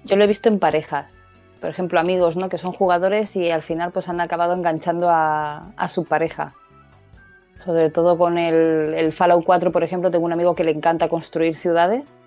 Yo 0.04 0.16
lo 0.16 0.24
he 0.24 0.26
visto 0.26 0.50
en 0.50 0.58
parejas, 0.58 1.22
por 1.62 1.70
ejemplo 1.70 1.98
amigos, 1.98 2.36
¿no? 2.36 2.50
Que 2.50 2.58
son 2.58 2.72
jugadores 2.72 3.36
y 3.36 3.50
al 3.50 3.62
final 3.62 3.90
pues 3.90 4.10
han 4.10 4.20
acabado 4.20 4.52
enganchando 4.52 5.08
a, 5.08 5.88
su 5.88 6.04
pareja. 6.04 6.52
Sobre 7.56 7.88
todo 7.88 8.18
con 8.18 8.36
el, 8.36 9.10
Fallout 9.12 9.46
4, 9.46 9.72
por 9.72 9.82
ejemplo, 9.82 10.10
tengo 10.10 10.26
un 10.26 10.32
amigo 10.32 10.54
que 10.54 10.64
le 10.64 10.72
encanta 10.72 11.08
construir 11.08 11.54
ciudades 11.56 12.20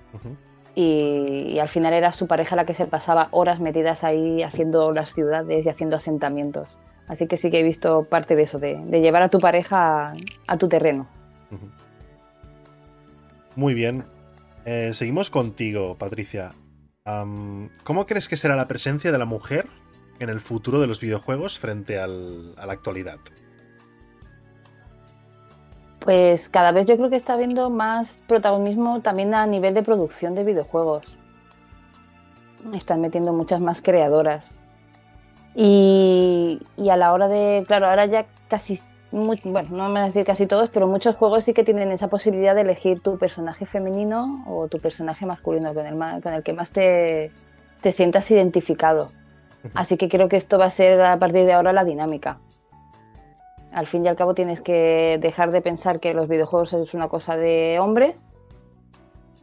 y, 0.75 1.53
y 1.53 1.59
al 1.59 1.67
final 1.67 1.93
era 1.93 2.11
su 2.11 2.27
pareja 2.27 2.55
la 2.55 2.65
que 2.65 2.73
se 2.73 2.85
pasaba 2.85 3.29
horas 3.31 3.59
metidas 3.59 4.03
ahí 4.03 4.43
haciendo 4.43 4.91
las 4.91 5.13
ciudades 5.13 5.65
y 5.65 5.69
haciendo 5.69 5.95
asentamientos. 5.97 6.77
Así 7.07 7.27
que 7.27 7.37
sí 7.37 7.49
que 7.49 7.59
he 7.59 7.63
visto 7.63 8.03
parte 8.03 8.35
de 8.35 8.43
eso, 8.43 8.59
de, 8.59 8.75
llevar 9.01 9.23
a 9.23 9.29
tu 9.29 9.39
pareja 9.39 10.13
a, 10.45 10.57
tu 10.57 10.67
terreno. 10.67 11.07
Muy 13.55 13.73
bien. 13.73 14.05
Eh, 14.65 14.91
seguimos 14.93 15.29
contigo, 15.29 15.95
Patricia. 15.97 16.51
¿Cómo 17.83 18.05
crees 18.05 18.27
que 18.27 18.35
será 18.35 18.57
la 18.57 18.67
presencia 18.67 19.13
de 19.13 19.17
la 19.17 19.25
mujer 19.25 19.67
en 20.19 20.29
el 20.29 20.41
futuro 20.41 20.81
de 20.81 20.87
los 20.87 20.99
videojuegos 20.99 21.57
frente 21.57 21.97
a 21.97 22.07
la 22.07 22.73
actualidad? 22.73 23.19
Pues 25.99 26.49
cada 26.49 26.71
vez 26.71 26.87
yo 26.87 26.95
creo 26.97 27.09
que 27.09 27.15
está 27.15 27.33
habiendo 27.33 27.69
más 27.69 28.23
protagonismo 28.27 29.01
también 29.01 29.33
a 29.33 29.45
nivel 29.45 29.73
de 29.73 29.83
producción 29.83 30.35
de 30.35 30.43
videojuegos. 30.43 31.17
Están 32.73 33.01
metiendo 33.01 33.33
muchas 33.33 33.59
más 33.59 33.81
creadoras. 33.81 34.55
Y, 35.55 36.59
a 36.89 36.97
la 36.97 37.13
hora 37.13 37.27
de, 37.27 37.63
claro, 37.67 37.87
ahora 37.87 38.05
ya 38.05 38.27
casi, 38.47 38.79
bueno, 39.11 39.69
no 39.71 39.85
me 39.85 39.93
voy 39.93 39.99
a 40.01 40.05
decir 40.05 40.23
casi 40.23 40.45
todos, 40.45 40.69
pero 40.69 40.87
muchos 40.87 41.15
juegos 41.15 41.45
sí 41.45 41.53
que 41.53 41.63
tienen 41.63 41.91
esa 41.91 42.09
posibilidad 42.09 42.53
de 42.53 42.61
elegir 42.61 42.99
tu 42.99 43.17
personaje 43.17 43.65
femenino 43.65 44.45
o 44.47 44.67
tu 44.67 44.79
personaje 44.79 45.25
masculino 45.25 45.73
con 45.73 45.85
el, 45.87 46.21
con 46.21 46.33
el 46.33 46.43
que 46.43 46.53
más 46.53 46.69
te, 46.69 47.31
te 47.81 47.91
sientas 47.91 48.29
identificado. 48.29 49.09
Así 49.73 49.97
que 49.97 50.09
creo 50.09 50.29
que 50.29 50.37
esto 50.37 50.59
va 50.59 50.65
a 50.65 50.69
ser 50.69 51.01
a 51.01 51.17
partir 51.17 51.45
de 51.45 51.53
ahora 51.53 51.73
la 51.73 51.83
dinámica. 51.83 52.37
Al 53.77 53.85
fin 53.85 54.03
y 54.03 54.07
al 54.07 54.15
cabo 54.15 54.33
tienes 54.33 54.59
que 54.59 55.19
dejar 55.21 55.51
de 55.51 55.61
pensar 55.61 55.99
que 55.99 56.15
los 56.15 56.27
videojuegos 56.27 56.73
es 56.73 56.95
una 56.95 57.09
cosa 57.09 57.37
de 57.37 57.77
hombres 57.79 58.31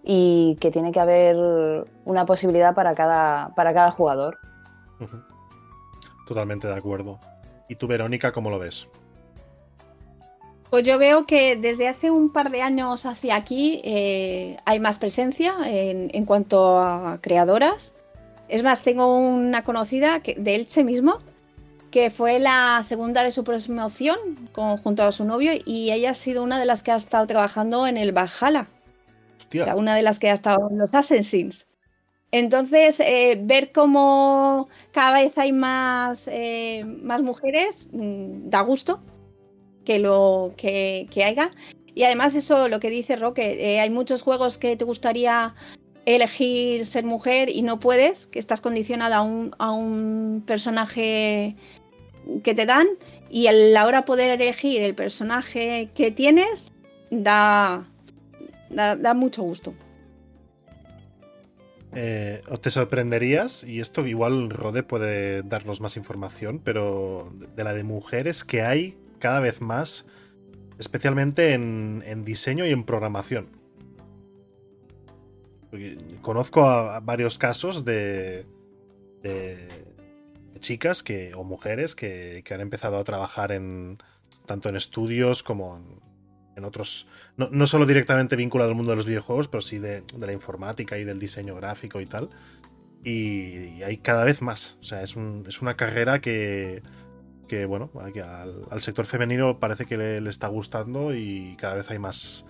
y 0.03 0.59
que 0.61 0.73
tiene 0.73 0.91
que 0.91 0.99
haber 0.99 1.37
una 2.05 2.27
posibilidad 2.27 2.75
para 2.75 2.97
cada, 2.97 3.55
para 3.55 3.73
cada 3.73 3.93
jugador. 3.93 4.39
Totalmente 6.27 6.67
de 6.67 6.75
acuerdo. 6.75 7.21
¿Y 7.69 7.77
tú, 7.77 7.87
Verónica, 7.87 8.33
cómo 8.33 8.51
lo 8.51 8.59
ves? 8.59 8.89
Pues 10.69 10.85
yo 10.85 10.99
veo 10.99 11.27
que 11.27 11.55
desde 11.55 11.87
hace 11.87 12.11
un 12.11 12.33
par 12.33 12.51
de 12.51 12.61
años 12.61 13.07
hacia 13.07 13.37
aquí 13.37 13.81
eh, 13.85 14.57
hay 14.65 14.81
más 14.81 14.99
presencia 14.99 15.55
en, 15.65 16.25
cuanto 16.25 16.81
a 16.81 17.19
creadoras. 17.21 17.93
Es 18.49 18.65
más, 18.65 18.83
tengo 18.83 19.17
una 19.17 19.63
conocida 19.63 20.21
que, 20.21 20.35
de 20.35 20.57
Elche 20.57 20.83
mismo, 20.83 21.19
que 21.95 22.11
fue 22.11 22.41
la 22.41 22.83
segunda 22.83 23.23
de 23.23 23.31
su 23.31 23.45
promoción 23.45 24.19
junto 24.53 25.05
a 25.05 25.13
su 25.13 25.25
novio 25.25 25.53
y 25.65 25.93
ella 25.93 26.11
ha 26.11 26.15
sido 26.15 26.43
una 26.43 26.59
de 26.59 26.67
las 26.67 26.83
que 26.83 26.91
ha 26.91 26.97
estado 26.97 27.25
trabajando 27.29 27.87
en 27.87 27.97
el 27.97 28.11
Valhalla. 28.11 28.67
O 29.39 29.53
sea, 29.53 29.77
una 29.77 29.95
de 29.95 30.03
las 30.03 30.19
que 30.19 30.29
ha 30.29 30.35
estado 30.35 30.71
en 30.73 30.79
los 30.79 30.93
Assassins. 30.93 31.69
Entonces, 32.33 32.99
eh, 32.99 33.39
ver 33.41 33.71
cómo 33.71 34.69
cada 34.91 35.21
vez 35.21 35.39
hay 35.39 35.53
más, 35.53 36.27
eh, 36.27 36.83
más 36.85 37.23
mujeres 37.23 37.87
mm, 37.93 38.49
da 38.51 38.63
gusto 38.63 39.01
que 39.85 40.01
lo 40.01 40.53
que, 40.57 41.07
haya. 41.25 41.53
Y 41.95 42.03
además 42.03 42.35
eso, 42.35 42.67
lo 42.67 42.81
que 42.81 42.91
dice 42.91 43.15
Roque, 43.15 43.75
eh, 43.77 43.79
hay 43.79 43.91
muchos 43.91 44.23
juegos 44.23 44.59
que 44.59 44.77
te 44.77 44.85
gustaría 44.85 45.55
elegir 46.07 46.87
ser 46.87 47.05
mujer 47.05 47.51
y 47.51 47.63
no 47.63 47.79
puedes, 47.79 48.27
que 48.27 48.41
estás 48.41 48.61
condicionada 48.61 49.19
a 49.19 49.23
un, 49.23 49.55
a 49.61 49.71
un 49.71 50.43
personaje 50.45 51.55
que 52.43 52.55
te 52.55 52.67
dan 52.67 52.87
y 53.31 53.47
a 53.47 53.53
la 53.53 53.87
hora 53.87 53.99
de 53.99 54.05
poder 54.05 54.31
elegir 54.31 54.83
el 54.83 54.95
personaje 54.95 55.91
que 55.95 56.11
tienes 56.11 56.73
da, 57.11 57.87
da, 58.71 59.15
mucho 59.15 59.43
gusto. 59.43 59.75
Eh, 61.95 62.43
te 62.61 62.71
sorprenderías, 62.71 63.65
y 63.65 63.81
esto 63.81 64.07
igual 64.07 64.51
Rode 64.51 64.83
puede 64.83 65.43
darnos 65.43 65.81
más 65.81 65.97
información, 65.97 66.61
pero 66.63 67.33
de 67.55 67.65
la 67.65 67.73
de 67.73 67.85
mujeres 67.85 68.45
que 68.45 68.63
hay 68.63 68.97
cada 69.21 69.41
vez 69.41 69.61
más, 69.61 70.07
especialmente 70.79 71.55
en, 71.55 72.25
diseño 72.25 72.67
y 72.67 72.71
en 72.71 72.85
programación. 72.85 73.49
conozco 76.21 76.69
a, 76.69 77.01
varios 77.01 77.39
casos 77.39 77.85
de, 77.85 78.45
chicas 80.65 81.03
que, 81.03 81.33
o 81.35 81.45
mujeres 81.45 81.95
que, 81.95 82.43
han 82.51 82.61
empezado 82.61 82.99
a 82.99 83.05
trabajar 83.05 83.53
en 83.53 83.99
tanto 84.47 84.69
en 84.69 84.77
estudios 84.77 85.43
como 85.43 85.81
en, 86.57 86.65
otros, 86.65 87.07
no, 87.37 87.67
solo 87.67 87.87
directamente 87.87 88.37
vinculado 88.37 88.71
al 88.71 88.77
mundo 88.77 88.91
de 88.93 88.97
los 88.97 89.07
videojuegos, 89.07 89.49
pero 89.49 89.61
sí 89.61 89.79
de, 89.79 90.03
la 90.19 90.33
informática 90.33 90.99
y 90.99 91.05
del 91.05 91.19
diseño 91.19 91.55
gráfico 91.55 92.01
y 92.01 92.07
tal. 92.07 92.31
Y, 93.05 93.83
hay 93.83 93.99
cada 93.99 94.25
vez 94.25 94.41
más. 94.41 94.79
O 94.81 94.85
sea, 94.85 95.03
es, 95.03 95.17
es 95.47 95.63
una 95.63 95.77
carrera 95.77 96.21
que, 96.21 96.83
que 97.47 97.67
bueno, 97.67 97.91
al, 98.71 98.81
sector 98.81 99.07
femenino 99.07 99.61
parece 99.61 99.85
que 99.85 99.99
le, 99.99 100.29
está 100.29 100.49
gustando 100.49 101.15
y 101.15 101.57
cada 101.59 101.75
vez 101.75 101.91
hay 101.91 101.99
más, 101.99 102.47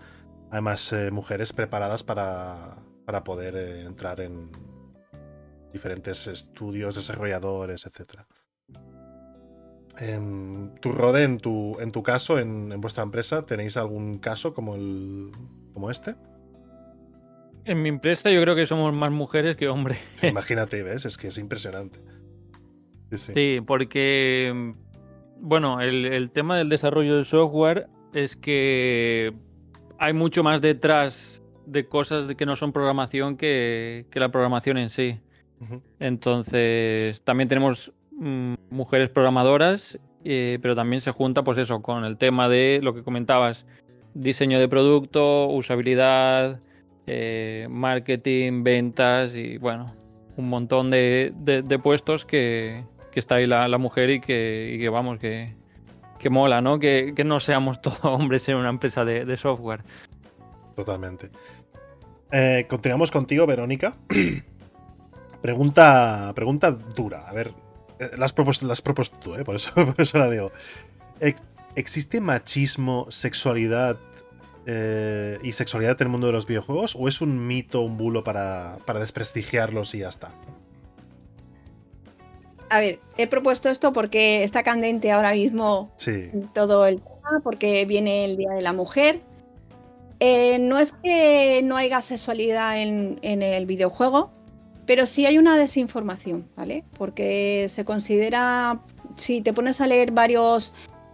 hay 0.53 0.61
más 0.61 0.93
eh, 0.93 1.11
mujeres 1.11 1.53
preparadas 1.53 2.05
para, 2.05 2.77
para 3.05 3.25
poder 3.25 3.57
eh, 3.57 3.81
entrar 3.83 4.21
en 4.21 4.51
diferentes 5.75 6.27
estudios, 6.27 6.95
desarrolladores, 6.95 7.85
etc. 7.85 8.23
En 9.99 10.75
tu 10.81 10.93
Rode, 10.93 11.25
en 11.25 11.39
tu, 11.39 11.79
en 11.81 11.93
tu 11.93 12.03
caso, 12.03 12.39
en, 12.39 12.81
vuestra 12.81 13.03
empresa, 13.03 13.45
¿tenéis 13.45 13.77
algún 13.77 14.19
caso 14.19 14.55
como, 14.55 14.77
el, 14.77 15.33
como 15.75 15.91
este? 15.91 16.15
En 17.67 17.83
mi 17.83 17.91
empresa 17.91 18.31
yo 18.31 18.41
creo 18.41 18.55
que 18.55 18.67
somos 18.67 18.95
más 18.95 19.11
mujeres 19.11 19.57
que 19.57 19.69
hombres. 19.69 19.99
Imagínate, 20.23 20.83
¿ves? 20.83 21.05
Es 21.05 21.19
que 21.19 21.29
es 21.29 21.39
impresionante. 21.39 22.01
Sí, 23.13 23.61
porque 23.65 24.75
bueno, 25.41 25.81
el, 25.81 26.31
tema 26.31 26.57
del 26.57 26.69
desarrollo 26.69 27.17
del 27.17 27.25
software 27.25 27.89
es 28.13 28.35
que 28.35 29.35
hay 29.99 30.13
mucho 30.13 30.43
más 30.43 30.61
detrás 30.61 31.43
de 31.67 31.87
cosas 31.87 32.35
que 32.35 32.47
no 32.47 32.57
son 32.57 32.73
programación 32.73 33.37
que, 33.37 34.07
la 34.15 34.31
programación 34.31 34.79
en 34.79 34.91
sí. 34.91 35.21
Entonces, 36.01 37.23
también 37.23 37.49
tenemos 37.49 37.93
mm, 38.13 38.55
mujeres 38.71 39.11
programadoras, 39.11 39.99
eh, 40.25 40.59
pero 40.63 40.75
también 40.75 41.01
se 41.01 41.11
junta, 41.11 41.45
pues 41.45 41.59
eso, 41.59 41.83
con 41.83 42.05
el 42.05 42.17
tema 42.17 42.49
de 42.49 42.81
lo 42.83 42.95
que 42.95 43.03
comentabas, 43.03 43.67
diseño 44.15 44.59
de 44.59 44.69
producto, 44.69 45.47
usabilidad, 45.49 46.61
eh, 47.07 47.67
marketing, 47.71 48.63
ventas 48.63 49.35
y 49.35 49.59
bueno, 49.59 49.95
un 50.37 50.49
montón 50.49 50.91
de 50.91 51.81
puestos 51.83 52.25
que, 52.25 52.85
que 53.15 53.21
está 53.21 53.37
ahí 53.37 53.47
la, 53.47 53.79
mujer 53.79 54.11
y 54.11 54.21
que, 54.21 54.89
vamos, 54.91 55.21
que, 55.21 55.55
mola, 56.31 56.61
¿no? 56.61 56.81
Que, 56.81 57.15
no 57.25 57.39
seamos 57.39 57.81
todos 57.83 58.05
hombres 58.05 58.49
en 58.49 58.57
una 58.57 58.69
empresa 58.69 59.05
de, 59.05 59.37
software. 59.37 59.85
Totalmente. 60.75 61.31
Eh, 62.33 62.67
continuamos 62.69 63.13
contigo, 63.13 63.47
Verónica. 63.47 63.97
pregunta, 65.45 66.33
pregunta 66.35 66.71
dura. 66.71 67.29
A 67.29 67.33
ver, 67.35 67.53
eh, 67.99 68.13
las 68.17 68.33
propuesto, 68.33 68.67
las 68.67 68.81
propuesto 68.81 69.19
tú, 69.19 69.35
¿eh? 69.35 69.45
por, 69.45 69.57
eso, 69.57 69.75
por 69.75 69.95
eso 69.99 70.19
la 70.19 70.31
digo. 70.31 70.51
¿Existe 71.77 72.23
machismo, 72.23 73.11
sexualidad 73.11 73.99
eh, 74.65 75.39
y 75.43 75.53
sexualidad 75.53 76.01
en 76.01 76.07
el 76.07 76.13
mundo 76.13 76.29
de 76.29 76.33
los 76.33 76.47
videojuegos? 76.47 76.97
¿O 76.99 77.09
es 77.09 77.21
un 77.21 77.47
mito, 77.47 77.83
un 77.83 77.99
bulo 77.99 78.25
para, 78.25 78.79
para 78.87 79.01
desprestigiarlos 79.01 79.95
y 79.95 79.99
ya 79.99 80.09
está? 80.09 80.31
a 82.71 82.81
ver, 82.81 82.99
he 83.19 83.27
propuesto 83.27 83.69
esto 83.69 83.93
porque 83.93 84.43
está 84.43 84.63
candente 84.63 85.13
ahora 85.13 85.35
mismo 85.35 85.93
todo 86.55 86.87
el 86.87 87.03
tema, 87.03 87.41
porque 87.43 87.85
viene 87.85 88.25
el 88.25 88.37
Día 88.39 88.51
de 88.53 88.63
la 88.63 88.73
Mujer. 88.73 89.21
Eh, 90.19 90.59
no 90.59 90.79
es 90.79 90.93
que 91.03 91.61
no 91.63 91.77
haya 91.77 92.01
sexualidad 92.01 92.81
en, 92.81 93.19
el 93.23 93.67
videojuego, 93.67 94.33
pero 94.87 95.07
sí 95.07 95.27
hay 95.27 95.39
una 95.39 95.57
desinformación, 95.57 96.49
¿vale? 96.57 96.85
Porque 96.97 97.67
se 97.69 97.85
considera, 97.85 98.81
si 99.17 99.41
te 99.41 99.53
pones 99.53 99.81
a 99.81 99.87
leer 99.87 100.11
varios 100.11 100.73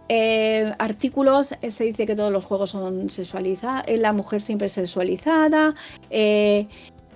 eh, 0.09 0.73
artículos, 0.79 1.53
eh, 1.61 1.71
se 1.71 1.85
dice 1.85 2.05
que 2.05 2.15
todos 2.15 2.31
los 2.31 2.45
juegos 2.45 2.71
son 2.71 3.09
sexualizados, 3.09 3.85
la 3.87 4.13
mujer 4.13 4.41
siempre 4.41 4.67
es 4.67 4.73
sexualizada, 4.73 5.73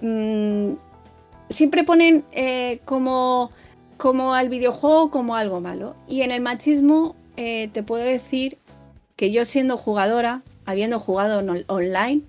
mm, 0.02 0.74
siempre 1.50 1.84
ponen 1.84 2.24
como 2.86 3.52
como 3.98 4.34
al 4.34 4.50
videojuego 4.50 5.10
como 5.10 5.36
algo 5.36 5.62
malo. 5.62 5.96
Y 6.08 6.22
en 6.22 6.32
el 6.32 6.42
machismo 6.42 7.16
eh, 7.38 7.70
te 7.74 7.84
puedo 7.84 8.04
decir 8.04 8.58
que 9.16 9.32
yo 9.32 9.46
siendo 9.46 9.78
jugadora, 9.78 10.42
habiendo 10.66 11.00
jugado 11.00 11.40
online, 11.68 12.22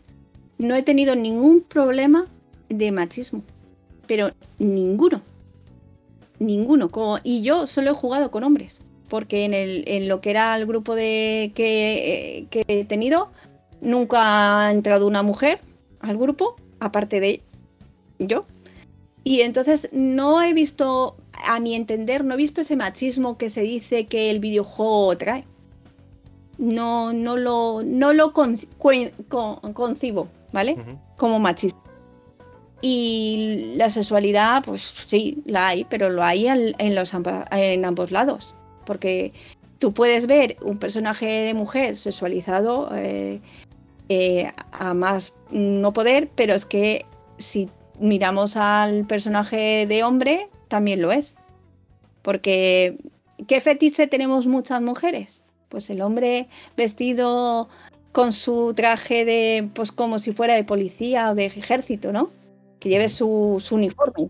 no 0.59 0.75
he 0.75 0.83
tenido 0.83 1.17
ningún 1.17 1.63
problema 1.63 2.27
de 2.69 2.93
machismo. 2.93 3.43
Pero 4.07 4.31
ninguno. 4.59 5.23
Ninguno. 6.39 6.91
y 7.25 7.43
yo 7.43 7.67
solo 7.67 7.91
he 7.91 7.95
jugado 7.95 8.31
con 8.31 8.45
hombres. 8.45 8.81
Porque 9.09 9.45
en, 9.45 9.55
el, 9.55 9.85
en 9.87 10.09
lo 10.09 10.21
que 10.21 10.31
era 10.31 10.57
el 10.57 10.67
grupo 10.67 10.95
de 10.95 11.53
que, 11.55 12.39
eh, 12.39 12.47
que 12.51 12.65
he 12.67 12.85
tenido, 12.85 13.31
nunca 13.81 14.67
ha 14.67 14.73
entrado 14.73 15.07
una 15.07 15.23
mujer 15.23 15.61
al 16.01 16.19
grupo, 16.19 16.57
aparte 16.81 17.21
de 17.21 17.43
yo. 18.19 18.47
Y 19.23 19.41
entonces 19.41 19.89
no 19.93 20.43
he 20.43 20.53
visto 20.53 21.17
a 21.33 21.61
mi 21.61 21.75
entender, 21.75 22.25
no 22.25 22.35
he 22.35 22.37
visto 22.37 22.61
ese 22.61 22.77
machismo 22.77 23.39
que 23.39 23.51
se 23.51 23.63
dice 23.63 24.07
que 24.07 24.31
el 24.31 24.41
videojuego 24.41 25.17
trae. 25.17 25.45
No, 26.59 27.13
no 27.13 27.37
lo, 27.37 27.83
no 27.85 28.13
lo 28.13 28.33
concibo, 28.33 30.29
¿vale? 30.53 30.77
Como 31.17 31.39
machista. 31.39 31.86
Y 32.83 33.73
la 33.77 33.89
sexualidad, 33.91 34.63
pues 34.65 34.83
sí, 35.07 35.43
la 35.47 35.69
hay, 35.69 35.85
pero 35.85 36.11
lo 36.11 36.23
hay 36.23 36.47
en, 36.47 36.95
los, 36.95 37.15
en 37.51 37.85
ambos 37.85 38.11
lados. 38.11 38.55
Porque 38.85 39.33
tú 39.79 39.93
puedes 39.93 40.27
ver 40.27 40.57
un 40.63 40.79
personaje 40.79 41.27
de 41.27 41.55
mujer 41.55 41.97
sexualizado 41.97 42.91
eh, 42.95 43.41
eh, 44.09 44.53
a 44.73 44.95
más 44.95 45.33
no 45.51 45.93
poder, 45.93 46.29
pero 46.35 46.55
es 46.55 46.67
que 46.67 47.07
si 47.39 47.69
miramos 47.99 48.57
al 48.57 49.07
personaje 49.07 49.87
de 49.87 50.05
hombre, 50.05 50.49
también 50.69 51.03
lo 51.03 51.13
es. 51.13 51.37
Porque, 52.23 52.99
¿qué 53.47 53.61
fetiche 53.61 54.07
tenemos 54.07 54.47
muchas 54.47 54.83
mujeres? 54.83 55.43
Pues 55.69 55.91
el 55.91 56.03
hombre 56.03 56.49
vestido 56.77 57.69
con 58.13 58.33
su 58.33 58.73
traje 58.75 59.25
de, 59.25 59.69
pues 59.75 59.93
como 59.93 60.19
si 60.19 60.33
fuera 60.33 60.55
de 60.55 60.65
policía 60.65 61.31
o 61.31 61.35
de 61.35 61.47
ejército, 61.47 62.13
¿no? 62.13 62.31
Que 62.81 62.89
lleve 62.89 63.09
su, 63.09 63.63
uniforme. 63.71 64.29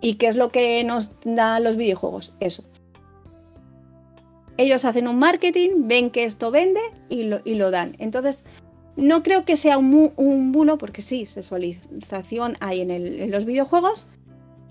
¿Y 0.00 0.14
qué 0.14 0.28
es 0.28 0.36
lo 0.36 0.50
que 0.50 0.82
nos 0.84 1.10
da 1.24 1.60
los 1.60 1.76
videojuegos? 1.76 2.34
Eso. 2.40 2.64
ellos 4.56 4.84
hacen 4.84 5.08
un 5.08 5.18
marketing, 5.18 5.86
ven 5.86 6.10
que 6.10 6.24
esto 6.24 6.50
vende 6.50 6.80
y 7.08 7.24
lo, 7.24 7.70
dan. 7.70 7.96
Entonces, 7.98 8.44
no 8.96 9.22
creo 9.22 9.44
que 9.44 9.56
sea 9.56 9.78
un, 9.78 10.52
bulo, 10.52 10.78
porque 10.78 11.02
sí, 11.02 11.26
sexualización 11.26 12.56
hay 12.60 12.80
en, 12.80 13.30
los 13.30 13.44
videojuegos, 13.44 14.06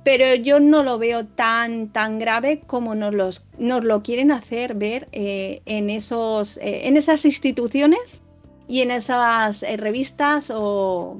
pero 0.04 0.36
yo 0.36 0.60
no 0.60 0.84
lo 0.84 0.98
veo 0.98 1.26
tan, 1.26 1.90
tan 1.90 2.20
grave 2.20 2.62
como 2.66 2.96
nos, 2.96 3.14
los, 3.14 3.46
nos 3.58 3.84
lo 3.84 4.04
quieren 4.04 4.32
hacer 4.32 4.76
ver 4.76 5.10
eh, 5.12 5.62
en, 5.66 5.90
esos, 5.90 6.58
eh, 6.58 6.88
en 6.88 6.96
esas 6.96 7.26
instituciones 7.26 8.22
y 8.68 8.82
en 8.82 8.92
esas 8.92 9.64
eh, 9.64 9.78
revistas 9.78 10.52
o, 10.54 11.20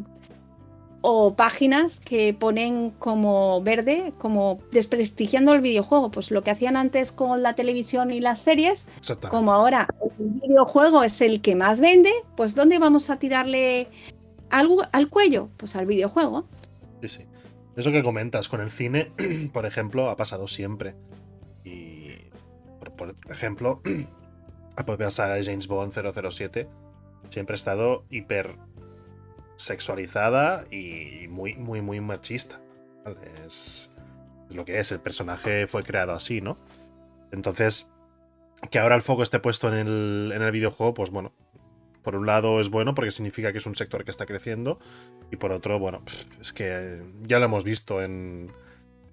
o 1.02 1.36
páginas 1.36 2.00
que 2.00 2.34
ponen 2.34 2.92
como 2.92 3.62
verde, 3.62 4.14
como 4.18 4.60
desprestigiando 4.72 5.54
el 5.54 5.62
videojuego. 5.62 6.12
Pues 6.12 6.32
lo 6.32 6.44
que 6.44 6.52
hacían 6.52 6.78
antes 6.78 7.12
con 7.12 7.44
la 7.44 7.56
televisión 7.56 8.12
y 8.12 8.20
las 8.20 8.40
series, 8.40 8.86
como 9.30 9.54
ahora 9.54 9.88
el 10.20 10.42
videojuego 10.42 11.04
es 11.04 11.22
el 11.22 11.42
que 11.42 11.56
más 11.56 11.80
vende, 11.80 12.12
pues 12.36 12.56
¿dónde 12.56 12.80
vamos 12.80 13.10
a 13.10 13.20
tirarle 13.20 13.88
algo 14.50 14.84
al 14.92 15.10
cuello? 15.10 15.50
Pues 15.58 15.76
al 15.76 15.86
videojuego. 15.86 16.48
Sí, 17.02 17.08
sí. 17.08 17.22
Eso 17.76 17.92
que 17.92 18.02
comentas, 18.02 18.50
con 18.50 18.60
el 18.60 18.72
cine, 18.72 19.12
por 19.54 19.66
ejemplo, 19.66 20.10
ha 20.10 20.18
pasado 20.18 20.48
siempre. 20.48 20.96
Y, 21.64 22.10
por, 22.80 22.92
por 22.94 23.16
ejemplo, 23.30 23.82
la 24.78 24.86
propia 24.86 25.12
saga 25.12 25.36
de 25.36 25.44
James 25.44 25.68
Bond 25.68 25.92
007 25.92 26.68
siempre 27.30 27.54
ha 27.54 27.56
estado 27.56 28.06
hiper 28.10 28.56
sexualizada 29.58 30.66
y 30.72 31.28
muy, 31.28 31.56
muy, 31.56 31.82
muy 31.82 32.00
machista. 32.00 32.62
Es, 33.46 33.92
lo 34.50 34.66
que 34.66 34.80
es, 34.80 34.92
el 34.92 35.00
personaje 35.00 35.68
fue 35.68 35.84
creado 35.84 36.14
así, 36.14 36.42
¿no? 36.42 36.58
Entonces, 37.32 37.90
que 38.72 38.80
ahora 38.80 38.96
el 38.96 39.02
foco 39.02 39.24
esté 39.24 39.40
puesto 39.40 39.68
en 39.68 39.76
el, 39.76 40.32
en 40.34 40.42
el 40.42 40.52
videojuego, 40.52 40.94
pues 40.94 41.10
bueno, 41.10 41.34
por 42.02 42.16
un 42.16 42.26
lado 42.26 42.62
es 42.62 42.70
bueno 42.70 42.96
porque 42.96 43.12
significa 43.12 43.52
que 43.52 43.58
es 43.58 43.66
un 43.66 43.76
sector 43.76 44.06
que 44.06 44.12
está 44.12 44.26
creciendo 44.26 44.80
y 45.32 45.36
por 45.36 45.52
otro, 45.52 45.78
bueno, 45.78 46.02
es 46.40 46.54
que 46.54 47.02
ya 47.24 47.40
lo 47.40 47.46
hemos 47.46 47.66
visto 47.66 48.02
en, 48.02 48.50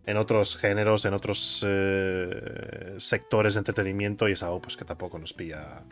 en 0.06 0.16
otros 0.16 0.56
géneros, 0.56 1.04
en 1.04 1.14
otros 1.14 1.64
eh, 1.66 2.94
sectores 2.98 3.54
de 3.54 3.58
entretenimiento 3.58 4.28
y 4.28 4.32
es 4.32 4.42
algo 4.42 4.60
pues 4.60 4.76
que 4.76 4.84
tampoco 4.84 5.18
nos 5.18 5.32
pilla, 5.32 5.82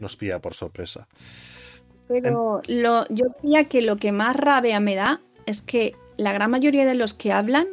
nos 0.00 0.16
pilla 0.16 0.40
por 0.40 0.54
sorpresa. 0.54 1.06
Pero 2.08 2.62
lo, 2.66 3.06
yo 3.08 3.26
diría 3.42 3.64
que 3.64 3.82
lo 3.82 3.96
que 3.96 4.12
más 4.12 4.36
rabia 4.36 4.80
me 4.80 4.94
da 4.94 5.20
es 5.46 5.62
que 5.62 5.94
la 6.16 6.32
gran 6.32 6.50
mayoría 6.50 6.86
de 6.86 6.94
los 6.94 7.14
que 7.14 7.32
hablan 7.32 7.68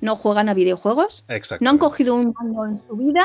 no 0.00 0.16
juegan 0.16 0.48
a 0.48 0.54
videojuegos, 0.54 1.24
no 1.60 1.70
han 1.70 1.78
cogido 1.78 2.14
un 2.14 2.34
mando 2.38 2.64
en 2.66 2.78
su 2.78 2.96
vida 2.96 3.24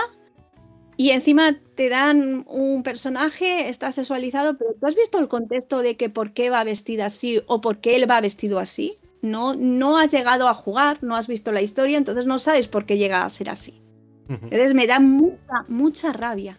y 0.95 1.11
encima 1.11 1.55
te 1.75 1.89
dan 1.89 2.43
un 2.47 2.81
personaje, 2.81 3.69
está 3.69 3.91
sexualizado, 3.91 4.57
pero 4.57 4.73
¿tú 4.73 4.87
has 4.87 4.95
visto 4.95 5.19
el 5.19 5.27
contexto 5.27 5.79
de 5.79 5.95
que 5.95 6.09
por 6.09 6.33
qué 6.33 6.49
va 6.49 6.63
vestida 6.63 7.05
así 7.05 7.41
o 7.45 7.61
por 7.61 7.77
qué 7.77 7.95
él 7.95 8.09
va 8.09 8.19
vestido 8.19 8.57
así? 8.57 8.97
No, 9.21 9.55
no 9.55 9.97
has 9.97 10.11
llegado 10.11 10.47
a 10.47 10.55
jugar, 10.55 10.97
no 11.03 11.15
has 11.15 11.27
visto 11.27 11.51
la 11.51 11.61
historia, 11.61 11.97
entonces 11.97 12.25
no 12.25 12.39
sabes 12.39 12.67
por 12.67 12.85
qué 12.85 12.97
llega 12.97 13.23
a 13.23 13.29
ser 13.29 13.49
así. 13.49 13.81
Entonces 14.27 14.73
me 14.73 14.87
da 14.87 14.99
mucha, 14.99 15.65
mucha 15.67 16.11
rabia. 16.11 16.57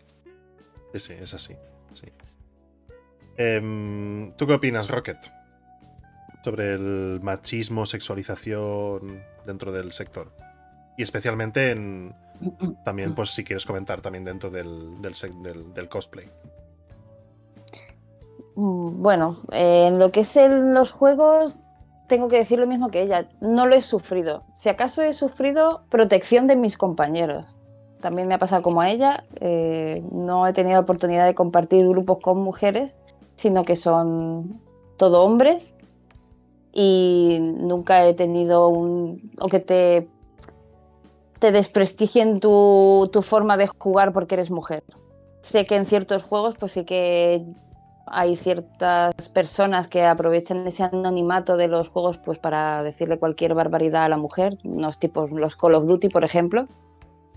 Sí, 0.93 1.01
sí, 1.01 1.13
es 1.21 1.35
así. 1.35 1.55
Sí. 1.93 2.07
Eh, 3.39 4.33
¿Tú 4.37 4.47
qué 4.47 4.53
opinas, 4.53 4.89
Rocket? 4.89 5.19
Sobre 6.43 6.75
el 6.75 7.21
machismo, 7.23 7.87
sexualización 7.87 9.23
dentro 9.47 9.73
del 9.73 9.93
sector. 9.93 10.33
Y 10.97 11.03
especialmente 11.05 11.71
en. 11.71 12.15
También, 12.85 13.15
pues, 13.15 13.31
si 13.31 13.45
quieres 13.45 13.65
comentar 13.65 14.01
también 14.01 14.25
dentro 14.25 14.51
del, 14.51 15.01
del, 15.01 15.73
del, 15.73 15.89
cosplay. 15.89 16.29
Bueno, 18.55 19.41
eh, 19.53 19.87
en 19.87 19.99
lo 19.99 20.11
que 20.11 20.21
es 20.21 20.37
en 20.37 20.75
los 20.75 20.91
juegos, 20.91 21.61
tengo 22.09 22.29
que 22.29 22.37
decir 22.37 22.59
lo 22.59 22.67
mismo 22.67 22.91
que 22.91 23.03
ella. 23.03 23.29
No 23.41 23.67
lo 23.67 23.75
he 23.75 23.83
sufrido. 23.83 24.45
Si 24.53 24.69
acaso 24.69 25.03
he 25.03 25.13
sufrido 25.13 25.83
protección 25.91 26.47
de 26.49 26.57
mis 26.57 26.77
compañeros. 26.77 27.57
También 28.01 28.29
me 28.29 28.35
ha 28.35 28.39
pasado 28.39 28.63
como 28.63 28.81
a 28.81 28.91
ella. 28.91 29.25
Eh, 29.41 30.05
no 30.11 30.47
he 30.47 30.53
tenido 30.53 30.81
oportunidad 30.81 31.27
de 31.27 31.35
compartir 31.35 31.87
grupos 31.87 32.19
con 32.21 32.39
mujeres 32.39 32.97
sino 33.39 33.65
que 33.65 33.77
son 33.77 34.61
todo 34.97 35.23
hombres 35.23 35.73
y 36.73 37.39
nunca 37.41 38.05
he 38.05 38.13
tenido 38.15 38.69
un... 38.69 39.31
o 39.41 39.47
que 39.47 39.61
te, 39.61 40.09
te 41.39 41.53
desprestigien 41.53 42.41
tu, 42.41 43.09
tu 43.13 43.23
forma 43.23 43.57
de 43.57 43.69
jugar 43.69 44.13
porque 44.13 44.35
eres 44.35 44.51
mujer. 44.51 44.83
Sé 45.41 45.67
que 45.67 45.77
en 45.77 45.87
ciertos 45.87 46.25
juegos 46.25 46.57
pues 46.59 46.73
sí 46.73 46.85
que 46.85 47.45
hay 48.07 48.35
ciertas 48.35 49.29
personas 49.29 49.87
que 49.87 50.05
aprovechan 50.05 50.67
ese 50.67 50.83
anonimato 50.83 51.57
de 51.57 51.69
los 51.69 51.91
juegos 51.91 52.19
pues 52.19 52.41
para 52.41 52.83
decirle 52.83 53.21
cualquier 53.21 53.55
barbaridad 53.55 54.03
a 54.03 54.09
la 54.09 54.17
mujer, 54.17 54.59
unos 54.65 54.99
tipos 54.99 55.31
los 55.31 55.55
Call 55.55 55.77
of 55.77 55.87
Duty 55.87 56.09
por 56.09 56.25
ejemplo, 56.25 56.67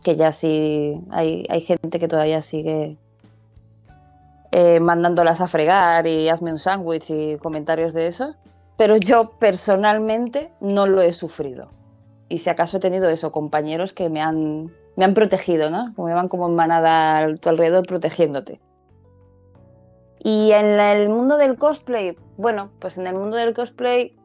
que 0.04 0.16
ya 0.16 0.32
sí 0.32 1.00
hay, 1.12 1.46
hay 1.48 1.62
gente 1.62 2.00
que 2.00 2.08
todavía 2.08 2.42
sigue 2.42 2.98
eh, 4.52 4.80
mandándolas 4.80 5.42
a 5.42 5.48
fregar 5.48 6.08
y 6.08 6.30
hazme 6.30 6.52
un 6.52 6.60
sándwich 6.60 7.10
y 7.10 7.38
comentarios 7.38 7.94
de 7.94 8.08
eso. 8.08 8.36
Pero 8.78 8.98
yo 8.98 9.32
personalmente 9.40 10.52
no 10.60 10.88
lo 10.88 11.02
he 11.02 11.14
sufrido. 11.14 11.70
Y 12.30 12.40
si 12.40 12.50
acaso 12.50 12.78
he 12.78 12.80
tenido 12.80 13.10
eso, 13.10 13.32
compañeros 13.32 13.94
que 13.94 14.10
me 14.10 14.22
han, 14.22 14.72
me 14.96 15.06
han 15.06 15.14
protegido, 15.14 15.70
¿no? 15.70 15.94
Me 15.98 16.14
van 16.14 16.30
como 16.30 16.48
en 16.48 16.56
manada 16.56 17.18
a 17.18 17.36
tu 17.36 17.50
alrededor 17.50 17.86
protegiéndote. 17.86 18.60
Y 20.24 20.52
en 20.52 20.80
el 20.80 21.10
mundo 21.10 21.38
del 21.38 21.58
cosplay, 21.58 22.18
bueno, 22.38 22.72
pues 22.80 22.98
en 22.98 23.08
el 23.08 23.16
mundo 23.16 23.38
del 23.38 23.54
cosplay 23.54 24.16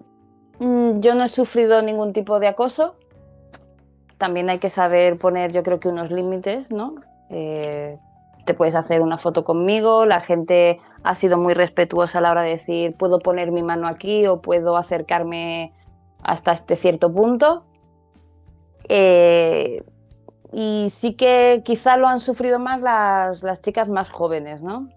mmm, 0.59 1.01
yo 1.01 1.15
no 1.15 1.25
he 1.25 1.29
sufrido 1.29 1.83
ningún 1.83 2.13
tipo 2.13 2.39
de 2.39 2.49
acoso. 2.49 2.97
También 4.19 4.49
hay 4.49 4.59
que 4.59 4.71
saber 4.71 5.19
poner, 5.19 5.53
yo 5.53 5.63
creo 5.63 5.81
que 5.81 5.89
unos 5.89 6.11
límites, 6.11 6.71
¿no? 6.71 6.95
Eh, 7.29 7.99
te 8.47 8.55
puedes 8.55 8.75
hacer 8.75 9.03
una 9.03 9.19
foto 9.19 9.45
conmigo, 9.45 10.07
la 10.07 10.21
gente 10.21 10.81
ha 11.03 11.15
sido 11.15 11.37
muy 11.37 11.53
respetuosa 11.53 12.19
a 12.19 12.21
la 12.23 12.31
hora 12.31 12.43
de 12.43 12.51
decir, 12.51 12.97
puedo 12.97 13.19
poner 13.19 13.53
mi 13.53 13.63
mano 13.63 13.89
aquí 13.89 14.27
o 14.27 14.41
puedo 14.41 14.77
acercarme 14.77 15.75
hasta 16.23 16.53
este 16.53 16.77
cierto 16.77 17.13
punto. 17.13 17.65
Eh, 18.89 19.85
y 20.53 20.89
sí 20.91 21.15
que 21.15 21.63
quizá 21.65 21.97
lo 21.97 22.07
han 22.07 22.21
sufrido 22.21 22.59
más 22.59 22.81
las, 22.81 23.61
chicas 23.61 23.89
más 23.89 24.09
jóvenes, 24.11 24.63
¿no? 24.63 24.89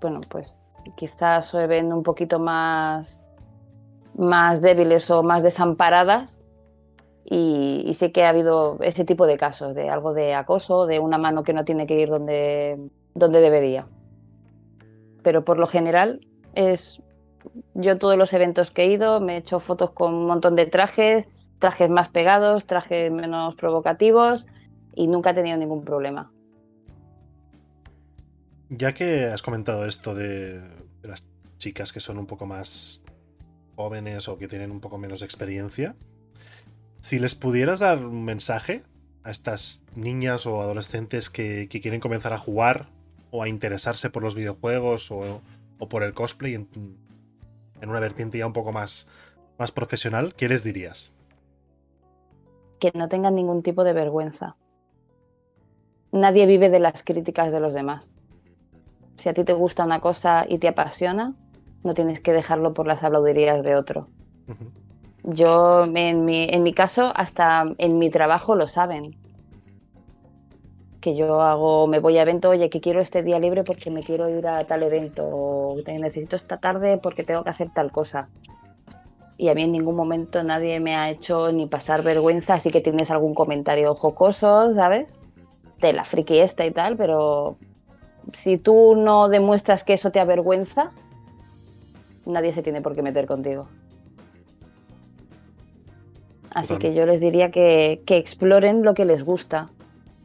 Bueno, 0.00 0.20
pues 0.28 0.74
quizás 0.96 1.46
se 1.46 1.66
ven 1.66 1.92
un 1.92 2.04
poquito 2.04 2.38
más, 2.38 3.28
más 4.16 4.62
débiles 4.62 5.10
o 5.10 5.22
más 5.22 5.42
desamparadas 5.42 6.41
y, 7.24 7.92
sí 7.94 8.10
que 8.10 8.24
ha 8.24 8.30
habido 8.30 8.78
ese 8.80 9.04
tipo 9.04 9.26
de 9.26 9.36
casos, 9.36 9.74
de 9.74 9.88
algo 9.88 10.12
de 10.12 10.34
acoso, 10.34 10.86
de 10.86 10.98
una 10.98 11.18
mano 11.18 11.44
que 11.44 11.52
no 11.52 11.64
tiene 11.64 11.86
que 11.86 12.00
ir 12.00 12.08
donde, 12.08 12.78
donde 13.14 13.40
debería. 13.40 13.86
Pero 15.22 15.44
por 15.44 15.58
lo 15.58 15.66
general 15.66 16.20
es... 16.54 17.00
Yo 17.74 17.98
todos 17.98 18.16
los 18.16 18.32
eventos 18.32 18.70
que 18.70 18.84
he 18.84 18.86
ido 18.86 19.20
me 19.20 19.34
he 19.34 19.38
hecho 19.38 19.58
fotos 19.58 19.90
con 19.90 20.14
un 20.14 20.26
montón 20.26 20.54
de 20.54 20.66
trajes, 20.66 21.28
trajes 21.58 21.90
más 21.90 22.08
pegados, 22.08 22.66
trajes 22.66 23.10
menos 23.10 23.56
provocativos 23.56 24.46
y 24.94 25.08
nunca 25.08 25.30
he 25.30 25.34
tenido 25.34 25.56
ningún 25.56 25.84
problema. 25.84 26.30
Ya 28.68 28.94
que 28.94 29.24
has 29.24 29.42
comentado 29.42 29.86
esto 29.86 30.14
de 30.14 30.60
las 31.02 31.24
chicas 31.58 31.92
que 31.92 32.00
son 32.00 32.18
un 32.18 32.26
poco 32.26 32.46
más 32.46 33.02
jóvenes 33.74 34.28
o 34.28 34.38
que 34.38 34.48
tienen 34.48 34.70
un 34.70 34.80
poco 34.80 34.98
menos 34.98 35.22
experiencia, 35.22 35.96
si 37.02 37.18
les 37.18 37.34
pudieras 37.34 37.80
dar 37.80 38.04
un 38.06 38.24
mensaje 38.24 38.84
a 39.24 39.30
estas 39.30 39.82
niñas 39.94 40.46
o 40.46 40.62
adolescentes 40.62 41.30
que, 41.30 41.68
que 41.68 41.80
quieren 41.80 42.00
comenzar 42.00 42.32
a 42.32 42.38
jugar 42.38 42.88
o 43.30 43.42
a 43.42 43.48
interesarse 43.48 44.08
por 44.08 44.22
los 44.22 44.34
videojuegos 44.36 45.10
o, 45.10 45.40
o 45.78 45.88
por 45.88 46.04
el 46.04 46.14
cosplay 46.14 46.54
en, 46.54 46.68
en, 47.80 47.90
una 47.90 47.98
vertiente 47.98 48.38
ya 48.38 48.46
un 48.46 48.52
poco 48.52 48.72
más, 48.72 49.08
más 49.58 49.72
profesional, 49.72 50.34
¿qué 50.34 50.48
les 50.48 50.62
dirías? 50.62 51.12
Que 52.78 52.92
no 52.94 53.08
tengan 53.08 53.34
ningún 53.34 53.62
tipo 53.62 53.82
de 53.82 53.92
vergüenza. 53.92 54.56
Nadie 56.12 56.46
vive 56.46 56.68
de 56.68 56.78
las 56.78 57.02
críticas 57.02 57.52
de 57.52 57.60
los 57.60 57.74
demás. 57.74 58.16
Si 59.16 59.28
a 59.28 59.34
ti 59.34 59.44
te 59.44 59.54
gusta 59.54 59.84
una 59.84 60.00
cosa 60.00 60.46
y 60.48 60.58
te 60.58 60.68
apasiona, 60.68 61.34
no 61.82 61.94
tienes 61.94 62.20
que 62.20 62.32
dejarlo 62.32 62.74
por 62.74 62.86
las 62.86 63.02
aplaudirías 63.02 63.64
de 63.64 63.74
otro. 63.74 64.08
Uh 64.46 64.52
-huh. 64.52 64.81
Yo, 65.24 65.84
en 65.84 66.24
mi, 66.24 66.48
en 66.50 66.62
mi 66.62 66.72
caso, 66.72 67.12
hasta 67.14 67.64
en 67.78 67.98
mi 67.98 68.10
trabajo 68.10 68.54
lo 68.54 68.66
saben. 68.66 69.16
Que 71.00 71.14
yo 71.16 71.40
hago, 71.42 71.86
me 71.86 71.98
voy 71.98 72.18
a 72.18 72.22
evento, 72.22 72.50
oye, 72.50 72.70
que 72.70 72.80
quiero 72.80 73.00
este 73.00 73.22
día 73.22 73.38
libre 73.38 73.64
porque 73.64 73.90
me 73.90 74.02
quiero 74.02 74.28
ir 74.28 74.46
a 74.46 74.64
tal 74.66 74.82
evento, 74.82 75.24
o 75.24 75.76
necesito 75.86 76.36
esta 76.36 76.58
tarde 76.58 76.98
porque 76.98 77.24
tengo 77.24 77.44
que 77.44 77.50
hacer 77.50 77.70
tal 77.72 77.90
cosa. 77.90 78.28
Y 79.36 79.48
a 79.48 79.54
mí 79.54 79.62
en 79.62 79.72
ningún 79.72 79.96
momento 79.96 80.42
nadie 80.44 80.78
me 80.78 80.94
ha 80.94 81.10
hecho 81.10 81.52
ni 81.52 81.66
pasar 81.66 82.02
vergüenza, 82.02 82.54
así 82.54 82.70
que 82.70 82.80
tienes 82.80 83.10
algún 83.10 83.34
comentario 83.34 83.94
jocoso, 83.94 84.72
¿sabes? 84.74 85.18
de 85.82 85.92
la 85.92 86.04
friki 86.04 86.38
esta 86.38 86.64
y 86.64 86.70
tal, 86.70 86.96
pero 86.96 87.58
si 88.32 88.56
tú 88.56 88.94
no 88.96 89.28
demuestras 89.28 89.84
que 89.84 89.92
eso 89.92 90.10
te 90.10 90.20
avergüenza, 90.20 90.92
nadie 92.24 92.52
se 92.54 92.62
tiene 92.62 92.80
por 92.80 92.94
qué 92.94 93.02
meter 93.02 93.26
contigo. 93.26 93.68
Así 96.54 96.76
que 96.76 96.94
yo 96.94 97.06
les 97.06 97.20
diría 97.20 97.50
que, 97.50 98.02
que 98.04 98.18
exploren 98.18 98.82
lo 98.82 98.94
que 98.94 99.04
les 99.04 99.24
gusta, 99.24 99.70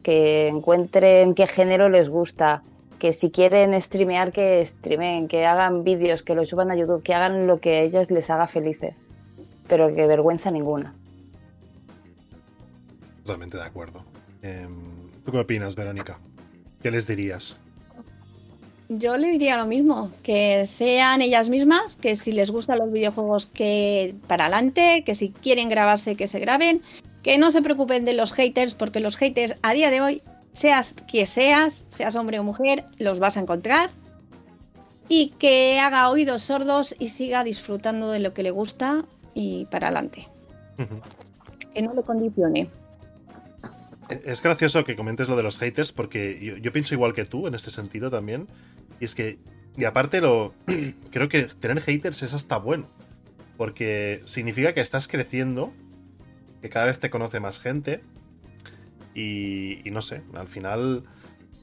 que 0.02 0.48
encuentren 0.48 1.34
qué 1.34 1.46
género 1.46 1.88
les 1.88 2.08
gusta, 2.08 2.62
que 2.98 3.12
si 3.12 3.30
quieren 3.30 3.80
streamear, 3.80 4.32
que 4.32 4.64
streamen, 4.64 5.28
que 5.28 5.46
hagan 5.46 5.84
vídeos, 5.84 6.22
que 6.22 6.34
lo 6.34 6.44
suban 6.44 6.70
a 6.70 6.76
YouTube, 6.76 7.02
que 7.02 7.14
hagan 7.14 7.46
lo 7.46 7.60
que 7.60 7.76
a 7.76 7.80
ellas 7.80 8.10
les 8.10 8.28
haga 8.28 8.46
felices, 8.46 9.02
pero 9.68 9.94
que 9.94 10.06
vergüenza 10.06 10.50
ninguna. 10.50 10.94
Totalmente 13.22 13.56
de 13.56 13.64
acuerdo. 13.64 14.04
Em, 14.42 15.10
¿Tú 15.24 15.32
qué 15.32 15.38
opinas, 15.38 15.76
Verónica? 15.76 16.18
¿Qué 16.82 16.90
les 16.90 17.06
dirías? 17.06 17.60
Yo 18.88 19.18
le 19.18 19.28
diría 19.28 19.58
lo 19.58 19.66
mismo, 19.66 20.10
que 20.22 20.64
sean 20.64 21.20
ellas 21.20 21.50
mismas, 21.50 21.96
que 21.96 22.16
si 22.16 22.32
les 22.32 22.50
gustan 22.50 22.78
los 22.78 22.90
videojuegos 22.90 23.46
que 23.46 24.14
para 24.26 24.46
adelante, 24.46 25.02
que 25.04 25.14
si 25.14 25.28
quieren 25.30 25.68
grabarse 25.68 26.16
que 26.16 26.26
se 26.26 26.38
graben, 26.38 26.80
que 27.22 27.36
no 27.36 27.50
se 27.50 27.60
preocupen 27.60 28.06
de 28.06 28.14
los 28.14 28.32
haters, 28.32 28.74
porque 28.74 29.00
los 29.00 29.18
haters 29.18 29.56
a 29.60 29.74
día 29.74 29.90
de 29.90 30.00
hoy, 30.00 30.22
seas 30.54 30.94
quien 31.06 31.26
seas, 31.26 31.84
seas 31.90 32.16
hombre 32.16 32.38
o 32.38 32.44
mujer, 32.44 32.86
los 32.98 33.18
vas 33.18 33.36
a 33.36 33.40
encontrar. 33.40 33.90
Y 35.10 35.34
que 35.38 35.78
haga 35.80 36.08
oídos 36.08 36.42
sordos 36.42 36.94
y 36.98 37.10
siga 37.10 37.44
disfrutando 37.44 38.10
de 38.10 38.20
lo 38.20 38.32
que 38.32 38.42
le 38.42 38.50
gusta 38.50 39.04
y 39.34 39.66
para 39.66 39.88
adelante. 39.88 40.28
Que 41.74 41.82
no 41.82 41.92
le 41.92 42.02
condicione. 42.02 42.70
Es 44.24 44.42
gracioso 44.42 44.84
que 44.84 44.96
comentes 44.96 45.28
lo 45.28 45.36
de 45.36 45.42
los 45.42 45.58
haters 45.58 45.92
porque 45.92 46.38
yo, 46.40 46.56
yo, 46.56 46.72
pienso 46.72 46.94
igual 46.94 47.14
que 47.14 47.26
tú 47.26 47.46
en 47.46 47.54
este 47.54 47.70
sentido 47.70 48.10
también. 48.10 48.48
Y 49.00 49.04
es 49.04 49.14
que, 49.14 49.38
y 49.76 49.84
aparte 49.84 50.20
lo, 50.20 50.54
creo 51.10 51.28
que 51.28 51.44
tener 51.44 51.80
haters 51.80 52.22
es 52.22 52.34
hasta 52.34 52.58
bueno. 52.58 52.88
Porque 53.56 54.22
significa 54.24 54.72
que 54.72 54.80
estás 54.80 55.08
creciendo, 55.08 55.72
que 56.62 56.70
cada 56.70 56.86
vez 56.86 56.98
te 56.98 57.10
conoce 57.10 57.40
más 57.40 57.60
gente. 57.60 58.02
Y, 59.14 59.82
no 59.86 60.00
sé, 60.00 60.22
al 60.34 60.46
final 60.46 61.04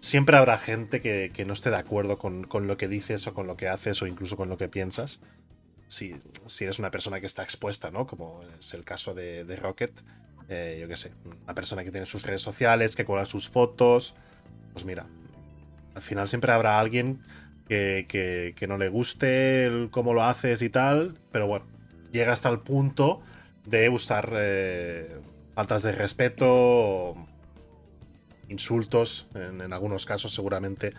siempre 0.01 0.35
habrá 0.35 0.57
gente 0.57 0.99
que, 0.99 1.31
que 1.33 1.45
no 1.45 1.53
esté 1.53 1.69
de 1.69 1.77
acuerdo 1.77 2.17
con, 2.17 2.43
con, 2.43 2.67
lo 2.67 2.75
que 2.75 2.89
dices 2.89 3.25
o 3.27 3.33
con 3.33 3.47
lo 3.47 3.55
que 3.55 3.69
haces 3.69 4.01
o 4.01 4.07
incluso 4.07 4.35
con 4.35 4.49
lo 4.49 4.57
que 4.57 4.67
piensas. 4.67 5.21
Si, 5.87 6.15
si 6.47 6.65
eres 6.65 6.79
una 6.79 6.91
persona 6.91 7.21
que 7.21 7.27
está 7.27 7.43
expuesta, 7.43 7.91
¿no? 7.91 8.05
Como 8.07 8.41
es 8.59 8.73
el 8.73 8.83
caso 8.83 9.13
de, 9.13 9.45
de 9.45 9.55
Rocket 9.55 10.01
eh, 10.47 10.77
yo 10.79 10.87
qué 10.87 10.95
sé, 10.95 11.11
una 11.43 11.55
persona 11.55 11.83
que 11.83 11.91
tiene 11.91 12.05
sus 12.05 12.23
redes 12.23 12.41
sociales, 12.41 12.95
que 12.95 13.05
cuelga 13.05 13.25
sus 13.25 13.49
fotos. 13.49 14.15
Pues 14.73 14.85
mira, 14.85 15.07
al 15.95 16.01
final 16.01 16.27
siempre 16.27 16.51
habrá 16.51 16.79
alguien 16.79 17.21
que, 17.67 18.05
que, 18.07 18.53
que 18.55 18.67
no 18.67 18.77
le 18.77 18.89
guste 18.89 19.65
el, 19.65 19.89
cómo 19.89 20.13
lo 20.13 20.23
haces 20.23 20.61
y 20.61 20.69
tal, 20.69 21.17
pero 21.31 21.47
bueno, 21.47 21.65
llega 22.11 22.33
hasta 22.33 22.49
el 22.49 22.59
punto 22.59 23.21
de 23.65 23.89
usar 23.89 24.31
eh, 24.35 25.19
faltas 25.55 25.83
de 25.83 25.93
respeto, 25.93 27.15
insultos, 28.49 29.27
en, 29.33 29.61
en, 29.61 29.73
algunos 29.73 30.05
casos 30.05 30.33
seguramente 30.33 30.91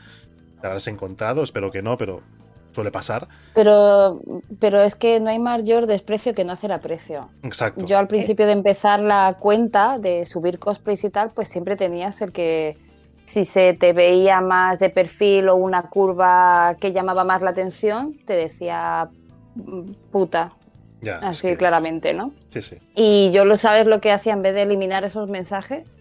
te 0.61 0.67
habrás 0.67 0.89
encontrado, 0.89 1.43
espero 1.43 1.71
que 1.71 1.83
no, 1.83 1.97
pero 1.97 2.23
suele 2.75 2.91
pasar. 2.91 3.29
Pero, 3.55 4.21
pero 4.59 4.81
es 4.83 4.95
que 4.95 5.21
no 5.21 5.31
hay 5.31 5.39
mayor 5.39 5.87
desprecio 5.87 6.35
que 6.35 6.45
no 6.45 6.53
hacer 6.53 6.73
aprecio. 6.73 7.31
Exacto. 7.43 7.87
Yo 7.87 7.99
al 7.99 8.07
principio 8.07 8.47
de 8.47 8.53
empezar 8.53 9.01
la 9.01 9.37
cuenta, 9.39 9.99
de 9.99 10.27
subir 10.27 10.59
cosplays 10.59 11.05
y 11.05 11.11
tal, 11.11 11.31
pues 11.31 11.49
siempre 11.49 11.77
tenías 11.77 12.21
el 12.21 12.33
que 12.33 12.77
si 13.27 13.45
se 13.45 13.75
te 13.75 13.93
veía 13.93 14.41
más 14.41 14.79
de 14.79 14.89
perfil 14.89 15.49
o 15.49 15.57
una 15.57 15.83
curva 15.91 16.77
que 16.81 16.93
llamaba 16.93 17.25
más 17.25 17.43
la 17.43 17.51
atención, 17.51 18.17
te 18.25 18.35
decía 18.35 19.11
puta. 20.11 20.53
Ya, 21.03 21.19
Así 21.19 21.49
es 21.49 21.53
que... 21.53 21.57
claramente, 21.59 22.15
¿no? 22.15 22.33
Sí, 22.51 22.63
sí. 22.63 22.79
Y 22.95 23.31
yo 23.33 23.45
lo 23.45 23.57
sabes 23.57 23.87
lo 23.87 24.01
que 24.01 24.13
hacía 24.13 24.33
en 24.33 24.43
vez 24.43 24.55
de 24.55 24.63
eliminar 24.63 25.05
esos 25.05 25.29
mensajes, 25.29 25.99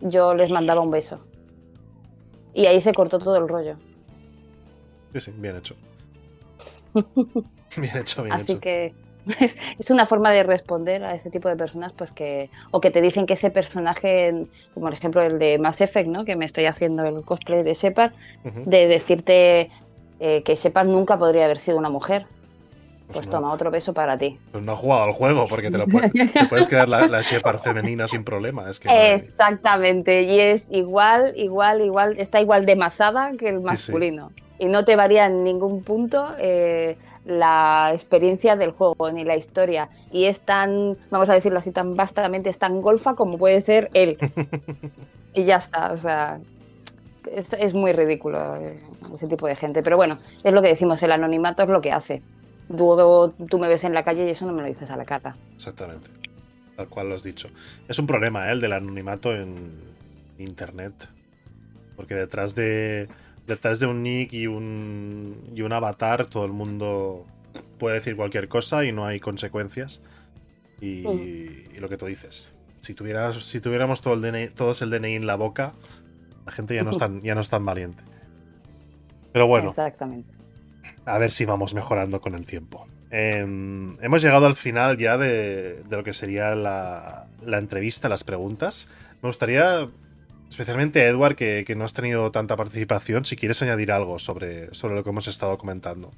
yo 0.00 0.34
les 0.34 0.50
mandaba 0.50 0.80
un 0.80 0.90
beso. 0.90 1.20
Y 2.52 2.66
ahí 2.66 2.80
se 2.80 2.92
cortó 2.92 3.18
todo 3.18 3.36
el 3.36 3.48
rollo. 3.48 3.76
Sí, 5.12 5.20
sí, 5.20 5.32
bien 5.36 5.56
hecho. 5.56 5.76
bien 7.76 7.96
hecho, 7.96 8.22
bien 8.24 8.34
Así 8.34 8.52
hecho. 8.52 8.60
que 8.60 8.94
es, 9.40 9.56
es, 9.78 9.90
una 9.90 10.06
forma 10.06 10.30
de 10.30 10.42
responder 10.42 11.04
a 11.04 11.14
ese 11.14 11.30
tipo 11.30 11.48
de 11.48 11.56
personas, 11.56 11.92
pues 11.92 12.10
que. 12.10 12.50
O 12.70 12.80
que 12.80 12.90
te 12.90 13.00
dicen 13.00 13.26
que 13.26 13.34
ese 13.34 13.50
personaje, 13.50 14.46
como 14.74 14.86
por 14.86 14.94
ejemplo 14.94 15.22
el 15.22 15.38
de 15.38 15.58
Mass 15.58 15.80
Effect, 15.80 16.08
¿no? 16.08 16.24
Que 16.24 16.36
me 16.36 16.44
estoy 16.44 16.66
haciendo 16.66 17.04
el 17.04 17.22
cosplay 17.24 17.62
de 17.62 17.74
Shepard, 17.74 18.12
uh 18.44 18.48
-huh. 18.48 18.64
de 18.64 18.88
decirte 18.88 19.70
eh, 20.20 20.42
que 20.42 20.54
Shepard 20.54 20.86
nunca 20.86 21.18
podría 21.18 21.44
haber 21.44 21.58
sido 21.58 21.78
una 21.78 21.90
mujer. 21.90 22.26
Pues, 23.06 23.26
pues 23.26 23.26
no. 23.26 23.32
toma, 23.32 23.52
otro 23.52 23.72
beso 23.72 23.92
para 23.92 24.16
ti. 24.16 24.38
Pues 24.52 24.62
no 24.62 24.72
has 24.72 24.78
jugado 24.78 25.02
al 25.02 25.12
juego, 25.14 25.46
porque 25.48 25.68
te, 25.68 25.78
lo 25.78 25.86
puedes, 25.86 26.12
te 26.12 26.46
puedes 26.48 26.68
crear 26.68 26.88
la, 26.88 27.08
la 27.08 27.22
Shepard 27.22 27.58
femenina 27.58 28.06
sin 28.06 28.22
problema. 28.22 28.70
Es 28.70 28.78
que 28.78 28.86
no 28.86 28.94
Exactamente, 28.94 30.22
y 30.22 30.38
es 30.38 30.70
igual, 30.70 31.32
igual, 31.34 31.80
igual, 31.80 32.14
está 32.18 32.40
igual 32.40 32.66
de 32.66 32.76
mazada 32.76 33.32
que 33.36 33.48
el 33.48 33.62
masculino. 33.62 34.28
Sí, 34.28 34.34
sí 34.36 34.50
y 34.60 34.66
no 34.66 34.84
te 34.84 34.94
varía 34.94 35.24
en 35.24 35.42
ningún 35.42 35.82
punto 35.82 36.34
eh, 36.38 36.96
la 37.24 37.90
experiencia 37.92 38.56
del 38.56 38.72
juego 38.72 39.10
ni 39.12 39.24
la 39.24 39.36
historia. 39.36 39.88
Y 40.12 40.24
es 40.24 40.40
tan, 40.40 40.96
vamos 41.10 41.28
a 41.28 41.34
decirlo 41.34 41.58
así, 41.58 41.70
tan 41.70 41.96
vastamente, 41.96 42.50
es 42.50 42.58
tan 42.58 42.80
golfa 42.80 43.14
como 43.14 43.38
puede 43.38 43.60
ser 43.60 43.90
él. 43.94 44.18
y 45.34 45.44
ya 45.44 45.56
está, 45.56 45.92
o 45.92 45.96
sea, 45.96 46.40
es, 47.30 47.52
es, 47.52 47.74
muy 47.74 47.92
ridículo 47.92 48.56
eh, 48.56 48.76
ese 49.14 49.28
tipo 49.28 49.46
de 49.46 49.56
gente. 49.56 49.82
Pero 49.82 49.96
bueno, 49.96 50.18
es 50.42 50.52
lo 50.52 50.62
que 50.62 50.68
decimos, 50.68 51.02
el 51.02 51.12
anonimato 51.12 51.62
es 51.62 51.68
lo 51.68 51.80
que 51.80 51.92
hace. 51.92 52.22
Luego 52.68 53.30
tú 53.48 53.58
me 53.58 53.68
ves 53.68 53.84
en 53.84 53.94
la 53.94 54.04
calle 54.04 54.26
y 54.26 54.30
eso 54.30 54.46
no 54.46 54.52
me 54.52 54.62
lo 54.62 54.68
dices 54.68 54.90
a 54.90 54.96
la 54.96 55.04
cara. 55.04 55.36
Exactamente, 55.56 56.08
tal 56.76 56.88
cual 56.88 57.08
lo 57.08 57.16
has 57.16 57.22
dicho. 57.22 57.48
Es 57.88 57.98
un 57.98 58.06
problema 58.06 58.48
¿eh? 58.48 58.52
el 58.52 58.60
del 58.60 58.72
anonimato 58.72 59.34
en 59.34 59.72
Internet. 60.38 61.08
Porque 61.96 62.14
detrás 62.14 62.54
de 62.54 63.08
detrás 63.50 63.80
de 63.80 63.86
un 63.86 64.02
nick 64.02 64.32
y 64.32 64.46
un, 64.46 65.50
y 65.54 65.62
un 65.62 65.72
avatar 65.72 66.26
todo 66.26 66.44
el 66.44 66.52
mundo 66.52 67.26
puede 67.78 67.96
decir 67.96 68.14
cualquier 68.14 68.48
cosa 68.48 68.84
y 68.84 68.92
no 68.92 69.04
hay 69.04 69.18
consecuencias. 69.20 70.00
Y, 70.80 71.06
y 71.06 71.76
lo 71.78 71.88
que 71.88 71.98
tú 71.98 72.06
dices. 72.06 72.52
Si, 72.80 72.94
tuvieras, 72.94 73.44
si 73.44 73.60
tuviéramos 73.60 74.00
todo 74.00 74.14
el 74.14 74.22
DNI, 74.22 74.48
todos 74.48 74.80
el 74.80 74.90
DNI 74.90 75.16
en 75.16 75.26
la 75.26 75.34
boca, 75.34 75.74
la 76.46 76.52
gente 76.52 76.74
ya 76.74 76.82
no 76.82 76.90
es 76.90 76.98
tan, 76.98 77.20
ya 77.20 77.34
no 77.34 77.42
es 77.42 77.50
tan 77.50 77.64
valiente. 77.66 78.02
Pero 79.32 79.46
bueno. 79.46 79.70
Exactamente. 79.70 80.32
A 81.04 81.18
ver 81.18 81.30
si 81.30 81.44
vamos 81.44 81.74
mejorando 81.74 82.20
con 82.20 82.34
el 82.34 82.46
tiempo. 82.46 82.86
Eh, 83.10 83.40
hemos 83.40 84.22
llegado 84.22 84.46
al 84.46 84.56
final 84.56 84.96
ya 84.96 85.18
de, 85.18 85.82
de 85.82 85.96
lo 85.96 86.04
que 86.04 86.14
sería 86.14 86.54
la, 86.54 87.26
la, 87.44 87.58
entrevista, 87.58 88.08
las 88.08 88.22
preguntas. 88.24 88.88
Me 89.20 89.28
gustaría 89.28 89.88
especialmente 90.50 91.06
Edward, 91.06 91.36
que, 91.36 91.64
que, 91.66 91.74
no 91.74 91.84
has 91.84 91.94
tenido 91.94 92.30
tanta 92.30 92.56
participación, 92.56 93.24
si 93.24 93.36
quieres 93.36 93.62
añadir 93.62 93.92
algo 93.92 94.18
sobre, 94.18 94.74
sobre 94.74 94.96
lo 94.96 95.04
que 95.04 95.10
hemos 95.10 95.28
estado 95.28 95.56
comentando. 95.56 96.10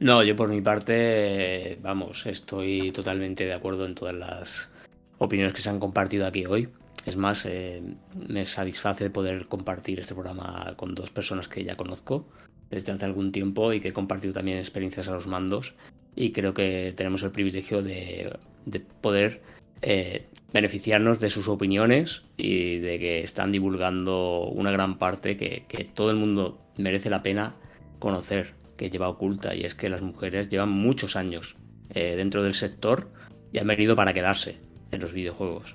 No, 0.00 0.22
yo 0.24 0.34
por 0.34 0.48
mi 0.48 0.60
parte, 0.60 1.78
vamos, 1.80 2.26
estoy 2.26 2.90
totalmente 2.90 3.44
de 3.44 3.54
acuerdo 3.54 3.86
en 3.86 3.94
todas 3.94 4.14
las 4.14 4.72
opiniones 5.18 5.52
que 5.52 5.60
se 5.60 5.70
han 5.70 5.78
compartido 5.78 6.26
aquí 6.26 6.44
hoy. 6.44 6.68
Es 7.06 7.16
más, 7.16 7.46
eh, 7.46 7.82
me 8.28 8.44
satisface 8.44 9.10
poder 9.10 9.46
compartir 9.46 10.00
este 10.00 10.14
programa 10.14 10.74
con 10.76 10.94
dos 10.94 11.10
personas 11.10 11.48
que 11.48 11.62
ya 11.62 11.76
conozco 11.76 12.26
desde 12.70 12.90
hace 12.90 13.04
algún 13.04 13.32
tiempo 13.32 13.72
y 13.72 13.80
que 13.80 13.88
he 13.88 13.92
compartido 13.92 14.32
también 14.32 14.58
experiencias 14.58 15.06
a 15.06 15.12
los 15.12 15.26
mandos. 15.26 15.74
Y 16.16 16.32
creo 16.32 16.52
que 16.52 16.92
tenemos 16.96 17.22
el 17.22 17.30
privilegio 17.30 17.82
de, 17.82 18.36
de 18.66 18.80
poder 18.80 19.40
eh, 19.82 20.26
beneficiarnos 20.52 21.18
de 21.18 21.28
sus 21.28 21.48
opiniones 21.48 22.22
y 22.36 22.78
de 22.78 22.98
que 22.98 23.20
están 23.20 23.52
divulgando 23.52 24.44
una 24.44 24.70
gran 24.70 24.98
parte 24.98 25.36
que, 25.36 25.64
que, 25.66 25.84
todo 25.84 26.10
el 26.10 26.16
mundo 26.16 26.60
merece 26.76 27.10
la 27.10 27.22
pena 27.22 27.54
conocer, 27.98 28.54
que 28.76 28.90
lleva 28.90 29.08
oculta, 29.08 29.54
y 29.54 29.64
es 29.64 29.74
que 29.74 29.88
las 29.88 30.02
mujeres 30.02 30.48
llevan 30.48 30.70
muchos 30.70 31.16
años 31.16 31.56
eh, 31.90 32.14
dentro 32.16 32.42
del 32.42 32.54
sector 32.54 33.08
y 33.52 33.58
han 33.58 33.66
venido 33.66 33.96
para 33.96 34.12
quedarse 34.12 34.58
en 34.90 35.00
los 35.00 35.12
videojuegos. 35.12 35.74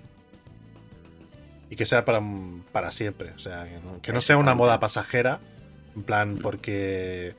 Y 1.69 1.75
que 1.75 1.85
sea 1.85 2.05
para, 2.05 2.21
para 2.71 2.91
siempre, 2.91 3.31
o 3.31 3.39
sea, 3.39 3.65
que 3.65 3.79
no, 3.79 4.01
que 4.01 4.13
no 4.13 4.21
sea 4.21 4.38
una 4.38 4.55
moda 4.55 4.79
pasajera, 4.79 5.39
en 5.95 6.03
plan, 6.03 6.39
porque, 6.41 7.35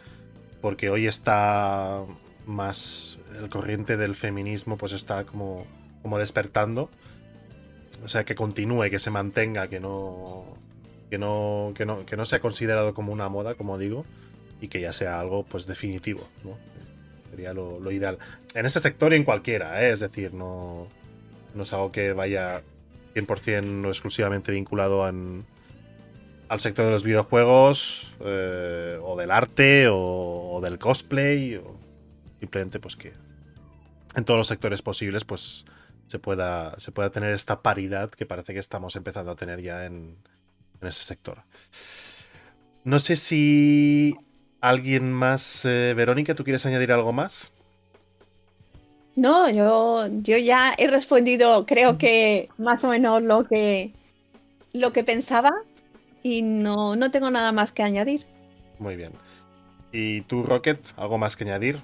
porque 0.60 0.90
hoy 0.90 1.06
está 1.06 2.02
más 2.46 3.18
el 3.40 3.48
corriente 3.48 3.96
del 3.96 4.14
feminismo, 4.14 4.76
pues 4.76 4.92
está 4.92 5.24
como 5.24 5.66
como 6.02 6.18
despertando. 6.18 6.90
O 8.04 8.08
sea, 8.08 8.24
que 8.24 8.34
continúe, 8.34 8.90
que 8.90 8.98
se 8.98 9.10
mantenga, 9.10 9.68
que 9.68 9.80
no, 9.80 10.44
que 11.10 11.18
no, 11.18 11.72
que 11.74 11.84
no, 11.84 12.06
que 12.06 12.16
no 12.16 12.24
sea 12.26 12.40
considerado 12.40 12.94
como 12.94 13.12
una 13.12 13.28
moda, 13.28 13.54
como 13.54 13.78
digo, 13.78 14.04
y 14.60 14.68
que 14.68 14.80
ya 14.80 14.92
sea 14.92 15.18
algo 15.18 15.44
pues 15.44 15.66
definitivo, 15.66 16.28
¿no? 16.44 16.56
Sería 17.30 17.52
lo, 17.52 17.90
ideal. 17.90 18.18
En 18.54 18.66
este 18.66 18.80
sector 18.80 19.12
y 19.12 19.16
en 19.16 19.24
cualquiera, 19.24 19.84
¿eh? 19.84 19.92
es 19.92 20.00
decir, 20.00 20.32
no, 20.32 20.86
no 21.54 21.62
es 21.62 21.72
algo 21.72 21.92
que 21.92 22.12
vaya, 22.12 22.62
100% 23.14 23.84
o 23.84 23.88
exclusivamente 23.88 24.52
vinculado 24.52 25.04
al 25.04 25.44
sector 26.60 26.86
de 26.86 26.92
los 26.92 27.04
videojuegos, 27.04 28.14
eh, 28.20 28.98
o 29.02 29.16
del 29.16 29.30
arte, 29.30 29.88
o, 29.90 30.60
del 30.62 30.78
cosplay, 30.78 31.56
o 31.56 31.76
simplemente 32.40 32.80
pues 32.80 32.96
que 32.96 33.12
en 34.14 34.24
todos 34.24 34.38
los 34.38 34.46
sectores 34.46 34.82
posibles 34.82 35.24
pues 35.24 35.66
se 36.08 36.18
pueda, 36.18 36.78
se 36.78 36.90
pueda 36.90 37.10
tener 37.10 37.32
esta 37.32 37.62
paridad 37.62 38.10
que 38.10 38.26
parece 38.26 38.54
que 38.54 38.60
estamos 38.60 38.96
empezando 38.96 39.30
a 39.30 39.36
tener 39.36 39.62
ya 39.62 39.86
en, 39.86 40.16
en 40.80 40.88
ese 40.88 41.04
sector. 41.04 41.42
No 42.84 42.98
sé 42.98 43.16
si 43.16 44.16
alguien 44.60 45.12
más, 45.12 45.64
eh, 45.64 45.94
Verónica, 45.94 46.34
¿tú 46.34 46.44
quieres 46.44 46.64
añadir 46.66 46.92
algo 46.92 47.12
más? 47.12 47.52
No, 49.14 49.50
yo, 49.50 50.06
yo 50.22 50.38
ya 50.38 50.74
he 50.78 50.86
respondido, 50.86 51.66
creo 51.66 51.98
que 51.98 52.48
más 52.56 52.84
o 52.84 52.88
menos 52.88 53.22
lo 53.22 53.44
que, 53.44 53.92
lo 54.72 54.92
que 54.92 55.02
pensaba 55.02 55.50
y 56.22 56.42
no, 56.42 56.94
no 56.94 57.10
tengo 57.10 57.30
nada 57.30 57.50
más 57.52 57.72
que 57.72 57.82
añadir. 57.82 58.26
Muy 58.78 58.96
bien. 58.96 59.12
¿Y 59.90 60.20
tú, 60.22 60.44
Rocket, 60.44 60.78
algo 60.96 61.18
más 61.18 61.36
que 61.36 61.44
añadir? 61.44 61.82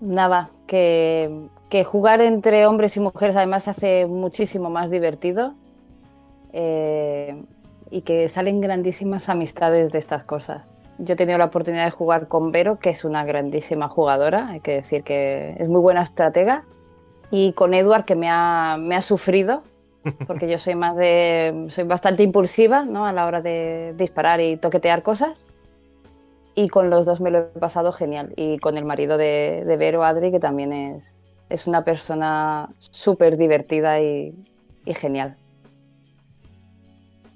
Nada, 0.00 0.50
que, 0.66 1.48
que 1.68 1.84
jugar 1.84 2.20
entre 2.20 2.66
hombres 2.66 2.96
y 2.96 3.00
mujeres 3.00 3.36
además 3.36 3.68
hace 3.68 4.06
muchísimo 4.06 4.70
más 4.70 4.90
divertido 4.90 5.54
eh, 6.52 7.42
y 7.90 8.02
que 8.02 8.28
salen 8.28 8.60
grandísimas 8.60 9.28
amistades 9.28 9.92
de 9.92 9.98
estas 9.98 10.24
cosas. 10.24 10.72
Yo 10.98 11.14
he 11.14 11.16
tenido 11.16 11.38
la 11.38 11.46
oportunidad 11.46 11.84
de 11.84 11.90
jugar 11.90 12.26
con 12.26 12.50
Vero, 12.50 12.78
que 12.78 12.90
es 12.90 13.04
una 13.04 13.24
grandísima 13.24 13.88
jugadora, 13.88 14.48
hay 14.48 14.60
que 14.60 14.72
decir 14.72 15.04
que 15.04 15.54
es 15.58 15.68
muy 15.68 15.80
buena 15.80 16.02
estratega, 16.02 16.64
y 17.30 17.52
con 17.52 17.74
Edward, 17.74 18.04
que 18.04 18.16
me 18.16 18.28
ha, 18.28 18.76
me 18.78 18.96
ha 18.96 19.02
sufrido, 19.02 19.62
porque 20.26 20.48
yo 20.48 20.58
soy 20.58 20.74
más 20.74 20.96
de. 20.96 21.66
soy 21.68 21.84
bastante 21.84 22.22
impulsiva 22.22 22.84
¿no? 22.84 23.06
a 23.06 23.12
la 23.12 23.26
hora 23.26 23.42
de 23.42 23.94
disparar 23.96 24.40
y 24.40 24.56
toquetear 24.56 25.02
cosas. 25.02 25.44
Y 26.54 26.68
con 26.68 26.90
los 26.90 27.06
dos 27.06 27.20
me 27.20 27.30
lo 27.30 27.38
he 27.38 27.42
pasado 27.42 27.92
genial. 27.92 28.32
Y 28.34 28.58
con 28.58 28.76
el 28.78 28.84
marido 28.84 29.16
de, 29.16 29.62
de 29.64 29.76
Vero, 29.76 30.02
Adri, 30.02 30.32
que 30.32 30.40
también 30.40 30.72
es, 30.72 31.17
es 31.48 31.66
una 31.66 31.84
persona 31.84 32.68
súper 32.78 33.36
divertida 33.36 34.00
y, 34.00 34.34
genial. 34.86 35.36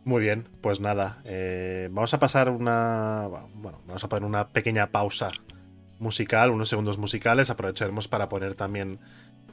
Muy 0.05 0.23
bien, 0.23 0.49
pues 0.61 0.81
nada, 0.81 1.21
eh, 1.25 1.89
vamos 1.93 2.13
a 2.15 2.19
pasar 2.19 2.49
una, 2.49 3.29
bueno, 3.55 3.79
vamos 3.87 4.03
a 4.03 4.09
poner 4.09 4.25
una 4.25 4.49
pequeña 4.49 4.89
pausa 4.89 5.31
musical, 5.99 6.51
unos 6.51 6.69
segundos 6.69 6.99
musicales, 6.99 7.51
aprovecharemos 7.51 8.09
para 8.09 8.29
poner 8.29 8.55
también 8.55 8.99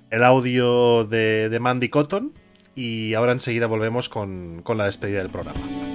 el 0.10 0.24
audio 0.24 1.06
de, 1.06 1.50
de 1.50 1.60
Mandy 1.60 1.90
Cotton 1.90 2.34
y 2.74 3.14
ahora 3.14 3.34
enseguida 3.34 3.68
volvemos 3.68 4.10
con, 4.10 4.62
con 4.64 4.78
la 4.78 4.86
despedida 4.86 5.20
del 5.20 5.30
programa. 5.30 5.89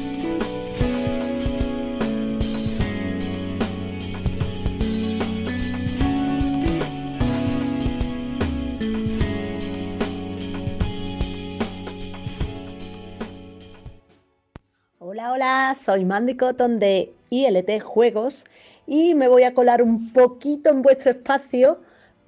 Soy 15.79 16.07
Mandy 16.07 16.37
Cotton 16.37 16.79
de 16.79 17.13
ILT 17.29 17.83
Juegos 17.83 18.47
y 18.87 19.15
me 19.15 19.29
voy 19.29 19.43
a 19.43 19.53
colar 19.53 19.83
un 19.83 20.11
poquito 20.11 20.71
en 20.71 20.81
vuestro 20.81 21.11
espacio 21.11 21.81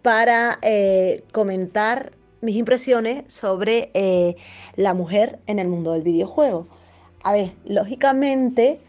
para 0.02 0.58
eh, 0.60 1.22
comentar 1.32 2.12
mis 2.42 2.56
impresiones 2.56 3.24
sobre 3.32 3.90
eh, 3.94 4.36
la 4.76 4.92
mujer 4.92 5.38
en 5.46 5.58
el 5.58 5.68
mundo 5.68 5.92
del 5.92 6.02
videojuego. 6.02 6.66
A 7.22 7.32
ver, 7.32 7.52
lógicamente 7.64 8.80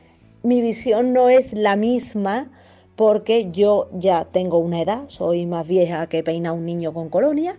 mi 0.44 0.62
visión 0.62 1.14
no 1.14 1.30
es 1.30 1.54
la 1.54 1.78
misma 1.78 2.52
porque 2.98 3.50
yo 3.52 3.90
ya 3.94 4.26
tengo 4.26 4.58
una 4.58 4.82
edad, 4.82 5.04
soy 5.08 5.46
más 5.46 5.66
vieja 5.66 6.08
que 6.08 6.22
peina 6.22 6.52
un 6.52 6.66
niño 6.66 6.94
con 6.94 7.08
colonia 7.08 7.56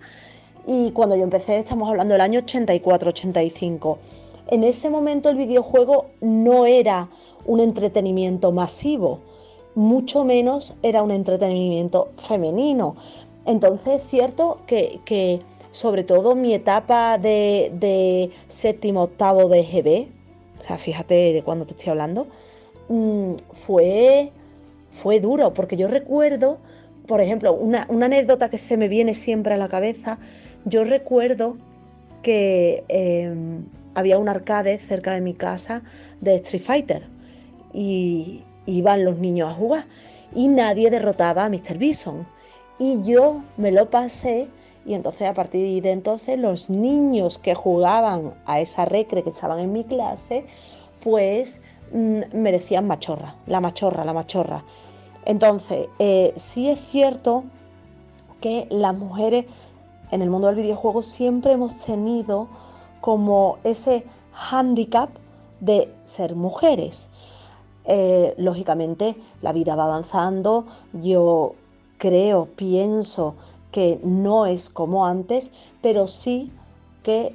y 0.66 0.90
cuando 0.90 1.16
yo 1.16 1.22
empecé 1.22 1.58
estamos 1.58 1.88
hablando 1.88 2.12
del 2.12 2.20
año 2.20 2.40
84-85 2.40 3.96
en 4.48 4.64
ese 4.64 4.90
momento 4.90 5.28
el 5.28 5.36
videojuego 5.36 6.06
no 6.20 6.66
era 6.66 7.08
un 7.44 7.60
entretenimiento 7.60 8.50
masivo, 8.50 9.20
mucho 9.74 10.24
menos 10.24 10.74
era 10.82 11.02
un 11.02 11.10
entretenimiento 11.10 12.08
femenino. 12.16 12.96
Entonces 13.46 14.02
es 14.02 14.08
cierto 14.08 14.58
que, 14.66 15.40
sobre 15.70 16.02
todo 16.02 16.34
mi 16.34 16.54
etapa 16.54 17.18
de, 17.18 18.30
séptimo, 18.48 19.04
octavo 19.04 19.48
de 19.48 19.62
GB, 19.62 20.08
o 20.60 20.64
sea, 20.64 20.78
fíjate 20.78 21.32
de 21.32 21.42
cuándo 21.42 21.64
te 21.64 21.72
estoy 21.72 21.90
hablando, 21.90 22.26
mm, 22.88 23.34
fue, 23.66 24.32
fue 24.90 25.20
duro, 25.20 25.54
porque 25.54 25.76
yo 25.76 25.88
recuerdo, 25.88 26.58
por 27.06 27.20
ejemplo, 27.20 27.52
una, 27.52 27.86
anécdota 27.88 28.50
que 28.50 28.58
se 28.58 28.76
me 28.76 28.88
viene 28.88 29.14
siempre 29.14 29.54
a 29.54 29.56
la 29.56 29.68
cabeza, 29.68 30.18
yo 30.64 30.84
recuerdo 30.84 31.56
que 32.22 32.84
em, 32.88 33.64
había 33.98 34.18
un 34.18 34.28
arcade 34.28 34.78
cerca 34.78 35.12
de 35.12 35.20
mi 35.20 35.34
casa 35.34 35.82
de 36.20 36.36
Street 36.36 36.62
Fighter 36.62 37.02
y 37.72 38.42
iban 38.66 39.04
los 39.04 39.18
niños 39.18 39.50
a 39.50 39.54
jugar 39.54 39.86
y 40.34 40.48
nadie 40.48 40.90
derrotaba 40.90 41.44
a 41.44 41.48
Mr. 41.48 41.78
Bison. 41.78 42.26
Y 42.78 43.02
yo 43.02 43.42
me 43.56 43.72
lo 43.72 43.90
pasé 43.90 44.48
y 44.86 44.94
entonces 44.94 45.28
a 45.28 45.34
partir 45.34 45.82
de 45.82 45.90
entonces 45.90 46.38
los 46.38 46.70
niños 46.70 47.38
que 47.38 47.54
jugaban 47.54 48.34
a 48.46 48.60
esa 48.60 48.84
recre 48.84 49.22
que 49.22 49.30
estaban 49.30 49.58
en 49.58 49.72
mi 49.72 49.84
clase, 49.84 50.46
pues 51.02 51.60
mm, 51.92 52.20
me 52.32 52.52
decían 52.52 52.86
machorra, 52.86 53.34
la 53.46 53.60
machorra, 53.60 54.04
la 54.04 54.12
machorra. 54.12 54.64
Entonces, 55.24 55.88
eh, 55.98 56.32
sí 56.36 56.70
es 56.70 56.80
cierto 56.80 57.44
que 58.40 58.66
las 58.70 58.96
mujeres 58.96 59.46
en 60.10 60.22
el 60.22 60.30
mundo 60.30 60.46
del 60.46 60.56
videojuego 60.56 61.02
siempre 61.02 61.52
hemos 61.52 61.76
tenido 61.84 62.48
como 63.00 63.58
ese 63.64 64.04
hándicap 64.32 65.10
de 65.60 65.92
ser 66.04 66.34
mujeres. 66.34 67.08
Eh, 67.84 68.34
lógicamente 68.36 69.16
la 69.40 69.52
vida 69.52 69.74
va 69.74 69.84
avanzando, 69.84 70.66
yo 70.92 71.54
creo, 71.96 72.46
pienso 72.46 73.34
que 73.72 73.98
no 74.02 74.46
es 74.46 74.68
como 74.68 75.06
antes, 75.06 75.52
pero 75.82 76.06
sí 76.06 76.52
que 77.02 77.34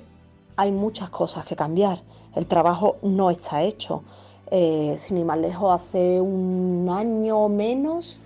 hay 0.55 0.71
muchas 0.71 1.09
cosas 1.09 1.45
que 1.45 1.55
cambiar. 1.55 2.01
El 2.35 2.45
trabajo 2.45 2.97
no 3.01 3.29
está 3.29 3.63
hecho. 3.63 4.03
Eh, 4.51 4.95
sin 4.97 5.17
ir 5.17 5.25
más 5.25 5.39
lejos, 5.39 5.73
hace 5.73 6.21
un 6.21 6.87
año 6.91 7.39
o 7.39 7.49
menos 7.49 8.21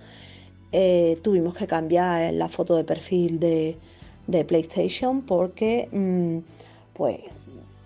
eh, 0.73 1.17
tuvimos 1.23 1.55
que 1.55 1.67
cambiar 1.67 2.33
la 2.33 2.49
foto 2.49 2.75
de 2.75 2.83
perfil 2.83 3.39
de, 3.39 3.77
PlayStation 4.45 5.21
porque 5.21 5.87
mm, 5.89 6.39
pues 6.97 7.19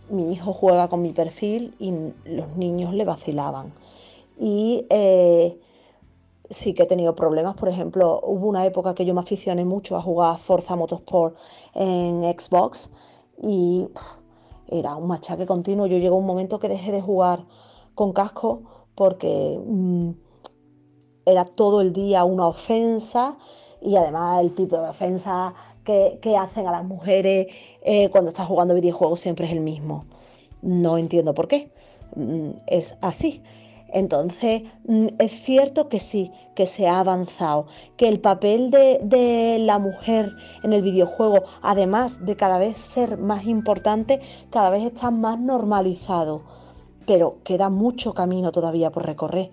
mi 0.09 0.31
hijo 0.31 0.53
juega 0.53 0.87
con 0.87 1.01
mi 1.01 1.11
perfil 1.11 1.75
y 1.79 1.91
los 2.25 2.55
niños 2.55 2.93
le 2.93 3.05
vacilaban. 3.05 3.73
Y 4.39 4.85
eh, 4.89 5.59
sí 6.49 6.73
que 6.73 6.83
he 6.83 6.85
tenido 6.85 7.15
problemas, 7.15 7.55
por 7.55 7.69
ejemplo, 7.69 8.19
hubo 8.23 8.47
una 8.47 8.65
época 8.65 8.95
que 8.95 9.05
yo 9.05 9.13
me 9.13 9.21
aficioné 9.21 9.65
mucho 9.65 9.97
a 9.97 10.01
jugar 10.01 10.39
Forza 10.39 10.75
Motorsport 10.75 11.35
en 11.75 12.23
Xbox 12.23 12.89
y 13.41 13.87
era 14.67 14.95
un 14.95 15.07
machaque 15.07 15.45
continuo. 15.45 15.85
Yo 15.85 15.97
llegó 15.97 16.15
un 16.15 16.25
momento 16.25 16.59
que 16.59 16.69
dejé 16.69 16.91
de 16.91 17.01
jugar 17.01 17.45
con 17.93 18.13
casco 18.13 18.63
porque 18.95 19.59
mm, 19.63 20.11
era 21.25 21.45
todo 21.45 21.81
el 21.81 21.93
día 21.93 22.23
una 22.23 22.47
ofensa 22.47 23.37
y 23.81 23.95
además 23.95 24.41
el 24.41 24.53
tipo 24.55 24.79
de 24.79 24.89
ofensa 24.89 25.53
que, 25.83 26.37
hacen 26.37 26.67
a 26.67 26.71
las 26.71 26.83
mujeres 26.83 27.47
eh, 27.83 28.09
cuando 28.09 28.29
están 28.29 28.45
jugando 28.45 28.75
videojuegos 28.75 29.19
siempre 29.19 29.45
es 29.45 29.51
el 29.51 29.61
mismo. 29.61 30.05
No 30.61 30.97
entiendo 30.97 31.33
por 31.33 31.47
qué. 31.47 31.71
Mm, 32.15 32.51
es 32.67 32.97
así. 33.01 33.41
Entonces, 33.93 34.63
mm, 34.87 35.07
es 35.19 35.31
cierto 35.31 35.89
que 35.89 35.99
sí, 35.99 36.31
que 36.55 36.65
se 36.65 36.87
ha 36.87 36.99
avanzado, 36.99 37.65
que 37.97 38.07
el 38.07 38.21
papel 38.21 38.71
de, 38.71 38.99
de, 39.03 39.59
la 39.59 39.79
mujer 39.79 40.33
en 40.63 40.71
el 40.73 40.81
videojuego, 40.81 41.43
además 41.61 42.25
de 42.25 42.37
cada 42.37 42.57
vez 42.57 42.77
ser 42.77 43.17
más 43.17 43.45
importante, 43.45 44.21
cada 44.49 44.69
vez 44.69 44.83
está 44.83 45.11
más 45.11 45.39
normalizado, 45.39 46.43
pero 47.05 47.37
queda 47.43 47.69
mucho 47.69 48.13
camino 48.13 48.51
todavía 48.51 48.91
por 48.91 49.05
recorrer. 49.05 49.51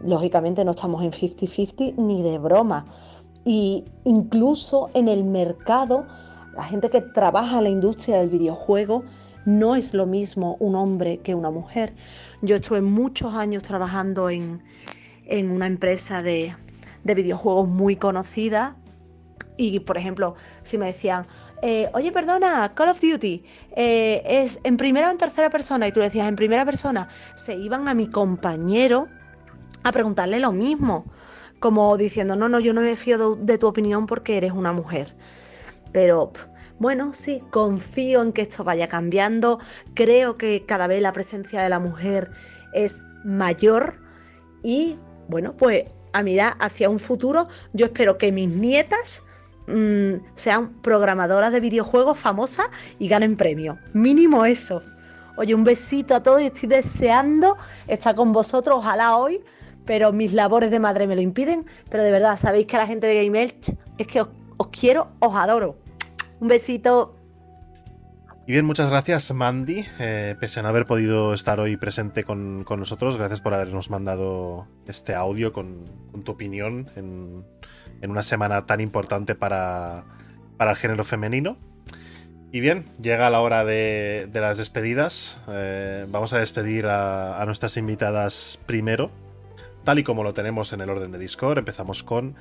Lógicamente 0.00 0.64
no 0.64 0.72
estamos 0.72 1.02
en 1.02 1.12
50-50 1.12 1.96
ni 1.96 2.22
de 2.22 2.38
broma, 2.38 2.86
y 3.46 3.84
incluso 4.02 4.90
en 4.92 5.06
el 5.06 5.22
mercado, 5.22 6.04
la 6.56 6.64
gente 6.64 6.90
que 6.90 7.00
trabaja 7.00 7.58
en 7.58 7.64
la 7.64 7.70
industria 7.70 8.18
del 8.18 8.28
videojuego 8.28 9.04
no 9.44 9.76
es 9.76 9.94
lo 9.94 10.04
mismo 10.04 10.56
un 10.58 10.74
hombre 10.74 11.18
que 11.18 11.36
una 11.36 11.52
mujer. 11.52 11.94
Yo 12.42 12.56
estuve 12.56 12.80
muchos 12.80 13.32
años 13.34 13.62
trabajando 13.62 14.28
en, 14.30 14.60
una 15.30 15.66
empresa 15.68 16.24
de, 16.24 16.56
videojuegos 17.04 17.68
muy 17.68 17.94
conocida 17.94 18.76
y, 19.56 19.78
por 19.78 19.96
ejemplo, 19.96 20.34
si 20.64 20.76
me 20.76 20.86
decían, 20.86 21.24
eh, 21.62 21.88
oye, 21.94 22.10
perdona, 22.10 22.74
Call 22.74 22.88
of 22.88 23.00
Duty, 23.00 23.44
eh, 23.76 24.22
¿es 24.26 24.58
en 24.64 24.76
primera 24.76 25.06
o 25.06 25.12
en 25.12 25.18
tercera 25.18 25.50
persona? 25.50 25.86
Y 25.86 25.92
tú 25.92 26.00
le 26.00 26.06
decías, 26.06 26.28
en 26.28 26.34
primera 26.34 26.64
persona, 26.64 27.08
se 27.36 27.54
iban 27.54 27.86
a 27.86 27.94
mi 27.94 28.08
compañero 28.10 29.06
a 29.84 29.92
preguntarle 29.92 30.40
lo 30.40 30.50
mismo, 30.50 31.04
como 31.58 31.96
diciendo, 31.96 32.36
no, 32.36 32.48
no, 32.48 32.60
yo 32.60 32.72
no 32.72 32.80
me 32.80 32.96
fío 32.96 33.36
de, 33.36 33.58
tu 33.58 33.66
opinión 33.66 34.06
porque 34.06 34.36
eres 34.36 34.52
una 34.52 34.72
mujer. 34.72 35.14
Pero 35.92 36.32
bueno, 36.78 37.14
sí, 37.14 37.42
confío 37.50 38.22
en 38.22 38.32
que 38.32 38.42
esto 38.42 38.64
vaya 38.64 38.88
cambiando, 38.88 39.58
creo 39.94 40.36
que 40.36 40.64
cada 40.66 40.86
vez 40.86 41.00
la 41.00 41.12
presencia 41.12 41.62
de 41.62 41.68
la 41.68 41.78
mujer 41.78 42.30
es 42.72 43.02
mayor 43.24 43.98
y 44.62 44.98
bueno, 45.28 45.56
pues 45.56 45.84
a 46.12 46.22
mirar 46.22 46.56
hacia 46.60 46.88
un 46.88 46.98
futuro, 46.98 47.48
yo 47.72 47.86
espero 47.86 48.16
que 48.18 48.32
mis 48.32 48.48
nietas 48.48 49.22
mm, 49.66 50.14
sean 50.34 50.72
programadoras 50.82 51.52
de 51.52 51.60
videojuegos 51.60 52.18
famosas 52.18 52.66
y 52.98 53.08
ganen 53.08 53.36
premios. 53.36 53.78
Mínimo 53.92 54.44
eso. 54.44 54.82
Oye, 55.36 55.54
un 55.54 55.64
besito 55.64 56.14
a 56.14 56.22
todos 56.22 56.40
y 56.40 56.46
estoy 56.46 56.68
deseando 56.70 57.58
estar 57.86 58.14
con 58.14 58.32
vosotros, 58.32 58.78
ojalá 58.78 59.16
hoy, 59.16 59.44
pero 59.86 60.12
mis 60.12 60.32
labores 60.32 60.70
de 60.70 60.78
madre 60.78 61.06
me 61.06 61.14
lo 61.14 61.22
impiden. 61.22 61.64
Pero 61.88 62.02
de 62.02 62.10
verdad, 62.10 62.36
sabéis 62.36 62.66
que 62.66 62.76
a 62.76 62.80
la 62.80 62.86
gente 62.86 63.06
de 63.06 63.24
Game 63.24 63.42
es 63.98 64.06
que 64.06 64.20
os, 64.20 64.28
quiero, 64.70 65.08
os 65.20 65.34
adoro. 65.34 65.78
Un 66.40 66.48
besito. 66.48 67.14
Y 68.46 68.52
bien, 68.52 68.64
muchas 68.64 68.90
gracias 68.90 69.32
Mandy, 69.32 69.84
eh, 69.98 70.36
pese 70.38 70.60
a 70.60 70.62
no 70.62 70.68
haber 70.68 70.86
podido 70.86 71.34
estar 71.34 71.58
hoy 71.58 71.76
presente 71.76 72.22
con, 72.22 72.64
nosotros, 72.64 73.16
gracias 73.16 73.40
por 73.40 73.52
habernos 73.54 73.90
mandado 73.90 74.68
este 74.86 75.16
audio 75.16 75.52
con, 75.52 75.84
tu 76.22 76.30
opinión 76.30 76.88
en, 76.94 77.44
una 78.08 78.22
semana 78.22 78.64
tan 78.66 78.80
importante 78.80 79.34
para, 79.34 80.04
el 80.60 80.76
género 80.76 81.02
femenino. 81.02 81.56
Y 82.52 82.60
bien, 82.60 82.84
llega 83.00 83.28
la 83.30 83.40
hora 83.40 83.64
de, 83.64 84.30
las 84.32 84.58
despedidas. 84.58 85.40
Eh, 85.48 86.06
vamos 86.08 86.32
a 86.32 86.38
despedir 86.38 86.86
a, 86.86 87.42
nuestras 87.46 87.76
invitadas 87.76 88.60
primero, 88.64 89.10
tal 89.86 90.00
y 90.00 90.02
como 90.02 90.24
lo 90.24 90.34
tenemos 90.34 90.72
en 90.72 90.80
el 90.80 90.90
orden 90.90 91.12
de 91.12 91.18
Discord. 91.18 91.58
Empezamos 91.58 92.02
con 92.02 92.34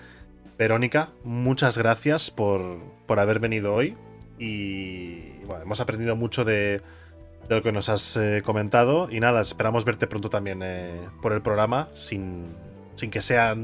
Verónica. 0.58 1.10
Muchas 1.24 1.78
gracias 1.78 2.32
por, 2.32 2.80
por 3.06 3.20
haber 3.20 3.40
venido 3.40 3.72
hoy 3.72 3.96
y 4.40 5.30
bueno, 5.46 5.62
hemos 5.62 5.80
aprendido 5.80 6.16
mucho 6.16 6.44
de, 6.44 6.82
lo 7.48 7.62
que 7.62 7.72
nos 7.72 7.88
has 7.88 8.18
eh, 8.18 8.42
comentado. 8.44 9.08
Y 9.12 9.20
nada, 9.20 9.42
esperamos 9.42 9.86
verte 9.86 10.08
pronto 10.08 10.32
también 10.32 10.62
eh, 10.64 11.00
por 11.22 11.34
el 11.34 11.44
programa, 11.44 11.88
sin, 11.94 12.48
sin 12.96 13.12
que 13.12 13.22
sea 13.22 13.56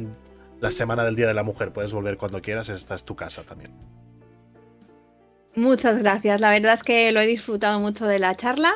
la 0.60 0.70
semana 0.70 1.04
del 1.04 1.16
Día 1.16 1.28
de 1.28 1.34
la 1.34 1.42
Mujer. 1.42 1.74
Puedes 1.74 1.92
volver 1.92 2.18
cuando 2.18 2.40
quieras, 2.40 2.70
esta 2.70 2.94
es 2.94 3.04
tu 3.04 3.16
casa 3.16 3.42
también. 3.42 3.72
Muchas 5.56 5.98
gracias. 5.98 6.40
La 6.40 6.52
verdad 6.52 6.74
es 6.74 6.84
que 6.84 7.12
lo 7.12 7.20
he 7.20 7.26
disfrutado 7.26 7.80
mucho 7.80 8.06
de 8.06 8.20
la 8.20 8.36
charla. 8.36 8.72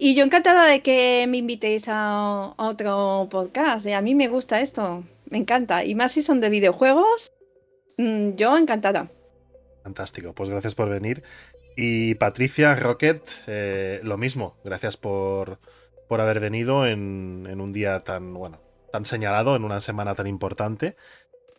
Y 0.00 0.14
yo 0.14 0.24
encantada 0.24 0.64
de 0.66 0.80
que 0.80 1.26
me 1.28 1.38
invitéis 1.38 1.86
a 1.88 2.54
otro 2.56 3.26
podcast. 3.30 3.84
A 3.88 4.00
mí 4.00 4.14
me 4.14 4.28
gusta 4.28 4.60
esto, 4.60 5.02
me 5.28 5.38
encanta. 5.38 5.84
Y 5.84 5.96
más 5.96 6.12
si 6.12 6.22
son 6.22 6.40
de 6.40 6.50
videojuegos, 6.50 7.32
mm, 7.96 8.36
yo 8.36 8.56
encantada. 8.56 9.10
Fantástico, 9.82 10.34
pues 10.34 10.50
gracias 10.50 10.76
por 10.76 10.88
venir. 10.88 11.24
Y 11.76 12.14
Patricia 12.14 12.76
Rocket, 12.76 13.22
eh, 13.48 14.00
lo 14.04 14.18
mismo, 14.18 14.56
gracias 14.64 14.96
por, 14.96 15.58
por 16.08 16.20
haber 16.20 16.38
venido 16.38 16.86
en, 16.86 17.60
un 17.60 17.72
día 17.72 18.04
tan, 18.04 18.34
bueno, 18.34 18.60
tan 18.92 19.04
señalado, 19.04 19.56
en 19.56 19.64
una 19.64 19.80
semana 19.80 20.14
tan 20.14 20.28
importante. 20.28 20.94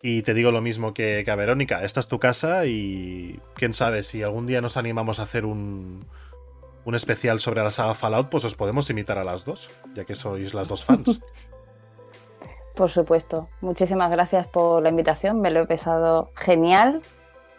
Y 0.02 0.22
te 0.22 0.34
digo 0.34 0.52
lo 0.52 0.62
mismo 0.62 0.94
que, 0.94 1.26
a 1.28 1.36
Verónica, 1.36 1.84
esta 1.84 2.00
es 2.00 2.08
tu 2.08 2.20
casa 2.20 2.66
y 2.66 3.40
quién 3.56 3.74
sabe, 3.74 4.04
si 4.04 4.24
algún 4.24 4.48
día 4.48 4.62
nos 4.62 4.78
animamos 4.78 5.20
a 5.20 5.24
hacer 5.24 5.46
un, 5.46 6.06
un 6.90 6.96
especial 6.96 7.40
sobre 7.40 7.64
la 7.64 7.72
saga 7.72 7.94
Fallout, 7.94 8.30
pues 8.30 8.44
os 8.44 8.56
podemos 8.56 8.90
invitar 8.90 9.18
a 9.20 9.24
las 9.24 9.46
dos, 9.46 9.70
ya 9.94 10.06
que 10.06 10.16
sois 10.16 10.54
las 10.54 10.68
dos 10.68 10.84
fans. 10.84 11.22
Por 12.76 12.90
supuesto. 12.90 13.48
Muchísimas 13.62 14.10
gracias 14.10 14.48
por 14.48 14.82
la 14.82 14.90
invitación. 14.90 15.42
Me 15.42 15.52
lo 15.52 15.60
he 15.60 15.68
pesado 15.68 16.32
genial. 16.36 17.02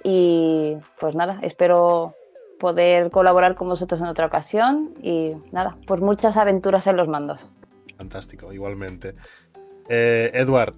Y 0.02 0.78
pues 0.98 1.15
nada, 1.15 1.39
espero 1.43 2.15
poder 2.59 3.11
colaborar 3.11 3.55
con 3.55 3.69
vosotros 3.69 4.01
en 4.01 4.07
otra 4.07 4.27
ocasión 4.27 4.94
y 5.02 5.35
nada, 5.52 5.77
pues 5.86 6.01
muchas 6.01 6.39
aventuras 6.39 6.86
en 6.86 6.97
los 6.97 7.07
mandos. 7.07 7.59
Fantástico, 7.98 8.51
igualmente. 8.52 9.15
Eh, 9.90 10.31
Edward, 10.32 10.77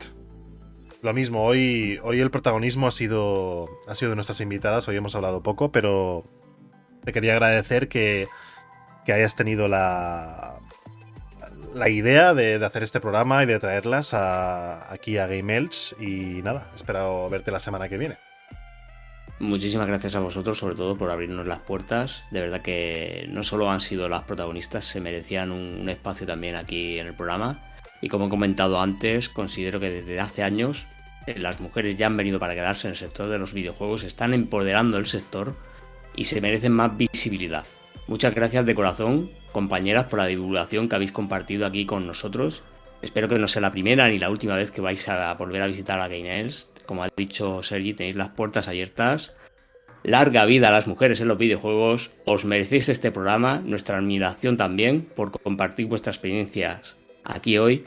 lo 1.02 1.12
mismo, 1.12 1.44
hoy, 1.44 2.00
hoy 2.02 2.18
el 2.20 2.32
protagonismo 2.32 2.88
ha 2.88 2.90
sido, 2.90 3.68
ha 3.86 3.94
sido 3.94 4.10
de 4.10 4.16
nuestras 4.16 4.40
invitadas, 4.40 4.88
hoy 4.88 4.96
hemos 4.96 5.14
hablado 5.14 5.42
poco, 5.42 5.70
pero 5.70 6.24
te 7.04 7.12
quería 7.12 7.32
agradecer 7.32 7.88
que, 7.88 8.28
hayas 9.06 9.34
tenido 9.36 9.68
la, 9.68 10.54
la 11.74 11.88
idea 11.88 12.34
de, 12.34 12.64
hacer 12.64 12.82
este 12.82 13.00
programa 13.00 13.42
y 13.42 13.46
de 13.46 13.58
traerlas 13.58 14.14
aquí 14.14 15.18
a 15.18 15.26
Game 15.26 15.56
Elch 15.56 15.94
y 16.00 16.42
nada, 16.42 16.70
espero 16.74 17.28
verte 17.28 17.50
la 17.50 17.58
semana 17.58 17.88
que 17.88 17.98
viene. 17.98 18.16
Muchísimas 19.38 19.88
gracias 19.88 20.14
a 20.14 20.20
vosotros, 20.20 20.58
sobre 20.58 20.76
todo 20.76 20.96
por 20.96 21.10
abrirnos 21.10 21.46
las 21.46 21.58
puertas. 21.58 22.22
De 22.30 22.40
verdad 22.40 22.62
que 22.62 23.26
no 23.28 23.42
solo 23.42 23.70
han 23.70 23.80
sido 23.80 24.08
las 24.08 24.22
protagonistas, 24.22 24.84
se 24.84 25.00
merecían 25.00 25.50
un, 25.50 25.88
espacio 25.88 26.26
también 26.26 26.54
aquí 26.54 27.00
en 27.00 27.08
el 27.08 27.14
programa. 27.14 27.60
Y 28.00 28.08
como 28.08 28.26
he 28.26 28.30
comentado 28.30 28.80
antes, 28.80 29.28
considero 29.28 29.80
que 29.80 29.90
desde 29.90 30.20
hace 30.20 30.44
años 30.44 30.86
eh, 31.26 31.36
las 31.38 31.60
mujeres 31.60 31.96
ya 31.96 32.06
han 32.06 32.16
venido 32.16 32.38
para 32.38 32.54
quedarse 32.54 32.86
en 32.86 32.92
el 32.92 32.96
sector 32.96 33.28
de 33.28 33.38
los 33.38 33.52
videojuegos, 33.52 34.04
están 34.04 34.32
empoderando 34.32 34.96
el 34.96 35.06
sector 35.06 35.56
y 36.16 36.24
se 36.24 36.40
merecen 36.40 36.72
más 36.72 36.96
visibilidad. 36.96 37.66
Muchas 38.08 38.34
gracias 38.34 38.66
de 38.66 38.74
corazón, 38.74 39.30
compañeras, 39.52 40.06
por 40.06 40.18
la 40.18 40.26
divulgación 40.26 40.88
que 40.88 40.96
habéis 40.96 41.12
compartido 41.12 41.66
aquí 41.66 41.86
con 41.86 42.06
nosotros. 42.06 42.62
Espero 43.00 43.28
que 43.28 43.38
no 43.38 43.48
sea 43.48 43.62
la 43.62 43.72
primera 43.72 44.08
ni 44.08 44.18
la 44.18 44.30
última 44.30 44.56
vez 44.56 44.70
que 44.70 44.80
vais 44.80 45.08
a 45.08 45.34
volver 45.34 45.62
a 45.62 45.66
visitar 45.66 46.00
a 46.00 46.08
Game 46.08 46.50
como 46.86 47.04
ha 47.04 47.08
dicho 47.16 47.62
Sergi, 47.62 47.94
tenéis 47.94 48.16
las 48.16 48.30
puertas 48.30 48.68
abiertas. 48.68 49.32
Larga 50.02 50.44
vida 50.44 50.68
a 50.68 50.72
las 50.72 50.88
mujeres 50.88 51.20
en 51.20 51.28
los 51.28 51.38
videojuegos. 51.38 52.10
Os 52.24 52.44
merecéis 52.44 52.88
este 52.88 53.12
programa, 53.12 53.62
nuestra 53.64 53.98
admiración 53.98 54.56
también 54.56 55.02
por 55.02 55.30
compartir 55.30 55.86
vuestras 55.86 56.16
experiencias 56.16 56.96
aquí 57.24 57.58
hoy. 57.58 57.84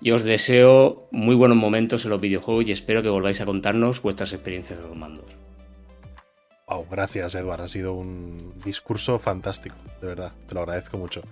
Y 0.00 0.10
os 0.10 0.24
deseo 0.24 1.08
muy 1.12 1.36
buenos 1.36 1.56
momentos 1.56 2.04
en 2.04 2.10
los 2.10 2.20
videojuegos 2.20 2.68
y 2.68 2.72
espero 2.72 3.02
que 3.02 3.08
volváis 3.08 3.40
a 3.40 3.46
contarnos 3.46 4.02
vuestras 4.02 4.32
experiencias 4.32 4.80
en 4.80 4.88
los 4.88 4.96
mandos. 4.96 5.51
Wow, 6.68 6.86
gracias 6.90 7.34
Edward, 7.34 7.62
ha 7.62 7.68
sido 7.68 7.92
un 7.92 8.54
discurso 8.64 9.18
fantástico, 9.18 9.76
de 10.00 10.06
verdad, 10.06 10.32
te 10.48 10.54
lo 10.54 10.60
agradezco 10.60 10.96
mucho. 10.96 11.22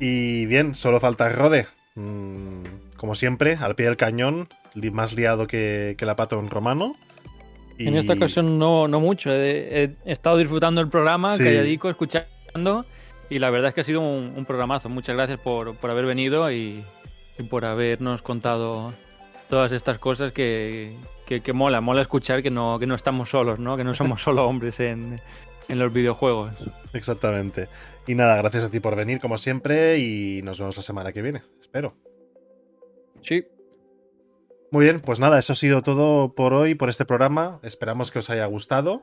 Y 0.00 0.46
bien, 0.46 0.74
solo 0.74 1.00
falta 1.00 1.28
Rode. 1.28 1.66
Mm, 1.94 2.62
como 2.96 3.14
siempre, 3.14 3.56
al 3.60 3.74
pie 3.74 3.86
del 3.86 3.96
cañón, 3.96 4.48
más 4.74 5.14
liado 5.14 5.46
que, 5.46 5.96
la 6.00 6.16
pata 6.16 6.36
de 6.36 6.42
un 6.42 6.50
romano. 6.50 6.96
En 7.78 7.96
esta 7.96 8.14
ocasión 8.14 8.58
no, 8.58 8.88
no 8.88 9.00
mucho. 9.00 9.30
He, 9.32 9.96
estado 10.04 10.38
disfrutando 10.38 10.80
el 10.80 10.88
programa, 10.88 11.36
que 11.36 11.44
calladico, 11.44 11.90
escuchando. 11.90 12.86
Y 13.28 13.38
la 13.38 13.50
verdad 13.50 13.68
es 13.68 13.74
que 13.74 13.80
ha 13.80 13.84
sido 13.84 14.00
un, 14.00 14.44
programazo. 14.46 14.88
Muchas 14.88 15.16
gracias 15.16 15.38
por, 15.40 15.76
haber 15.82 16.04
venido 16.04 16.50
y, 16.52 16.84
por 17.50 17.64
habernos 17.64 18.22
contado 18.22 18.92
todas 19.48 19.72
estas 19.72 19.98
cosas 19.98 20.32
que, 21.40 21.52
mola, 21.52 21.80
mola 21.80 22.02
escuchar 22.02 22.42
que 22.42 22.50
no, 22.50 22.78
que 22.78 22.86
no 22.86 22.94
estamos 22.94 23.30
solos, 23.30 23.58
¿no? 23.58 23.76
Que 23.76 23.84
no 23.84 23.94
somos 23.94 24.22
solo 24.22 24.46
hombres 24.46 24.80
en, 24.80 25.20
en 25.68 25.78
los 25.78 25.92
videojuegos. 25.92 26.52
Exactamente. 26.92 27.68
Y 28.06 28.14
nada, 28.14 28.36
gracias 28.36 28.64
a 28.64 28.70
ti 28.70 28.80
por 28.80 28.96
venir, 28.96 29.20
como 29.20 29.38
siempre, 29.38 29.98
y 29.98 30.42
nos 30.42 30.58
vemos 30.58 30.76
la 30.76 30.82
semana 30.82 31.12
que 31.12 31.22
viene, 31.22 31.42
espero. 31.60 31.94
Sí. 33.22 33.44
Muy 34.70 34.84
bien, 34.84 35.00
pues 35.00 35.20
nada, 35.20 35.38
eso 35.38 35.52
ha 35.52 35.56
sido 35.56 35.82
todo 35.82 36.34
por 36.34 36.54
hoy, 36.54 36.74
por 36.74 36.88
este 36.88 37.04
programa. 37.04 37.60
Esperamos 37.62 38.10
que 38.10 38.18
os 38.18 38.30
haya 38.30 38.46
gustado 38.46 39.02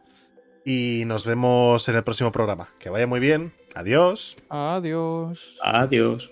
y 0.66 1.04
nos 1.06 1.26
vemos 1.26 1.88
en 1.90 1.96
el 1.96 2.04
próximo 2.04 2.32
programa. 2.32 2.70
Que 2.80 2.90
vaya 2.90 3.08
muy 3.08 3.20
bien. 3.20 3.54
Adiós. 3.76 4.36
Adiós. 4.50 5.58
Adiós. 5.62 6.32